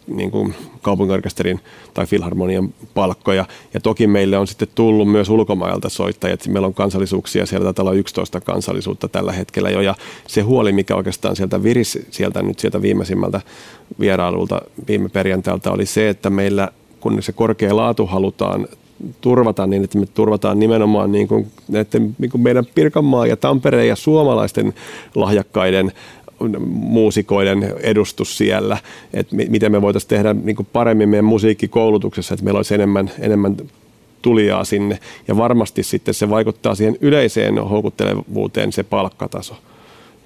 niin 0.07 0.31
kuin 0.31 0.55
kaupungiorkesterin 0.81 1.59
tai 1.93 2.05
filharmonian 2.05 2.73
palkkoja. 2.93 3.45
Ja 3.73 3.79
toki 3.79 4.07
meille 4.07 4.37
on 4.37 4.47
sitten 4.47 4.67
tullut 4.75 5.11
myös 5.11 5.29
ulkomailta 5.29 5.89
soittajia. 5.89 6.37
Meillä 6.47 6.67
on 6.67 6.73
kansallisuuksia, 6.73 7.45
siellä 7.45 7.63
taitaa 7.63 7.83
olla 7.83 7.93
11 7.93 8.41
kansallisuutta 8.41 9.07
tällä 9.07 9.31
hetkellä 9.31 9.69
jo. 9.69 9.81
Ja 9.81 9.95
se 10.27 10.41
huoli, 10.41 10.71
mikä 10.71 10.95
oikeastaan 10.95 11.35
sieltä 11.35 11.63
viris 11.63 11.99
sieltä 12.11 12.41
nyt 12.41 12.59
sieltä 12.59 12.81
viimeisimmältä 12.81 13.41
vierailulta 13.99 14.61
viime 14.87 15.09
perjantailta 15.09 15.71
oli 15.71 15.85
se, 15.85 16.09
että 16.09 16.29
meillä 16.29 16.69
kun 16.99 17.23
se 17.23 17.31
korkea 17.31 17.75
laatu 17.75 18.05
halutaan 18.05 18.67
turvata 19.21 19.67
niin, 19.67 19.83
että 19.83 19.99
me 19.99 20.05
turvataan 20.05 20.59
nimenomaan 20.59 21.11
niin 21.11 21.27
kuin, 21.27 21.47
näiden, 21.67 22.15
niin 22.17 22.31
kuin 22.31 22.41
meidän 22.41 22.65
Pirkanmaa 22.75 23.27
ja 23.27 23.37
Tampereen 23.37 23.87
ja 23.87 23.95
suomalaisten 23.95 24.73
lahjakkaiden 25.15 25.91
muusikoiden 26.69 27.73
edustus 27.81 28.37
siellä, 28.37 28.77
että 29.13 29.35
miten 29.35 29.71
me 29.71 29.81
voitaisiin 29.81 30.09
tehdä 30.09 30.33
niin 30.33 30.67
paremmin 30.73 31.09
meidän 31.09 31.25
musiikkikoulutuksessa, 31.25 32.33
että 32.33 32.43
meillä 32.43 32.57
olisi 32.57 32.73
enemmän, 32.73 33.11
enemmän 33.19 33.57
tulijaa 34.21 34.63
sinne. 34.63 34.99
Ja 35.27 35.37
varmasti 35.37 35.83
sitten 35.83 36.13
se 36.13 36.29
vaikuttaa 36.29 36.75
siihen 36.75 36.97
yleiseen 37.01 37.57
houkuttelevuuteen 37.57 38.71
se 38.71 38.83
palkkataso 38.83 39.55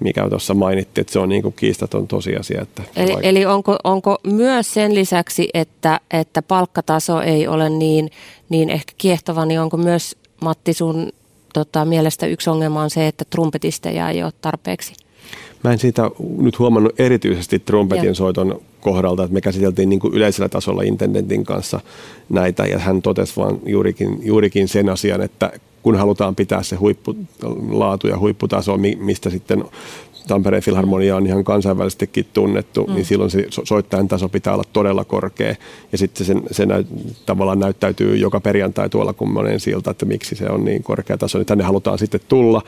mikä 0.00 0.28
tuossa 0.28 0.54
mainittiin, 0.54 1.02
että 1.02 1.12
se 1.12 1.18
on 1.18 1.28
niin 1.28 1.42
kuin 1.42 1.54
kiistaton 1.58 2.08
tosiasia. 2.08 2.62
Että 2.62 2.82
eli 2.96 3.16
eli 3.22 3.46
onko, 3.46 3.76
onko 3.84 4.18
myös 4.26 4.74
sen 4.74 4.94
lisäksi, 4.94 5.48
että, 5.54 6.00
että 6.10 6.42
palkkataso 6.42 7.20
ei 7.20 7.48
ole 7.48 7.70
niin, 7.70 8.10
niin 8.48 8.70
ehkä 8.70 8.92
kiehtova, 8.98 9.44
niin 9.44 9.60
onko 9.60 9.76
myös 9.76 10.16
Matti 10.40 10.72
sun 10.72 11.12
tota, 11.54 11.84
mielestä 11.84 12.26
yksi 12.26 12.50
ongelma 12.50 12.82
on 12.82 12.90
se, 12.90 13.06
että 13.06 13.24
trumpetisteja 13.30 14.10
ei 14.10 14.22
ole 14.22 14.32
tarpeeksi? 14.40 14.94
Mä 15.64 15.72
en 15.72 15.78
siitä 15.78 16.10
nyt 16.38 16.58
huomannut 16.58 17.00
erityisesti 17.00 17.58
trumpetin 17.58 18.04
Joo. 18.04 18.14
soiton 18.14 18.60
kohdalta, 18.80 19.22
että 19.22 19.34
me 19.34 19.40
käsiteltiin 19.40 19.88
niin 19.88 20.00
kuin 20.00 20.14
yleisellä 20.14 20.48
tasolla 20.48 20.82
intendentin 20.82 21.44
kanssa 21.44 21.80
näitä, 22.28 22.66
ja 22.66 22.78
hän 22.78 23.02
totesi 23.02 23.36
vaan 23.36 23.58
juurikin, 23.66 24.18
juurikin 24.22 24.68
sen 24.68 24.88
asian, 24.88 25.22
että 25.22 25.52
kun 25.82 25.96
halutaan 25.96 26.34
pitää 26.34 26.62
se 26.62 26.76
huippulaatu 26.76 28.06
ja 28.06 28.18
huipputaso, 28.18 28.76
mistä 28.98 29.30
sitten 29.30 29.64
Tampereen 30.26 30.62
Filharmonia 30.62 31.16
on 31.16 31.26
ihan 31.26 31.44
kansainvälisestikin 31.44 32.26
tunnettu, 32.32 32.86
mm. 32.86 32.94
niin 32.94 33.04
silloin 33.04 33.30
se 33.30 33.46
soittajan 33.64 34.08
taso 34.08 34.28
pitää 34.28 34.52
olla 34.54 34.64
todella 34.72 35.04
korkea. 35.04 35.54
Ja 35.92 35.98
sitten 35.98 36.26
se, 36.26 36.34
se 36.50 36.66
näyt, 36.66 36.86
tavallaan 37.26 37.58
näyttäytyy 37.58 38.16
joka 38.16 38.40
perjantai 38.40 38.88
tuolla 38.88 39.12
kummonen 39.12 39.60
siltä, 39.60 39.90
että 39.90 40.06
miksi 40.06 40.34
se 40.34 40.48
on 40.50 40.64
niin 40.64 40.82
korkea 40.82 41.18
taso. 41.18 41.38
Niin 41.38 41.46
tänne 41.46 41.64
halutaan 41.64 41.98
sitten 41.98 42.20
tulla. 42.28 42.62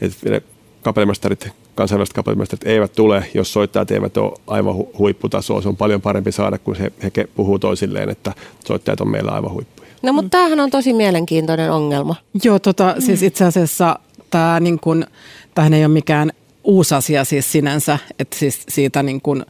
Että 0.00 0.40
kapellimestarit, 0.82 1.48
kansainväliset 1.80 2.14
kapellimestarit 2.14 2.66
eivät 2.66 2.92
tule, 2.92 3.24
jos 3.34 3.52
soittajat 3.52 3.90
eivät 3.90 4.16
ole 4.16 4.32
aivan 4.46 4.74
hu- 4.74 4.98
huipputasoa. 4.98 5.62
Se 5.62 5.68
on 5.68 5.76
paljon 5.76 6.00
parempi 6.00 6.32
saada, 6.32 6.58
kun 6.58 6.76
he, 6.76 6.92
he 7.02 7.10
puhuu 7.36 7.58
toisilleen, 7.58 8.08
että 8.08 8.32
soittajat 8.66 9.00
on 9.00 9.10
meillä 9.10 9.30
aivan 9.30 9.52
huippuja. 9.52 9.88
No 10.02 10.12
mutta 10.12 10.28
tämähän 10.30 10.60
on 10.60 10.70
tosi 10.70 10.92
mielenkiintoinen 10.92 11.72
ongelma. 11.72 12.14
Joo, 12.44 12.58
tota, 12.58 12.94
mm. 12.96 13.02
siis 13.02 13.22
itse 13.22 13.44
asiassa 13.44 13.98
tämä 14.30 14.60
niin 14.60 14.80
kun, 14.80 15.06
tämähän 15.54 15.74
ei 15.74 15.84
ole 15.84 15.92
mikään 15.92 16.32
uusi 16.64 16.94
asia 16.94 17.24
siis 17.24 17.52
sinänsä, 17.52 17.98
että 18.18 18.36
siis 18.38 18.60
siitä 18.68 19.02
niin 19.02 19.20
kun, 19.20 19.46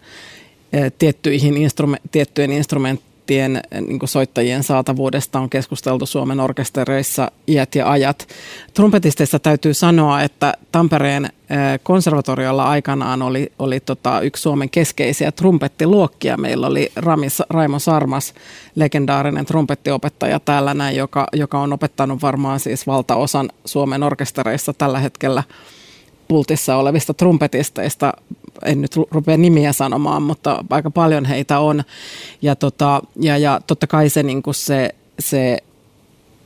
eh, 0.73 0.93
tiettyihin 0.99 1.55
instrume- 1.55 2.09
tiettyjen 2.13 2.53
instrumenttien 2.53 3.10
ammattien 3.31 3.87
niin 3.89 4.01
soittajien 4.05 4.63
saatavuudesta 4.63 5.41
on 5.41 5.51
keskusteltu 5.51 6.07
Suomen 6.07 6.41
orkestereissa 6.41 7.31
iät 7.49 7.75
ja 7.75 7.91
ajat. 7.91 8.29
Trumpetisteista 8.75 9.39
täytyy 9.39 9.75
sanoa, 9.75 10.23
että 10.23 10.55
Tampereen 10.73 11.31
konservatoriolla 11.83 12.65
aikanaan 12.65 13.23
oli, 13.23 13.53
oli 13.59 13.81
tota 13.81 14.21
yksi 14.21 14.43
Suomen 14.43 14.71
keskeisiä 14.71 15.33
trumpettiluokkia. 15.33 16.37
Meillä 16.37 16.67
oli 16.67 16.93
Ramis, 16.97 17.43
Raimo 17.51 17.79
Sarmas, 17.79 18.35
legendaarinen 18.75 19.47
trumpettiopettaja 19.47 20.41
täällä 20.41 20.75
näin, 20.75 20.97
joka, 20.97 21.27
joka 21.33 21.61
on 21.61 21.73
opettanut 21.73 22.23
varmaan 22.23 22.61
siis 22.61 22.87
valtaosan 22.87 23.51
Suomen 23.65 24.03
orkestereissa 24.03 24.73
tällä 24.73 24.99
hetkellä 24.99 25.43
pultissa 26.31 26.77
olevista 26.77 27.15
trumpetisteista 27.15 28.13
en 28.65 28.81
nyt 28.81 28.97
rupea 29.11 29.37
nimiä 29.37 29.73
sanomaan, 29.73 30.23
mutta 30.23 30.65
aika 30.71 30.91
paljon 30.91 31.25
heitä 31.25 31.59
on. 31.59 31.83
Ja, 32.43 32.57
tota, 32.57 33.03
ja, 33.21 33.39
ja 33.39 33.61
totta 33.67 33.87
kai 33.87 34.09
se, 34.09 34.23
niin 34.23 34.43
se, 34.53 34.95
se 35.19 35.59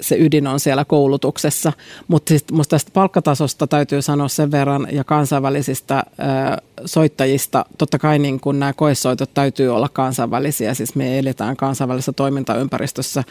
se 0.00 0.16
ydin 0.18 0.46
on 0.46 0.60
siellä 0.60 0.84
koulutuksessa. 0.84 1.72
Mutta 2.08 2.28
siis 2.28 2.44
musta 2.52 2.70
tästä 2.70 2.90
palkkatasosta 2.94 3.66
täytyy 3.66 4.02
sanoa 4.02 4.28
sen 4.28 4.50
verran 4.50 4.88
ja 4.92 5.04
kansainvälisistä 5.04 5.98
ö, 5.98 6.62
soittajista. 6.84 7.64
Totta 7.78 7.98
kai 7.98 8.18
niin 8.18 8.40
kun 8.40 8.58
nämä 8.58 8.72
koesoitot 8.72 9.34
täytyy 9.34 9.68
olla 9.68 9.88
kansainvälisiä, 9.88 10.74
siis 10.74 10.94
me 10.94 11.18
eletään 11.18 11.56
kansainvälisessä 11.56 12.12
toimintaympäristössä 12.12 13.24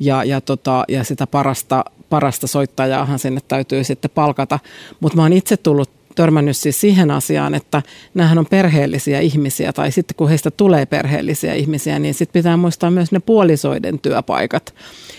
ja, 0.00 0.24
ja, 0.24 0.40
tota, 0.40 0.84
ja 0.88 1.04
sitä 1.04 1.26
parasta, 1.26 1.84
parasta 2.10 2.46
soittajaahan 2.46 3.18
sinne 3.18 3.40
täytyy 3.48 3.84
sitten 3.84 4.10
palkata. 4.14 4.58
Mutta 5.00 5.16
mä 5.16 5.22
oon 5.22 5.32
itse 5.32 5.56
tullut 5.56 5.90
törmännyt 6.14 6.56
siis 6.56 6.80
siihen 6.80 7.10
asiaan, 7.10 7.54
että 7.54 7.82
nämähän 8.14 8.38
on 8.38 8.46
perheellisiä 8.46 9.20
ihmisiä, 9.20 9.72
tai 9.72 9.92
sitten 9.92 10.14
kun 10.16 10.28
heistä 10.28 10.50
tulee 10.50 10.86
perheellisiä 10.86 11.54
ihmisiä, 11.54 11.98
niin 11.98 12.14
sitten 12.14 12.40
pitää 12.40 12.56
muistaa 12.56 12.90
myös 12.90 13.12
ne 13.12 13.20
puolisoiden 13.20 13.98
työpaikat. 13.98 14.74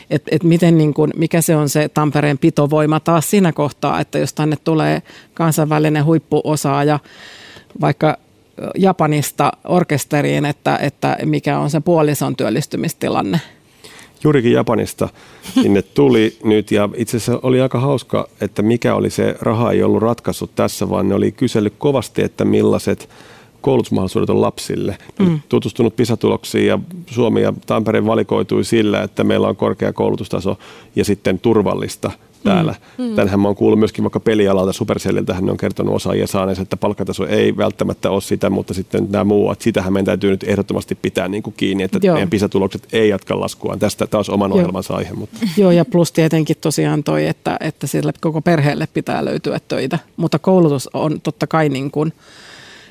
Että 0.10 0.30
et 0.36 0.44
miten 0.44 0.78
niin 0.78 0.94
kun, 0.94 1.10
mikä 1.16 1.42
se 1.42 1.56
on 1.56 1.70
se 1.70 1.90
Tampereen 1.90 2.38
pitovoima 2.38 3.00
taas 3.00 3.30
siinä 3.30 3.52
kohtaa, 3.52 4.00
että 4.00 4.20
jos 4.20 4.34
tänne 4.34 4.56
tulee 4.64 5.02
kansainvälinen 5.34 6.06
huippuosaaja, 6.06 7.00
vaikka 7.82 8.18
Japanista 8.78 9.52
orkesteriin, 9.64 10.46
että, 10.46 10.78
että 10.82 11.18
mikä 11.26 11.60
on 11.60 11.70
se 11.70 11.80
puolison 11.80 12.36
työllistymistilanne. 12.36 13.40
Juurikin 14.24 14.52
Japanista 14.52 15.10
sinne 15.54 15.82
tuli 15.82 16.38
nyt 16.44 16.72
ja 16.72 16.90
itse 16.96 17.18
asiassa 17.18 17.40
oli 17.44 17.62
aika 17.62 17.80
hauska, 17.80 18.28
että 18.42 18.62
mikä 18.62 18.96
oli 18.96 19.10
se 19.10 19.36
raha 19.42 19.72
ei 19.72 19.84
ollut 19.84 20.02
ratkaissut 20.02 20.56
tässä, 20.56 20.90
vaan 20.90 21.10
ne 21.10 21.16
oli 21.16 21.32
kysellyt 21.32 21.74
kovasti, 21.78 22.22
että 22.22 22.46
millaiset 22.46 23.10
koulutusmahdollisuudet 23.62 24.30
on 24.30 24.42
lapsille. 24.42 24.98
Mm. 25.20 25.40
Tutustunut 25.50 25.96
PISA-tuloksiin 25.96 26.68
ja 26.68 26.80
Suomi 27.08 27.42
ja 27.42 27.54
Tampere 27.66 28.06
valikoitui 28.06 28.64
sillä, 28.64 29.02
että 29.02 29.24
meillä 29.24 29.48
on 29.48 29.56
korkea 29.56 29.94
koulutustaso 29.94 30.58
ja 30.96 31.06
sitten 31.06 31.40
turvallista 31.40 32.12
täällä. 32.44 32.76
Mm. 32.98 33.16
Tänhän 33.16 33.40
mä 33.40 33.48
oon 33.48 33.56
kuullut 33.56 33.80
myöskin 33.80 34.04
vaikka 34.04 34.20
pelialalta 34.20 34.74
Supercelliltä, 34.74 35.34
hän 35.34 35.50
on 35.50 35.58
kertonut 35.58 35.96
osaajia 35.96 36.28
saaneet, 36.28 36.60
että 36.60 36.78
palkkataso 36.78 37.26
ei 37.28 37.58
välttämättä 37.58 38.10
ole 38.10 38.22
sitä, 38.22 38.50
mutta 38.50 38.74
sitten 38.74 39.08
nämä 39.10 39.24
muu, 39.24 39.52
että 39.52 39.64
sitähän 39.64 39.94
meidän 39.94 40.06
täytyy 40.06 40.30
nyt 40.30 40.44
ehdottomasti 40.44 40.96
pitää 40.96 41.28
niin 41.28 41.44
kuin 41.44 41.54
kiinni, 41.58 41.84
että 41.84 42.00
Joo. 42.02 42.14
meidän 42.14 42.30
PISA-tulokset 42.30 42.88
ei 42.94 43.10
jatka 43.10 43.40
laskuaan. 43.40 43.80
Tästä 43.80 44.08
taas 44.08 44.30
oman 44.30 44.50
Joo. 44.50 44.58
ohjelmansa 44.58 44.96
aihe. 44.96 45.14
Mutta. 45.14 45.38
Joo, 45.58 45.72
ja 45.72 45.86
plus 45.86 46.12
tietenkin 46.12 46.56
tosiaan 46.62 47.04
toi, 47.04 47.28
että, 47.28 47.58
että 47.60 47.88
sille 47.88 48.12
koko 48.22 48.42
perheelle 48.42 48.88
pitää 48.94 49.26
löytyä 49.26 49.60
töitä, 49.68 50.00
mutta 50.18 50.40
koulutus 50.40 50.90
on 50.94 51.22
totta 51.22 51.48
kai 51.48 51.70
niin 51.70 51.92
kuin, 51.92 52.14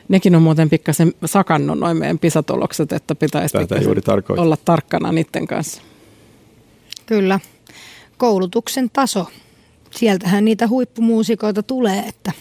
nekin 0.08 0.34
on 0.34 0.42
muuten 0.42 0.70
pikkasen 0.70 1.12
sakannut 1.24 1.78
noin 1.78 1.96
meidän 1.96 2.18
pisatulokset, 2.18 2.92
että 2.92 3.14
pitäisi 3.14 3.56
juuri 3.84 4.02
olla 4.36 4.56
tarkkana 4.64 5.12
niiden 5.12 5.46
kanssa. 5.46 5.82
Kyllä. 7.06 7.40
Koulutuksen 8.18 8.90
taso. 8.92 9.26
Sieltähän 9.90 10.44
niitä 10.44 10.68
huippumuusikoita 10.68 11.62
tulee, 11.62 12.04
että 12.08 12.32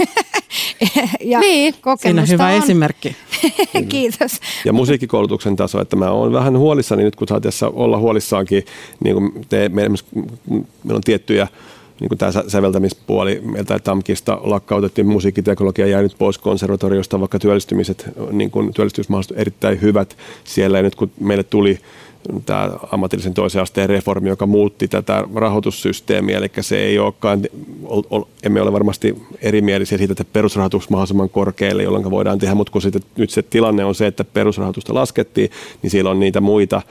ja 1.20 1.40
niin. 1.40 1.74
Siinä 1.98 2.22
on 2.22 2.28
hyvä 2.28 2.46
on. 2.46 2.62
esimerkki. 2.62 3.16
Kiitos. 3.88 4.40
Ja 4.64 4.72
musiikkikoulutuksen 4.72 5.56
taso, 5.56 5.80
että 5.80 5.96
mä 5.96 6.10
oon 6.10 6.32
vähän 6.32 6.58
huolissani 6.58 7.02
nyt, 7.02 7.16
kun 7.16 7.28
saa 7.28 7.40
tässä 7.40 7.68
olla 7.68 7.98
huolissaankin, 7.98 8.64
niin 9.04 9.16
kuin 9.16 9.46
te, 9.48 9.68
meillä 9.68 9.96
on 10.90 11.00
tiettyjä 11.04 11.48
niin 12.00 12.08
kuin 12.08 12.18
tämä 12.18 12.32
säveltämispuoli 12.48 13.40
meiltä 13.44 13.78
TAMKista 13.78 14.38
lakkautettiin, 14.42 15.06
musiikkiteknologia 15.06 15.86
jäi 15.86 16.02
nyt 16.02 16.16
pois 16.18 16.38
konservatoriosta, 16.38 17.20
vaikka 17.20 17.38
työllistymiset, 17.38 18.10
niin 18.32 18.50
kuin 18.50 18.74
työllistymismahdollisuudet 18.74 19.40
erittäin 19.40 19.80
hyvät 19.82 20.16
siellä. 20.44 20.78
Ja 20.78 20.82
nyt 20.82 20.94
kun 20.94 21.10
meille 21.20 21.44
tuli 21.44 21.78
tämä 22.46 22.70
ammatillisen 22.92 23.34
toisen 23.34 23.62
asteen 23.62 23.88
reformi, 23.88 24.28
joka 24.28 24.46
muutti 24.46 24.88
tätä 24.88 25.24
rahoitussysteemiä, 25.34 26.38
eli 26.38 26.50
se 26.60 26.78
ei 26.78 26.98
olekaan, 26.98 27.42
emme 28.42 28.60
ole 28.60 28.72
varmasti 28.72 29.22
erimielisiä 29.42 29.98
siitä, 29.98 30.12
että 30.12 30.24
perusrahoitus 30.32 30.90
mahdollisimman 30.90 31.30
korkealle, 31.30 31.82
jolloin 31.82 32.10
voidaan 32.10 32.38
tehdä, 32.38 32.54
mutta 32.54 32.72
kun 32.72 32.82
sitten, 32.82 33.02
nyt 33.16 33.30
se 33.30 33.42
tilanne 33.42 33.84
on 33.84 33.94
se, 33.94 34.06
että 34.06 34.24
perusrahoitusta 34.24 34.94
laskettiin, 34.94 35.50
niin 35.82 35.90
siellä 35.90 36.10
on 36.10 36.20
niitä 36.20 36.40
muita 36.40 36.82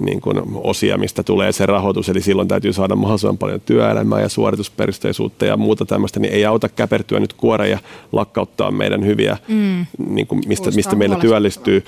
niin 0.00 0.20
kuin 0.20 0.42
osia, 0.54 0.98
mistä 0.98 1.22
tulee 1.22 1.52
se 1.52 1.66
rahoitus, 1.66 2.08
eli 2.08 2.20
silloin 2.20 2.48
täytyy 2.48 2.72
saada 2.72 2.96
mahdollisimman 2.96 3.38
paljon 3.38 3.60
työelämää 3.60 4.20
ja 4.20 4.28
suoritusperusteisuutta 4.28 5.44
ja 5.44 5.56
muuta 5.56 5.84
tämmöistä, 5.84 6.20
niin 6.20 6.32
ei 6.32 6.44
auta 6.44 6.68
käpertyä 6.68 7.20
nyt 7.20 7.32
kuore 7.32 7.68
ja 7.68 7.78
lakkauttaa 8.12 8.70
meidän 8.70 9.06
hyviä, 9.06 9.36
mm. 9.48 9.86
niin 10.08 10.26
kuin 10.26 10.42
mistä, 10.46 10.70
mistä 10.70 10.96
meillä 10.96 11.16
työllistyy, 11.16 11.84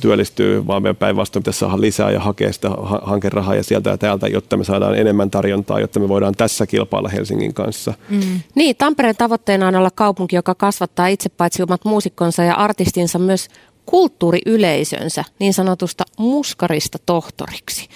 työllistyy, 0.00 0.66
vaan 0.66 0.82
meidän 0.82 0.96
päinvastoin 0.96 1.42
pitäisi 1.42 1.58
saada 1.58 1.80
lisää 1.80 2.10
ja 2.10 2.20
hakea 2.20 2.52
sitä 2.52 2.70
hankerahaa 3.02 3.54
ja 3.54 3.62
sieltä 3.62 3.90
ja 3.90 3.98
täältä, 3.98 4.28
jotta 4.28 4.56
me 4.56 4.64
saadaan 4.64 4.98
enemmän 4.98 5.30
tarjontaa, 5.30 5.80
jotta 5.80 6.00
me 6.00 6.08
voidaan 6.08 6.34
tässä 6.34 6.66
kilpailla 6.66 7.08
Helsingin 7.08 7.54
kanssa. 7.54 7.94
Mm. 8.08 8.20
Niin, 8.54 8.76
Tampereen 8.76 9.16
tavoitteena 9.16 9.68
on 9.68 9.74
olla 9.74 9.90
kaupunki, 9.90 10.36
joka 10.36 10.54
kasvattaa 10.54 11.06
itse 11.06 11.28
paitsi 11.28 11.62
omat 11.62 11.84
muusikkonsa 11.84 12.42
ja 12.42 12.54
artistinsa 12.54 13.18
myös 13.18 13.48
kulttuuriyleisönsä 13.86 15.24
niin 15.38 15.54
sanotusta 15.54 16.04
muskarista 16.18 16.98
tohtoriksi. 17.06 17.88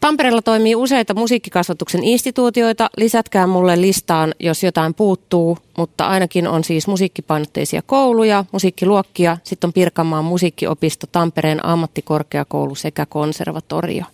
Tampereella 0.00 0.42
toimii 0.42 0.74
useita 0.74 1.14
musiikkikasvatuksen 1.14 2.04
instituutioita. 2.04 2.90
Lisätkää 2.96 3.46
mulle 3.46 3.80
listaan, 3.80 4.34
jos 4.38 4.62
jotain 4.62 4.94
puuttuu, 4.94 5.58
mutta 5.78 6.06
ainakin 6.06 6.48
on 6.48 6.64
siis 6.64 6.86
musiikkipainotteisia 6.86 7.82
kouluja, 7.82 8.44
musiikkiluokkia, 8.52 9.38
sitten 9.44 9.68
on 9.68 9.72
Pirkanmaan 9.72 10.24
musiikkiopisto, 10.24 11.06
Tampereen 11.06 11.66
ammattikorkeakoulu 11.66 12.74
sekä 12.74 13.06
konservatorio. 13.06 14.04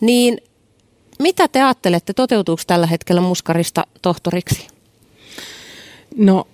Niin 0.00 0.38
mitä 1.18 1.48
te 1.48 1.62
ajattelette, 1.62 2.12
toteutuuko 2.12 2.62
tällä 2.66 2.86
hetkellä 2.86 3.20
muskarista 3.20 3.86
tohtoriksi? 4.02 4.68
No, 6.16 6.46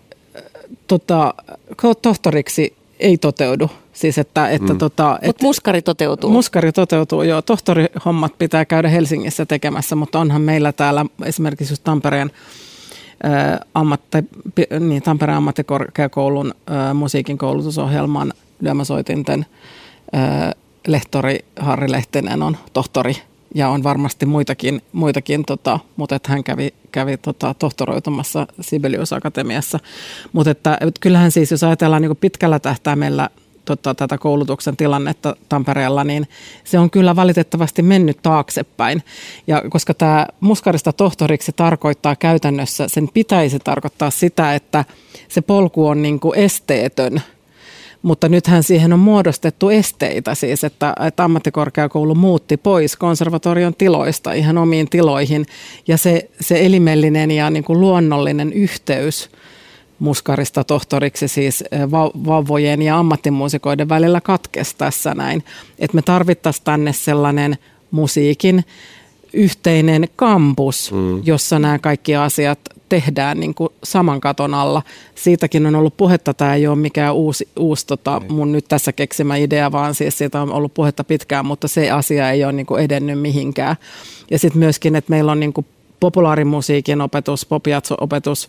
tota, 0.86 1.34
tohtoriksi 2.02 2.76
ei 3.02 3.18
toteudu. 3.18 3.70
Siis 3.92 4.18
että, 4.18 4.48
että 4.48 4.72
mm. 4.72 4.78
tota, 4.78 5.18
et, 5.22 5.26
Mut 5.26 5.42
muskari 5.42 5.82
toteutuu. 5.82 6.30
Muskari 6.30 6.72
toteutuu, 6.72 7.22
joo. 7.22 7.42
Tohtorihommat 7.42 8.38
pitää 8.38 8.64
käydä 8.64 8.88
Helsingissä 8.88 9.46
tekemässä, 9.46 9.96
mutta 9.96 10.20
onhan 10.20 10.42
meillä 10.42 10.72
täällä 10.72 11.06
esimerkiksi 11.24 11.72
just 11.72 11.84
Tampereen 11.84 12.30
ä, 13.24 13.60
ammatti, 13.74 14.18
niin, 14.80 15.02
Tampereen 15.02 15.36
ammattikorkeakoulun 15.36 16.54
ä, 16.90 16.94
musiikin 16.94 17.38
koulutusohjelman 17.38 18.32
lyömäsoitinten 18.60 19.46
ä, 20.16 20.52
lehtori 20.86 21.44
Harri 21.60 21.90
Lehtinen 21.90 22.42
on 22.42 22.56
tohtori 22.72 23.14
ja 23.54 23.68
on 23.68 23.82
varmasti 23.82 24.26
muitakin, 24.26 24.82
muitakin 24.92 25.44
tota, 25.44 25.78
mutta 25.96 26.16
että 26.16 26.32
hän 26.32 26.44
kävi, 26.44 26.74
kävi 26.92 27.16
tota, 27.16 27.54
tohtoroitumassa 27.54 28.46
Sibelius 28.60 29.12
Akatemiassa. 29.12 29.78
Mutta 30.32 30.50
että, 30.50 30.78
että 30.80 31.00
kyllähän 31.00 31.30
siis, 31.30 31.50
jos 31.50 31.64
ajatellaan 31.64 32.02
niin 32.02 32.16
pitkällä 32.16 32.58
tähtäimellä 32.58 33.28
tota, 33.64 33.94
tätä 33.94 34.18
koulutuksen 34.18 34.76
tilannetta 34.76 35.36
Tampereella, 35.48 36.04
niin 36.04 36.28
se 36.64 36.78
on 36.78 36.90
kyllä 36.90 37.16
valitettavasti 37.16 37.82
mennyt 37.82 38.18
taaksepäin. 38.22 39.02
Ja 39.46 39.62
koska 39.70 39.94
tämä 39.94 40.26
muskarista 40.40 40.92
tohtoriksi 40.92 41.52
tarkoittaa 41.56 42.16
käytännössä, 42.16 42.88
sen 42.88 43.08
pitäisi 43.14 43.58
tarkoittaa 43.58 44.10
sitä, 44.10 44.54
että 44.54 44.84
se 45.28 45.40
polku 45.40 45.86
on 45.86 46.02
niin 46.02 46.20
esteetön– 46.36 47.22
mutta 48.02 48.28
nythän 48.28 48.62
siihen 48.62 48.92
on 48.92 48.98
muodostettu 48.98 49.70
esteitä 49.70 50.34
siis, 50.34 50.64
että, 50.64 50.94
että 51.06 51.24
ammattikorkeakoulu 51.24 52.14
muutti 52.14 52.56
pois 52.56 52.96
konservatorion 52.96 53.74
tiloista 53.74 54.32
ihan 54.32 54.58
omiin 54.58 54.90
tiloihin 54.90 55.46
ja 55.88 55.98
se, 55.98 56.30
se 56.40 56.66
elimellinen 56.66 57.30
ja 57.30 57.50
niin 57.50 57.64
kuin 57.64 57.80
luonnollinen 57.80 58.52
yhteys 58.52 59.30
muskarista 59.98 60.64
tohtoriksi 60.64 61.28
siis 61.28 61.64
eh, 61.72 61.90
vauvojen 62.26 62.82
ja 62.82 62.98
ammattimuusikoiden 62.98 63.88
välillä 63.88 64.20
katkesi 64.20 64.76
tässä 64.78 65.14
näin. 65.14 65.44
Että 65.78 65.94
me 65.94 66.02
tarvittaisiin 66.02 66.64
tänne 66.64 66.92
sellainen 66.92 67.58
musiikin 67.90 68.64
yhteinen 69.32 70.08
kampus, 70.16 70.92
mm. 70.92 71.22
jossa 71.24 71.58
nämä 71.58 71.78
kaikki 71.78 72.16
asiat 72.16 72.58
tehdään 72.92 73.40
niin 73.40 73.54
kuin 73.54 73.68
saman 73.84 74.20
katon 74.20 74.54
alla. 74.54 74.82
Siitäkin 75.14 75.66
on 75.66 75.74
ollut 75.74 75.96
puhetta, 75.96 76.34
tämä 76.34 76.54
ei 76.54 76.66
ole 76.66 76.76
mikään 76.76 77.14
uusi, 77.14 77.48
uusi 77.58 77.86
tota, 77.86 78.18
niin. 78.18 78.32
mun 78.32 78.52
nyt 78.52 78.64
tässä 78.68 78.92
keksimä 78.92 79.36
idea, 79.36 79.72
vaan 79.72 79.94
siis 79.94 80.18
siitä 80.18 80.42
on 80.42 80.52
ollut 80.52 80.74
puhetta 80.74 81.04
pitkään, 81.04 81.46
mutta 81.46 81.68
se 81.68 81.90
asia 81.90 82.30
ei 82.30 82.44
ole 82.44 82.52
niin 82.52 82.66
kuin 82.66 82.84
edennyt 82.84 83.20
mihinkään. 83.20 83.76
Ja 84.30 84.38
sitten 84.38 84.58
myöskin, 84.58 84.96
että 84.96 85.10
meillä 85.10 85.32
on 85.32 85.40
niin 85.40 85.52
kuin 85.52 85.66
populaarimusiikin 86.00 87.00
opetus, 87.00 87.46
popiatso-opetus 87.46 88.48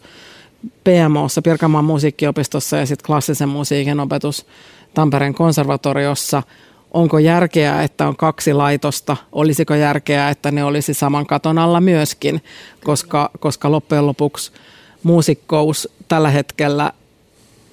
PMOssa, 0.84 1.41
Pirkanmaan 1.41 1.86
musiikkiopistossa 1.86 2.78
ja 2.78 2.86
sitten 2.86 3.06
klassisen 3.06 3.49
musiikin 3.49 3.99
opetus 3.99 4.45
Tampereen 4.94 5.34
konservatoriossa– 5.34 6.44
onko 6.94 7.20
järkeä, 7.20 7.84
että 7.84 8.07
on 8.07 8.15
kaksi 8.15 8.53
laitosta, 8.53 9.18
olisiko 9.32 9.76
järkeä, 9.76 10.30
että 10.30 10.52
ne 10.52 10.64
olisi 10.64 10.94
saman 10.94 11.26
katon 11.26 11.57
alla 11.57 11.82
myöskin, 11.82 12.44
koska, 12.84 13.32
koska 13.40 13.72
loppujen 13.72 14.07
lopuksi 14.07 14.52
muusikkous 15.03 15.90
tällä 16.07 16.30
hetkellä 16.30 16.91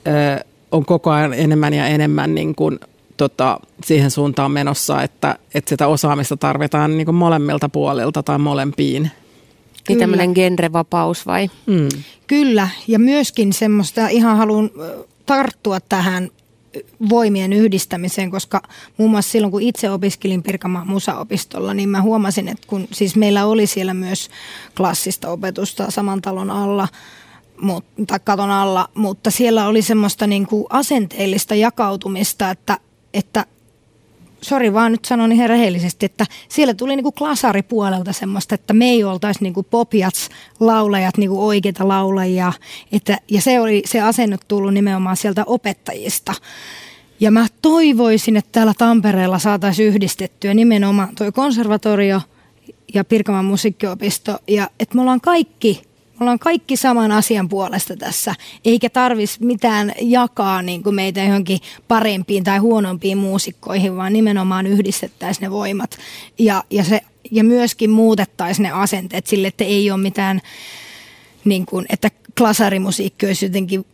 ö, 0.07 0.45
on 0.73 0.85
koko 0.85 1.11
ajan 1.11 1.35
enemmän 1.35 1.75
ja 1.75 1.87
enemmän 1.87 2.35
niin 2.35 2.55
kuin, 2.55 2.79
tota, 3.17 3.61
siihen 3.85 4.11
suuntaan 4.11 4.51
menossa, 4.51 5.03
että, 5.03 5.39
että 5.55 5.69
sitä 5.69 5.87
osaamista 5.87 6.37
tarvitaan 6.37 6.97
niin 6.97 7.05
kuin 7.05 7.15
molemmilta 7.15 7.69
puolilta 7.69 8.23
tai 8.23 8.39
molempiin. 8.39 9.11
Niin 9.89 9.99
tämmöinen 9.99 10.33
genrevapaus 10.35 11.27
vai? 11.27 11.51
Mm. 11.67 11.89
Kyllä, 12.27 12.69
ja 12.89 12.99
myöskin 12.99 13.53
semmoista, 13.53 14.09
ihan 14.09 14.37
haluan 14.37 14.71
tarttua 15.27 15.81
tähän 15.81 16.31
voimien 17.09 17.53
yhdistämiseen, 17.53 18.31
koska 18.31 18.63
muun 18.97 19.11
muassa 19.11 19.31
silloin, 19.31 19.51
kun 19.51 19.63
itse 19.63 19.91
opiskelin 19.91 20.43
Pirkanmaan 20.43 20.89
musaopistolla, 20.89 21.75
niin 21.75 21.89
mä 21.89 22.03
huomasin, 22.03 22.49
että 22.49 22.67
kun 22.67 22.89
siis 22.93 23.17
meillä 23.17 23.47
oli 23.47 23.67
siellä 23.67 23.95
myös 23.95 24.29
klassista 24.77 25.29
opetusta 25.29 25.91
saman 25.91 26.23
talon 26.23 26.51
alla, 26.51 26.89
tai 28.07 28.21
katon 28.25 28.51
alla, 28.51 28.89
mutta 28.95 29.31
siellä 29.31 29.69
oli 29.69 29.83
semmoista 29.83 30.27
niin 30.27 30.47
kuin 30.47 30.67
asenteellista 30.71 31.55
jakautumista, 31.55 32.51
että, 32.51 32.79
että 33.15 33.47
sori 34.43 34.73
vaan 34.73 34.93
nyt 34.93 35.05
sanon 35.05 35.33
ihan 35.33 35.49
rehellisesti, 35.49 36.07
että 36.07 36.27
siellä 36.49 36.75
tuli 36.75 36.97
niinku 36.97 37.13
klasaripuolelta 37.13 38.13
semmoista, 38.13 38.55
että 38.55 38.73
me 38.73 38.85
ei 38.85 39.05
oltaisi 39.05 39.43
niinku 39.43 39.63
popiats 39.63 40.29
laulajat 40.61 41.17
niinku 41.17 41.47
oikeita 41.47 41.89
laulajia. 41.89 42.53
Että, 42.93 43.19
ja 43.29 43.41
se 43.41 43.61
oli 43.61 43.83
se 43.87 44.01
asennut 44.01 44.41
tullut 44.49 44.75
nimenomaan 44.75 45.17
sieltä 45.17 45.45
opettajista. 45.47 46.35
Ja 47.21 47.31
mä 47.31 47.47
toivoisin, 47.63 48.37
että 48.37 48.49
täällä 48.53 48.73
Tampereella 48.79 49.39
saataisiin 49.39 49.89
yhdistettyä 49.89 50.55
nimenomaan 50.55 51.15
toi 51.15 51.33
konservatorio 51.33 52.21
ja 52.95 53.05
Pirkaman 53.05 53.45
musiikkiopisto. 53.45 54.39
Ja 54.49 54.71
että 54.81 54.95
me 54.95 55.01
ollaan 55.01 55.21
kaikki, 55.21 55.83
ollaan 56.21 56.39
kaikki 56.39 56.77
saman 56.77 57.13
asian 57.13 57.49
puolesta 57.49 57.97
tässä, 57.97 58.35
eikä 58.65 58.91
tarvis 58.91 59.41
mitään 59.41 59.93
jakaa 60.01 60.63
niin 60.63 60.83
kuin 60.83 60.95
meitä 60.95 61.23
johonkin 61.23 61.59
parempiin 61.89 62.45
tai 62.45 62.59
huonompiin 62.59 63.19
muusikkoihin, 63.19 63.97
vaan 63.97 64.13
nimenomaan 64.13 64.67
yhdistettäisiin 64.67 65.43
ne 65.43 65.51
voimat. 65.51 65.99
Ja, 66.39 66.65
ja, 66.71 66.85
se, 66.85 67.01
ja 67.31 67.45
myöskin 67.45 67.91
muutettaisiin 67.91 68.63
ne 68.63 68.71
asenteet 68.71 69.27
sille, 69.27 69.49
että 69.49 69.65
ei 69.65 69.91
ole 69.91 70.01
mitään, 70.01 70.41
niin 71.45 71.67
kuin, 71.67 71.87
että 71.89 72.11
klasarimusiikki 72.39 73.27
olisi 73.27 73.47
jotenkin 73.47 73.87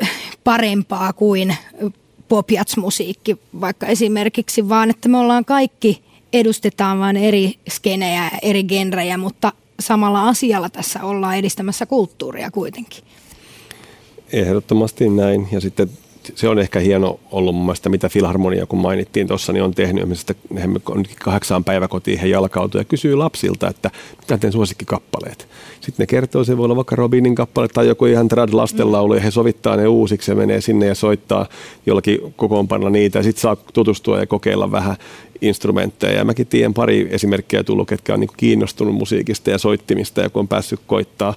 äh, 0.00 0.10
parempaa 0.44 1.12
kuin 1.12 1.56
popiatsmusiikki 2.28 3.36
vaikka 3.60 3.86
esimerkiksi, 3.86 4.68
vaan 4.68 4.90
että 4.90 5.08
me 5.08 5.18
ollaan 5.18 5.44
kaikki, 5.44 6.02
edustetaan 6.32 6.98
vain 6.98 7.16
eri 7.16 7.54
skenejä, 7.68 8.30
eri 8.42 8.64
genrejä, 8.64 9.18
mutta 9.18 9.52
samalla 9.80 10.28
asialla 10.28 10.70
tässä 10.70 11.04
ollaan 11.04 11.36
edistämässä 11.36 11.86
kulttuuria 11.86 12.50
kuitenkin. 12.50 13.04
Ehdottomasti 14.32 15.08
näin. 15.08 15.48
Ja 15.52 15.60
sitten 15.60 15.90
se 16.34 16.48
on 16.48 16.58
ehkä 16.58 16.80
hieno 16.80 17.20
ollut 17.30 17.54
mun 17.54 17.64
mielestä, 17.64 17.88
mitä 17.88 18.08
Filharmonia, 18.08 18.66
kun 18.66 18.78
mainittiin 18.78 19.26
tuossa, 19.26 19.52
niin 19.52 19.62
on 19.62 19.74
tehnyt. 19.74 20.04
He 20.56 20.68
on 20.88 21.04
kahdeksaan 21.24 21.64
päiväkotiin 21.64 22.18
he 22.18 22.26
jalkautuu 22.26 22.80
ja 22.80 22.84
kysyy 22.84 23.14
lapsilta, 23.14 23.68
että 23.68 23.90
mitä 24.20 24.38
teen 24.38 24.52
suosikkikappaleet. 24.52 25.48
Sitten 25.80 26.02
ne 26.02 26.06
kertoo, 26.06 26.44
se 26.44 26.56
voi 26.56 26.64
olla 26.64 26.76
vaikka 26.76 26.96
Robinin 26.96 27.34
kappale 27.34 27.68
tai 27.68 27.86
joku 27.86 28.06
ihan 28.06 28.28
trad 28.28 28.52
lastenlaulu 28.52 29.14
ja 29.14 29.20
he 29.20 29.30
sovittaa 29.30 29.76
ne 29.76 29.88
uusiksi 29.88 30.30
ja 30.30 30.34
menee 30.34 30.60
sinne 30.60 30.86
ja 30.86 30.94
soittaa 30.94 31.46
jollakin 31.86 32.34
kokoonpanolla 32.36 32.90
niitä 32.90 33.18
ja 33.18 33.22
sitten 33.22 33.40
saa 33.40 33.56
tutustua 33.56 34.20
ja 34.20 34.26
kokeilla 34.26 34.72
vähän 34.72 34.96
instrumentteja. 35.40 36.18
Ja 36.18 36.24
mäkin 36.24 36.46
tiedän 36.46 36.74
pari 36.74 37.08
esimerkkiä 37.10 37.64
tullut, 37.64 37.88
ketkä 37.88 38.14
on 38.14 38.20
niin 38.20 38.30
kiinnostunut 38.36 38.94
musiikista 38.94 39.50
ja 39.50 39.58
soittimista 39.58 40.20
ja 40.20 40.30
kun 40.30 40.40
on 40.40 40.48
päässyt 40.48 40.80
koittaa 40.86 41.34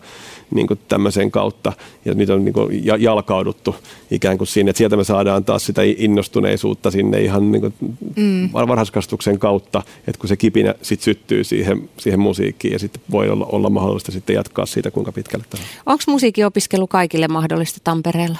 niin 0.51 0.67
kuin 0.67 0.79
tämmöisen 0.87 1.31
kautta 1.31 1.73
ja 2.05 2.13
niitä 2.13 2.33
on 2.33 2.45
niin 2.45 2.53
kuin 2.53 2.85
jalkauduttu 2.99 3.75
ikään 4.11 4.37
kuin 4.37 4.47
sinne, 4.47 4.69
että 4.69 4.77
sieltä 4.77 4.97
me 4.97 5.03
saadaan 5.03 5.45
taas 5.45 5.65
sitä 5.65 5.81
innostuneisuutta 5.83 6.91
sinne 6.91 7.21
ihan 7.21 7.51
niin 7.51 7.61
kuin 7.61 7.73
mm. 8.15 8.49
varhaiskastuksen 8.53 9.39
kautta, 9.39 9.83
että 10.07 10.19
kun 10.19 10.27
se 10.27 10.37
kipinä 10.37 10.75
sit 10.81 11.01
syttyy 11.01 11.43
siihen, 11.43 11.89
siihen 11.97 12.19
musiikkiin 12.19 12.71
ja 12.71 12.79
sitten 12.79 13.01
voi 13.11 13.29
olla, 13.29 13.45
olla 13.45 13.69
mahdollista 13.69 14.11
sitten 14.11 14.33
jatkaa 14.33 14.65
siitä 14.65 14.91
kuinka 14.91 15.11
pitkälle 15.11 15.45
tahansa. 15.49 15.73
Onko 15.85 16.03
musiikinopiskelu 16.07 16.87
kaikille 16.87 17.27
mahdollista 17.27 17.79
Tampereella? 17.83 18.37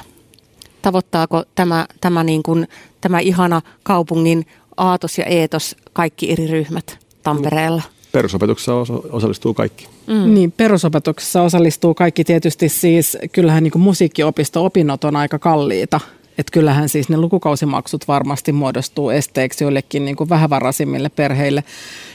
Tavoittaako 0.82 1.44
tämä, 1.56 1.88
tämä, 2.02 2.24
niin 2.24 2.44
kuin, 2.44 2.68
tämä 3.02 3.20
ihana 3.20 3.62
kaupungin 3.84 4.46
aatos 4.80 5.18
ja 5.18 5.26
eetos 5.26 5.76
kaikki 5.94 6.32
eri 6.32 6.48
ryhmät 6.48 7.00
Tampereella? 7.24 7.82
Perusopetuksessa 8.12 8.74
osallistuu 9.12 9.54
kaikki. 9.54 9.88
Mm. 10.08 10.34
Niin, 10.34 10.52
perusopetuksessa 10.52 11.42
osallistuu 11.42 11.94
kaikki 11.94 12.24
tietysti 12.24 12.70
siis, 12.70 13.18
kyllähän 13.32 13.64
niin 13.64 13.72
musiikkiopisto-opinnot 13.76 15.04
on 15.04 15.16
aika 15.16 15.40
kalliita. 15.40 16.00
Että 16.38 16.52
kyllähän 16.52 16.90
siis 16.90 17.10
ne 17.10 17.18
lukukausimaksut 17.18 18.08
varmasti 18.08 18.52
muodostuu 18.52 19.10
esteeksi 19.10 19.64
joillekin 19.64 20.06
niin 20.06 20.16
kuin 20.16 20.30
vähävaraisimmille 20.30 21.10
perheille. 21.10 21.64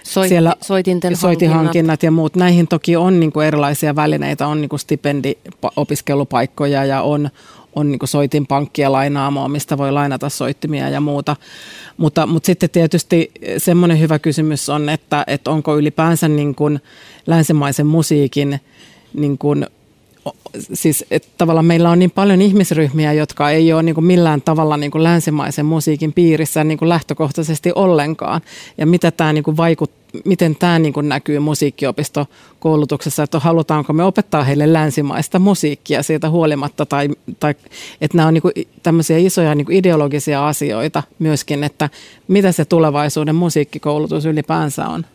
Soit, 0.02 0.28
Siellä 0.28 0.56
soitinten 0.60 1.16
soitihankinnat 1.16 2.02
ja 2.02 2.10
muut. 2.10 2.36
Näihin 2.36 2.68
toki 2.68 2.96
on 2.96 3.20
niin 3.20 3.32
kuin 3.32 3.46
erilaisia 3.46 3.96
välineitä, 3.96 4.46
on 4.46 4.60
niin 4.60 4.68
kuin 4.68 4.80
stipendiopiskelupaikkoja 4.80 6.84
ja 6.84 7.02
on, 7.02 7.30
on 7.76 7.90
niin 7.90 7.98
soitinpankkia 8.04 8.92
lainaamoa, 8.92 9.48
mistä 9.48 9.78
voi 9.78 9.92
lainata 9.92 10.28
soittimia 10.28 10.88
ja 10.88 11.00
muuta. 11.00 11.36
Mutta, 11.96 12.26
mutta 12.26 12.46
sitten 12.46 12.70
tietysti 12.70 13.30
semmoinen 13.58 14.00
hyvä 14.00 14.18
kysymys 14.18 14.68
on, 14.68 14.88
että, 14.88 15.24
että 15.26 15.50
onko 15.50 15.78
ylipäänsä 15.78 16.28
niin 16.28 16.54
kuin 16.54 16.80
länsimaisen 17.26 17.86
musiikin 17.86 18.60
niin 19.14 19.38
kuin 19.38 19.66
siis 20.72 21.04
että 21.10 21.28
tavallaan 21.38 21.66
meillä 21.66 21.90
on 21.90 21.98
niin 21.98 22.10
paljon 22.10 22.42
ihmisryhmiä, 22.42 23.12
jotka 23.12 23.50
ei 23.50 23.72
ole 23.72 23.82
niin 23.82 23.94
kuin 23.94 24.04
millään 24.04 24.42
tavalla 24.42 24.76
niin 24.76 24.90
kuin 24.90 25.04
länsimaisen 25.04 25.66
musiikin 25.66 26.12
piirissä 26.12 26.64
niin 26.64 26.78
kuin 26.78 26.88
lähtökohtaisesti 26.88 27.72
ollenkaan. 27.74 28.40
Ja 28.78 28.86
mitä 28.86 29.10
tämä 29.10 29.32
niin 29.32 29.44
kuin 29.44 29.56
vaikut, 29.56 29.90
miten 30.24 30.56
tämä 30.56 30.78
niin 30.78 30.92
kuin 30.92 31.08
näkyy 31.08 31.38
musiikkiopistokoulutuksessa, 31.38 33.22
että 33.22 33.38
halutaanko 33.38 33.92
me 33.92 34.04
opettaa 34.04 34.44
heille 34.44 34.72
länsimaista 34.72 35.38
musiikkia 35.38 36.02
siitä 36.02 36.30
huolimatta, 36.30 36.86
tai, 36.86 37.08
tai 37.40 37.54
että 38.00 38.16
nämä 38.16 38.28
on 38.28 38.34
niin 38.34 38.42
kuin 38.42 38.52
tämmöisiä 38.82 39.18
isoja 39.18 39.54
niin 39.54 39.66
kuin 39.66 39.76
ideologisia 39.76 40.48
asioita 40.48 41.02
myöskin, 41.18 41.64
että 41.64 41.90
mitä 42.28 42.52
se 42.52 42.64
tulevaisuuden 42.64 43.34
musiikkikoulutus 43.34 44.24
ylipäänsä 44.24 44.88
on. 44.88 45.06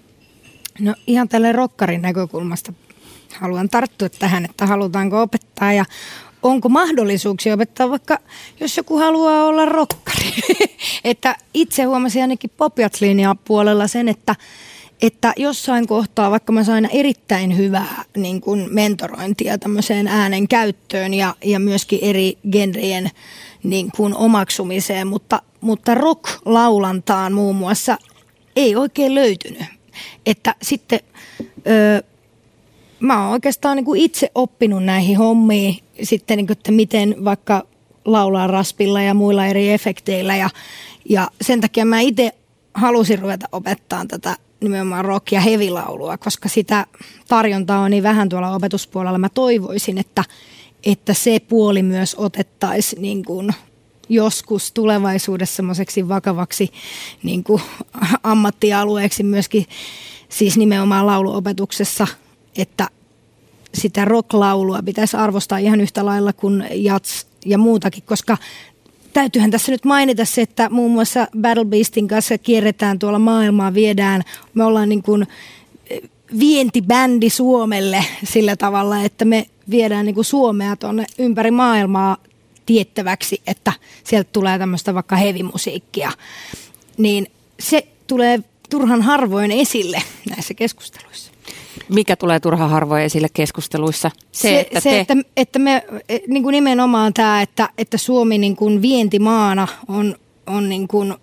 No 0.80 0.96
ihan 1.08 1.30
tälle 1.30 1.52
rokkarin 1.52 2.02
näkökulmasta 2.02 2.74
haluan 3.34 3.70
tarttua 3.70 4.10
tähän, 4.10 4.46
että 4.46 4.66
halutaanko 4.66 5.22
opettaa 5.22 5.74
ja 5.74 5.86
onko 6.44 6.70
mahdollisuuksia 6.70 7.54
opettaa, 7.54 7.90
vaikka 7.90 8.20
jos 8.60 8.78
joku 8.78 8.98
haluaa 8.98 9.44
olla 9.44 9.66
rokkari. 9.66 10.34
että 11.04 11.36
itse 11.54 11.84
huomasin 11.84 12.22
ainakin 12.22 12.52
Popiats-linjaa 12.58 13.36
puolella 13.36 13.88
sen, 13.88 14.10
että 14.10 14.36
että 15.02 15.34
jossain 15.38 15.88
kohtaa, 15.88 16.32
vaikka 16.32 16.52
mä 16.52 16.64
sain 16.64 16.90
erittäin 16.94 17.58
hyvää 17.58 18.04
niin 18.18 18.42
kuin 18.42 18.68
mentorointia 18.72 19.58
tämmöiseen 19.58 20.08
äänen 20.08 20.48
käyttöön 20.48 21.14
ja, 21.14 21.36
ja 21.44 21.60
myöskin 21.60 22.00
eri 22.02 22.38
genrien 22.52 23.10
niin 23.64 23.92
kuin 23.96 24.16
omaksumiseen, 24.16 25.08
mutta, 25.08 25.42
mutta 25.62 25.96
rock-laulantaan 25.96 27.34
muun 27.34 27.56
muassa 27.56 27.98
ei 28.56 28.76
oikein 28.76 29.16
löytynyt. 29.16 29.64
Että 30.26 30.56
sitten 30.62 31.00
ö, 31.68 32.04
mä 33.00 33.24
oon 33.24 33.32
oikeastaan 33.32 33.76
niin 33.76 33.86
kuin 33.86 34.02
itse 34.02 34.32
oppinut 34.36 34.84
näihin 34.84 35.18
hommiin 35.18 35.80
sitten, 36.04 36.38
niin 36.38 36.48
kuin, 36.48 36.58
että 36.58 36.72
miten 36.72 37.16
vaikka 37.26 37.64
laulaa 38.06 38.48
raspilla 38.48 39.02
ja 39.02 39.14
muilla 39.14 39.46
eri 39.46 39.70
efekteillä 39.70 40.36
ja, 40.36 40.50
ja 41.10 41.28
sen 41.42 41.62
takia 41.62 41.86
mä 41.86 42.00
itse 42.00 42.32
halusin 42.74 43.20
ruveta 43.20 43.50
opettaa 43.52 44.06
tätä 44.06 44.38
nimenomaan 44.62 45.06
rock- 45.06 45.32
ja 45.32 45.42
hevilaulua, 45.42 46.18
koska 46.18 46.50
sitä 46.50 46.86
tarjontaa 47.28 47.80
on 47.80 47.92
niin 47.92 48.04
vähän 48.04 48.30
tuolla 48.30 48.56
opetuspuolella. 48.56 49.18
Mä 49.18 49.30
toivoisin, 49.30 49.98
että, 49.98 50.24
että 50.86 51.14
se 51.14 51.40
puoli 51.40 51.84
myös 51.84 52.16
otettaisiin 52.16 53.02
niin 53.02 53.26
kuin 53.26 53.50
joskus 54.10 54.72
tulevaisuudessa 54.72 55.56
semmoiseksi 55.56 56.08
vakavaksi 56.08 56.72
niin 57.24 57.44
kuin 57.44 57.62
ammattialueeksi 58.24 59.24
myöskin 59.24 59.66
siis 60.30 60.58
nimenomaan 60.58 61.06
lauluopetuksessa– 61.06 62.08
että 62.62 62.88
sitä 63.74 64.06
rocklaulua 64.06 64.80
pitäisi 64.86 65.18
arvostaa 65.18 65.58
ihan 65.58 65.82
yhtä 65.82 66.06
lailla 66.06 66.34
kuin 66.34 66.66
jats 66.72 67.28
ja 67.46 67.58
muutakin, 67.58 68.04
koska 68.06 68.38
täytyyhän 69.14 69.52
tässä 69.52 69.72
nyt 69.72 69.86
mainita 69.86 70.26
se, 70.26 70.42
että 70.42 70.70
muun 70.70 70.92
muassa 70.92 71.28
Battle 71.42 71.66
Beastin 71.66 72.08
kanssa 72.08 72.38
kierretään 72.38 73.00
tuolla 73.00 73.20
maailmaa, 73.20 73.74
viedään, 73.74 74.22
me 74.54 74.64
ollaan 74.64 74.90
niin 74.90 75.04
kuin 75.04 75.28
eh, 75.90 76.02
vientibändi 76.40 77.30
Suomelle 77.30 78.06
sillä 78.24 78.56
tavalla, 78.56 79.02
että 79.02 79.26
me 79.26 79.46
viedään 79.70 80.06
niin 80.06 80.16
kuin 80.16 80.26
Suomea 80.26 80.76
tuonne 80.76 81.06
ympäri 81.18 81.52
maailmaa 81.52 82.18
tiettäväksi, 82.66 83.42
että 83.48 83.74
sieltä 84.04 84.30
tulee 84.34 84.60
tämmöistä 84.60 84.94
vaikka 84.94 85.16
hevimusiikkia, 85.16 86.12
niin 86.98 87.28
se 87.60 87.88
tulee 88.08 88.40
turhan 88.70 89.02
harvoin 89.02 89.52
esille 89.52 90.02
näissä 90.30 90.54
keskusteluissa 90.54 91.32
mikä 91.90 92.16
tulee 92.16 92.40
turha 92.40 92.68
harvoin 92.68 93.04
esille 93.04 93.28
keskusteluissa? 93.34 94.12
Se, 94.32 94.42
se, 94.42 94.60
että, 94.60 94.80
se, 94.80 94.90
te... 94.90 95.00
että, 95.00 95.16
että 95.38 95.60
me 95.60 95.84
e, 96.10 96.18
niin 96.28 96.44
kuin 96.44 96.54
nimenomaan 96.54 97.14
tämä, 97.14 97.42
että, 97.42 97.70
että 97.78 97.98
Suomi 97.98 98.38
niin 98.38 98.56
kuin 98.56 98.82
vientimaana 98.82 99.68
on, 99.88 100.16
on 100.48 100.70
niin 100.70 100.88
kuin 100.88 101.14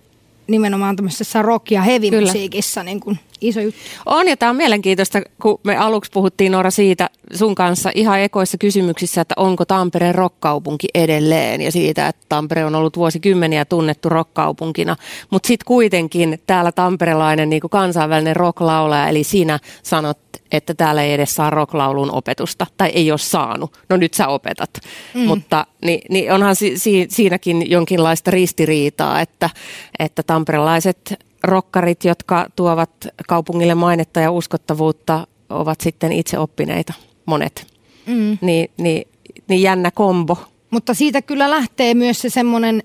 nimenomaan 0.46 0.96
tämmöisessä 0.96 1.42
rock- 1.42 1.70
ja 1.70 1.82
heavy-musiikissa 1.82 2.82
niin 2.82 3.00
kuin 3.00 3.18
iso 3.40 3.60
juttu. 3.60 3.80
On 4.06 4.28
ja 4.28 4.36
tämä 4.36 4.50
on 4.50 4.56
mielenkiintoista, 4.56 5.20
kun 5.42 5.60
me 5.62 5.76
aluksi 5.76 6.10
puhuttiin 6.14 6.52
Noora 6.52 6.70
siitä 6.70 7.10
sun 7.34 7.54
kanssa 7.54 7.90
ihan 7.94 8.20
ekoissa 8.20 8.58
kysymyksissä, 8.58 9.20
että 9.20 9.34
onko 9.36 9.64
Tampere 9.64 10.12
rockkaupunki 10.12 10.88
edelleen 10.94 11.60
ja 11.60 11.72
siitä, 11.72 12.08
että 12.08 12.26
Tampere 12.28 12.64
on 12.64 12.74
ollut 12.74 12.96
vuosikymmeniä 12.96 13.64
tunnettu 13.64 14.08
rockkaupunkina, 14.08 14.96
mutta 15.30 15.46
sitten 15.46 15.66
kuitenkin 15.66 16.42
täällä 16.46 16.72
tamperelainen 16.72 17.50
niin 17.50 17.62
kansainvälinen 17.70 18.36
rocklaulaja, 18.36 19.08
eli 19.08 19.24
sinä 19.24 19.58
sanot, 19.82 20.18
että 20.52 20.74
täällä 20.74 21.02
ei 21.02 21.12
edes 21.12 21.34
saa 21.34 21.50
rocklaulun 21.50 22.10
opetusta 22.10 22.66
tai 22.76 22.88
ei 22.88 23.10
ole 23.10 23.18
saanut. 23.18 23.78
No 23.88 23.96
nyt 23.96 24.14
sä 24.14 24.28
opetat, 24.28 24.70
mm. 25.14 25.20
mutta 25.20 25.66
niin, 25.84 26.00
niin 26.10 26.32
onhan 26.32 26.56
si, 26.56 26.78
si, 26.78 27.06
siinäkin 27.10 27.70
jonkinlaista 27.70 28.30
ristiriitaa, 28.30 29.20
että, 29.20 29.50
että 29.98 30.22
tamperelaiset 30.22 31.25
rokkarit, 31.46 32.04
jotka 32.04 32.46
tuovat 32.56 32.90
kaupungille 33.28 33.74
mainetta 33.74 34.20
ja 34.20 34.30
uskottavuutta, 34.30 35.26
ovat 35.48 35.80
sitten 35.80 36.12
itse 36.12 36.38
oppineita, 36.38 36.92
monet. 37.26 37.66
Mm. 38.06 38.38
Niin, 38.40 38.70
niin, 38.76 39.08
niin 39.48 39.62
jännä 39.62 39.90
kombo. 39.90 40.38
Mutta 40.70 40.94
siitä 40.94 41.22
kyllä 41.22 41.50
lähtee 41.50 41.94
myös 41.94 42.20
se 42.20 42.30
semmoinen, 42.30 42.82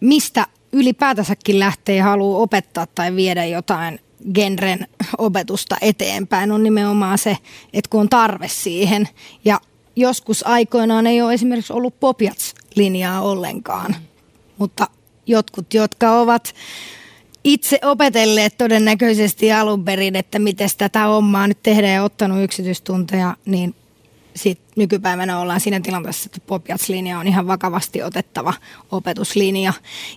mistä 0.00 0.46
ylipäätänsäkin 0.72 1.58
lähtee 1.58 1.96
ja 1.96 2.04
haluaa 2.04 2.40
opettaa 2.40 2.86
tai 2.86 3.16
viedä 3.16 3.44
jotain 3.44 4.00
genren 4.34 4.86
opetusta 5.18 5.76
eteenpäin, 5.80 6.52
on 6.52 6.62
nimenomaan 6.62 7.18
se, 7.18 7.36
että 7.72 7.90
kun 7.90 8.00
on 8.00 8.08
tarve 8.08 8.48
siihen. 8.48 9.08
Ja 9.44 9.60
joskus 9.96 10.46
aikoinaan 10.46 11.06
ei 11.06 11.22
ole 11.22 11.34
esimerkiksi 11.34 11.72
ollut 11.72 12.00
popjats-linjaa 12.00 13.20
ollenkaan, 13.20 13.96
mutta 14.58 14.86
jotkut, 15.26 15.74
jotka 15.74 16.20
ovat 16.20 16.54
itse 17.44 17.78
opetelleet 17.82 18.58
todennäköisesti 18.58 19.52
alun 19.52 19.84
perin, 19.84 20.16
että 20.16 20.38
miten 20.38 20.68
tätä 20.78 21.04
hommaa 21.04 21.48
nyt 21.48 21.62
tehdään 21.62 21.94
ja 21.94 22.02
ottanut 22.02 22.42
yksityistunteja, 22.42 23.36
niin 23.46 23.74
sit 24.38 24.60
nykypäivänä 24.76 25.40
ollaan 25.40 25.60
siinä 25.60 25.80
tilanteessa, 25.80 26.26
että 26.26 26.40
Popjats-linja 26.46 27.18
on 27.18 27.26
ihan 27.26 27.46
vakavasti 27.46 28.02
otettava 28.02 28.54
opetuslinja. 28.90 29.72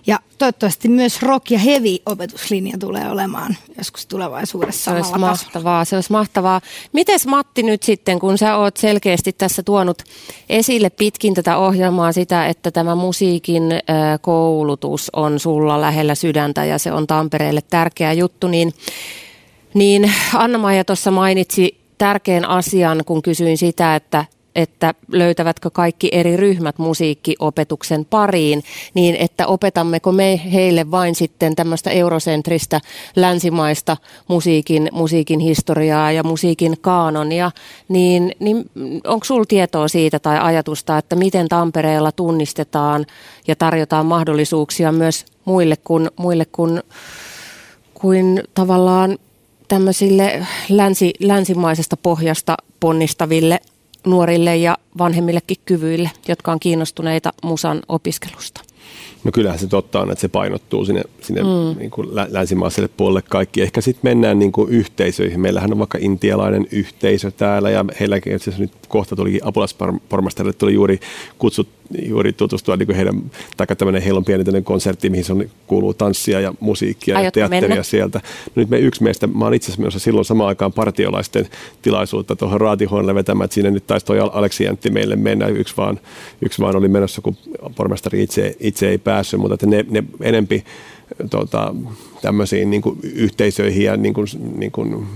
Ja 0.06 0.18
toivottavasti 0.38 0.88
myös 0.88 1.22
rock- 1.22 1.50
ja 1.50 1.58
heavy-opetuslinja 1.58 2.78
tulee 2.78 3.10
olemaan 3.10 3.56
joskus 3.78 4.06
tulevaisuudessa 4.06 4.90
Se 4.90 4.96
olisi 4.96 5.18
mahtavaa, 5.18 5.84
se 5.84 5.96
olisi 5.96 6.12
mahtavaa. 6.12 6.60
Mites 6.92 7.26
Matti 7.26 7.62
nyt 7.62 7.82
sitten, 7.82 8.18
kun 8.18 8.38
sä 8.38 8.56
oot 8.56 8.76
selkeästi 8.76 9.32
tässä 9.32 9.62
tuonut 9.62 10.02
esille 10.48 10.90
pitkin 10.90 11.34
tätä 11.34 11.56
ohjelmaa 11.56 12.12
sitä, 12.12 12.46
että 12.46 12.70
tämä 12.70 12.94
musiikin 12.94 13.62
koulutus 14.20 15.10
on 15.12 15.40
sulla 15.40 15.80
lähellä 15.80 16.14
sydäntä 16.14 16.64
ja 16.64 16.78
se 16.78 16.92
on 16.92 17.06
Tampereelle 17.06 17.60
tärkeä 17.70 18.12
juttu, 18.12 18.48
niin 18.48 18.74
niin 19.74 20.12
Anna-Maija 20.34 20.84
tuossa 20.84 21.10
mainitsi 21.10 21.81
tärkeän 22.02 22.48
asian, 22.48 23.02
kun 23.06 23.22
kysyin 23.22 23.58
sitä, 23.58 23.96
että 23.96 24.24
että 24.56 24.94
löytävätkö 25.08 25.70
kaikki 25.70 26.08
eri 26.12 26.36
ryhmät 26.36 26.78
musiikkiopetuksen 26.78 28.04
pariin, 28.04 28.62
niin 28.94 29.16
että 29.16 29.46
opetammeko 29.46 30.12
me 30.12 30.40
heille 30.52 30.90
vain 30.90 31.14
sitten 31.14 31.56
tämmöistä 31.56 31.90
eurosentristä 31.90 32.80
länsimaista 33.16 33.96
musiikin, 34.28 34.88
musiikin 34.92 35.40
historiaa 35.40 36.12
ja 36.12 36.22
musiikin 36.22 36.76
kaanonia, 36.80 37.50
niin, 37.88 38.32
niin 38.38 38.70
onko 39.06 39.24
sinulla 39.24 39.44
tietoa 39.48 39.88
siitä 39.88 40.18
tai 40.18 40.38
ajatusta, 40.40 40.98
että 40.98 41.16
miten 41.16 41.48
Tampereella 41.48 42.12
tunnistetaan 42.12 43.06
ja 43.48 43.56
tarjotaan 43.56 44.06
mahdollisuuksia 44.06 44.92
myös 44.92 45.24
muille 45.44 45.76
kuin, 45.84 46.10
muille 46.16 46.44
kuin, 46.44 46.82
kuin 47.94 48.42
tavallaan 48.54 49.18
tämmöisille 49.72 50.46
länsi, 50.68 51.12
länsimaisesta 51.20 51.96
pohjasta 51.96 52.56
ponnistaville 52.80 53.60
nuorille 54.06 54.56
ja 54.56 54.76
vanhemmillekin 54.98 55.56
kyvyille, 55.64 56.10
jotka 56.28 56.52
on 56.52 56.60
kiinnostuneita 56.60 57.32
musan 57.42 57.82
opiskelusta? 57.88 58.60
No 59.24 59.32
kyllähän 59.32 59.58
se 59.58 59.66
totta 59.66 60.00
on, 60.00 60.10
että 60.10 60.20
se 60.20 60.28
painottuu 60.28 60.84
sinne, 60.84 61.02
sinne 61.20 61.42
mm. 61.42 61.78
niin 61.78 61.90
kuin 61.90 62.08
länsimaiselle 62.28 62.88
puolelle 62.96 63.22
kaikki. 63.22 63.62
Ehkä 63.62 63.80
sitten 63.80 64.10
mennään 64.10 64.38
niin 64.38 64.52
kuin 64.52 64.70
yhteisöihin. 64.70 65.40
Meillähän 65.40 65.72
on 65.72 65.78
vaikka 65.78 65.98
intialainen 66.00 66.66
yhteisö 66.72 67.30
täällä 67.30 67.70
ja 67.70 67.84
heilläkin 68.00 68.32
nyt 68.58 68.72
kohta 68.88 69.16
tulikin 69.16 69.44
apulaispormastarille 69.44 70.52
tuli 70.52 70.74
juuri 70.74 71.00
kutsut 71.38 71.68
juuri 72.02 72.32
tutustua 72.32 72.76
niin 72.76 72.94
heidän, 72.94 73.22
tai 73.56 73.66
tämmöinen, 73.66 74.02
heillä 74.02 74.18
on 74.18 74.24
pieni 74.24 74.62
konsertti, 74.62 75.10
mihin 75.10 75.24
se 75.24 75.32
on, 75.32 75.44
kuuluu 75.66 75.94
tanssia 75.94 76.40
ja 76.40 76.54
musiikkia 76.60 77.16
Aiotko 77.16 77.40
ja 77.40 77.48
teatteria 77.48 77.68
mennä? 77.68 77.82
sieltä. 77.82 78.20
No 78.46 78.60
nyt 78.60 78.68
me 78.68 78.78
yksi 78.78 79.02
meistä, 79.02 79.26
mä 79.26 79.44
olen 79.44 79.56
itse 79.56 79.72
asiassa 79.72 79.98
silloin 79.98 80.24
samaan 80.24 80.48
aikaan 80.48 80.72
partiolaisten 80.72 81.48
tilaisuutta 81.82 82.36
tuohon 82.36 82.60
raatihuoneelle 82.60 83.14
vetämään, 83.14 83.44
että 83.44 83.54
siinä 83.54 83.70
nyt 83.70 83.86
taisi 83.86 84.06
toi 84.06 84.20
Aleksi 84.20 84.64
Jäntti 84.64 84.90
meille 84.90 85.16
mennä, 85.16 85.46
yksi 85.46 85.76
vaan, 85.76 86.00
yksi 86.42 86.62
vaan 86.62 86.76
oli 86.76 86.88
menossa, 86.88 87.20
kun 87.20 87.36
pormestari 87.76 88.22
itse, 88.22 88.56
itse 88.60 88.88
ei 88.88 88.98
päässyt, 88.98 89.40
mutta 89.40 89.54
että 89.54 89.66
ne, 89.66 89.84
ne 89.90 90.04
enempi 90.20 90.64
tota, 91.30 91.74
tämmöisiin 92.22 92.70
niin 92.70 92.82
kuin 92.82 92.98
yhteisöihin 93.02 93.84
ja 93.84 93.96
niin 93.96 94.14
kuin, 94.14 94.26
niin 94.56 94.72
kuin, 94.72 95.06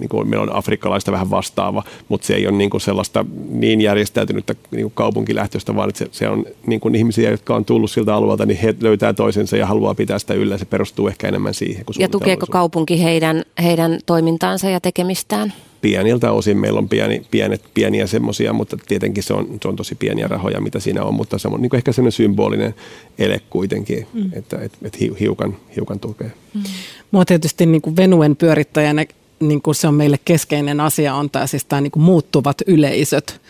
niin 0.00 0.08
kuin 0.08 0.28
meillä 0.28 0.42
on 0.42 0.56
afrikkalaista 0.56 1.12
vähän 1.12 1.30
vastaava, 1.30 1.82
mutta 2.08 2.26
se 2.26 2.34
ei 2.34 2.46
ole 2.46 2.56
niin 2.56 2.70
kuin 2.70 2.80
sellaista 2.80 3.24
niin 3.48 3.80
järjestäytynyttä 3.80 4.54
niin 4.70 4.82
kuin 4.82 4.92
kaupunkilähtöistä, 4.94 5.74
vaan 5.74 5.90
se, 5.94 6.06
se 6.10 6.28
on 6.28 6.44
niin 6.66 6.80
kuin 6.80 6.94
ihmisiä, 6.94 7.30
jotka 7.30 7.56
on 7.56 7.64
tullut 7.64 7.90
siltä 7.90 8.14
alueelta, 8.14 8.46
niin 8.46 8.58
he 8.58 8.74
löytää 8.80 9.12
toisensa 9.12 9.56
ja 9.56 9.66
haluaa 9.66 9.94
pitää 9.94 10.18
sitä 10.18 10.34
yllä. 10.34 10.58
Se 10.58 10.64
perustuu 10.64 11.08
ehkä 11.08 11.28
enemmän 11.28 11.54
siihen. 11.54 11.84
ja 11.98 12.08
tukeeko 12.08 12.46
kaupunki 12.50 13.02
heidän, 13.02 13.42
heidän 13.62 13.98
toimintaansa 14.06 14.70
ja 14.70 14.80
tekemistään? 14.80 15.52
Pieniltä 15.82 16.32
osin 16.32 16.56
meillä 16.56 16.78
on 16.78 16.88
pieni, 16.88 17.22
pienet, 17.30 17.62
pieniä 17.74 18.06
semmoisia, 18.06 18.52
mutta 18.52 18.76
tietenkin 18.88 19.22
se 19.22 19.34
on, 19.34 19.46
se 19.62 19.68
on 19.68 19.76
tosi 19.76 19.94
pieniä 19.94 20.28
rahoja, 20.28 20.60
mitä 20.60 20.80
siinä 20.80 21.04
on, 21.04 21.14
mutta 21.14 21.38
se 21.38 21.48
on 21.48 21.62
niin 21.62 21.76
ehkä 21.76 21.92
semmoinen 21.92 22.12
symbolinen 22.12 22.74
ele 23.18 23.40
kuitenkin, 23.50 24.06
mm. 24.12 24.30
että 24.32 24.58
et, 24.58 24.72
et 24.82 25.00
hiukan, 25.20 25.56
hiukan 25.76 26.00
tukee. 26.00 26.32
Mm. 26.54 26.62
Mua 27.10 27.24
tietysti 27.24 27.66
niin 27.66 27.82
kuin 27.82 27.96
Venuen 27.96 28.36
pyörittäjänä 28.36 29.04
niin 29.40 29.62
kuin 29.62 29.74
se 29.74 29.88
on 29.88 29.94
meille 29.94 30.18
keskeinen 30.24 30.80
asia, 30.80 31.14
on 31.14 31.30
tämä, 31.30 31.46
siis 31.46 31.64
tämä 31.64 31.80
niin 31.80 31.90
kuin 31.90 32.02
muuttuvat 32.02 32.56
yleisöt 32.66 33.40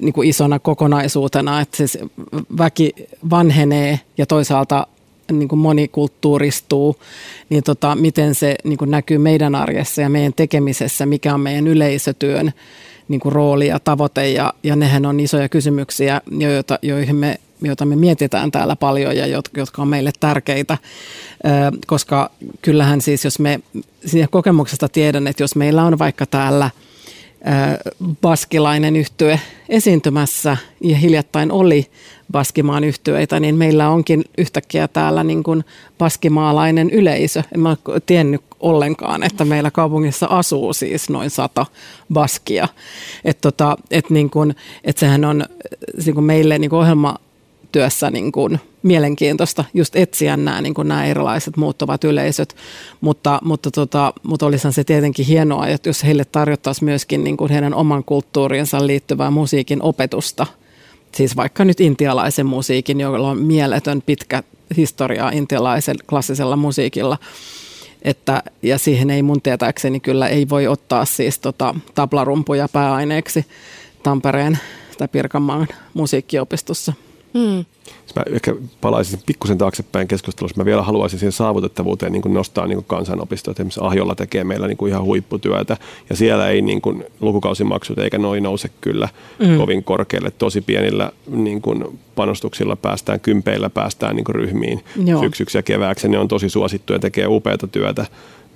niin 0.00 0.12
kuin 0.12 0.28
isona 0.28 0.58
kokonaisuutena, 0.58 1.60
että 1.60 1.76
siis 1.76 1.98
väki 2.58 2.92
vanhenee 3.30 4.00
ja 4.18 4.26
toisaalta 4.26 4.86
niin 5.32 5.48
kuin 5.48 5.58
monikulttuuristuu, 5.58 6.96
niin 7.48 7.62
tota, 7.62 7.94
miten 7.94 8.34
se 8.34 8.56
niin 8.64 8.78
kuin 8.78 8.90
näkyy 8.90 9.18
meidän 9.18 9.54
arjessa 9.54 10.02
ja 10.02 10.08
meidän 10.08 10.32
tekemisessä, 10.36 11.06
mikä 11.06 11.34
on 11.34 11.40
meidän 11.40 11.66
yleisötyön 11.66 12.52
niin 13.08 13.20
kuin 13.20 13.32
rooli 13.32 13.66
ja 13.66 13.80
tavoite. 13.80 14.30
Ja, 14.30 14.54
ja 14.62 14.76
nehän 14.76 15.06
on 15.06 15.20
isoja 15.20 15.48
kysymyksiä, 15.48 16.20
joita, 16.30 16.78
joihin 16.82 17.16
me, 17.16 17.38
joita 17.62 17.84
me 17.84 17.96
mietitään 17.96 18.50
täällä 18.50 18.76
paljon 18.76 19.16
ja 19.16 19.26
jotka 19.26 19.82
on 19.82 19.88
meille 19.88 20.12
tärkeitä. 20.20 20.78
koska 21.86 22.30
kyllähän 22.62 23.00
siis, 23.00 23.24
jos 23.24 23.38
me 23.38 23.60
siitä 24.06 24.28
kokemuksesta 24.30 24.88
tiedän, 24.88 25.26
että 25.26 25.42
jos 25.42 25.56
meillä 25.56 25.84
on 25.84 25.98
vaikka 25.98 26.26
täällä– 26.26 26.70
baskilainen 28.20 28.96
yhtye 28.96 29.40
esiintymässä 29.68 30.56
ja 30.80 30.96
hiljattain 30.96 31.52
oli 31.52 31.86
baskimaan 32.32 32.84
yhtyeitä, 32.84 33.40
niin 33.40 33.54
meillä 33.56 33.90
onkin 33.90 34.24
yhtäkkiä 34.38 34.88
täällä 34.88 35.24
niin 35.24 35.42
kuin 35.42 35.64
baskimaalainen 35.98 36.90
yleisö. 36.90 37.42
En 37.54 37.60
mä 37.60 37.76
ole 37.88 38.00
tiennyt 38.06 38.42
ollenkaan, 38.60 39.22
että 39.22 39.44
meillä 39.44 39.70
kaupungissa 39.70 40.26
asuu 40.26 40.72
siis 40.72 41.10
noin 41.10 41.30
sata 41.30 41.66
baskia. 42.12 42.68
Että 43.24 43.40
tota, 43.40 43.76
et 43.90 44.10
niin 44.10 44.30
kuin, 44.30 44.56
et 44.84 44.98
sehän 44.98 45.24
on 45.24 45.44
niin 46.04 46.14
kuin 46.14 46.24
meille 46.24 46.58
niin 46.58 46.70
kuin 46.70 46.80
ohjelma 46.80 47.16
työssä 47.72 48.10
niin 48.10 48.32
kuin 48.32 48.60
mielenkiintoista 48.82 49.64
just 49.74 49.96
etsiä 49.96 50.36
nämä, 50.36 50.60
niin 50.60 50.74
kuin 50.74 50.88
nämä 50.88 51.06
erilaiset 51.06 51.56
muuttuvat 51.56 52.04
yleisöt, 52.04 52.56
mutta, 53.00 53.38
mutta, 53.44 53.70
tota, 53.70 54.12
mutta 54.22 54.46
olisihan 54.46 54.72
se 54.72 54.84
tietenkin 54.84 55.26
hienoa, 55.26 55.66
että 55.66 55.88
jos 55.88 56.04
heille 56.04 56.24
tarjottaisiin 56.24 56.84
myöskin 56.84 57.24
niin 57.24 57.36
kuin 57.36 57.50
heidän 57.50 57.74
oman 57.74 58.04
kulttuuriinsa 58.04 58.86
liittyvää 58.86 59.30
musiikin 59.30 59.82
opetusta, 59.82 60.46
siis 61.12 61.36
vaikka 61.36 61.64
nyt 61.64 61.80
intialaisen 61.80 62.46
musiikin, 62.46 63.00
jolla 63.00 63.30
on 63.30 63.38
mieletön 63.38 64.02
pitkä 64.06 64.42
historia 64.76 65.30
intialaisen 65.30 65.96
klassisella 66.10 66.56
musiikilla, 66.56 67.18
että, 68.02 68.42
ja 68.62 68.78
siihen 68.78 69.10
ei 69.10 69.22
mun 69.22 69.42
tietääkseni 69.42 70.00
kyllä 70.00 70.28
ei 70.28 70.48
voi 70.48 70.66
ottaa 70.66 71.04
siis 71.04 71.38
tota, 71.38 71.74
tablarumpuja 71.94 72.68
pääaineeksi 72.72 73.46
Tampereen 74.02 74.58
tai 74.98 75.08
Pirkanmaan 75.08 75.68
musiikkiopistossa. 75.94 76.92
Hmm. 77.36 77.64
Mä 78.16 78.22
ehkä 78.32 78.54
palaisin 78.80 79.20
pikkusen 79.26 79.58
taaksepäin 79.58 80.08
keskustelussa. 80.08 80.56
Mä 80.56 80.64
vielä 80.64 80.82
haluaisin 80.82 81.18
siihen 81.18 81.32
saavutettavuuteen 81.32 82.12
niin 82.12 82.22
nostaa 82.26 82.66
niin 82.66 82.84
kansanopistoja. 82.84 83.52
Esimerkiksi 83.52 83.80
Ahjolla 83.82 84.14
tekee 84.14 84.44
meillä 84.44 84.66
niin 84.66 84.88
ihan 84.88 85.04
huipputyötä. 85.04 85.76
Ja 86.10 86.16
siellä 86.16 86.48
ei 86.48 86.62
niin 86.62 86.80
kuin, 86.80 87.04
lukukausimaksut 87.20 87.98
eikä 87.98 88.18
noin 88.18 88.42
nouse 88.42 88.70
kyllä 88.80 89.08
mm. 89.38 89.56
kovin 89.56 89.84
korkealle. 89.84 90.30
Tosi 90.30 90.60
pienillä 90.60 91.12
niin 91.26 91.62
kuin, 91.62 91.98
panostuksilla 92.14 92.76
päästään, 92.76 93.20
kympeillä 93.20 93.70
päästään 93.70 94.16
niin 94.16 94.24
kuin, 94.24 94.34
ryhmiin 94.34 94.84
Joo. 95.04 95.20
syksyksi 95.20 95.58
ja 95.58 95.62
kevääksi. 95.62 96.08
Ne 96.08 96.18
on 96.18 96.28
tosi 96.28 96.48
suosittu 96.48 96.92
ja 96.92 96.98
tekee 96.98 97.26
upeata 97.26 97.66
työtä. 97.66 98.06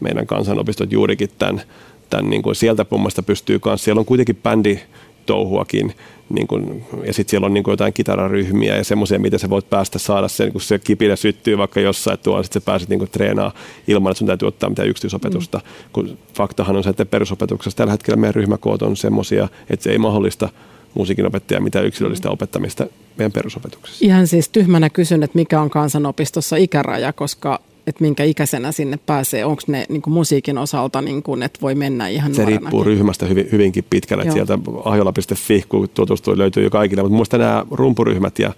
Meidän 0.01 0.27
kansanopistot 0.27 0.93
juurikin 0.93 1.31
tämän, 1.39 1.63
tämän 2.11 2.31
niin 2.31 2.43
kuin, 2.43 2.57
sieltä 2.57 2.85
pummasta 2.85 3.23
pystyy 3.23 3.59
kanssa. 3.59 3.85
Siellä 3.85 4.01
on 4.01 4.07
kuitenkin 4.07 4.37
bändi 4.37 4.79
touhuakin. 5.27 5.95
Niin 6.31 6.47
kun, 6.47 6.83
ja 7.07 7.13
sitten 7.13 7.31
siellä 7.31 7.47
on 7.47 7.55
niin 7.55 7.65
jotain 7.67 7.93
kitararyhmiä 7.93 8.77
ja 8.77 8.85
semmoisia, 8.85 9.19
miten 9.19 9.39
sä 9.39 9.51
voit 9.51 9.71
päästä 9.71 9.99
saada 9.99 10.29
sen, 10.29 10.53
kun 10.53 10.61
se 10.61 10.79
kipinä 10.79 11.17
syttyy 11.17 11.59
vaikka 11.59 11.81
jossain, 11.81 12.15
että 12.15 12.25
tuolla 12.25 12.43
sitten 12.43 12.63
sä 12.63 12.67
pääset 12.67 12.89
niin 12.89 13.09
treenaamaan 13.13 13.57
ilman, 13.89 14.11
että 14.11 14.19
sun 14.19 14.27
täytyy 14.27 14.49
ottaa 14.49 14.71
mitään 14.71 14.89
yksityisopetusta. 14.89 15.59
Mm. 15.59 15.91
Kun 15.93 16.19
faktahan 16.35 16.77
on 16.77 16.83
se, 16.83 16.91
että 16.91 17.07
perusopetuksessa 17.07 17.77
tällä 17.77 17.91
hetkellä 17.91 18.17
meidän 18.17 18.35
ryhmäkoot 18.35 18.83
on 18.83 18.97
semmoisia, 18.97 19.49
että 19.71 19.85
se 19.85 19.91
ei 19.91 19.99
mahdollista 19.99 20.49
musiikinopettaja 20.95 21.61
mitä 21.61 21.81
yksilöllistä 21.81 22.29
mm. 22.29 22.33
opettamista 22.33 22.87
meidän 23.17 23.33
perusopetuksessa. 23.33 24.05
Ihan 24.05 24.27
siis 24.27 24.49
tyhmänä 24.49 24.91
kysyn, 24.91 25.23
että 25.23 25.39
mikä 25.39 25.61
on 25.61 25.71
kansanopistossa 25.71 26.57
ikäraja, 26.57 27.13
koska 27.13 27.61
että 27.91 28.05
minkä 28.05 28.25
ikäisenä 28.25 28.73
sinne 28.73 28.99
pääsee? 29.07 29.45
Onko 29.45 29.63
ne 29.67 29.87
niin 29.89 30.03
kuin 30.03 30.15
musiikin 30.15 30.59
osalta, 30.59 31.03
niin 31.03 31.23
kuin, 31.23 31.43
että 31.43 31.61
voi 31.63 31.75
mennä 31.75 32.09
ihan 32.09 32.35
Se 32.35 32.45
riippuu 32.45 32.85
ryhmästä 32.85 33.27
hyvin, 33.27 33.49
hyvinkin 33.53 33.85
pitkälle. 33.91 34.23
Että 34.23 34.35
sieltä 34.35 34.59
ahjola.fi, 34.85 35.65
kun 35.69 35.89
tutustuu, 35.95 36.39
löytyy 36.39 36.63
jo 36.63 36.71
kaikille. 36.71 37.03
Mutta 37.03 37.13
minusta 37.13 37.39
nämä 37.39 37.67
rumpuryhmät 37.71 38.39
ja 38.39 38.53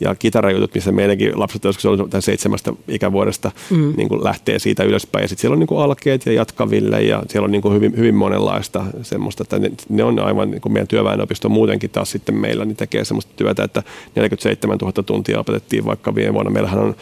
ja 0.00 0.14
kitarajutut, 0.14 0.74
missä 0.74 0.92
meidänkin 0.92 1.40
lapset 1.40 1.64
joskus 1.64 1.86
on 1.86 2.10
tämän 2.10 2.22
seitsemästä 2.22 2.72
ikävuodesta 2.88 3.50
mm. 3.70 3.94
niin 3.96 4.08
kuin 4.08 4.24
lähtee 4.24 4.58
siitä 4.58 4.84
ylöspäin. 4.84 5.22
Ja 5.22 5.28
sitten 5.28 5.40
siellä 5.40 5.54
on 5.54 5.58
niin 5.58 5.66
kuin 5.66 5.80
alkeet 5.80 6.26
ja 6.26 6.32
jatkaville 6.32 7.02
ja 7.02 7.22
siellä 7.28 7.44
on 7.44 7.50
niin 7.50 7.62
kuin 7.62 7.74
hyvin, 7.74 7.96
hyvin 7.96 8.14
monenlaista 8.14 8.84
semmoista, 9.02 9.42
että 9.42 9.58
ne, 9.58 9.72
ne 9.88 10.04
on 10.04 10.18
aivan 10.18 10.50
niin 10.50 10.60
kuin 10.60 10.72
meidän 10.72 10.88
työväenopisto 10.88 11.48
muutenkin 11.48 11.90
taas 11.90 12.10
sitten 12.10 12.34
meillä, 12.34 12.64
niin 12.64 12.76
tekee 12.76 13.04
semmoista 13.04 13.32
työtä, 13.36 13.64
että 13.64 13.82
47 14.14 14.78
000 14.78 14.92
tuntia 14.92 15.40
opetettiin 15.40 15.84
vaikka 15.84 16.14
viime 16.14 16.34
vuonna. 16.34 16.50
Meillähän 16.50 16.78
on 16.78 16.96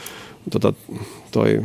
tota, 0.50 0.72
toi 1.36 1.62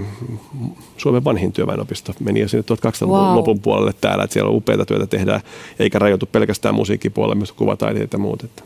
Suomen 0.97 1.23
vanhin 1.23 1.53
työväenopisto 1.53 2.13
meni 2.19 2.39
jo 2.39 2.47
sinne 2.47 2.63
1200-luvun 2.75 3.19
wow. 3.19 3.35
lopun 3.35 3.59
puolelle 3.59 3.93
täällä, 4.01 4.23
että 4.23 4.33
siellä 4.33 4.49
on 4.49 4.55
upeita 4.55 4.85
työtä 4.85 5.07
tehdään, 5.07 5.41
eikä 5.79 5.99
rajoitu 5.99 6.25
pelkästään 6.25 6.75
musiikkipuolelle, 6.75 7.35
myös 7.35 7.51
kuvataiteet 7.51 8.13
ja 8.13 8.19
muut. 8.19 8.43
Että. 8.43 8.63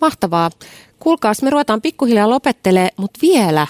Mahtavaa. 0.00 0.50
Kuulkaas, 1.00 1.42
me 1.42 1.50
ruvetaan 1.50 1.82
pikkuhiljaa 1.82 2.30
lopettelee, 2.30 2.88
mutta 2.96 3.18
vielä 3.22 3.66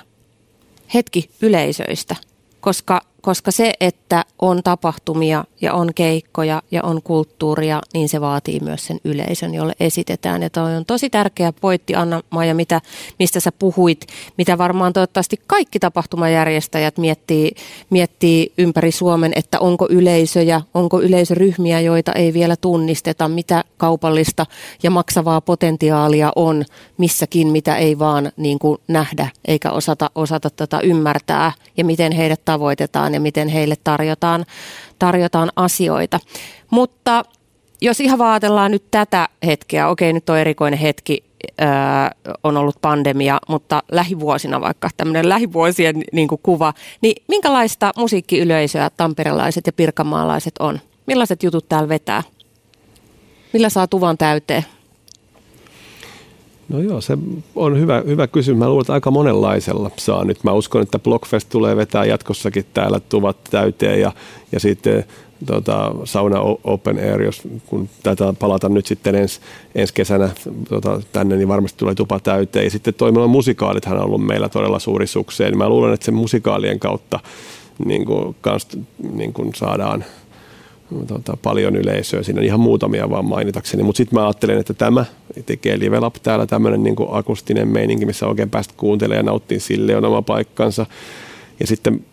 hetki 0.94 1.30
yleisöistä, 1.42 2.16
koska 2.60 3.00
koska 3.24 3.50
se, 3.50 3.72
että 3.80 4.24
on 4.38 4.62
tapahtumia 4.62 5.44
ja 5.60 5.74
on 5.74 5.94
keikkoja 5.94 6.62
ja 6.70 6.82
on 6.82 7.02
kulttuuria, 7.02 7.80
niin 7.94 8.08
se 8.08 8.20
vaatii 8.20 8.60
myös 8.60 8.86
sen 8.86 9.00
yleisön, 9.04 9.54
jolle 9.54 9.72
esitetään. 9.80 10.42
Ja 10.42 10.50
toi 10.50 10.76
on 10.76 10.84
tosi 10.84 11.10
tärkeä 11.10 11.52
pointti, 11.60 11.94
Anna-Maija, 11.94 12.54
mitä, 12.54 12.80
mistä 13.18 13.40
sä 13.40 13.52
puhuit, 13.52 14.06
mitä 14.38 14.58
varmaan 14.58 14.92
toivottavasti 14.92 15.40
kaikki 15.46 15.78
tapahtumajärjestäjät 15.78 16.98
miettii, 16.98 17.54
miettii 17.90 18.52
ympäri 18.58 18.92
Suomen, 18.92 19.32
että 19.36 19.60
onko 19.60 19.86
yleisöjä, 19.90 20.60
onko 20.74 21.00
yleisöryhmiä, 21.02 21.80
joita 21.80 22.12
ei 22.12 22.32
vielä 22.32 22.56
tunnisteta, 22.56 23.28
mitä 23.28 23.64
kaupallista 23.76 24.46
ja 24.82 24.90
maksavaa 24.90 25.40
potentiaalia 25.40 26.32
on 26.36 26.64
missäkin, 26.98 27.48
mitä 27.48 27.76
ei 27.76 27.98
vaan 27.98 28.32
niin 28.36 28.58
kuin 28.58 28.78
nähdä 28.88 29.28
eikä 29.44 29.70
osata, 29.70 30.10
osata 30.14 30.50
tätä 30.50 30.80
ymmärtää 30.80 31.52
ja 31.76 31.84
miten 31.84 32.12
heidät 32.12 32.44
tavoitetaan 32.44 33.13
ja 33.14 33.20
miten 33.20 33.48
heille 33.48 33.74
tarjotaan, 33.84 34.44
tarjotaan 34.98 35.50
asioita. 35.56 36.20
Mutta 36.70 37.24
jos 37.80 38.00
ihan 38.00 38.18
vaatellaan 38.18 38.70
nyt 38.70 38.84
tätä 38.90 39.28
hetkeä, 39.46 39.88
okei 39.88 40.12
nyt 40.12 40.30
on 40.30 40.38
erikoinen 40.38 40.78
hetki, 40.78 41.24
öö, 41.62 41.68
on 42.42 42.56
ollut 42.56 42.76
pandemia, 42.80 43.38
mutta 43.48 43.82
lähivuosina 43.92 44.60
vaikka 44.60 44.90
tämmöinen 44.96 45.28
lähivuosien 45.28 46.02
niin 46.12 46.28
kuin 46.28 46.40
kuva, 46.42 46.74
niin 47.00 47.22
minkälaista 47.28 47.92
musiikkiyleisöä 47.96 48.90
tamperelaiset 48.90 49.66
ja 49.66 49.72
pirkanmaalaiset 49.72 50.54
on? 50.58 50.80
Millaiset 51.06 51.42
jutut 51.42 51.68
täällä 51.68 51.88
vetää? 51.88 52.22
Millä 53.52 53.68
saa 53.68 53.86
tuvan 53.86 54.18
täyteen? 54.18 54.64
No 56.68 56.80
joo, 56.80 57.00
se 57.00 57.18
on 57.54 57.80
hyvä, 57.80 58.02
hyvä 58.06 58.26
kysymys. 58.26 58.58
Mä 58.58 58.68
luulen, 58.68 58.82
että 58.82 58.92
aika 58.92 59.10
monenlaisella 59.10 59.90
saa 59.96 60.24
nyt. 60.24 60.44
Mä 60.44 60.52
uskon, 60.52 60.82
että 60.82 60.98
Blockfest 60.98 61.48
tulee 61.48 61.76
vetää 61.76 62.04
jatkossakin 62.04 62.66
täällä 62.74 63.00
tuvat 63.00 63.36
täyteen 63.50 64.00
ja, 64.00 64.12
ja 64.52 64.60
sitten 64.60 65.04
tota, 65.46 65.94
sauna 66.04 66.40
open 66.64 66.98
air, 66.98 67.22
jos 67.22 67.42
kun 67.66 67.88
tätä 68.02 68.34
palata 68.38 68.68
nyt 68.68 68.86
sitten 68.86 69.14
ens, 69.14 69.40
ensi 69.74 69.94
kesänä 69.94 70.30
tota, 70.68 71.00
tänne, 71.12 71.36
niin 71.36 71.48
varmasti 71.48 71.78
tulee 71.78 71.94
tupa 71.94 72.20
täyteen. 72.20 72.64
Ja 72.64 72.70
sitten 72.70 72.94
toimilla 72.94 73.26
musikaalithan 73.26 73.98
on 73.98 74.04
ollut 74.04 74.26
meillä 74.26 74.48
todella 74.48 74.78
suuri 74.78 75.06
sukseen. 75.06 75.58
Mä 75.58 75.68
luulen, 75.68 75.94
että 75.94 76.04
sen 76.04 76.14
musikaalien 76.14 76.80
kautta 76.80 77.20
niin 77.84 78.04
kuin, 78.04 78.36
kans, 78.40 78.68
niin 79.12 79.32
kuin 79.32 79.54
saadaan 79.54 80.04
tota, 81.06 81.36
paljon 81.42 81.76
yleisöä. 81.76 82.22
Siinä 82.22 82.40
on 82.40 82.44
ihan 82.44 82.60
muutamia 82.60 83.10
vaan 83.10 83.24
mainitakseni. 83.24 83.82
Mutta 83.82 83.96
sitten 83.96 84.18
mä 84.18 84.26
ajattelen, 84.26 84.58
että 84.58 84.74
tämä 84.74 85.04
tekee 85.46 85.78
Live 85.78 86.00
Lab 86.00 86.14
täällä 86.22 86.46
tämmöinen 86.46 86.82
niin 86.82 86.96
akustinen 87.10 87.68
meininki, 87.68 88.06
missä 88.06 88.26
oikein 88.26 88.50
päästä 88.50 88.74
kuuntelemaan 88.76 89.18
ja 89.26 89.30
nauttii 89.30 89.60
sille 89.60 89.96
on 89.96 90.04
oma 90.04 90.22
paikkansa. 90.22 90.86
Ja 91.60 91.66
sitten 91.66 92.04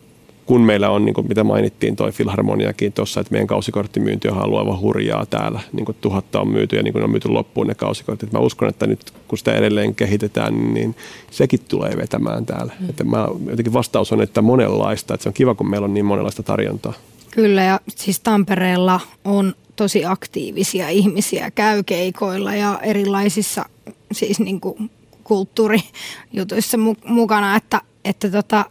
kun 0.45 0.61
meillä 0.61 0.89
on, 0.89 1.05
niin 1.05 1.13
kuin 1.13 1.27
mitä 1.27 1.43
mainittiin, 1.43 1.95
toi 1.95 2.11
Filharmoniakin 2.11 2.93
tuossa, 2.93 3.21
että 3.21 3.31
meidän 3.31 3.47
kausikorttimyynti 3.47 4.27
on 4.27 4.45
ollut 4.45 4.59
aivan 4.59 4.79
hurjaa 4.79 5.25
täällä. 5.25 5.59
Niin 5.73 5.85
kuin 5.85 5.97
tuhatta 6.01 6.41
on 6.41 6.47
myyty 6.47 6.75
ja 6.75 6.83
niin 6.83 6.93
kuin 6.93 7.03
on 7.03 7.09
myyty 7.09 7.27
loppuun 7.29 7.67
ne 7.67 7.75
kausikortit. 7.75 8.31
Mä 8.31 8.39
uskon, 8.39 8.69
että 8.69 8.87
nyt 8.87 8.99
kun 9.27 9.37
sitä 9.37 9.53
edelleen 9.53 9.95
kehitetään, 9.95 10.73
niin 10.73 10.95
sekin 11.31 11.59
tulee 11.67 11.97
vetämään 11.97 12.45
täällä. 12.45 12.73
Mm. 12.79 12.89
Että 12.89 13.03
mä, 13.03 13.27
jotenkin 13.49 13.73
vastaus 13.73 14.11
on, 14.11 14.21
että 14.21 14.41
monenlaista. 14.41 15.13
Että 15.13 15.23
se 15.23 15.29
on 15.29 15.33
kiva, 15.33 15.55
kun 15.55 15.69
meillä 15.69 15.85
on 15.85 15.93
niin 15.93 16.05
monenlaista 16.05 16.43
tarjontaa. 16.43 16.93
Kyllä 17.31 17.63
ja 17.63 17.79
siis 17.95 18.19
Tampereella 18.19 18.99
on 19.25 19.55
tosi 19.75 20.05
aktiivisia 20.05 20.89
ihmisiä, 20.89 21.51
käy 21.51 21.83
keikoilla 21.83 22.55
ja 22.55 22.79
erilaisissa 22.83 23.65
siis 24.11 24.39
niin 24.39 24.61
kuin 24.61 24.91
kulttuurijutuissa 25.23 26.77
mukana, 27.05 27.55
että, 27.55 27.81
että 28.05 28.29
tota, 28.29 28.65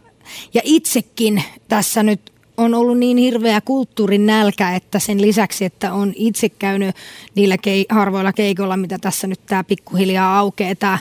ja 0.53 0.61
itsekin 0.63 1.43
tässä 1.67 2.03
nyt 2.03 2.31
on 2.57 2.73
ollut 2.73 2.97
niin 2.97 3.17
hirveä 3.17 3.61
kulttuurin 3.61 4.25
nälkä, 4.25 4.75
että 4.75 4.99
sen 4.99 5.21
lisäksi, 5.21 5.65
että 5.65 5.93
on 5.93 6.13
itse 6.15 6.49
käynyt 6.49 6.95
niillä 7.35 7.57
kei, 7.57 7.85
harvoilla 7.89 8.33
keikoilla, 8.33 8.77
mitä 8.77 8.97
tässä 8.97 9.27
nyt 9.27 9.45
tämä 9.45 9.63
pikkuhiljaa 9.63 10.39
aukeaa, 10.39 10.75
tämä 10.75 10.99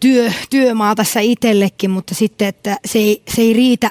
työ, 0.00 0.32
työmaa 0.50 0.94
tässä 0.94 1.20
itsellekin, 1.20 1.90
mutta 1.90 2.14
sitten, 2.14 2.48
että 2.48 2.76
se 2.84 2.98
ei, 2.98 3.22
se 3.34 3.42
ei 3.42 3.52
riitä 3.52 3.90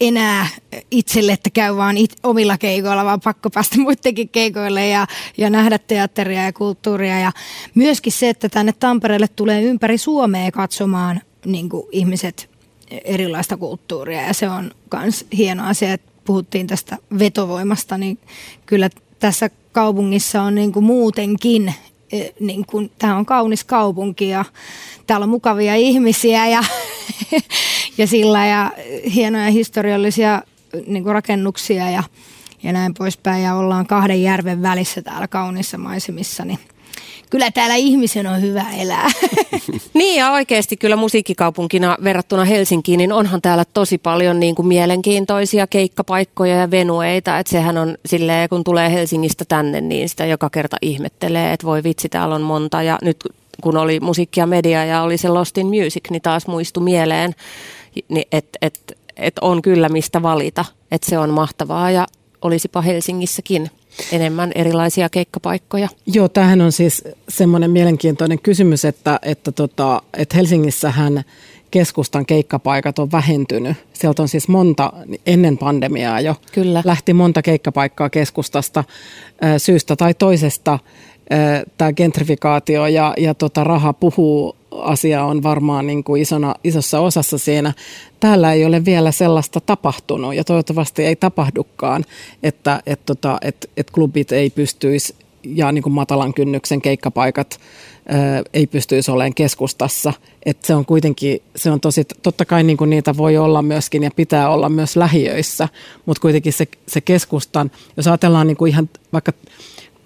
enää 0.00 0.48
itselle, 0.90 1.32
että 1.32 1.50
käy 1.50 1.76
vaan 1.76 1.96
it, 1.96 2.16
omilla 2.22 2.58
keikoilla, 2.58 3.04
vaan 3.04 3.20
pakko 3.20 3.50
päästä 3.50 3.76
muidenkin 3.80 4.28
keikoille 4.28 4.88
ja, 4.88 5.06
ja 5.38 5.50
nähdä 5.50 5.78
teatteria 5.78 6.42
ja 6.42 6.52
kulttuuria. 6.52 7.18
Ja 7.18 7.32
myöskin 7.74 8.12
se, 8.12 8.28
että 8.28 8.48
tänne 8.48 8.72
Tampereelle 8.72 9.28
tulee 9.28 9.62
ympäri 9.62 9.98
Suomea 9.98 10.50
katsomaan 10.50 11.20
niin 11.44 11.68
kuin 11.68 11.86
ihmiset 11.92 12.50
erilaista 13.04 13.56
kulttuuria 13.56 14.22
ja 14.22 14.34
se 14.34 14.48
on 14.48 14.70
myös 14.92 15.26
hieno 15.36 15.66
asia, 15.66 15.92
että 15.92 16.12
puhuttiin 16.24 16.66
tästä 16.66 16.98
vetovoimasta, 17.18 17.98
niin 17.98 18.18
kyllä 18.66 18.90
tässä 19.18 19.50
kaupungissa 19.72 20.42
on 20.42 20.54
niin 20.54 20.72
kuin 20.72 20.84
muutenkin 20.84 21.74
e, 22.12 22.28
niin 22.40 22.66
kuin, 22.66 22.90
tämä 22.98 23.16
on 23.16 23.26
kaunis 23.26 23.64
kaupunki 23.64 24.28
ja 24.28 24.44
täällä 25.06 25.24
on 25.24 25.30
mukavia 25.30 25.74
ihmisiä 25.74 26.46
ja 26.46 26.64
ja 27.98 28.06
sillä 28.06 28.46
ja 28.46 28.72
hienoja 29.14 29.50
historiallisia 29.50 30.42
niin 30.86 31.02
kuin 31.02 31.14
rakennuksia 31.14 31.90
ja, 31.90 32.02
ja 32.62 32.72
näin 32.72 32.94
poispäin. 32.94 33.42
Ja 33.42 33.54
ollaan 33.54 33.86
kahden 33.86 34.22
järven 34.22 34.62
välissä 34.62 35.02
täällä 35.02 35.28
kauniissa 35.28 35.78
maisemissa, 35.78 36.44
niin 36.44 36.58
kyllä 37.30 37.50
täällä 37.50 37.74
ihmisen 37.74 38.26
on 38.26 38.42
hyvä 38.42 38.64
elää. 38.78 39.10
niin 39.94 40.18
ja 40.18 40.32
oikeasti 40.32 40.76
kyllä 40.76 40.96
musiikkikaupunkina 40.96 41.96
verrattuna 42.04 42.44
Helsinkiin, 42.44 42.98
niin 42.98 43.12
onhan 43.12 43.42
täällä 43.42 43.64
tosi 43.64 43.98
paljon 43.98 44.40
niin 44.40 44.54
kuin 44.54 44.68
mielenkiintoisia 44.68 45.66
keikkapaikkoja 45.66 46.56
ja 46.56 46.70
venueita. 46.70 47.38
Että 47.38 47.50
sehän 47.50 47.78
on 47.78 47.98
silleen, 48.06 48.48
kun 48.48 48.64
tulee 48.64 48.92
Helsingistä 48.92 49.44
tänne, 49.48 49.80
niin 49.80 50.08
sitä 50.08 50.26
joka 50.26 50.50
kerta 50.50 50.76
ihmettelee, 50.82 51.52
että 51.52 51.66
voi 51.66 51.82
vitsi, 51.82 52.08
täällä 52.08 52.34
on 52.34 52.42
monta. 52.42 52.82
Ja 52.82 52.98
nyt 53.02 53.16
kun 53.62 53.76
oli 53.76 54.00
musiikkia 54.00 54.46
media 54.46 54.84
ja 54.84 55.02
oli 55.02 55.18
se 55.18 55.28
Lost 55.28 55.58
in 55.58 55.66
Music, 55.66 56.10
niin 56.10 56.22
taas 56.22 56.46
muistui 56.46 56.82
mieleen, 56.82 57.34
että 58.32 58.58
et, 58.62 58.98
et 59.16 59.34
on 59.40 59.62
kyllä 59.62 59.88
mistä 59.88 60.22
valita. 60.22 60.64
Että 60.90 61.10
se 61.10 61.18
on 61.18 61.30
mahtavaa 61.30 61.90
ja 61.90 62.06
olisipa 62.42 62.80
Helsingissäkin 62.82 63.70
enemmän 64.12 64.52
erilaisia 64.54 65.08
keikkapaikkoja. 65.08 65.88
Joo, 66.06 66.28
tämähän 66.28 66.60
on 66.60 66.72
siis 66.72 67.04
semmoinen 67.28 67.70
mielenkiintoinen 67.70 68.38
kysymys, 68.38 68.84
että, 68.84 69.18
että, 69.22 69.52
tota, 69.52 70.02
että 70.16 70.36
Helsingissähän 70.36 71.24
keskustan 71.70 72.26
keikkapaikat 72.26 72.98
on 72.98 73.12
vähentynyt. 73.12 73.76
Sieltä 73.92 74.22
on 74.22 74.28
siis 74.28 74.48
monta, 74.48 74.92
ennen 75.26 75.58
pandemiaa 75.58 76.20
jo, 76.20 76.36
Kyllä. 76.52 76.82
lähti 76.84 77.12
monta 77.12 77.42
keikkapaikkaa 77.42 78.10
keskustasta 78.10 78.84
syystä 79.58 79.96
tai 79.96 80.14
toisesta 80.14 80.78
tämä 81.78 81.92
gentrifikaatio 81.92 82.86
ja, 82.86 83.14
ja 83.16 83.34
tota 83.34 83.64
raha 83.64 83.92
puhuu 83.92 84.56
asia 84.70 85.24
on 85.24 85.42
varmaan 85.42 85.86
niin 85.86 86.04
kuin 86.04 86.22
isona, 86.22 86.54
isossa 86.64 87.00
osassa 87.00 87.38
siinä. 87.38 87.72
Täällä 88.20 88.52
ei 88.52 88.64
ole 88.64 88.84
vielä 88.84 89.12
sellaista 89.12 89.60
tapahtunut 89.60 90.34
ja 90.34 90.44
toivottavasti 90.44 91.04
ei 91.04 91.16
tapahdukaan, 91.16 92.04
että 92.42 92.82
et, 92.86 93.00
tota, 93.06 93.38
et, 93.42 93.70
et 93.76 93.90
klubit 93.90 94.32
ei 94.32 94.50
pystyisi 94.50 95.14
ja 95.44 95.72
niin 95.72 95.82
kuin 95.82 95.92
matalan 95.92 96.34
kynnyksen 96.34 96.82
keikkapaikat 96.82 97.60
ää, 98.08 98.42
ei 98.54 98.66
pystyisi 98.66 99.10
olemaan 99.10 99.34
keskustassa. 99.34 100.12
Et 100.46 100.64
se 100.64 100.74
on 100.74 100.84
kuitenkin, 100.84 101.42
se 101.56 101.70
on 101.70 101.80
tosi, 101.80 102.04
totta 102.22 102.44
kai 102.44 102.62
niin 102.62 102.76
kuin 102.76 102.90
niitä 102.90 103.16
voi 103.16 103.36
olla 103.36 103.62
myöskin 103.62 104.02
ja 104.02 104.10
pitää 104.16 104.50
olla 104.50 104.68
myös 104.68 104.96
lähiöissä, 104.96 105.68
mutta 106.06 106.20
kuitenkin 106.20 106.52
se, 106.52 106.68
se 106.86 107.00
keskustan, 107.00 107.70
jos 107.96 108.06
ajatellaan 108.06 108.46
niin 108.46 108.56
kuin 108.56 108.72
ihan 108.72 108.88
vaikka 109.12 109.32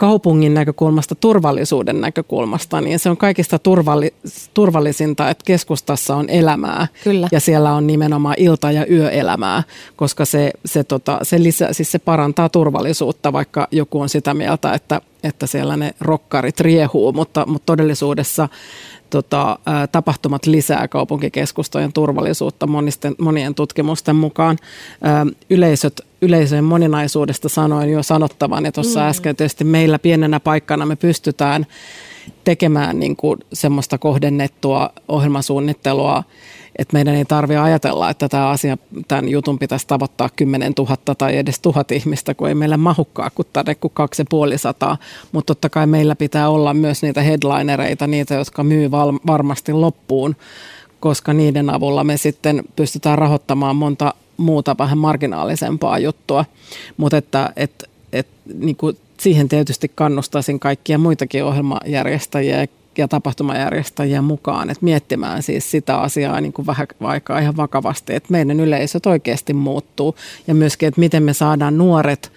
kaupungin 0.02 0.54
näkökulmasta, 0.54 1.14
turvallisuuden 1.14 2.00
näkökulmasta, 2.00 2.80
niin 2.80 2.98
se 2.98 3.10
on 3.10 3.16
kaikista 3.16 3.58
turvalli, 3.58 4.14
turvallisinta, 4.54 5.30
että 5.30 5.44
keskustassa 5.46 6.16
on 6.16 6.30
elämää. 6.30 6.86
Kyllä. 7.04 7.28
Ja 7.32 7.40
siellä 7.40 7.74
on 7.74 7.86
nimenomaan 7.86 8.34
ilta- 8.38 8.72
ja 8.72 8.86
yöelämää, 8.86 9.62
koska 9.96 10.24
se, 10.24 10.50
se, 10.64 10.84
tota, 10.84 11.18
se, 11.22 11.42
lisä, 11.42 11.68
siis 11.72 11.92
se 11.92 11.98
parantaa 11.98 12.48
turvallisuutta, 12.48 13.32
vaikka 13.32 13.68
joku 13.70 14.00
on 14.00 14.08
sitä 14.08 14.34
mieltä, 14.34 14.72
että, 14.74 15.00
että 15.22 15.46
siellä 15.46 15.76
ne 15.76 15.94
rokkarit 16.00 16.60
riehuu, 16.60 17.12
mutta, 17.12 17.46
mutta 17.46 17.66
todellisuudessa 17.66 18.48
tota, 19.12 19.58
tapahtumat 19.92 20.46
lisää 20.46 20.88
kaupunkikeskustojen 20.88 21.92
turvallisuutta 21.92 22.66
monisten, 22.66 23.14
monien 23.18 23.54
tutkimusten 23.54 24.16
mukaan. 24.16 24.58
Yleisöt, 25.50 26.00
yleisöjen 26.22 26.64
moninaisuudesta 26.64 27.48
sanoin 27.48 27.90
jo 27.90 28.02
sanottavan, 28.02 28.64
ja 28.64 28.72
tuossa 28.72 29.00
mm. 29.00 29.06
äsken 29.06 29.36
tietysti 29.36 29.64
meillä 29.64 29.98
pienenä 29.98 30.40
paikkana 30.40 30.86
me 30.86 30.96
pystytään 30.96 31.66
tekemään 32.44 33.00
niin 33.00 33.16
kuin 33.16 33.40
semmoista 33.52 33.98
kohdennettua 33.98 34.90
ohjelmasuunnittelua, 35.08 36.22
että 36.76 36.96
meidän 36.96 37.14
ei 37.14 37.24
tarvitse 37.24 37.58
ajatella, 37.58 38.10
että 38.10 38.28
tämä 38.28 38.48
asia, 38.48 38.78
tämän 39.08 39.28
jutun 39.28 39.58
pitäisi 39.58 39.86
tavoittaa 39.86 40.28
10 40.36 40.72
000 40.78 40.96
tai 41.18 41.36
edes 41.36 41.60
tuhat 41.60 41.90
ihmistä, 41.90 42.34
kun 42.34 42.48
ei 42.48 42.54
meillä 42.54 42.76
mahukkaa 42.76 43.30
kuin 43.30 43.48
tänne 43.52 43.74
kuin 43.74 43.92
kaksi 43.94 44.24
puoli 44.30 44.58
sataa. 44.58 44.96
Mutta 45.32 45.54
totta 45.54 45.68
kai 45.68 45.86
meillä 45.86 46.16
pitää 46.16 46.48
olla 46.48 46.74
myös 46.74 47.02
niitä 47.02 47.22
headlinereita, 47.22 48.06
niitä, 48.06 48.34
jotka 48.34 48.64
myy 48.64 48.90
val- 48.90 49.18
varmasti 49.26 49.72
loppuun, 49.72 50.36
koska 51.00 51.32
niiden 51.32 51.70
avulla 51.70 52.04
me 52.04 52.16
sitten 52.16 52.62
pystytään 52.76 53.18
rahoittamaan 53.18 53.76
monta 53.76 54.14
muuta 54.36 54.76
vähän 54.78 54.98
marginaalisempaa 54.98 55.98
juttua. 55.98 56.44
Mutta 56.96 57.16
että 57.16 57.52
et, 57.56 57.90
et, 58.12 58.28
niin 58.54 58.76
kuin 58.76 58.96
siihen 59.22 59.48
tietysti 59.48 59.90
kannustaisin 59.94 60.60
kaikkia 60.60 60.98
muitakin 60.98 61.44
ohjelmajärjestäjiä 61.44 62.66
ja 62.98 63.08
tapahtumajärjestäjiä 63.08 64.22
mukaan, 64.22 64.70
että 64.70 64.84
miettimään 64.84 65.42
siis 65.42 65.70
sitä 65.70 65.96
asiaa 65.96 66.40
niin 66.40 66.52
kuin 66.52 66.66
vähän 66.66 66.86
aikaa 67.00 67.38
ihan 67.38 67.56
vakavasti, 67.56 68.14
että 68.14 68.32
meidän 68.32 68.60
yleisöt 68.60 69.06
oikeasti 69.06 69.52
muuttuu 69.52 70.16
ja 70.46 70.54
myöskin, 70.54 70.86
että 70.88 71.00
miten 71.00 71.22
me 71.22 71.32
saadaan 71.32 71.78
nuoret, 71.78 72.32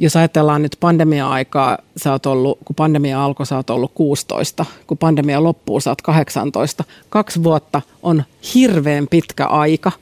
jos 0.00 0.16
ajatellaan 0.16 0.62
nyt 0.62 0.76
pandemia-aikaa, 0.80 1.78
sä 1.96 2.12
oot 2.12 2.26
ollut, 2.26 2.58
kun 2.64 2.76
pandemia 2.76 3.24
alkoi, 3.24 3.46
sä 3.46 3.56
oot 3.56 3.70
ollut 3.70 3.92
16, 3.94 4.66
kun 4.86 4.98
pandemia 4.98 5.42
loppuu, 5.42 5.80
sä 5.80 5.90
oot 5.90 6.02
18. 6.02 6.84
Kaksi 7.08 7.42
vuotta 7.42 7.82
on 8.02 8.24
hirveän 8.54 9.06
pitkä 9.10 9.46
aika, 9.46 9.92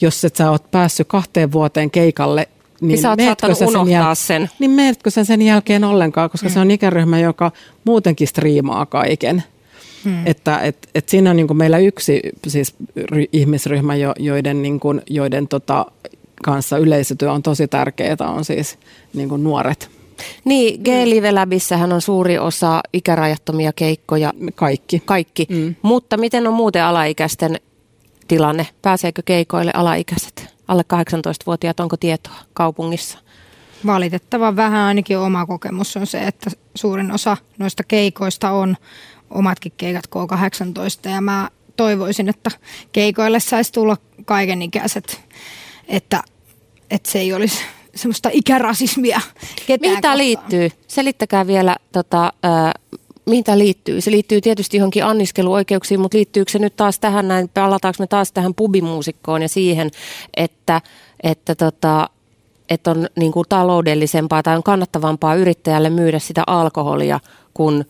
jos 0.00 0.24
et 0.24 0.36
sä 0.36 0.50
oot 0.50 0.70
päässyt 0.70 1.08
kahteen 1.08 1.52
vuoteen 1.52 1.90
keikalle 1.90 2.48
niin, 2.80 2.88
niin 2.88 2.98
sä 2.98 3.10
oot 3.10 3.20
saattanut 3.20 3.58
sen 3.58 3.68
unohtaa 3.68 4.12
jäl- 4.12 4.16
sen. 4.16 4.50
Niin 4.58 4.70
menetkö 4.70 5.10
sen 5.10 5.26
sen 5.26 5.42
jälkeen 5.42 5.84
ollenkaan, 5.84 6.30
koska 6.30 6.48
mm. 6.48 6.52
se 6.52 6.60
on 6.60 6.70
ikäryhmä, 6.70 7.20
joka 7.20 7.52
muutenkin 7.84 8.28
striimaa 8.28 8.86
kaiken. 8.86 9.42
Hmm. 10.04 10.26
Että 10.26 10.58
et, 10.58 10.88
et 10.94 11.08
siinä 11.08 11.30
on 11.30 11.36
niin 11.36 11.46
kuin 11.46 11.56
meillä 11.56 11.78
yksi 11.78 12.22
siis 12.46 12.74
ry, 12.96 13.24
ihmisryhmä, 13.32 13.96
jo, 13.96 14.12
joiden, 14.18 14.62
niin 14.62 14.80
kuin, 14.80 15.02
joiden 15.10 15.48
tota, 15.48 15.86
kanssa 16.44 16.78
yleisötyö 16.78 17.32
on 17.32 17.42
tosi 17.42 17.68
tärkeää, 17.68 18.16
on 18.20 18.44
siis 18.44 18.78
niin 19.14 19.28
kuin 19.28 19.44
nuoret. 19.44 19.90
Niin, 20.44 20.80
G-Live 20.80 21.32
Labissähän 21.32 21.92
on 21.92 22.00
suuri 22.00 22.38
osa 22.38 22.80
ikärajattomia 22.92 23.72
keikkoja. 23.72 24.32
Kaikki. 24.54 25.02
Kaikki. 25.04 25.46
Mm. 25.50 25.74
Mutta 25.82 26.16
miten 26.16 26.46
on 26.46 26.54
muuten 26.54 26.84
alaikäisten 26.84 27.60
tilanne? 28.28 28.66
Pääseekö 28.82 29.22
keikoille 29.24 29.70
alaikäiset? 29.74 30.53
Alle 30.68 30.84
18-vuotiaat, 30.94 31.80
onko 31.80 31.96
tietoa 31.96 32.34
kaupungissa? 32.52 33.18
Valitettavan 33.86 34.56
vähän 34.56 34.80
ainakin 34.80 35.18
oma 35.18 35.46
kokemus 35.46 35.96
on 35.96 36.06
se, 36.06 36.22
että 36.22 36.50
suurin 36.74 37.12
osa 37.12 37.36
noista 37.58 37.82
keikoista 37.84 38.50
on 38.50 38.76
omatkin 39.30 39.72
keikat 39.76 40.04
K18 40.06 41.10
ja 41.10 41.20
mä 41.20 41.48
toivoisin, 41.76 42.28
että 42.28 42.50
keikoille 42.92 43.40
saisi 43.40 43.72
tulla 43.72 43.96
kaikenikäiset, 44.24 45.20
että, 45.88 46.22
että 46.90 47.10
se 47.10 47.18
ei 47.18 47.32
olisi 47.32 47.58
semmoista 47.94 48.28
ikärasismia 48.32 49.20
Mihin 49.80 50.00
tämä 50.00 50.18
liittyy? 50.18 50.70
Selittäkää 50.88 51.46
vielä 51.46 51.76
tota, 51.92 52.32
äh, 52.44 53.00
mihin 53.26 53.44
tämä 53.44 53.58
liittyy? 53.58 54.00
Se 54.00 54.10
liittyy 54.10 54.40
tietysti 54.40 54.76
johonkin 54.76 55.04
anniskeluoikeuksiin, 55.04 56.00
mutta 56.00 56.16
liittyykö 56.16 56.52
se 56.52 56.58
nyt 56.58 56.76
taas 56.76 56.98
tähän 56.98 57.28
näin, 57.28 57.48
palataanko 57.48 57.96
me 57.98 58.06
taas 58.06 58.32
tähän 58.32 58.54
pubimuusikkoon 58.54 59.42
ja 59.42 59.48
siihen, 59.48 59.90
että, 60.36 60.80
että, 61.22 61.54
tota, 61.54 62.10
että 62.68 62.90
on 62.90 63.08
niin 63.16 63.32
kuin 63.32 63.46
taloudellisempaa 63.48 64.42
tai 64.42 64.56
on 64.56 64.62
kannattavampaa 64.62 65.34
yrittäjälle 65.34 65.90
myydä 65.90 66.18
sitä 66.18 66.42
alkoholia 66.46 67.20
kuin... 67.54 67.84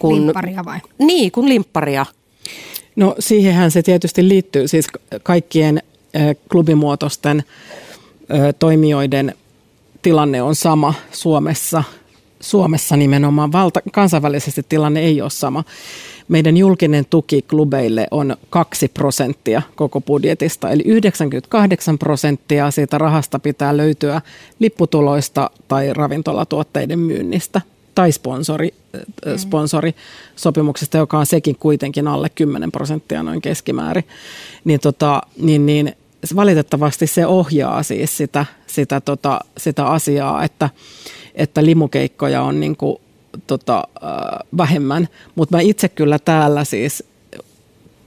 kuin 0.00 0.26
limpparia 0.26 0.64
vai? 0.64 0.78
Niin, 0.98 1.32
kuin 1.32 1.48
limpparia. 1.48 2.06
No 2.96 3.14
siihenhän 3.18 3.70
se 3.70 3.82
tietysti 3.82 4.28
liittyy, 4.28 4.68
siis 4.68 4.86
kaikkien 5.22 5.82
klubimuotoisten 6.52 7.44
toimijoiden 8.58 9.34
tilanne 10.02 10.42
on 10.42 10.54
sama 10.54 10.94
Suomessa– 11.12 11.84
Suomessa 12.44 12.96
nimenomaan 12.96 13.52
valta, 13.52 13.80
kansainvälisesti 13.92 14.62
tilanne 14.68 15.00
ei 15.00 15.22
ole 15.22 15.30
sama. 15.30 15.64
Meidän 16.28 16.56
julkinen 16.56 17.04
tuki 17.10 17.42
klubeille 17.42 18.06
on 18.10 18.36
2 18.50 18.88
prosenttia 18.88 19.62
koko 19.74 20.00
budjetista, 20.00 20.70
eli 20.70 20.82
98 20.86 21.98
prosenttia 21.98 22.70
siitä 22.70 22.98
rahasta 22.98 23.38
pitää 23.38 23.76
löytyä 23.76 24.20
lipputuloista 24.58 25.50
tai 25.68 25.92
ravintolatuotteiden 25.92 26.98
myynnistä 26.98 27.60
tai 27.94 28.12
sponsori, 28.12 28.74
mm. 28.92 29.36
sponsorisopimuksesta, 29.36 30.98
joka 30.98 31.18
on 31.18 31.26
sekin 31.26 31.56
kuitenkin 31.56 32.08
alle 32.08 32.28
10 32.28 32.72
prosenttia 32.72 33.22
noin 33.22 33.40
keskimäärin. 33.40 34.04
Niin, 34.64 34.80
tota, 34.80 35.22
niin, 35.36 35.66
niin 35.66 35.92
valitettavasti 36.36 37.06
se 37.06 37.26
ohjaa 37.26 37.82
siis 37.82 38.16
sitä, 38.16 38.46
sitä, 38.66 39.00
tota, 39.00 39.40
sitä 39.58 39.86
asiaa, 39.86 40.44
että 40.44 40.70
että 41.34 41.64
limukeikkoja 41.64 42.42
on 42.42 42.60
niin 42.60 42.76
kuin, 42.76 42.96
tota, 43.46 43.84
äh, 44.04 44.10
vähemmän. 44.56 45.08
Mutta 45.34 45.56
mä 45.56 45.60
itse 45.60 45.88
kyllä 45.88 46.18
täällä 46.18 46.64
siis 46.64 47.04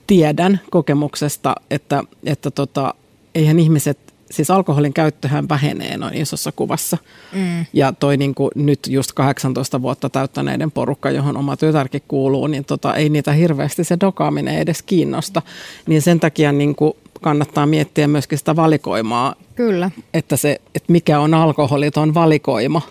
tiedän 0.07 0.59
kokemuksesta, 0.69 1.55
että, 1.71 2.03
että 2.25 2.51
tota, 2.51 2.93
eihän 3.35 3.59
ihmiset, 3.59 3.97
siis 4.31 4.51
alkoholin 4.51 4.93
käyttöhän 4.93 5.49
vähenee 5.49 5.97
noin 5.97 6.13
isossa 6.13 6.51
kuvassa. 6.51 6.97
Mm. 7.33 7.65
Ja 7.73 7.91
toi 7.91 8.17
niin 8.17 8.35
kuin 8.35 8.51
nyt 8.55 8.79
just 8.87 9.11
18 9.11 9.81
vuotta 9.81 10.09
täyttäneiden 10.09 10.71
porukka, 10.71 11.11
johon 11.11 11.37
oma 11.37 11.57
tytärkin 11.57 12.03
kuuluu, 12.07 12.47
niin 12.47 12.65
tota, 12.65 12.95
ei 12.95 13.09
niitä 13.09 13.31
hirveästi 13.31 13.83
se 13.83 13.97
dokaaminen 13.99 14.57
edes 14.57 14.81
kiinnosta. 14.81 15.41
Niin 15.87 16.01
sen 16.01 16.19
takia 16.19 16.51
niin 16.51 16.75
kuin 16.75 16.93
kannattaa 17.21 17.65
miettiä 17.65 18.07
myöskin 18.07 18.37
sitä 18.37 18.55
valikoimaa. 18.55 19.35
Kyllä. 19.55 19.91
Että, 20.13 20.37
se, 20.37 20.61
että 20.75 20.91
mikä 20.91 21.19
on 21.19 21.33
alkoholiton 21.33 22.13
valikoima. 22.13 22.81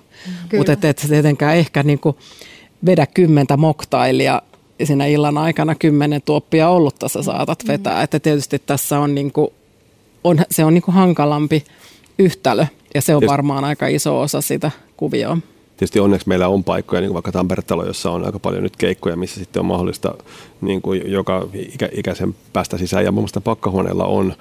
Mutta 0.57 0.73
et, 0.73 0.85
et 0.85 1.07
tietenkään 1.09 1.57
ehkä 1.57 1.82
niinku 1.82 2.19
vedä 2.86 3.07
kymmentä 3.07 3.57
moktailia 3.57 4.43
siinä 4.85 5.07
illan 5.07 5.39
aikana 5.39 5.74
kymmenen 5.74 6.23
tuoppia 6.23 6.69
ollutta 6.69 7.09
sä 7.09 7.23
saatat 7.23 7.65
mm. 7.65 7.69
vetää. 7.69 7.97
Mm. 7.97 8.05
Että 8.05 8.20
tietysti 8.20 8.59
tässä 8.59 8.98
on, 8.98 9.15
niinku, 9.15 9.53
on, 10.24 10.39
se 10.51 10.65
on 10.65 10.74
niinku 10.74 10.93
hankalampi 10.93 11.65
yhtälö 12.19 12.66
ja 12.94 13.03
se 13.03 13.15
on 13.15 13.23
varmaan 13.27 13.65
aika 13.65 13.86
iso 13.86 14.20
osa 14.20 14.40
sitä 14.40 14.70
kuvioa. 14.97 15.39
Tietysti 15.77 16.01
onneksi 16.01 16.28
meillä 16.28 16.48
on 16.48 16.65
paikkoja, 16.65 17.01
niin 17.01 17.09
kuin 17.09 17.15
vaikka 17.15 17.32
Tamperetalo, 17.32 17.85
jossa 17.85 18.11
on 18.11 18.24
aika 18.24 18.39
paljon 18.39 18.62
nyt 18.62 18.77
keikkoja, 18.77 19.16
missä 19.16 19.40
sitten 19.40 19.61
on 19.61 19.66
mahdollista 19.66 20.15
niin 20.61 20.82
kuin 20.82 21.11
joka 21.12 21.48
ikä, 21.53 21.89
ikäisen 21.93 22.35
päästä 22.53 22.78
sisään. 22.78 23.05
Ja 23.05 23.12
muassa 23.12 23.40
pakkahuoneella 23.40 24.05
on 24.05 24.35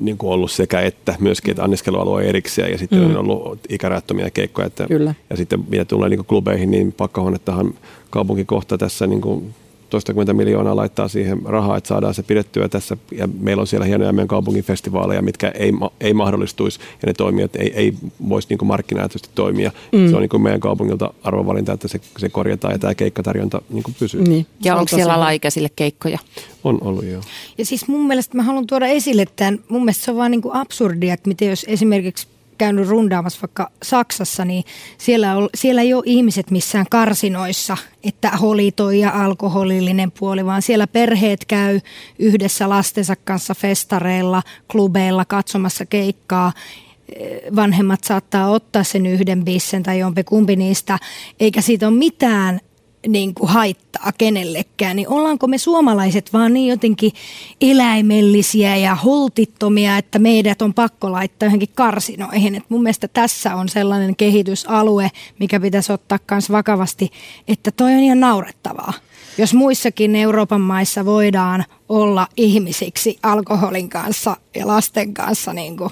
niin 0.00 0.18
kuin 0.18 0.32
ollut 0.32 0.50
sekä 0.50 0.80
että 0.80 1.14
myöskin, 1.20 1.50
että 1.50 1.64
anniskelualue 1.64 2.24
erikseen 2.24 2.72
ja 2.72 2.78
sitten 2.78 2.98
mm. 2.98 3.10
on 3.10 3.16
ollut 3.16 3.58
ikärättömiä 3.68 4.30
keikkoja. 4.30 4.66
Että, 4.66 4.86
Kyllä. 4.86 5.14
Ja 5.30 5.36
sitten 5.36 5.64
mitä 5.68 5.84
tulee 5.84 6.08
niin 6.08 6.18
kuin 6.18 6.26
klubeihin, 6.26 6.70
niin 6.70 6.92
pakkahuonettahan 6.92 7.74
kaupunki 8.10 8.44
kohta 8.44 8.78
tässä 8.78 9.06
niin 9.06 9.20
kuin 9.20 9.54
toistakymmentä 9.92 10.32
miljoonaa 10.32 10.76
laittaa 10.76 11.08
siihen 11.08 11.42
rahaa, 11.44 11.76
että 11.76 11.88
saadaan 11.88 12.14
se 12.14 12.22
pidettyä 12.22 12.68
tässä. 12.68 12.96
Ja 13.10 13.28
meillä 13.40 13.60
on 13.60 13.66
siellä 13.66 13.86
hienoja 13.86 14.12
meidän 14.12 14.28
kaupungin 14.28 14.64
festivaaleja, 14.64 15.22
mitkä 15.22 15.52
ei, 15.54 15.72
ei 16.00 16.14
mahdollistuisi 16.14 16.80
ja 16.80 17.06
ne 17.06 17.12
toimijat 17.12 17.56
ei, 17.56 17.72
ei 17.74 17.94
voisi 18.28 18.48
niin 18.48 18.66
markkinaehtoisesti 18.66 19.28
toimia. 19.34 19.72
Mm. 19.92 20.08
Se 20.08 20.16
on 20.16 20.20
niin 20.20 20.28
kuin 20.28 20.42
meidän 20.42 20.60
kaupungilta 20.60 21.14
arvovalinta, 21.22 21.72
että 21.72 21.88
se, 21.88 22.00
se 22.18 22.28
korjataan 22.28 22.74
ja 22.74 22.78
tämä 22.78 22.94
keikkatarjonta 22.94 23.62
niin 23.70 23.82
kuin 23.82 23.94
pysyy. 23.98 24.22
Niin. 24.22 24.46
Ja 24.64 24.76
onko 24.76 24.88
siellä 24.88 25.14
alaikäisille 25.14 25.70
keikkoja? 25.76 26.18
On 26.64 26.78
ollut, 26.80 27.04
joo. 27.04 27.22
Ja 27.58 27.64
siis 27.64 27.88
mun 27.88 28.06
mielestä 28.06 28.36
mä 28.36 28.42
haluan 28.42 28.66
tuoda 28.66 28.86
esille 28.86 29.26
tämän, 29.36 29.58
mun 29.68 29.82
mielestä 29.82 30.04
se 30.04 30.10
on 30.10 30.16
vaan 30.16 30.30
niin 30.30 30.42
kuin 30.42 30.54
absurdia, 30.54 31.14
että 31.14 31.28
miten 31.28 31.48
jos 31.48 31.64
esimerkiksi 31.68 32.26
käynyt 32.62 32.88
rundaamassa 32.88 33.40
vaikka 33.42 33.70
Saksassa, 33.82 34.44
niin 34.44 34.64
siellä, 34.98 35.36
on, 35.36 35.48
siellä 35.54 35.82
ei 35.82 35.94
ole 35.94 36.02
ihmiset 36.06 36.50
missään 36.50 36.86
karsinoissa, 36.90 37.76
että 38.04 38.30
holitoi 38.30 39.00
ja 39.00 39.24
alkoholillinen 39.24 40.12
puoli, 40.18 40.46
vaan 40.46 40.62
siellä 40.62 40.86
perheet 40.86 41.44
käy 41.44 41.80
yhdessä 42.18 42.68
lastensa 42.68 43.16
kanssa 43.16 43.54
festareilla, 43.54 44.42
klubeilla 44.70 45.24
katsomassa 45.24 45.86
keikkaa. 45.86 46.52
Vanhemmat 47.56 48.04
saattaa 48.04 48.50
ottaa 48.50 48.84
sen 48.84 49.06
yhden 49.06 49.44
bissen 49.44 49.82
tai 49.82 49.98
jompikumpi 49.98 50.56
niistä, 50.56 50.98
eikä 51.40 51.60
siitä 51.60 51.88
ole 51.88 51.96
mitään 51.96 52.60
niin 53.08 53.34
kuin 53.34 53.50
haittaa 53.50 54.12
kenellekään, 54.18 54.96
niin 54.96 55.08
ollaanko 55.08 55.46
me 55.46 55.58
suomalaiset 55.58 56.32
vaan 56.32 56.52
niin 56.52 56.70
jotenkin 56.70 57.12
eläimellisiä 57.60 58.76
ja 58.76 58.94
holtittomia, 58.94 59.98
että 59.98 60.18
meidät 60.18 60.62
on 60.62 60.74
pakko 60.74 61.12
laittaa 61.12 61.46
johonkin 61.46 61.68
karsinoihin. 61.74 62.54
Et 62.54 62.64
mun 62.68 62.82
mielestä 62.82 63.08
tässä 63.08 63.54
on 63.54 63.68
sellainen 63.68 64.16
kehitysalue, 64.16 65.10
mikä 65.38 65.60
pitäisi 65.60 65.92
ottaa 65.92 66.18
myös 66.30 66.50
vakavasti, 66.50 67.10
että 67.48 67.70
toi 67.70 67.92
on 67.92 67.98
ihan 67.98 68.20
naurettavaa. 68.20 68.92
Jos 69.38 69.54
muissakin 69.54 70.16
Euroopan 70.16 70.60
maissa 70.60 71.04
voidaan 71.04 71.64
olla 71.88 72.28
ihmisiksi 72.36 73.18
alkoholin 73.22 73.88
kanssa 73.88 74.36
ja 74.54 74.66
lasten 74.66 75.14
kanssa 75.14 75.52
niin 75.52 75.76
kuin 75.76 75.90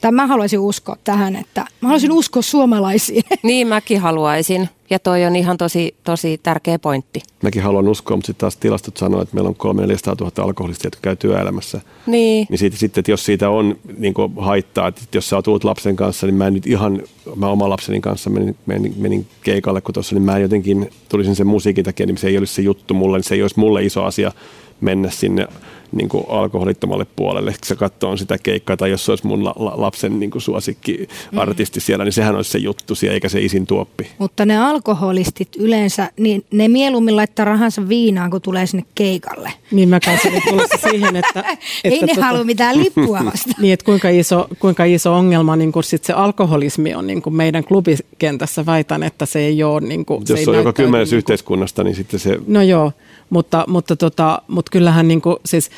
Tämä 0.00 0.22
mä 0.22 0.26
haluaisin 0.26 0.58
uskoa 0.58 0.96
tähän, 1.04 1.36
että 1.36 1.60
mä 1.60 1.88
haluaisin 1.88 2.12
uskoa 2.12 2.42
suomalaisiin. 2.42 3.24
Niin 3.42 3.66
mäkin 3.66 4.00
haluaisin. 4.00 4.68
Ja 4.90 4.98
toi 4.98 5.24
on 5.24 5.36
ihan 5.36 5.56
tosi, 5.56 5.94
tosi 6.04 6.40
tärkeä 6.42 6.78
pointti. 6.78 7.22
Mäkin 7.42 7.62
haluan 7.62 7.88
uskoa, 7.88 8.16
mutta 8.16 8.26
sitten 8.26 8.40
taas 8.40 8.56
tilastot 8.56 8.96
sanoo, 8.96 9.22
että 9.22 9.34
meillä 9.34 9.48
on 9.48 9.54
3 9.54 9.82
400 9.82 10.14
000 10.20 10.32
alkoholistia, 10.44 10.86
jotka 10.86 11.00
käy 11.02 11.16
työelämässä. 11.16 11.80
Niin. 12.06 12.46
Niin 12.50 12.58
siitä, 12.58 12.76
sitten, 12.76 13.00
että 13.00 13.10
jos 13.10 13.24
siitä 13.24 13.50
on 13.50 13.76
niin 13.98 14.14
haittaa, 14.38 14.88
että 14.88 15.02
jos 15.14 15.28
sä 15.28 15.36
oot 15.36 15.64
lapsen 15.64 15.96
kanssa, 15.96 16.26
niin 16.26 16.34
mä 16.34 16.46
en 16.46 16.54
nyt 16.54 16.66
ihan, 16.66 17.02
mä 17.36 17.48
oman 17.48 17.70
lapseni 17.70 18.00
kanssa 18.00 18.30
menin, 18.30 18.56
menin, 18.66 18.94
menin 18.98 19.26
keikalle, 19.42 19.80
kun 19.80 19.94
tuossa, 19.94 20.14
niin 20.14 20.22
mä 20.22 20.38
jotenkin 20.38 20.90
tulisin 21.08 21.36
sen 21.36 21.46
musiikin 21.46 21.84
takia, 21.84 22.06
niin 22.06 22.18
se 22.18 22.28
ei 22.28 22.38
olisi 22.38 22.54
se 22.54 22.62
juttu 22.62 22.94
mulle, 22.94 23.18
niin 23.18 23.24
se 23.24 23.34
ei 23.34 23.42
olisi 23.42 23.60
mulle 23.60 23.84
iso 23.84 24.04
asia 24.04 24.32
mennä 24.80 25.10
sinne 25.10 25.46
niin 25.92 26.08
kuin 26.08 26.24
alkoholittomalle 26.28 27.06
puolelle, 27.16 27.54
se 27.64 27.76
katsoo 27.76 28.16
sitä 28.16 28.38
keikkaa, 28.38 28.76
tai 28.76 28.90
jos 28.90 29.04
se 29.04 29.12
olisi 29.12 29.26
mun 29.26 29.44
la- 29.44 29.54
la- 29.58 29.74
lapsen 29.76 30.20
niin 30.20 30.30
kuin 30.30 30.42
suosikki 30.42 31.08
artisti 31.36 31.80
mm. 31.80 31.82
siellä, 31.82 32.04
niin 32.04 32.12
sehän 32.12 32.36
olisi 32.36 32.50
se 32.50 32.58
juttu 32.58 32.94
siellä, 32.94 33.14
eikä 33.14 33.28
se 33.28 33.40
isin 33.40 33.66
tuoppi. 33.66 34.10
Mutta 34.18 34.46
ne 34.46 34.58
alkoholistit 34.58 35.48
yleensä, 35.58 36.10
niin 36.16 36.44
ne 36.50 36.68
mieluummin 36.68 37.16
laittaa 37.16 37.44
rahansa 37.44 37.88
viinaan, 37.88 38.30
kun 38.30 38.42
tulee 38.42 38.66
sinne 38.66 38.86
keikalle. 38.94 39.52
Niin 39.70 39.88
mä 39.88 40.00
kanssa 40.00 40.28
tulossa 40.48 40.90
siihen, 40.90 41.16
että... 41.16 41.40
että 41.50 41.56
Ei 41.84 42.00
ne 42.00 42.06
tota, 42.06 42.24
halua 42.26 42.44
mitään 42.44 42.78
lippua 42.78 43.24
vasta. 43.24 43.50
niin, 43.60 43.72
että 43.72 43.84
kuinka 43.84 44.08
iso, 44.08 44.48
kuinka 44.58 44.84
iso 44.84 45.14
ongelma 45.14 45.56
niin 45.56 45.72
kuin 45.72 45.84
sit 45.84 46.04
se 46.04 46.12
alkoholismi 46.12 46.94
on 46.94 47.06
niin 47.06 47.22
kuin 47.22 47.34
meidän 47.34 47.64
klubikentässä. 47.64 48.66
Väitän, 48.66 49.02
että 49.02 49.26
se 49.26 49.38
ei 49.38 49.62
ole... 49.62 49.80
Niin 49.80 50.04
kuin, 50.04 50.24
jos 50.28 50.44
se 50.44 50.50
on 50.50 50.56
joka 50.56 50.72
kymmenes 50.72 51.06
niin 51.06 51.10
kuin... 51.10 51.18
yhteiskunnasta, 51.18 51.84
niin 51.84 51.96
sitten 51.96 52.20
se... 52.20 52.38
No 52.46 52.62
joo, 52.62 52.92
mutta, 53.30 53.64
mutta, 53.68 53.96
tota, 53.96 54.42
mutta 54.48 54.70
kyllähän 54.70 55.08
niin 55.08 55.20
kuin, 55.20 55.36
siis 55.44 55.70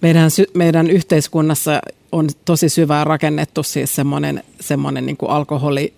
meidän, 0.00 0.30
meidän 0.54 0.90
yhteiskunnassa 0.90 1.80
on 2.12 2.28
tosi 2.44 2.68
syvää 2.68 3.04
rakennettu 3.04 3.62
siis 3.62 3.94
semmoinen, 3.94 4.42
semmoinen 4.60 5.06
niin 5.06 5.16
kuin 5.16 5.30
alkoholi, 5.30 5.92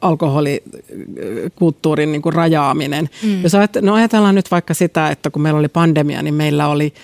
alkoholikulttuurin 0.00 2.12
niin 2.12 2.22
kuin 2.22 2.32
rajaaminen. 2.32 3.08
Mm. 3.22 3.42
Jos 3.42 3.54
ajat, 3.54 3.76
no 3.80 3.94
ajatellaan 3.94 4.34
nyt 4.34 4.50
vaikka 4.50 4.74
sitä, 4.74 5.08
että 5.08 5.30
kun 5.30 5.42
meillä 5.42 5.58
oli 5.58 5.68
pandemia, 5.68 6.22
niin 6.22 6.34
meillä 6.34 6.68
oli 6.68 6.94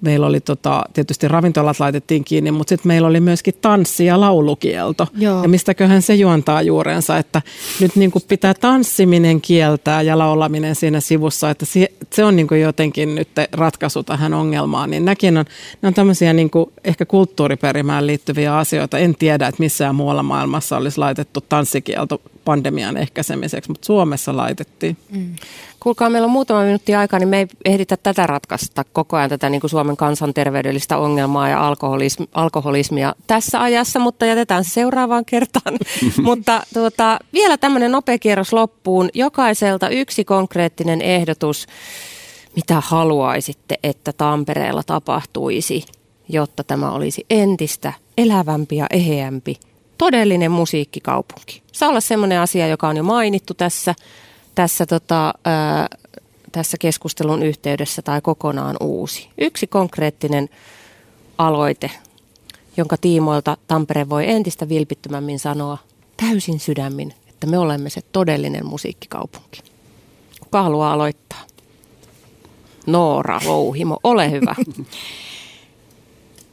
meillä 0.00 0.26
oli 0.26 0.40
tota, 0.40 0.84
tietysti 0.92 1.28
ravintolat 1.28 1.80
laitettiin 1.80 2.24
kiinni, 2.24 2.50
mutta 2.50 2.68
sitten 2.68 2.88
meillä 2.88 3.08
oli 3.08 3.20
myöskin 3.20 3.54
tanssi- 3.60 4.04
ja 4.04 4.20
laulukielto. 4.20 5.06
Joo. 5.18 5.42
Ja 5.42 5.48
mistäköhän 5.48 6.02
se 6.02 6.14
juontaa 6.14 6.62
juurensa, 6.62 7.18
että 7.18 7.42
nyt 7.80 7.96
niin 7.96 8.10
kuin 8.10 8.24
pitää 8.28 8.54
tanssiminen 8.54 9.40
kieltää 9.40 10.02
ja 10.02 10.18
laulaminen 10.18 10.74
siinä 10.74 11.00
sivussa, 11.00 11.50
että 11.50 11.66
se, 12.12 12.24
on 12.24 12.36
niin 12.36 12.48
kuin 12.48 12.60
jotenkin 12.60 13.14
nyt 13.14 13.28
ratkaisu 13.52 14.02
tähän 14.02 14.34
ongelmaan. 14.34 14.90
Niin 14.90 15.04
näkin 15.04 15.38
on, 15.38 15.44
ne 15.82 15.88
on 15.88 15.94
tämmöisiä 15.94 16.32
niin 16.32 16.50
kuin 16.50 16.72
ehkä 16.84 17.06
kulttuuriperimään 17.06 18.06
liittyviä 18.06 18.56
asioita. 18.56 18.98
En 18.98 19.14
tiedä, 19.14 19.46
että 19.46 19.62
missään 19.62 19.94
muualla 19.94 20.22
maailmassa 20.22 20.76
olisi 20.76 20.98
laitettu 20.98 21.40
tanssikielto 21.40 22.20
pandemian 22.44 22.96
ehkäisemiseksi, 22.96 23.70
mutta 23.70 23.86
Suomessa 23.86 24.36
laitettiin. 24.36 24.96
Mm. 25.10 25.34
Kuulkaa, 25.80 26.10
meillä 26.10 26.26
on 26.26 26.32
muutama 26.32 26.62
minuutti 26.62 26.94
aikaa, 26.94 27.18
niin 27.18 27.28
me 27.28 27.38
ei 27.38 27.46
ehditä 27.64 27.96
tätä 27.96 28.26
ratkaista 28.26 28.84
koko 28.92 29.16
ajan 29.16 29.30
tätä 29.30 29.50
niin 29.50 29.60
kuin 29.60 29.70
Suomen 29.70 29.96
kansanterveydellistä 29.96 30.98
ongelmaa 30.98 31.48
ja 31.48 31.66
alkoholism, 31.66 32.22
alkoholismia 32.34 33.14
tässä 33.26 33.62
ajassa, 33.62 33.98
mutta 33.98 34.26
jätetään 34.26 34.64
se 34.64 34.70
seuraavaan 34.70 35.24
kertaan. 35.24 35.78
mutta 36.22 36.62
tuota, 36.74 37.18
vielä 37.32 37.56
tämmöinen 37.56 37.92
nopea 37.92 38.18
kierros 38.18 38.52
loppuun. 38.52 39.08
Jokaiselta 39.14 39.88
yksi 39.88 40.24
konkreettinen 40.24 41.02
ehdotus, 41.02 41.66
mitä 42.56 42.82
haluaisitte, 42.84 43.78
että 43.82 44.12
Tampereella 44.12 44.82
tapahtuisi, 44.86 45.84
jotta 46.28 46.64
tämä 46.64 46.90
olisi 46.90 47.26
entistä 47.30 47.92
elävämpi 48.18 48.76
ja 48.76 48.86
eheämpi 48.90 49.56
todellinen 49.98 50.50
musiikkikaupunki. 50.50 51.62
Saa 51.72 51.88
olla 51.88 52.00
semmoinen 52.00 52.40
asia, 52.40 52.66
joka 52.66 52.88
on 52.88 52.96
jo 52.96 53.02
mainittu 53.02 53.54
tässä, 53.54 53.94
tässä, 54.54 54.86
tota, 54.86 55.34
ää, 55.44 55.88
tässä 56.52 56.76
keskustelun 56.80 57.42
yhteydessä 57.42 58.02
tai 58.02 58.20
kokonaan 58.20 58.76
uusi. 58.80 59.28
Yksi 59.38 59.66
konkreettinen 59.66 60.48
aloite, 61.38 61.90
jonka 62.76 62.96
tiimoilta 62.96 63.56
Tampere 63.66 64.08
voi 64.08 64.30
entistä 64.30 64.68
vilpittömämmin 64.68 65.38
sanoa 65.38 65.78
täysin 66.16 66.60
sydämin, 66.60 67.14
että 67.28 67.46
me 67.46 67.58
olemme 67.58 67.90
se 67.90 68.00
todellinen 68.12 68.66
musiikkikaupunki. 68.66 69.62
Kuka 70.40 70.62
haluaa 70.62 70.92
aloittaa? 70.92 71.44
Noora 72.86 73.40
Louhimo, 73.44 73.98
ole 74.04 74.30
hyvä. 74.30 74.54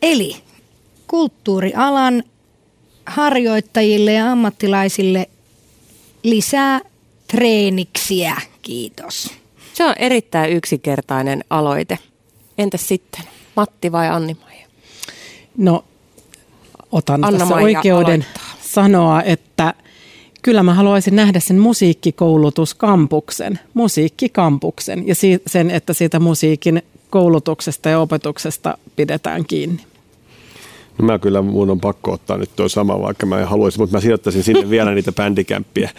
Eli 0.01 0.35
kulttuurialan 1.07 2.23
harjoittajille 3.05 4.13
ja 4.13 4.31
ammattilaisille 4.31 5.29
lisää 6.23 6.81
treeniksiä. 7.27 8.35
Kiitos. 8.61 9.31
Se 9.73 9.85
on 9.85 9.95
erittäin 9.99 10.51
yksinkertainen 10.51 11.43
aloite. 11.49 11.99
Entäs 12.57 12.87
sitten, 12.87 13.23
Matti 13.55 13.91
vai 13.91 14.09
Anni-Maija? 14.09 14.67
No, 15.57 15.83
otan 16.91 17.23
Anna 17.23 17.39
tässä 17.39 17.55
oikeuden 17.55 18.21
aloittaa. 18.21 18.57
sanoa, 18.61 19.21
että 19.21 19.73
kyllä 20.41 20.63
mä 20.63 20.73
haluaisin 20.73 21.15
nähdä 21.15 21.39
sen 21.39 21.59
musiikkikoulutuskampuksen, 21.59 23.59
musiikkikampuksen 23.73 25.07
ja 25.07 25.15
sen, 25.47 25.71
että 25.71 25.93
siitä 25.93 26.19
musiikin 26.19 26.81
koulutuksesta 27.09 27.89
ja 27.89 27.99
opetuksesta 27.99 28.77
pidetään 28.95 29.45
kiinni. 29.45 29.81
No 30.97 31.05
mä 31.05 31.19
kyllä, 31.19 31.41
mun 31.41 31.69
on 31.69 31.79
pakko 31.79 32.11
ottaa 32.11 32.37
nyt 32.37 32.49
tuo 32.55 32.69
sama, 32.69 33.01
vaikka 33.01 33.25
mä 33.25 33.39
en 33.39 33.47
haluaisi, 33.47 33.79
mutta 33.79 33.97
mä 33.97 34.01
sijoittaisin 34.01 34.43
sinne 34.43 34.69
vielä 34.75 34.93
niitä 34.93 35.11
bändikämppiä 35.11 35.89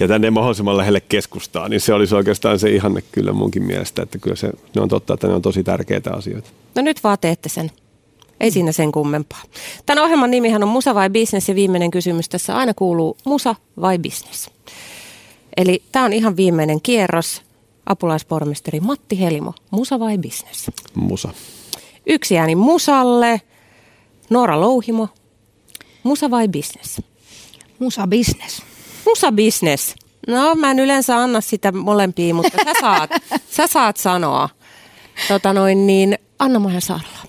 ja 0.00 0.08
tänne 0.08 0.30
mahdollisimman 0.30 0.76
lähelle 0.76 1.00
keskustaa, 1.00 1.68
niin 1.68 1.80
se 1.80 1.94
olisi 1.94 2.14
oikeastaan 2.14 2.58
se 2.58 2.70
ihanne 2.70 3.02
kyllä 3.12 3.32
munkin 3.32 3.62
mielestä, 3.62 4.02
että 4.02 4.18
kyllä 4.18 4.36
se, 4.36 4.50
ne 4.74 4.82
on 4.82 4.88
totta, 4.88 5.14
että 5.14 5.26
ne 5.26 5.34
on 5.34 5.42
tosi 5.42 5.64
tärkeitä 5.64 6.12
asioita. 6.12 6.50
No 6.74 6.82
nyt 6.82 7.04
vaan 7.04 7.18
teette 7.20 7.48
sen. 7.48 7.70
Ei 8.40 8.50
siinä 8.50 8.72
sen 8.72 8.92
kummempaa. 8.92 9.42
Tämän 9.86 10.04
ohjelman 10.04 10.30
nimihän 10.30 10.62
on 10.62 10.68
Musa 10.68 10.94
vai 10.94 11.10
Business 11.10 11.48
ja 11.48 11.54
viimeinen 11.54 11.90
kysymys 11.90 12.28
tässä 12.28 12.56
aina 12.56 12.74
kuuluu 12.74 13.16
Musa 13.24 13.54
vai 13.80 13.98
Business. 13.98 14.50
Eli 15.56 15.82
tämä 15.92 16.04
on 16.04 16.12
ihan 16.12 16.36
viimeinen 16.36 16.80
kierros. 16.80 17.42
Apulaispormesteri 17.86 18.80
Matti 18.80 19.20
Helimo, 19.20 19.54
Musa 19.70 20.00
vai 20.00 20.18
Business? 20.18 20.70
Musa. 20.94 21.28
Yksi 22.06 22.38
ääni 22.38 22.54
Musalle. 22.54 23.40
Noora 24.30 24.60
Louhimo, 24.60 25.08
musa 26.02 26.30
vai 26.30 26.48
business? 26.48 27.02
Musa 27.78 28.06
business. 28.06 28.62
Musa 29.06 29.32
business. 29.32 29.94
No 30.26 30.54
mä 30.54 30.70
en 30.70 30.78
yleensä 30.78 31.16
anna 31.16 31.40
sitä 31.40 31.72
molempia, 31.72 32.34
mutta 32.34 32.58
sä 32.64 32.72
saat, 32.80 33.10
sä 33.56 33.66
saat 33.66 33.96
sanoa. 33.96 34.48
Tota 35.28 35.52
noin, 35.52 35.86
niin 35.86 36.18
Anna-Maja 36.38 36.80
Saarala. 36.80 37.26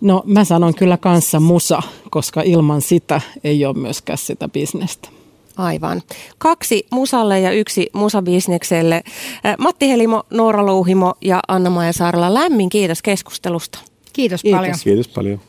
No 0.00 0.22
mä 0.26 0.44
sanon 0.44 0.74
kyllä 0.74 0.96
kanssa 0.96 1.40
musa, 1.40 1.82
koska 2.10 2.42
ilman 2.42 2.82
sitä 2.82 3.20
ei 3.44 3.64
ole 3.64 3.76
myöskään 3.76 4.18
sitä 4.18 4.48
bisnestä. 4.48 5.08
Aivan. 5.56 6.02
Kaksi 6.38 6.86
musalle 6.90 7.40
ja 7.40 7.50
yksi 7.50 7.90
musabisnekselle. 7.92 9.02
Matti 9.58 9.88
Helimo, 9.88 10.22
Noora 10.30 10.66
Louhimo 10.66 11.14
ja 11.20 11.40
Anna-Maja 11.48 11.92
Saarala, 11.92 12.34
lämmin 12.34 12.68
kiitos 12.68 13.02
keskustelusta. 13.02 13.78
Kiitos, 14.12 14.42
kiitos. 14.42 14.58
paljon. 14.58 14.76
Kiitos 14.84 15.08
paljon. 15.08 15.40